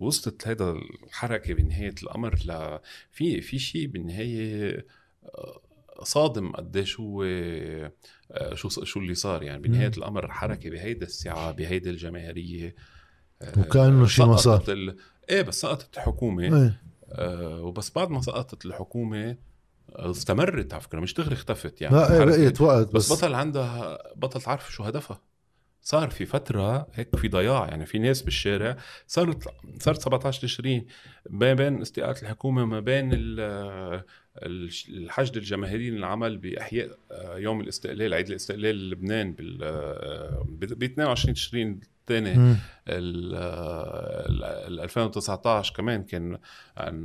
وصلت 0.00 0.48
هذا 0.48 0.70
الحركة 1.04 1.54
بنهاية 1.54 1.94
الأمر. 2.02 2.34
ل 2.34 2.78
في 3.12 3.40
في 3.40 3.58
شيء 3.58 3.86
بالنهاية 3.86 4.86
آه، 5.24 5.60
صادم 6.02 6.52
قديش 6.52 7.00
هو 7.00 7.22
آه، 7.24 8.54
شو 8.54 8.68
شو 8.68 9.00
اللي 9.00 9.14
صار. 9.14 9.42
يعني 9.42 9.62
بنهاية 9.62 9.92
الأمر 9.98 10.32
حركة 10.32 10.70
بهيدا 10.70 11.06
السعة 11.06 11.52
بهيدا 11.52 11.90
الجماهيرية 11.90 12.74
آه، 13.42 13.60
وكأنه 13.60 14.06
شيء 14.06 14.26
ما 14.26 14.36
صار. 14.36 14.64
ال... 14.68 14.96
إيه 15.30 15.42
بس 15.42 15.60
سقطت 15.60 15.96
الحكومة. 15.96 16.42
إيه. 16.42 16.82
آه 17.12 17.62
وبس 17.62 17.90
بعد 17.90 18.10
ما 18.10 18.20
سقطت 18.20 18.66
الحكومة 18.66 19.36
استمرت 19.90 20.72
على 20.72 20.82
فكرة 20.82 21.00
مش 21.00 21.14
دغري 21.14 21.34
اختفت. 21.34 21.80
يعني 21.80 21.94
لا 21.96 22.12
إيه 22.12 22.24
بقيت 22.24 22.60
وقت 22.60 22.94
بس, 22.94 23.12
بس 23.12 23.18
بطل 23.18 23.34
عندها 23.34 23.98
بطل 24.16 24.40
تعرف 24.40 24.72
شو 24.72 24.82
هدفها. 24.82 25.20
صار 25.88 26.10
في 26.10 26.26
فترة 26.26 26.86
هيك 26.94 27.16
في 27.16 27.28
ضياع 27.28 27.68
يعني 27.68 27.86
في 27.86 27.98
ناس 27.98 28.22
بالشارع 28.22 28.76
صارت 29.06 29.48
صارت 29.80 30.00
17 30.00 30.42
تشرين 30.42 30.86
ما 31.30 31.54
بين 31.54 31.80
استقالة 31.80 32.22
الحكومة 32.22 32.64
ما 32.64 32.80
بين 32.80 33.10
الحشد 34.42 35.36
الجماهيري 35.36 35.88
اللي 35.88 35.98
انعمل 35.98 36.38
بإحياء 36.38 36.98
آه، 37.10 37.38
يوم 37.38 37.60
الاستقلال 37.60 38.14
عيد 38.14 38.28
الاستقلال 38.28 38.90
لبنان 38.90 39.32
بال 39.32 39.58
ب 40.44 40.82
22 40.82 41.34
تشرين 41.34 41.80
الثاني 42.10 42.56
ال 42.88 44.80
2019 44.80 45.74
كمان 45.74 46.02
كان 46.02 46.38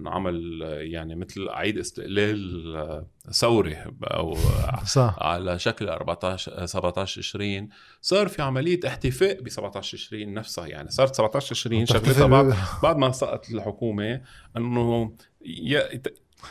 عمل 0.08 0.62
يعني 0.82 1.16
مثل 1.16 1.50
عيد 1.50 1.78
استقلال 1.78 3.06
ثوري 3.32 3.78
أو 4.04 4.38
صح. 4.86 5.16
على 5.20 5.60
شكل 5.60 5.90
14 5.90 6.66
17 6.66 7.22
20 7.22 7.70
صار 8.02 8.28
في 8.28 8.42
عملية 8.42 8.80
احتفاء 8.88 9.42
ب 9.42 9.50
17 9.50 9.98
20 9.98 10.34
نفسها 10.34 10.68
يعني 10.68 10.90
صارت 10.90 11.16
17 11.16 11.56
20 11.56 11.86
شغلتها 11.86 12.28
بعد 12.28 12.54
بعد 12.84 12.98
ما 12.98 13.12
سقط 13.12 13.50
الحكومة 13.50 14.22
إنه 14.58 15.16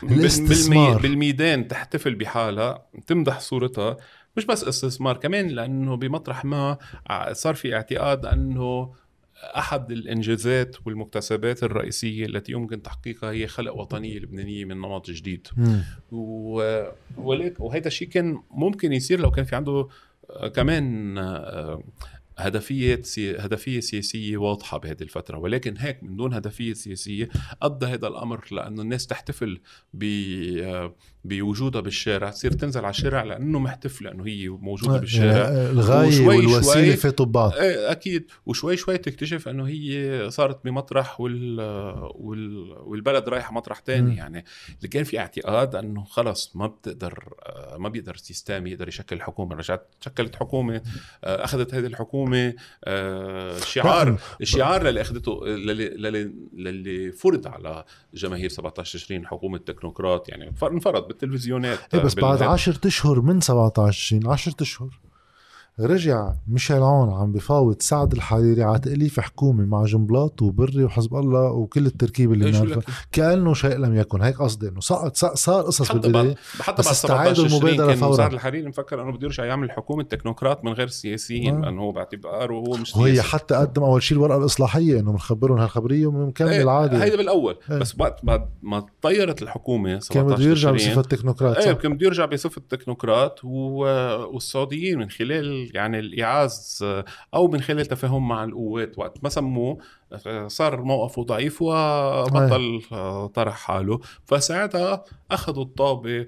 الاستثمار 0.03 0.97
بالميدان 0.97 1.67
تحتفل 1.67 2.15
بحالها 2.15 2.85
تمدح 3.07 3.39
صورتها 3.39 3.97
مش 4.37 4.45
بس 4.45 4.63
استثمار 4.63 5.17
كمان 5.17 5.47
لأنه 5.47 5.95
بمطرح 5.95 6.45
ما 6.45 6.77
صار 7.31 7.55
في 7.55 7.75
اعتقاد 7.75 8.25
أنه 8.25 8.93
أحد 9.57 9.91
الإنجازات 9.91 10.75
والمكتسبات 10.85 11.63
الرئيسية 11.63 12.25
التي 12.25 12.51
يمكن 12.51 12.81
تحقيقها 12.81 13.31
هي 13.31 13.47
خلق 13.47 13.75
وطنية 13.75 14.19
لبنانية 14.19 14.65
من 14.65 14.77
نمط 14.77 15.11
جديد. 15.11 15.47
و... 16.11 16.83
وهذا 17.59 17.87
الشيء 17.87 18.07
كان 18.07 18.41
ممكن 18.51 18.93
يصير 18.93 19.19
لو 19.19 19.31
كان 19.31 19.45
في 19.45 19.55
عنده 19.55 19.87
كمان 20.55 21.17
هدفية 22.37 23.01
هدفية 23.17 23.79
سياسية 23.79 24.37
واضحة 24.37 24.77
بهذه 24.77 25.01
الفترة 25.03 25.37
ولكن 25.37 25.77
هيك 25.77 26.03
من 26.03 26.15
دون 26.15 26.33
هدفية 26.33 26.73
سياسية 26.73 27.29
أدى 27.61 27.85
هذا 27.85 28.07
الأمر 28.07 28.45
لأنه 28.51 28.81
الناس 28.81 29.07
تحتفل 29.07 29.61
بوجودها 31.25 31.81
بالشارع 31.81 32.29
تصير 32.29 32.51
تنزل 32.51 32.79
على 32.79 32.89
الشارع 32.89 33.23
لأنه 33.23 33.59
محتفله 33.59 34.11
انه 34.11 34.27
هي 34.27 34.49
موجودة 34.49 34.97
بالشارع. 34.97 35.31
يعني 35.31 35.69
الغاية 35.69 36.27
والوسيلة 36.27 36.95
في 36.95 37.11
طباع 37.11 37.53
إيه، 37.53 37.91
أكيد. 37.91 38.31
وشوي 38.45 38.77
شوي 38.77 38.97
تكتشف 38.97 39.47
إنه 39.47 39.67
هي 39.67 40.29
صارت 40.31 40.65
بمطرح 40.65 41.21
وال... 41.21 41.59
وال... 42.15 42.71
والبلد 42.77 43.29
رايحة 43.29 43.53
مطرح 43.53 43.79
تاني. 43.79 44.11
م. 44.11 44.17
يعني 44.17 44.45
اللي 44.77 44.87
كان 44.87 45.03
في 45.03 45.19
اعتقاد 45.19 45.75
إنه 45.75 46.03
خلص 46.03 46.55
ما 46.55 46.67
بتقدر 46.67 47.33
ما 47.77 47.89
بيقدر 47.89 48.15
سيستم 48.15 48.67
يقدر 48.67 48.87
يشكل 48.87 49.21
حكومة. 49.21 49.55
رجعت 49.55 49.87
شكلت 50.01 50.35
حكومة 50.35 50.81
أخذت 51.23 51.73
هذه 51.73 51.85
الحكومة 51.85 52.53
شعار 53.65 54.19
الشعار 54.41 54.89
اللي 54.89 55.01
أخذته 55.01 55.45
للي, 55.45 56.31
للي 56.53 57.11
فرض 57.11 57.47
على 57.47 57.83
جماهير 58.13 58.49
17 58.49 58.99
تشرين 58.99 59.27
حكومة 59.27 59.57
تكنوقراط. 59.57 60.29
يعني 60.29 60.53
انفرض 60.63 61.12
بالتلفزيونات 61.13 61.79
إيه 61.93 61.99
بس 61.99 62.13
بعد 62.13 62.41
10 62.41 62.79
أشهر 62.85 63.21
من 63.21 63.41
17 63.41 64.19
10 64.25 64.53
أشهر. 64.61 64.89
رجع 65.79 66.33
ميشيل 66.47 66.77
عون 66.77 67.13
عم 67.13 67.31
بفاوض 67.31 67.81
سعد 67.81 68.13
الحريري 68.13 68.63
على 68.63 68.79
تأليف 68.79 69.19
حكومة 69.19 69.65
مع 69.65 69.85
جنبلاط 69.85 70.41
وبري 70.41 70.83
وحزب 70.83 71.15
الله 71.15 71.51
وكل 71.51 71.85
التركيب 71.85 72.33
اللي 72.33 72.51
بنعرفها 72.51 72.83
كأنه 73.11 73.53
شيء 73.53 73.77
لم 73.77 73.95
يكن. 73.95 74.21
هيك 74.21 74.41
قصدي 74.41 74.67
إنه 74.67 74.79
صار 74.79 75.11
صار 75.13 75.61
قصص 75.61 75.91
بالبداية. 75.91 76.35
حتى 76.59 76.81
بس 76.81 76.91
استعادوا 76.91 77.45
المبادرة 77.45 77.95
فورا. 77.95 78.15
سعد 78.15 78.33
الحريري 78.33 78.67
مفكر 78.67 79.01
إنه 79.01 79.11
بده 79.11 79.25
يرجع 79.27 79.45
يعمل 79.45 79.71
حكومة 79.71 80.03
تكنوقراط 80.03 80.65
من 80.65 80.73
غير 80.73 80.87
سياسيين 80.87 81.55
آه. 81.55 81.61
لأنه 81.61 81.81
هو 81.81 81.91
باعتباره 81.91 82.53
هو 82.53 82.77
مش 82.77 82.95
وهي 82.95 83.21
حتى 83.21 83.55
قدم 83.55 83.83
أول 83.83 84.03
شيء 84.03 84.17
الورقة 84.17 84.37
الإصلاحية 84.37 84.99
إنه 84.99 85.11
بنخبرهم 85.11 85.57
هالخبرية 85.57 86.07
ومكمل 86.07 86.49
إيه 86.49 86.69
عادي. 86.69 86.97
هيدا 86.97 87.15
بالأول. 87.15 87.57
إيه. 87.71 87.79
بس 87.79 87.95
بعد 87.95 88.15
بعد 88.23 88.49
ما 88.61 88.85
تطيرت 89.01 89.41
الحكومة 89.41 89.99
كان 90.09 90.25
بده 90.25 90.43
يرجع 90.43 90.71
بصفة 90.71 91.01
تكنوقراط 91.01 91.57
إيه 91.57 91.73
كان 91.73 91.93
بده 91.93 92.05
يرجع 92.05 92.25
بصفة 92.25 92.61
تكنوقراط 92.69 93.39
والسعوديين 93.43 94.99
من 94.99 95.09
خلال 95.09 95.62
يعني 95.73 95.99
الجهاز 95.99 96.85
أو 97.33 97.47
من 97.47 97.61
خلال 97.61 97.85
تفاهم 97.85 98.27
مع 98.27 98.43
القوات 98.43 98.99
وقت 98.99 99.23
ما 99.23 99.29
سموه 99.29 99.77
صار 100.47 100.81
موقفه 100.81 101.23
ضعيف 101.23 101.61
وبطل 101.61 102.81
طرح 103.33 103.55
حاله. 103.55 103.99
فساعتها 104.25 105.03
أخذوا 105.31 105.63
الطابة 105.63 106.27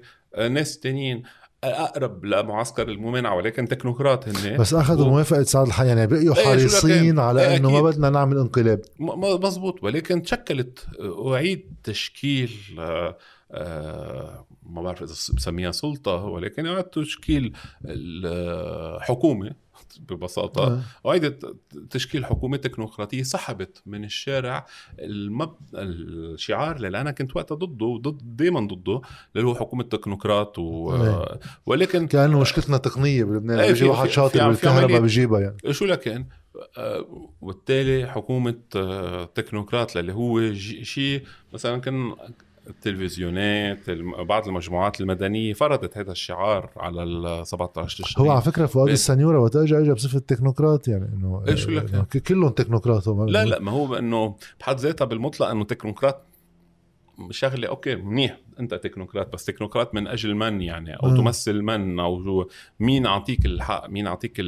ناس 0.50 0.78
تانيين 0.78 1.22
اقرب 1.64 2.24
لمعسكر 2.24 2.88
الممانعه 2.88 3.36
ولكن 3.36 3.68
تكنوقراط 3.68 4.28
هن. 4.28 4.56
بس 4.56 4.74
أخذوا 4.74 5.06
و... 5.06 5.10
موافقة 5.10 5.42
سعد 5.42 5.66
الحي 5.66 5.86
يعني 5.86 6.06
بقيوا 6.06 6.36
إيه، 6.36 6.44
حريصين 6.44 7.18
على 7.18 7.48
إيه، 7.48 7.56
إنه 7.56 7.70
ما 7.70 7.82
بدنا 7.82 8.10
نعمل 8.10 8.38
انقلاب. 8.38 8.80
مزبوط. 9.44 9.84
ولكن 9.84 10.22
تشكلت 10.22 10.86
أعيد 11.26 11.74
تشكيل 11.84 12.50
آه 13.50 14.46
ما 14.62 14.82
بعرف 14.82 15.02
إذا 15.02 15.12
بسميها 15.12 15.70
سلطة 15.70 16.24
ولكن 16.24 16.66
اعاد 16.66 16.84
تشكيل 16.84 17.52
الحكومة 17.84 19.50
ببساطة 19.98 20.66
آه. 20.66 20.80
وعيدت 21.04 21.56
تشكيل 21.90 22.26
حكومة 22.26 22.56
تكنوقراطية 22.56 23.22
سحبت 23.22 23.82
من 23.86 24.04
الشارع 24.04 24.66
المب... 24.98 25.54
الشعار 25.74 26.76
اللي 26.76 27.00
أنا 27.00 27.10
كنت 27.10 27.36
وقتها 27.36 27.54
ضده 27.54 27.86
وضد 27.86 28.36
دائما 28.36 28.60
ضده 28.60 29.00
اللي 29.36 29.46
هو 29.46 29.54
حكومة 29.54 29.82
تكنوقراط 29.82 30.58
و... 30.58 30.90
آه. 30.90 31.40
ولكن 31.66 32.06
كأنه 32.06 32.40
مشكلتنا 32.40 32.76
تقنية 32.76 33.24
بلبنان 33.24 33.66
بيجي 33.66 33.84
واحد 33.84 34.08
شاطر 34.08 34.48
بالكهرباء 34.48 35.00
بجيبها 35.00 35.40
يعني 35.40 35.56
شو 35.70 35.84
لكن 35.84 36.26
آه، 36.78 37.30
وبالتالي 37.40 38.06
حكومة 38.06 38.58
آه، 38.76 39.24
تكنوقراط 39.24 39.96
اللي 39.96 40.12
هو 40.12 40.54
شيء 40.82 41.22
مثلا 41.52 41.80
كان 41.80 42.14
التلفزيونات 42.68 43.90
بعض 44.18 44.48
المجموعات 44.48 45.00
المدنية 45.00 45.52
فرضت 45.52 45.98
هذا 45.98 46.12
الشعار 46.12 46.70
على 46.76 47.02
ال 47.02 47.46
17 47.46 48.04
تشرين 48.04 48.26
هو 48.26 48.32
على 48.32 48.42
فكرة 48.42 48.66
فؤاد 48.66 48.88
السنيورة 48.88 49.38
وقت 49.38 49.56
اجى 49.56 49.78
اجى 49.78 49.92
بصفة 49.92 50.18
تكنوقراط 50.18 50.88
يعني 50.88 51.08
إنه 51.14 51.42
إيش 51.48 51.68
لك 51.68 51.92
يعني 51.92 52.04
كلهم 52.04 52.50
تكنوقراط 52.50 53.08
لا 53.08 53.44
لا 53.44 53.60
ما 53.60 53.72
هو 53.72 53.94
إنه 53.94 54.36
بحد 54.60 54.80
ذاتها 54.80 55.04
بالمطلق 55.04 55.46
إنه 55.46 55.64
تكنوقراط 55.64 56.26
شغلة 57.30 57.68
أوكي 57.68 57.94
منيح 57.94 58.38
أنت 58.60 58.74
تكنوقراط 58.74 59.32
بس 59.32 59.44
تكنوقراط 59.44 59.94
من 59.94 60.06
أجل 60.06 60.34
من 60.34 60.62
يعني؟ 60.62 60.94
أو 60.94 61.08
م. 61.08 61.16
تمثل 61.16 61.62
من؟ 61.62 62.00
أو 62.00 62.48
مين 62.80 63.06
أعطيك 63.06 63.46
الحق؟ 63.46 63.88
مين 63.88 64.06
أعطيك 64.06 64.40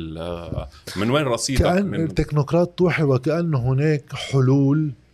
من 0.96 1.10
وين 1.10 1.24
رصيدك؟ 1.24 1.62
كأن 1.62 1.86
من 1.86 2.04
التكنوقراط 2.04 2.68
توحي 2.68 3.02
وكأن 3.02 3.54
هناك 3.54 4.12
حلول 4.12 4.88
آه، 4.88 5.07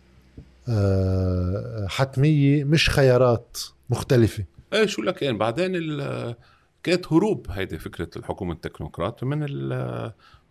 حتمية 1.87 2.63
مش 2.63 2.89
خيارات 2.89 3.57
مختلفة. 3.89 4.45
إيه 4.73 4.85
شو 4.85 5.01
لك؟ 5.01 5.21
يعني 5.21 5.37
بعدين 5.37 5.71
كانت 6.83 7.13
هروب 7.13 7.47
هيدي 7.49 7.79
فكرة 7.79 8.09
الحكومة 8.15 8.53
التكنوقراط 8.53 9.23
من 9.23 9.39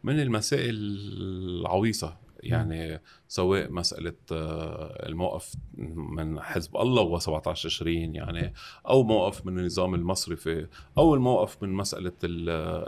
من 0.04 0.20
المسائل 0.20 0.74
العويصة. 0.74 2.24
يعني 2.44 3.00
سواء 3.28 3.72
مسألة 3.72 4.12
آه، 4.32 5.06
الموقف 5.08 5.54
من 5.94 6.40
حزب 6.40 6.76
الله 6.76 7.02
و 7.02 7.18
17 7.18 7.68
تشرين 7.68 8.14
يعني 8.14 8.54
أو 8.88 9.02
موقف 9.02 9.46
من 9.46 9.58
النظام 9.58 9.94
المصرفي 9.94 10.66
أو 10.98 11.14
الموقف 11.14 11.62
من 11.62 11.72
مسألة 11.72 12.12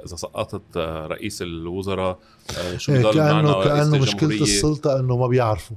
إذا 0.07 0.17
سقطت 0.17 0.77
رئيس 1.07 1.43
الوزراء 1.43 2.19
شو 2.77 2.93
بضل 2.93 3.15
كأنه 3.15 3.65
كأنه 3.65 3.99
مشكلة 3.99 4.43
السلطة 4.43 5.01
إنه 5.01 5.17
ما 5.17 5.27
بيعرفوا. 5.27 5.77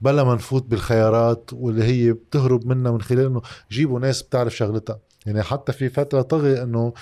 بلا 0.00 0.24
ما 0.24 0.34
نفوت 0.34 0.64
بالخيارات 0.66 1.50
واللي 1.52 1.84
هي 1.84 2.12
بتهرب 2.12 2.66
منها 2.66 2.92
من 2.92 3.02
خلال 3.02 3.26
إنه 3.26 3.42
جيبوا 3.72 4.00
ناس 4.00 4.22
بتعرف 4.22 4.56
شغلتها. 4.56 4.98
يعني 5.26 5.42
حتى 5.42 5.72
في 5.72 5.88
فترة 5.88 6.22
طغي 6.22 6.62
إنه 6.62 6.92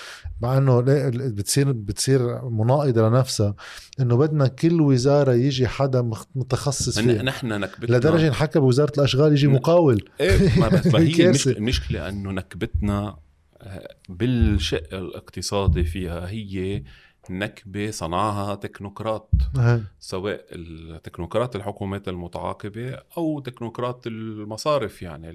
مع 0.41 0.59
إنه 0.59 0.83
بتصير 1.11 1.73
بتصير 1.73 2.45
مناقضة 2.49 3.09
لنفسها 3.09 3.55
إنه 4.01 4.17
بدنا 4.17 4.47
كل 4.47 4.81
وزارة 4.81 5.33
يجي 5.33 5.69
حدا 5.69 6.11
متخصص 6.35 6.99
فيها. 6.99 7.23
نحن 7.23 7.61
نكبتنا. 7.61 7.97
لدرجة 7.97 8.29
انحكى 8.29 8.59
بوزارة 8.59 8.93
الأشغال 8.99 9.33
يجي 9.33 9.47
مقاول. 9.47 10.09
إيه 10.21 10.61
ما 10.61 10.83
هي 11.01 11.33
المشكلة 11.47 12.09
إنه 12.09 12.31
نكبتنا 12.31 13.17
آه، 13.61 13.95
بالشق 14.09 14.95
الاقتصادي 14.95 15.85
فيها 15.85 16.29
هي 16.29 16.83
نكبة 17.31 17.91
صنعها 17.91 18.55
تكنوقراط 18.55 19.31
سواء 20.01 20.45
التكنوقراط 20.53 21.57
الحكومات 21.57 22.09
المتعاقبة 22.09 22.99
أو 23.19 23.41
تكنوقراط 23.41 24.07
المصارف 24.07 25.03
يعني 25.03 25.31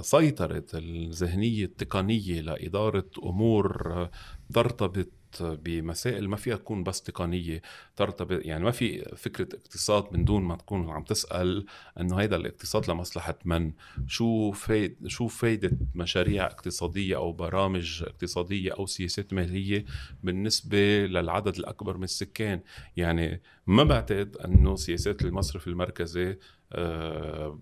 سيطرة 0.00 0.64
الذهنية 0.74 1.64
التقنية 1.64 2.40
لإدارة 2.40 3.10
أمور 3.24 4.08
ترتبط 4.54 5.08
بمسائل 5.40 6.28
ما 6.28 6.36
فيها 6.36 6.56
تكون 6.56 6.84
بس 6.84 7.02
تقنية. 7.02 7.62
ترتبط 7.98 8.40
يعني 8.44 8.64
ما 8.64 8.70
في 8.70 9.16
فكرة 9.16 9.48
اقتصاد 9.54 10.04
من 10.12 10.24
دون 10.24 10.42
ما 10.42 10.56
تكون 10.56 10.90
عم 10.90 11.02
تسأل 11.02 11.64
إنه 12.00 12.16
هيدا 12.16 12.36
الاقتصاد 12.36 12.90
لمصلحة 12.90 13.38
من؟ 13.44 13.72
شو 14.06 14.52
فايد 14.52 14.96
شو 15.06 15.26
فايدة 15.26 15.70
مشاريع 15.94 16.46
اقتصادية 16.46 17.16
أو 17.16 17.32
برامج 17.32 18.02
اقتصادية 18.06 18.72
أو 18.72 18.86
سياسات 18.86 19.32
مالية 19.32 19.84
بالنسبة 20.22 21.06
للعدد 21.06 21.56
الأكبر 21.56 21.96
من 21.96 22.04
السكان؟ 22.04 22.60
يعني 22.96 23.40
ما 23.66 23.84
بعتقد 23.84 24.36
إنه 24.36 24.76
سياسات 24.76 25.22
المصرف 25.22 25.68
المركزي 25.68 26.38
آه، 26.72 27.58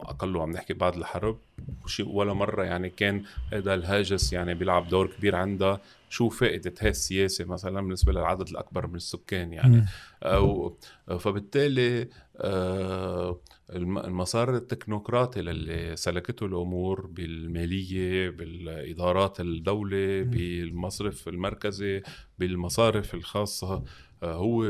اقله 0.00 0.42
عم 0.42 0.50
نحكي 0.50 0.74
بعد 0.74 0.96
الحرب 0.96 1.38
شيء 1.86 2.08
ولا 2.08 2.32
مرة 2.32 2.64
يعني 2.64 2.90
كان 2.90 3.24
هذا 3.52 3.74
الهاجس 3.74 4.32
يعني 4.32 4.54
بيلعب 4.54 4.88
دور 4.88 5.06
كبير 5.06 5.36
عندها. 5.36 5.80
شو 6.10 6.28
فائدة 6.28 6.74
هاي 6.80 6.90
السياسة 6.90 7.44
مثلا 7.44 7.80
بالنسبة 7.80 8.12
للعدد 8.12 8.48
الأكبر 8.48 8.86
من 8.86 8.94
السكان 8.94 9.52
يعني؟ 9.52 9.75
أو 10.22 10.78
فبالتالي 11.18 12.08
آه، 12.36 13.40
المسار 13.70 14.56
التكنوقراطي 14.56 15.40
اللي 15.40 15.96
سلكته 15.96 16.46
الأمور 16.46 17.06
بالمالية 17.06 18.30
بالإدارات 18.30 19.40
الدولة 19.40 20.22
بالمصرف 20.22 21.28
المركزي 21.28 22.02
بالمصارف 22.38 23.14
الخاصة 23.14 23.84
آه، 24.22 24.34
هو 24.34 24.64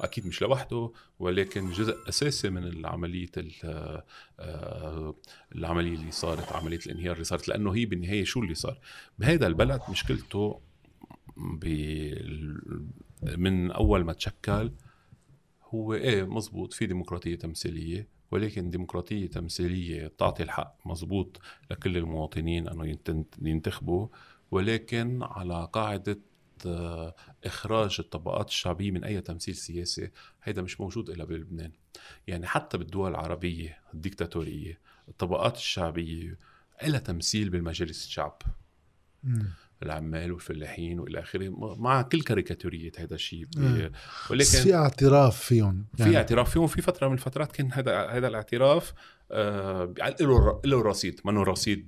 أكيد 0.00 0.26
مش 0.26 0.42
لوحده 0.42 0.92
ولكن 1.18 1.70
جزء 1.70 1.96
أساسي 2.08 2.50
من 2.50 2.64
العملية 2.64 3.30
آه، 3.64 5.14
العملية 5.54 5.94
اللي 5.94 6.10
صارت 6.10 6.52
عملية 6.52 6.78
الانهيار 6.86 7.14
اللي 7.14 7.24
صارت 7.24 7.48
لأنه 7.48 7.74
هي 7.74 7.84
بالنهاية 7.84 8.24
شو 8.24 8.40
اللي 8.40 8.54
صار؟ 8.54 8.78
بهذا 9.18 9.46
البلد 9.46 9.80
مشكلته 9.90 10.60
من 13.36 13.70
أول 13.70 14.04
ما 14.04 14.12
تشكل 14.12 14.72
هو 15.62 15.94
إيه 15.94 16.22
مزبوط 16.22 16.72
في 16.72 16.86
ديمقراطية 16.86 17.34
تمثيلية 17.34 18.08
ولكن 18.30 18.70
ديمقراطية 18.70 19.26
تمثيلية 19.26 20.12
تعطي 20.18 20.42
الحق 20.42 20.76
مزبوط 20.84 21.40
لكل 21.70 21.96
المواطنين 21.96 22.68
أنه 22.68 22.98
ينتخبوا 23.42 24.08
ولكن 24.50 25.22
على 25.22 25.68
قاعدة 25.72 26.20
آه، 26.66 27.14
إخراج 27.44 27.96
الطبقات 27.98 28.48
الشعبية 28.48 28.90
من 28.90 29.04
أي 29.04 29.20
تمثيل 29.20 29.54
سياسي 29.54 30.10
هيدا 30.42 30.62
مش 30.62 30.80
موجود 30.80 31.10
إلا 31.10 31.24
بلبنان. 31.24 31.72
يعني 32.26 32.46
حتى 32.46 32.78
بالدول 32.78 33.10
العربية 33.10 33.78
الديكتاتوريه 33.94 34.80
الطبقات 35.08 35.56
الشعبية 35.56 36.38
لها 36.82 37.00
تمثيل 37.00 37.50
بالمجالس 37.50 38.06
الشعب. 38.06 38.42
العمال 39.84 40.32
والفلاحين 40.32 41.00
وإلى 41.00 41.20
آخره 41.20 41.76
مع 41.78 42.02
كل 42.02 42.20
كاريكاتورية 42.22 42.92
هذا 42.98 43.14
الشيء. 43.14 43.46
ولكن 44.30 44.44
في 44.44 44.74
اعتراف 44.74 45.40
فيهم 45.40 45.84
يعني. 45.98 46.10
في 46.10 46.16
اعتراف 46.16 46.50
فيهم. 46.50 46.66
في 46.66 46.82
فترة 46.82 47.08
من 47.08 47.14
الفترات 47.14 47.52
كان 47.52 47.72
هذا 47.72 48.06
هذا 48.06 48.28
الاعتراف 48.28 48.92
آه 49.32 49.94
له 50.20 50.60
له 50.64 50.82
رصيد 50.82 51.20
منه 51.24 51.42
رصيد 51.42 51.86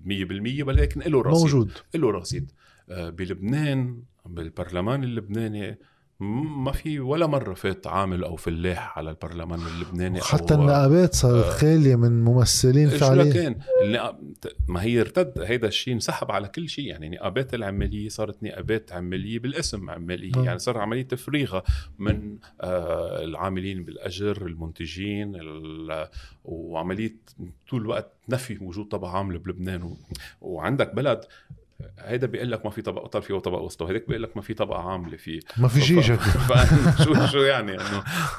100% 0.63 0.67
ولكن 0.67 1.01
له 1.01 1.23
رصيد 1.23 1.43
موجود. 1.43 1.73
له 1.95 2.11
رصيد 2.11 2.51
آه 2.91 3.11
بلبنان 3.11 4.03
بالبرلمان 4.27 5.05
اللبناني 5.05 5.79
ما 6.21 6.73
في 6.73 7.01
ولا 7.01 7.27
مرة 7.27 7.55
فات 7.55 7.87
عامل 7.87 8.25
أو 8.25 8.37
فلاح 8.37 8.99
على 8.99 9.11
البرلمان 9.11 9.61
اللبناني 9.61 10.21
حتى 10.21 10.55
النقابات 10.55 11.15
صارت 11.15 11.45
آه. 11.45 11.51
خالية 11.51 11.97
من 11.97 12.25
ممثلين 12.25 12.89
فعليا. 12.89 13.33
كان 13.33 13.59
ما 14.69 14.83
هي 14.83 15.01
ارتد 15.01 15.39
هيدا 15.39 15.69
الشيء 15.69 15.95
انسحب 15.95 16.31
على 16.31 16.49
كل 16.49 16.69
شيء 16.69 16.87
يعني 16.87 17.09
نقابات 17.09 17.55
العمالية 17.55 18.09
صارت 18.09 18.43
نقابات 18.43 18.93
عمالية 18.93 19.39
بالاسم 19.39 19.91
عمالية 19.91 20.33
آه. 20.37 20.45
يعني 20.45 20.59
صار 20.59 20.79
عملية 20.79 21.03
تفريغها 21.03 21.63
من 21.99 22.39
آه 22.61 23.25
العاملين 23.25 23.85
بالأجر 23.85 24.47
المنتجين 24.47 25.41
وعملية 26.45 27.17
طول 27.71 27.83
الوقت 27.83 28.13
نفي 28.29 28.59
وجود 28.61 28.89
طبقة 28.89 29.11
عاملة 29.11 29.39
بلبنان 29.39 29.97
وعندك 30.41 30.95
بلد 30.95 31.21
هيدا 31.99 32.27
بيقول 32.27 32.51
لك 32.51 32.65
ما 32.65 32.71
في 32.71 32.83
طبقه 32.83 33.07
طرفي 33.07 33.33
وطبقه 33.33 33.63
وسطى 33.63 33.85
وهيداك 33.85 34.07
بيقول 34.09 34.23
لك 34.23 34.37
ما 34.37 34.43
في 34.43 34.55
طبقه 34.55 34.91
عاملة 34.91 35.17
فيه 35.17 35.41
ما 35.57 35.69
في 35.69 35.81
شيء 35.81 36.03
شو 37.05 37.27
شو 37.27 37.39
يعني؟ 37.39 37.77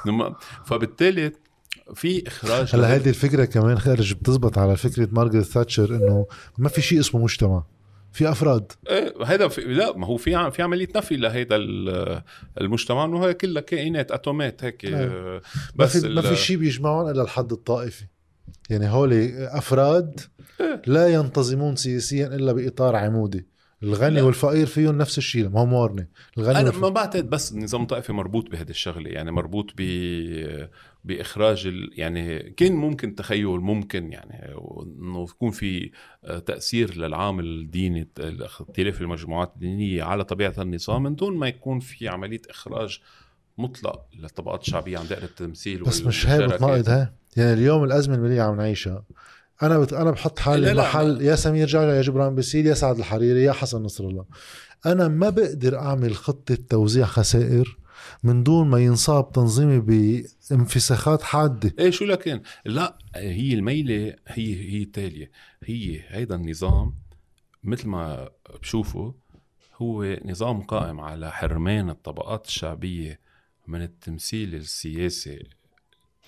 انه 0.05 0.35
فبالتالي 0.65 1.31
في 1.95 2.27
إخراج 2.27 2.75
هلا 2.75 2.95
هذه 2.95 3.09
الفكرة 3.09 3.45
كمان 3.45 3.79
خارج 3.79 4.13
بتزبط 4.13 4.57
على 4.57 4.77
فكرة 4.77 5.09
مارغريت 5.11 5.45
ثاتشر 5.45 5.95
إنه 5.95 6.25
ما 6.57 6.69
في 6.69 6.81
شيء 6.81 6.99
اسمه 6.99 7.23
مجتمع. 7.23 7.63
في 8.11 8.31
أفراد. 8.31 8.71
إيه 8.89 9.13
هذا 9.25 9.47
في 9.47 9.61
لا 9.61 9.97
ما 9.97 10.07
هو 10.07 10.17
في 10.17 10.51
في 10.51 10.61
عملية 10.61 10.87
نفي 10.95 11.15
لهيدا 11.15 11.55
المجتمع. 12.61 13.05
إنه 13.05 13.25
هي 13.25 13.33
كلها 13.33 13.61
كائنات 13.61 14.11
أتومات 14.11 14.63
هيك 14.63 14.85
إيه. 14.85 15.41
بس 15.75 15.95
ما 15.95 16.01
في, 16.01 16.09
ما 16.09 16.21
في 16.21 16.35
شيء 16.35 16.57
بيجمعهم 16.57 17.07
إلا 17.07 17.21
الحد 17.21 17.51
الطائفي. 17.51 18.05
يعني 18.69 18.89
هولي 18.89 19.47
أفراد 19.47 20.19
لا 20.87 21.07
ينتظمون 21.07 21.75
سياسيا 21.75 22.27
إلا 22.27 22.53
بإطار 22.53 22.95
عمودي. 22.95 23.45
الغني 23.83 24.15
لا. 24.15 24.21
والفقير 24.21 24.65
فيهم 24.65 24.97
نفس 24.97 25.17
الشيء 25.17 25.49
ما 25.49 25.59
هو 25.59 25.65
مورني. 25.65 26.09
الغني 26.37 26.59
أنا 26.59 26.71
ما 26.71 26.89
بعتقد 26.89 27.29
بس 27.29 27.51
النظام 27.51 27.81
الطائفي 27.81 28.13
مربوط 28.13 28.49
بهذه 28.49 28.69
الشغلة 28.69 29.09
يعني 29.09 29.31
مربوط 29.31 29.71
ب 29.77 29.81
بإخراج 31.03 31.67
ال... 31.67 31.89
يعني 31.93 32.39
كان 32.39 32.73
ممكن 32.73 33.15
تخيل 33.15 33.47
ممكن 33.47 34.11
يعني 34.11 34.55
إنه 35.01 35.23
يكون 35.23 35.51
في 35.51 35.91
تأثير 36.45 36.97
للعامل 36.97 37.45
الديني 37.45 38.07
اختلاف 38.19 39.01
المجموعات 39.01 39.51
الدينية 39.55 40.03
على 40.03 40.23
طبيعة 40.23 40.53
النظام 40.57 41.03
من 41.03 41.15
دون 41.15 41.37
ما 41.37 41.47
يكون 41.47 41.79
في 41.79 42.07
عملية 42.07 42.41
إخراج 42.49 42.99
مطلق 43.57 44.05
للطبقات 44.19 44.61
الشعبية 44.61 44.97
عن 44.97 45.07
دائرة 45.07 45.25
التمثيل 45.25 45.83
بس 45.83 46.01
مش 46.01 46.27
هي 46.27 46.47
بتناقض 46.47 46.89
هاي 46.89 47.07
يعني 47.37 47.53
اليوم 47.53 47.83
الأزمة 47.83 48.15
الماليه 48.15 48.41
عم 48.41 48.55
نعيشها 48.55 49.03
أنا 49.63 49.79
بت... 49.79 49.93
أنا 49.93 50.11
بحط 50.11 50.39
حالي 50.39 50.73
محل 50.73 51.21
يا 51.21 51.35
سمير 51.35 51.67
جعجع 51.67 51.93
يا 51.93 52.01
جبران 52.01 52.35
باسيل 52.35 52.67
يا 52.67 52.73
سعد 52.73 52.97
الحريري 52.97 53.43
يا 53.43 53.51
حسن 53.51 53.81
نصر 53.81 54.03
الله. 54.03 54.25
أنا 54.85 55.07
ما 55.07 55.29
بقدر 55.29 55.79
أعمل 55.79 56.15
خطة 56.15 56.57
توزيع 56.69 57.05
خسائر 57.05 57.77
من 58.23 58.43
دون 58.43 58.67
ما 58.67 58.79
ينصاب 58.79 59.31
تنظيمي 59.31 59.79
بانفساخات 59.79 61.21
حادة. 61.21 61.73
إيه 61.79 61.89
شو 61.89 62.05
لكن 62.05 62.41
لا 62.65 62.97
هي 63.15 63.53
الميلة 63.53 64.15
هي 64.27 64.71
هي 64.71 64.83
التالية. 64.83 65.31
هي 65.63 66.01
هيدا 66.07 66.35
النظام 66.35 66.93
مثل 67.63 67.87
ما 67.87 68.29
بشوفه 68.61 69.15
هو 69.81 70.17
نظام 70.25 70.61
قائم 70.61 70.99
على 70.99 71.31
حرمان 71.31 71.89
الطبقات 71.89 72.45
الشعبية 72.45 73.19
من 73.67 73.81
التمثيل 73.81 74.55
السياسي 74.55 75.43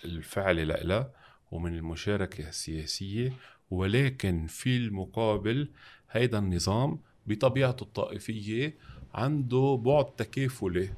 الفعلي 0.06 0.66
لها 0.66 1.12
ومن 1.52 1.76
المشاركة 1.76 2.50
السياسية 2.50 3.34
ولكن 3.72 4.46
في 4.48 4.78
المقابل 4.78 5.70
هيدا 6.12 6.40
النظام 6.40 7.00
بطبيعته 7.28 7.84
الطائفية 7.84 8.76
عنده 9.14 9.82
بعد 9.86 10.06
تكافلي 10.06 10.90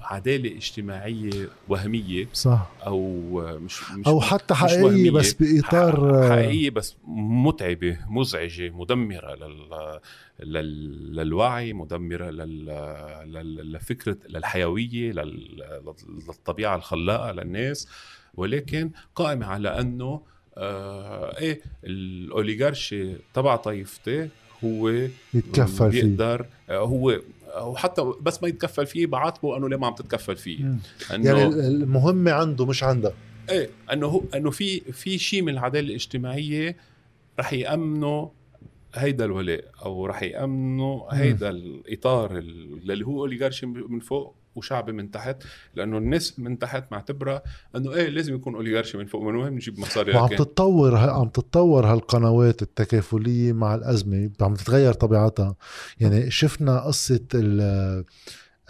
عدالة 0.00 0.56
اجتماعية 0.56 1.48
وهمية 1.68 2.28
صح. 2.32 2.70
أو 2.86 3.30
مش, 3.58 3.90
مش 3.92 4.06
أو 4.06 4.20
حتى 4.20 4.54
حقيقية 4.54 5.10
بس 5.10 5.32
بإطار 5.32 6.28
حقيقية 6.30 6.70
بس 6.70 6.96
متعبة 7.06 7.98
مزعجة 8.08 8.70
مدمرة 8.70 9.34
لل... 9.34 10.00
لل... 10.40 11.16
للوعي 11.16 11.72
مدمرة 11.72 12.30
لل... 12.30 12.66
لل... 13.26 13.72
لفكرة 13.72 14.16
للحيوية 14.28 15.12
لل... 15.12 15.62
للطبيعة 16.28 16.76
الخلاقة 16.76 17.32
للناس. 17.32 17.88
ولكن 18.34 18.90
قائمة 19.14 19.46
على 19.46 19.80
أنه 19.80 20.20
آه 20.56 21.38
إيه 21.38 21.60
الأوليغارشي 21.84 23.14
تبع 23.34 23.56
طائفتي 23.56 24.28
هو 24.64 24.88
يتكفل 25.34 25.90
بيقدر 25.90 26.46
فيه. 26.66 26.76
هو 26.78 27.20
وحتى 27.62 28.12
بس 28.20 28.42
ما 28.42 28.48
يتكفل 28.48 28.86
فيه 28.86 29.06
بعاتبه 29.06 29.56
أنه 29.56 29.68
ليه 29.68 29.76
ما 29.76 29.86
عم 29.86 29.94
تتكفل 29.94 30.36
فيه. 30.36 30.74
يعني 31.10 31.46
المهمة 31.46 32.32
عنده 32.32 32.66
مش 32.66 32.84
عندك 32.84 33.14
إيه 33.50 33.70
أنه 33.92 34.06
هو 34.06 34.22
أنه 34.34 34.50
في 34.50 34.80
في 34.80 35.18
شيء 35.18 35.42
من 35.42 35.52
العدالة 35.52 35.88
الاجتماعية 35.88 36.76
رح 37.38 37.52
يامنوا 37.52 38.28
هيدا 38.94 39.24
الولاء 39.24 39.64
أو 39.84 40.06
رح 40.06 40.22
يامنوا 40.22 41.14
هيدا 41.14 41.50
الإطار 41.50 42.38
اللي 42.38 43.06
هو 43.06 43.20
أوليغارشي 43.20 43.66
من 43.66 44.00
فوق. 44.00 44.34
وشعبي 44.54 44.92
من 44.92 45.10
تحت 45.10 45.36
لأنه 45.74 45.98
الناس 45.98 46.38
من 46.38 46.58
تحت 46.58 46.92
معتبرة 46.92 47.42
إنه 47.76 47.94
إيه 47.94 48.08
لازم 48.08 48.34
يكون 48.34 48.54
أوليغارشي 48.54 48.98
من 48.98 49.06
فوق 49.06 49.22
من 49.22 49.36
وين 49.36 49.52
نجيب 49.52 49.80
مصاري 49.80 50.16
وعم 50.16 50.28
تتطور 50.28 50.96
عم 50.96 51.28
تتطور 51.28 51.86
هالقنوات 51.86 52.62
التكافلية 52.62 53.52
مع 53.52 53.74
الأزمة 53.74 54.30
عم 54.40 54.54
تتغير 54.54 54.92
طبيعتها. 54.92 55.56
يعني 56.00 56.30
شفنا 56.30 56.80
قصة 56.80 57.20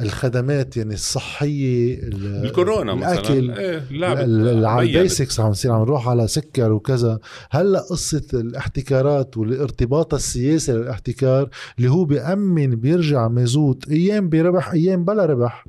الخدمات 0.01 0.77
يعني 0.77 0.95
الصحية 0.95 2.01
الكورونا 2.03 2.93
الأكل 2.93 3.51
إيه 3.51 4.67
على 4.67 4.83
البيسكس 4.83 5.41
عم 5.41 5.51
نصير 5.51 5.73
عم 5.73 5.83
نروح 5.83 6.09
على 6.09 6.29
سكر 6.29 6.73
وكذا. 6.73 7.19
هلأ 7.51 7.81
قصة 7.81 8.27
الاحتكارات 8.35 9.37
والارتباط 9.37 10.15
السياسي 10.15 10.73
للاحتكار 10.73 11.49
اللي 11.79 11.91
هو 11.91 12.05
بيأمن 12.05 12.77
بيرجع 12.77 13.29
مازوت 13.29 13.89
أيام 13.89 14.29
بربح 14.29 14.71
أيام 14.71 15.05
بلا 15.05 15.27
ربح 15.27 15.65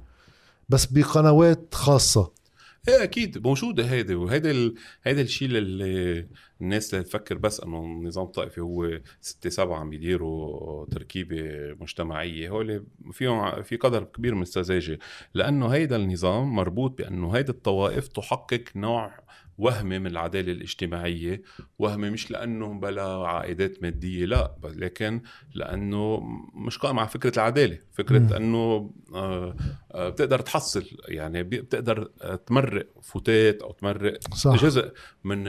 بس 0.69 0.85
بقنوات 0.85 1.67
خاصة. 1.71 2.40
إيه 2.87 3.03
أكيد. 3.03 3.47
موجوده 3.47 3.85
هيدي 3.85 4.15
وهيدا 4.15 4.51
ال... 4.51 4.75
هيدا 5.03 5.21
الشيء 5.21 5.47
اللي 5.47 6.27
الناس 6.61 6.93
اللي 6.93 7.03
تفكر 7.05 7.37
بس 7.37 7.59
إنه 7.59 7.79
النظام 7.83 8.25
الطائفي 8.25 8.61
هو 8.61 8.99
ستة 9.21 9.49
سبعة 9.49 9.79
عم 9.79 9.93
يديروا 9.93 10.85
تركيبة 10.85 11.41
مجتمعية 11.81 12.49
هول 12.49 12.85
فيهم 13.11 13.61
في 13.61 13.75
قدر 13.75 14.03
كبير 14.03 14.35
من 14.35 14.41
السذاجة 14.41 14.99
لأنه 15.33 15.67
هيدا 15.67 15.95
النظام 15.95 16.55
مربوط 16.55 16.97
بأنه 16.97 17.31
هيدا 17.31 17.49
الطوائف 17.53 18.07
تحقق 18.07 18.63
نوع 18.75 19.21
وهمي 19.57 19.99
من 19.99 20.07
العدالة 20.07 20.51
الاجتماعية. 20.51 21.41
وهمي 21.79 22.09
مش 22.09 22.31
لأنه 22.31 22.79
بلا 22.79 23.03
عائدات 23.27 23.83
مادية 23.83 24.25
لا 24.25 24.55
لكن 24.63 25.21
لأنه 25.53 26.19
مش 26.53 26.77
قائم 26.77 26.99
على 26.99 27.07
فكرة 27.07 27.31
العدالة. 27.35 27.79
فكرة 27.91 28.19
م. 28.19 28.33
أنه 28.33 28.91
آه، 29.15 29.55
بتقدر 29.95 30.39
تحصل 30.39 30.85
يعني 31.07 31.43
بتقدر 31.43 32.03
تمرق 32.47 32.87
فتات 33.01 33.61
أو 33.61 33.71
تمرق 33.71 34.19
صح. 34.35 34.63
جزء 34.63 34.91
من 35.23 35.43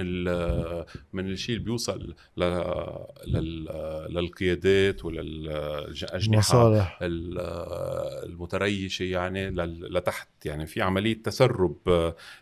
من 1.13 1.31
الشيء 1.31 1.55
اللي 1.57 1.65
بيوصل 1.65 2.15
للقيادات 4.09 5.05
وللأجنحة 5.05 6.99
المتريشة 8.25 9.03
يعني 9.03 9.51
لتحت. 9.51 10.29
يعني 10.45 10.67
في 10.67 10.83
عملية 10.83 11.23
تسرب 11.23 11.77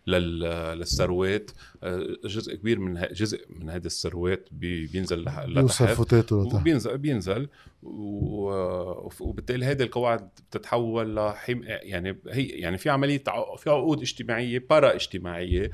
للثروات. 0.06 1.50
آه، 1.82 2.06
جزء 2.24 2.54
كبير 2.54 2.78
من 2.78 3.02
جزء 3.12 3.46
من 3.50 3.70
هذه 3.70 3.86
الثروات 3.86 4.48
بينزل 4.52 5.22
لتحت. 5.22 5.46
بيوصل 5.48 5.88
فتاته 5.88 6.58
بينزل 6.58 6.98
بينزل. 6.98 7.48
وبالتالي 7.82 9.66
هذه 9.66 9.82
القواعد 9.82 10.28
بتتحول 10.50 11.16
لحم 11.16 11.62
يعني 11.64 12.20
هي 12.28 12.46
يعني 12.46 12.78
في 12.78 12.90
عملية 12.90 13.22
في 13.58 13.70
عقود 13.70 14.00
اجتماعية 14.00 14.64
بارا 14.70 14.94
اجتماعية 14.94 15.70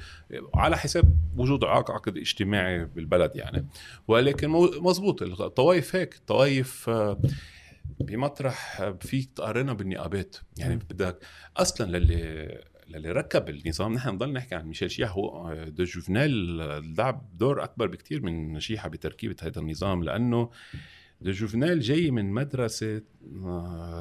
على 0.55 0.77
حساب 0.77 1.17
وجود 1.37 1.65
عقد 1.65 2.17
اجتماعي 2.17 2.85
بالبلد 2.85 3.37
يعني. 3.37 3.67
ولكن 4.09 4.49
مزبوط 4.81 5.23
الطوائف 5.23 5.97
هيك 5.97 6.15
الطوائف 6.15 6.89
آه، 6.89 7.21
بمطرح 8.01 8.91
فيك 9.01 9.33
تقارنها 9.33 9.75
بالنقابات 9.75 10.37
يعني 10.59 10.77
بدك 10.77 11.19
أصلا 11.57 11.99
للي 11.99 12.65
للي 12.89 13.13
ركب 13.13 13.49
النظام 13.49 13.95
نحن 13.95 14.09
نضل 14.09 14.33
نحكي 14.33 14.55
عن 14.55 14.67
ميشيل 14.67 14.91
شيحة 14.91 15.13
هو 15.13 15.51
آه، 15.51 15.65
دو 15.65 15.85
جوفنال 15.85 16.57
لعب 16.99 17.31
دور 17.39 17.65
أكبر 17.65 17.87
بكثير 17.87 18.23
من 18.23 18.61
شيحة 18.61 18.89
بتركيبة 18.89 19.37
هذا 19.43 19.61
النظام 19.61 20.05
لأنه 20.05 20.51
دو 21.21 21.31
جوفنال 21.31 21.81
جاي 21.81 22.11
من 22.11 22.33
مدرسه 22.33 23.03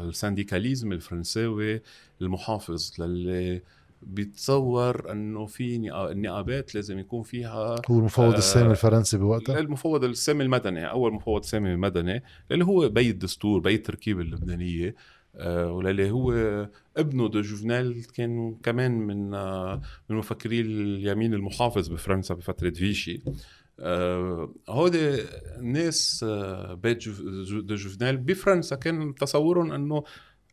ال 0.04 0.10
syndicalisme 0.10 0.92
الفرنساوي 0.92 1.82
المحافظ 2.22 2.92
للي 3.00 3.62
بيتصور 4.02 5.12
إنه 5.12 5.46
في 5.46 5.76
النقابات 6.12 6.76
لازم 6.76 7.00
يكون 7.00 7.24
فيها 7.24 7.76
هو 7.90 8.00
المفوض 8.00 8.34
آه 8.34 8.38
السامي 8.38 8.72
الفرنسي 8.72 9.18
بوقتها؟ 9.18 9.60
المفوض 9.60 10.04
السامي 10.04 10.44
المدني 10.44 10.90
أول 10.90 11.14
مفوض 11.14 11.44
سامي 11.44 11.76
مدني 11.76 12.24
اللي 12.52 12.66
هو 12.66 12.90
بي 12.90 13.10
الدستور 13.10 13.60
بي 13.60 13.76
التركيبه 13.76 14.22
اللبنانية 14.22 14.96
آه 15.36 15.72
وللي 15.72 16.12
هو 16.12 16.34
ابنه 16.98 17.30
دو 17.30 17.42
جوفنال 17.42 18.08
كان 18.08 18.56
كمان 18.64 18.92
من 18.92 19.34
آه 19.34 19.82
من 20.10 20.16
مفكري 20.18 20.62
اليمين 20.62 21.34
المحافظ 21.34 21.88
بفرنسا 21.88 22.34
بفترة 22.34 22.70
فيشي. 22.70 23.22
هودي 24.70 25.22
الناس 25.58 26.26
آه 26.30 26.74
بيت 26.74 27.10
دو 27.50 27.76
جوفنال 27.76 28.18
بفرنسا 28.18 28.76
كان 28.76 29.16
تصورهم 29.16 29.72
إنه 29.72 30.04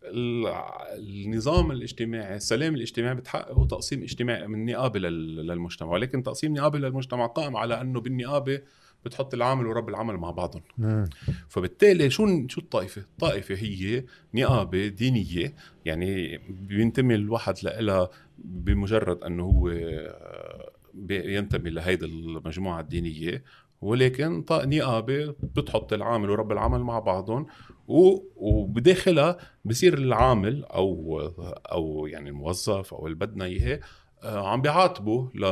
النظام 0.05 1.71
الاجتماعي 1.71 2.37
السلام 2.37 2.75
الاجتماعي 2.75 3.15
بتحققه 3.15 3.67
تقسيم 3.67 4.03
اجتماعي 4.03 4.47
من 4.47 4.65
نقابه 4.67 4.99
للمجتمع 4.99 5.89
ولكن 5.93 6.23
تقسيم 6.23 6.55
نقابه 6.55 6.79
للمجتمع 6.79 7.27
قائم 7.27 7.57
على 7.57 7.81
إنه 7.81 8.01
بالنقابة 8.01 8.61
بتحط 9.05 9.35
العامل 9.35 9.67
ورب 9.67 9.89
العمل 9.89 10.17
مع 10.17 10.31
بعضهم. 10.31 10.63
فبالتالي 11.49 12.11
شو 12.11 12.47
شو 12.49 12.61
الطائفة؟ 12.61 13.03
الطائفة 13.03 13.55
هي 13.55 14.05
نقابة 14.35 14.87
دينية 14.89 15.55
يعني 15.85 16.39
بينتمي 16.49 17.15
الواحد 17.15 17.55
لها 17.65 18.11
بمجرد 18.39 19.25
إنه 19.25 19.43
هو 19.45 19.69
ينتمي 21.11 21.71
لهيدي 21.71 22.07
المجموعة 22.07 22.81
الدينية 22.81 23.45
ولكن 23.81 24.45
نقابه 24.51 25.35
بتحط 25.43 25.93
العامل 25.93 26.31
ورب 26.31 26.53
العمل 26.53 26.81
مع 26.81 26.99
بعضهم 26.99 27.47
وبداخلها 27.89 29.37
بصير 29.65 29.95
العامل 29.95 30.65
أو 30.65 31.21
أو 31.73 32.07
يعني 32.07 32.31
الموظف 32.31 32.95
أو 32.95 33.07
اللي 33.07 33.19
بدنا 33.19 33.45
إياه 33.45 33.81
آه، 34.23 34.49
عم 34.49 34.63
بيعاتبوا 34.63 35.29
ل 35.35 35.45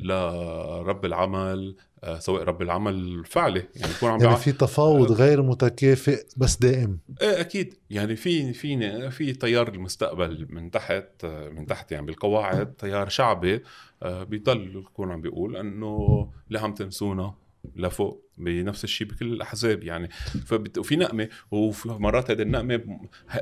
لرب 0.00 1.04
العمل 1.04 1.76
سواء 2.18 2.42
رب 2.42 2.62
العمل 2.62 2.94
الفعلي 2.94 3.68
يعني 3.76 3.92
يكون 3.92 4.10
عم 4.10 4.20
يعني 4.20 4.36
في 4.36 4.52
تفاوض 4.52 5.12
آه، 5.12 5.14
غير 5.14 5.42
متكافئ 5.42 6.26
بس 6.36 6.56
دائم. 6.56 6.98
إيه 7.22 7.40
أكيد. 7.40 7.74
يعني 7.90 8.16
في 8.16 8.52
في 8.52 9.10
في 9.10 9.32
تيار 9.32 9.68
المستقبل 9.68 10.46
من 10.50 10.70
تحت 10.70 11.26
من 11.26 11.66
تحت 11.66 11.92
يعني 11.92 12.06
بالقواعد 12.06 12.72
تيار 12.72 13.08
شعبي 13.08 13.62
بيضل 14.04 14.76
يكون 14.76 15.12
عم 15.12 15.20
بيقول 15.20 15.56
إنه 15.56 16.28
لا 16.50 16.60
عم 16.60 16.74
تنسونا 16.74 17.34
لفوق 17.76 18.30
بنفس 18.38 18.84
الشيء 18.84 19.06
بكل 19.06 19.32
الأحزاب 19.32 19.84
يعني. 19.84 20.08
فبت... 20.46 20.78
وفي 20.78 20.96
نقمة 20.96 21.28
وفي 21.50 21.88
مرات 21.88 22.30
هذه 22.30 22.42
النقمة 22.42 22.80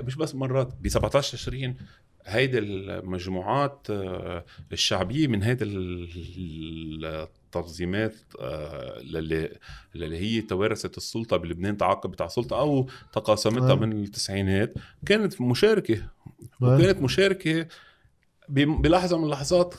مش 0.01 0.17
بس 0.17 0.35
مرات 0.35 0.75
ب 0.81 0.89
17 0.89 1.33
تشرين 1.33 1.77
هيدي 2.27 2.59
المجموعات 2.59 3.87
آه، 3.91 4.45
الشعبية 4.73 5.27
من 5.27 5.43
هيدي 5.43 5.65
التنظيمات 7.57 8.15
اللي 8.41 9.45
آه، 9.45 9.51
اللي 9.95 10.19
هي 10.19 10.41
توارثت 10.41 10.97
السلطة 10.97 11.37
بلبنان 11.37 11.77
تعاقب 11.77 12.11
بتاع 12.11 12.27
السلطة 12.27 12.61
أو 12.61 12.89
تقاسمتها 13.13 13.75
من 13.75 13.93
التسعينات. 13.93 14.75
كانت 15.07 15.41
مشاركة 15.41 16.03
وكانت 16.61 17.03
مشاركة 17.03 17.67
بلحظة 18.49 19.19
من 19.19 19.25
اللحظات 19.25 19.75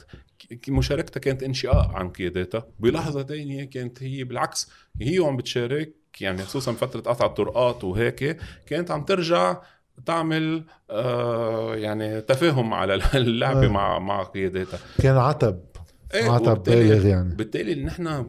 مشاركتها 0.69 1.19
كانت 1.19 1.43
انشقاق 1.43 1.95
عن 1.95 2.09
قياداتها. 2.09 2.67
بلحظة 2.79 3.23
ثانية 3.23 3.63
كانت 3.63 4.03
هي 4.03 4.23
بالعكس 4.23 4.69
هي 5.01 5.19
وعم 5.19 5.37
بتشارك 5.37 5.93
يعني 6.21 6.43
خصوصا 6.43 6.73
فترة 6.73 6.99
قطع 7.01 7.25
الطرقات 7.25 7.83
وهيك 7.83 8.37
كانت 8.67 8.91
عم 8.91 9.03
ترجع 9.03 9.57
تعمل 10.05 10.63
آه 10.89 11.75
يعني 11.75 12.21
تفاهم 12.21 12.73
على 12.73 12.95
اللعبة 13.15 13.65
آه. 13.65 13.69
مع 13.69 13.99
مع 13.99 14.23
قياداتها. 14.23 14.79
كان 15.01 15.17
عتب. 15.17 15.70
إيه 16.13 16.29
عتب 16.29 16.63
بالغ 16.63 17.07
يعني. 17.07 17.35
بالتالي 17.35 17.75
نحن 17.75 18.25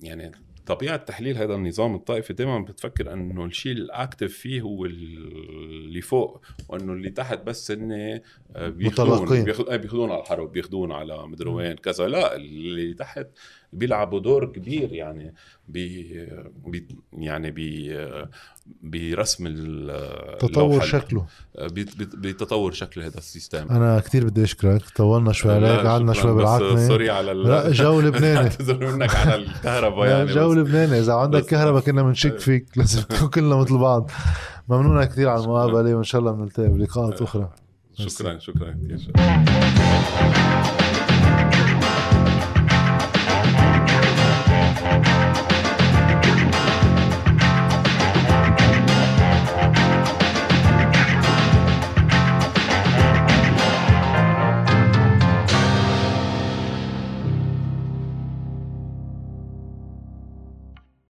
يعني 0.00 0.32
طبيعة 0.66 0.96
تحليل 0.96 1.36
هذا 1.36 1.54
النظام 1.54 1.94
الطائفي 1.94 2.32
دائما 2.32 2.58
بتفكر 2.58 3.12
إنه 3.12 3.44
الشيء 3.44 3.72
الاكتف 3.72 4.32
فيه 4.32 4.60
هو 4.60 4.84
اللي 4.84 6.00
فوق 6.00 6.40
وإنه 6.68 6.92
اللي 6.92 7.10
تحت 7.10 7.38
بس 7.46 7.70
هن 7.70 8.20
آه، 8.56 8.68
بياخذون 8.68 9.38
آه، 9.70 9.76
بياخذون 9.76 10.10
على 10.10 10.20
الحرب 10.20 10.52
بياخذون 10.52 10.92
على 10.92 11.26
مدري 11.26 11.50
وين 11.50 11.76
كذا. 11.76 12.08
لا 12.08 12.36
اللي 12.36 12.94
تحت 12.94 13.26
بيلعبوا 13.72 14.20
دور 14.20 14.44
كبير 14.44 14.92
يعني 14.92 15.34
بي, 15.68 16.26
يعني 17.12 17.50
بي 17.50 17.96
برسم 18.82 19.46
تطور 20.38 20.80
شكله. 20.80 21.26
بتطور 21.98 22.72
شكل 22.72 23.02
هذا 23.02 23.18
ال 23.18 23.24
système. 23.24 23.68
أنا 23.70 24.00
كثير 24.00 24.24
بدي 24.24 24.44
أشكرك. 24.44 24.82
طولنا 24.96 25.32
شوي 25.32 25.54
عليك 25.54 25.86
قعدنا 25.86 26.12
شوي 26.12 26.34
بالعتمه 26.34 26.88
sorry 26.88 27.10
على 27.10 27.32
لا 27.32 27.70
جو 27.70 28.00
لبناني. 28.00 28.38
اعتذر 28.48 28.92
منك 28.92 29.14
على 29.14 29.34
الكهرباء 29.34 30.08
يعني 30.08 30.32
جو 30.32 30.52
لبناني. 30.52 30.98
إذا 30.98 31.12
عندك 31.12 31.44
كهرباء 31.44 31.82
كنا 31.82 32.02
بنشك 32.02 32.38
فيك. 32.38 32.78
لازم 32.78 33.02
نكون 33.12 33.28
كلنا 33.28 33.56
مثل 33.56 33.78
بعض. 33.78 34.10
ممنونة 34.68 35.04
كثير 35.04 35.28
على 35.28 35.44
المقابلة 35.44 35.94
وإن 35.94 36.04
شاء 36.04 36.20
الله 36.20 36.32
بنلتقي 36.32 36.68
بلقاءات 36.68 37.22
أخرى 37.22 37.50
شكرا. 37.94 38.38
شكرا 38.38 38.70
كثير 38.70 39.12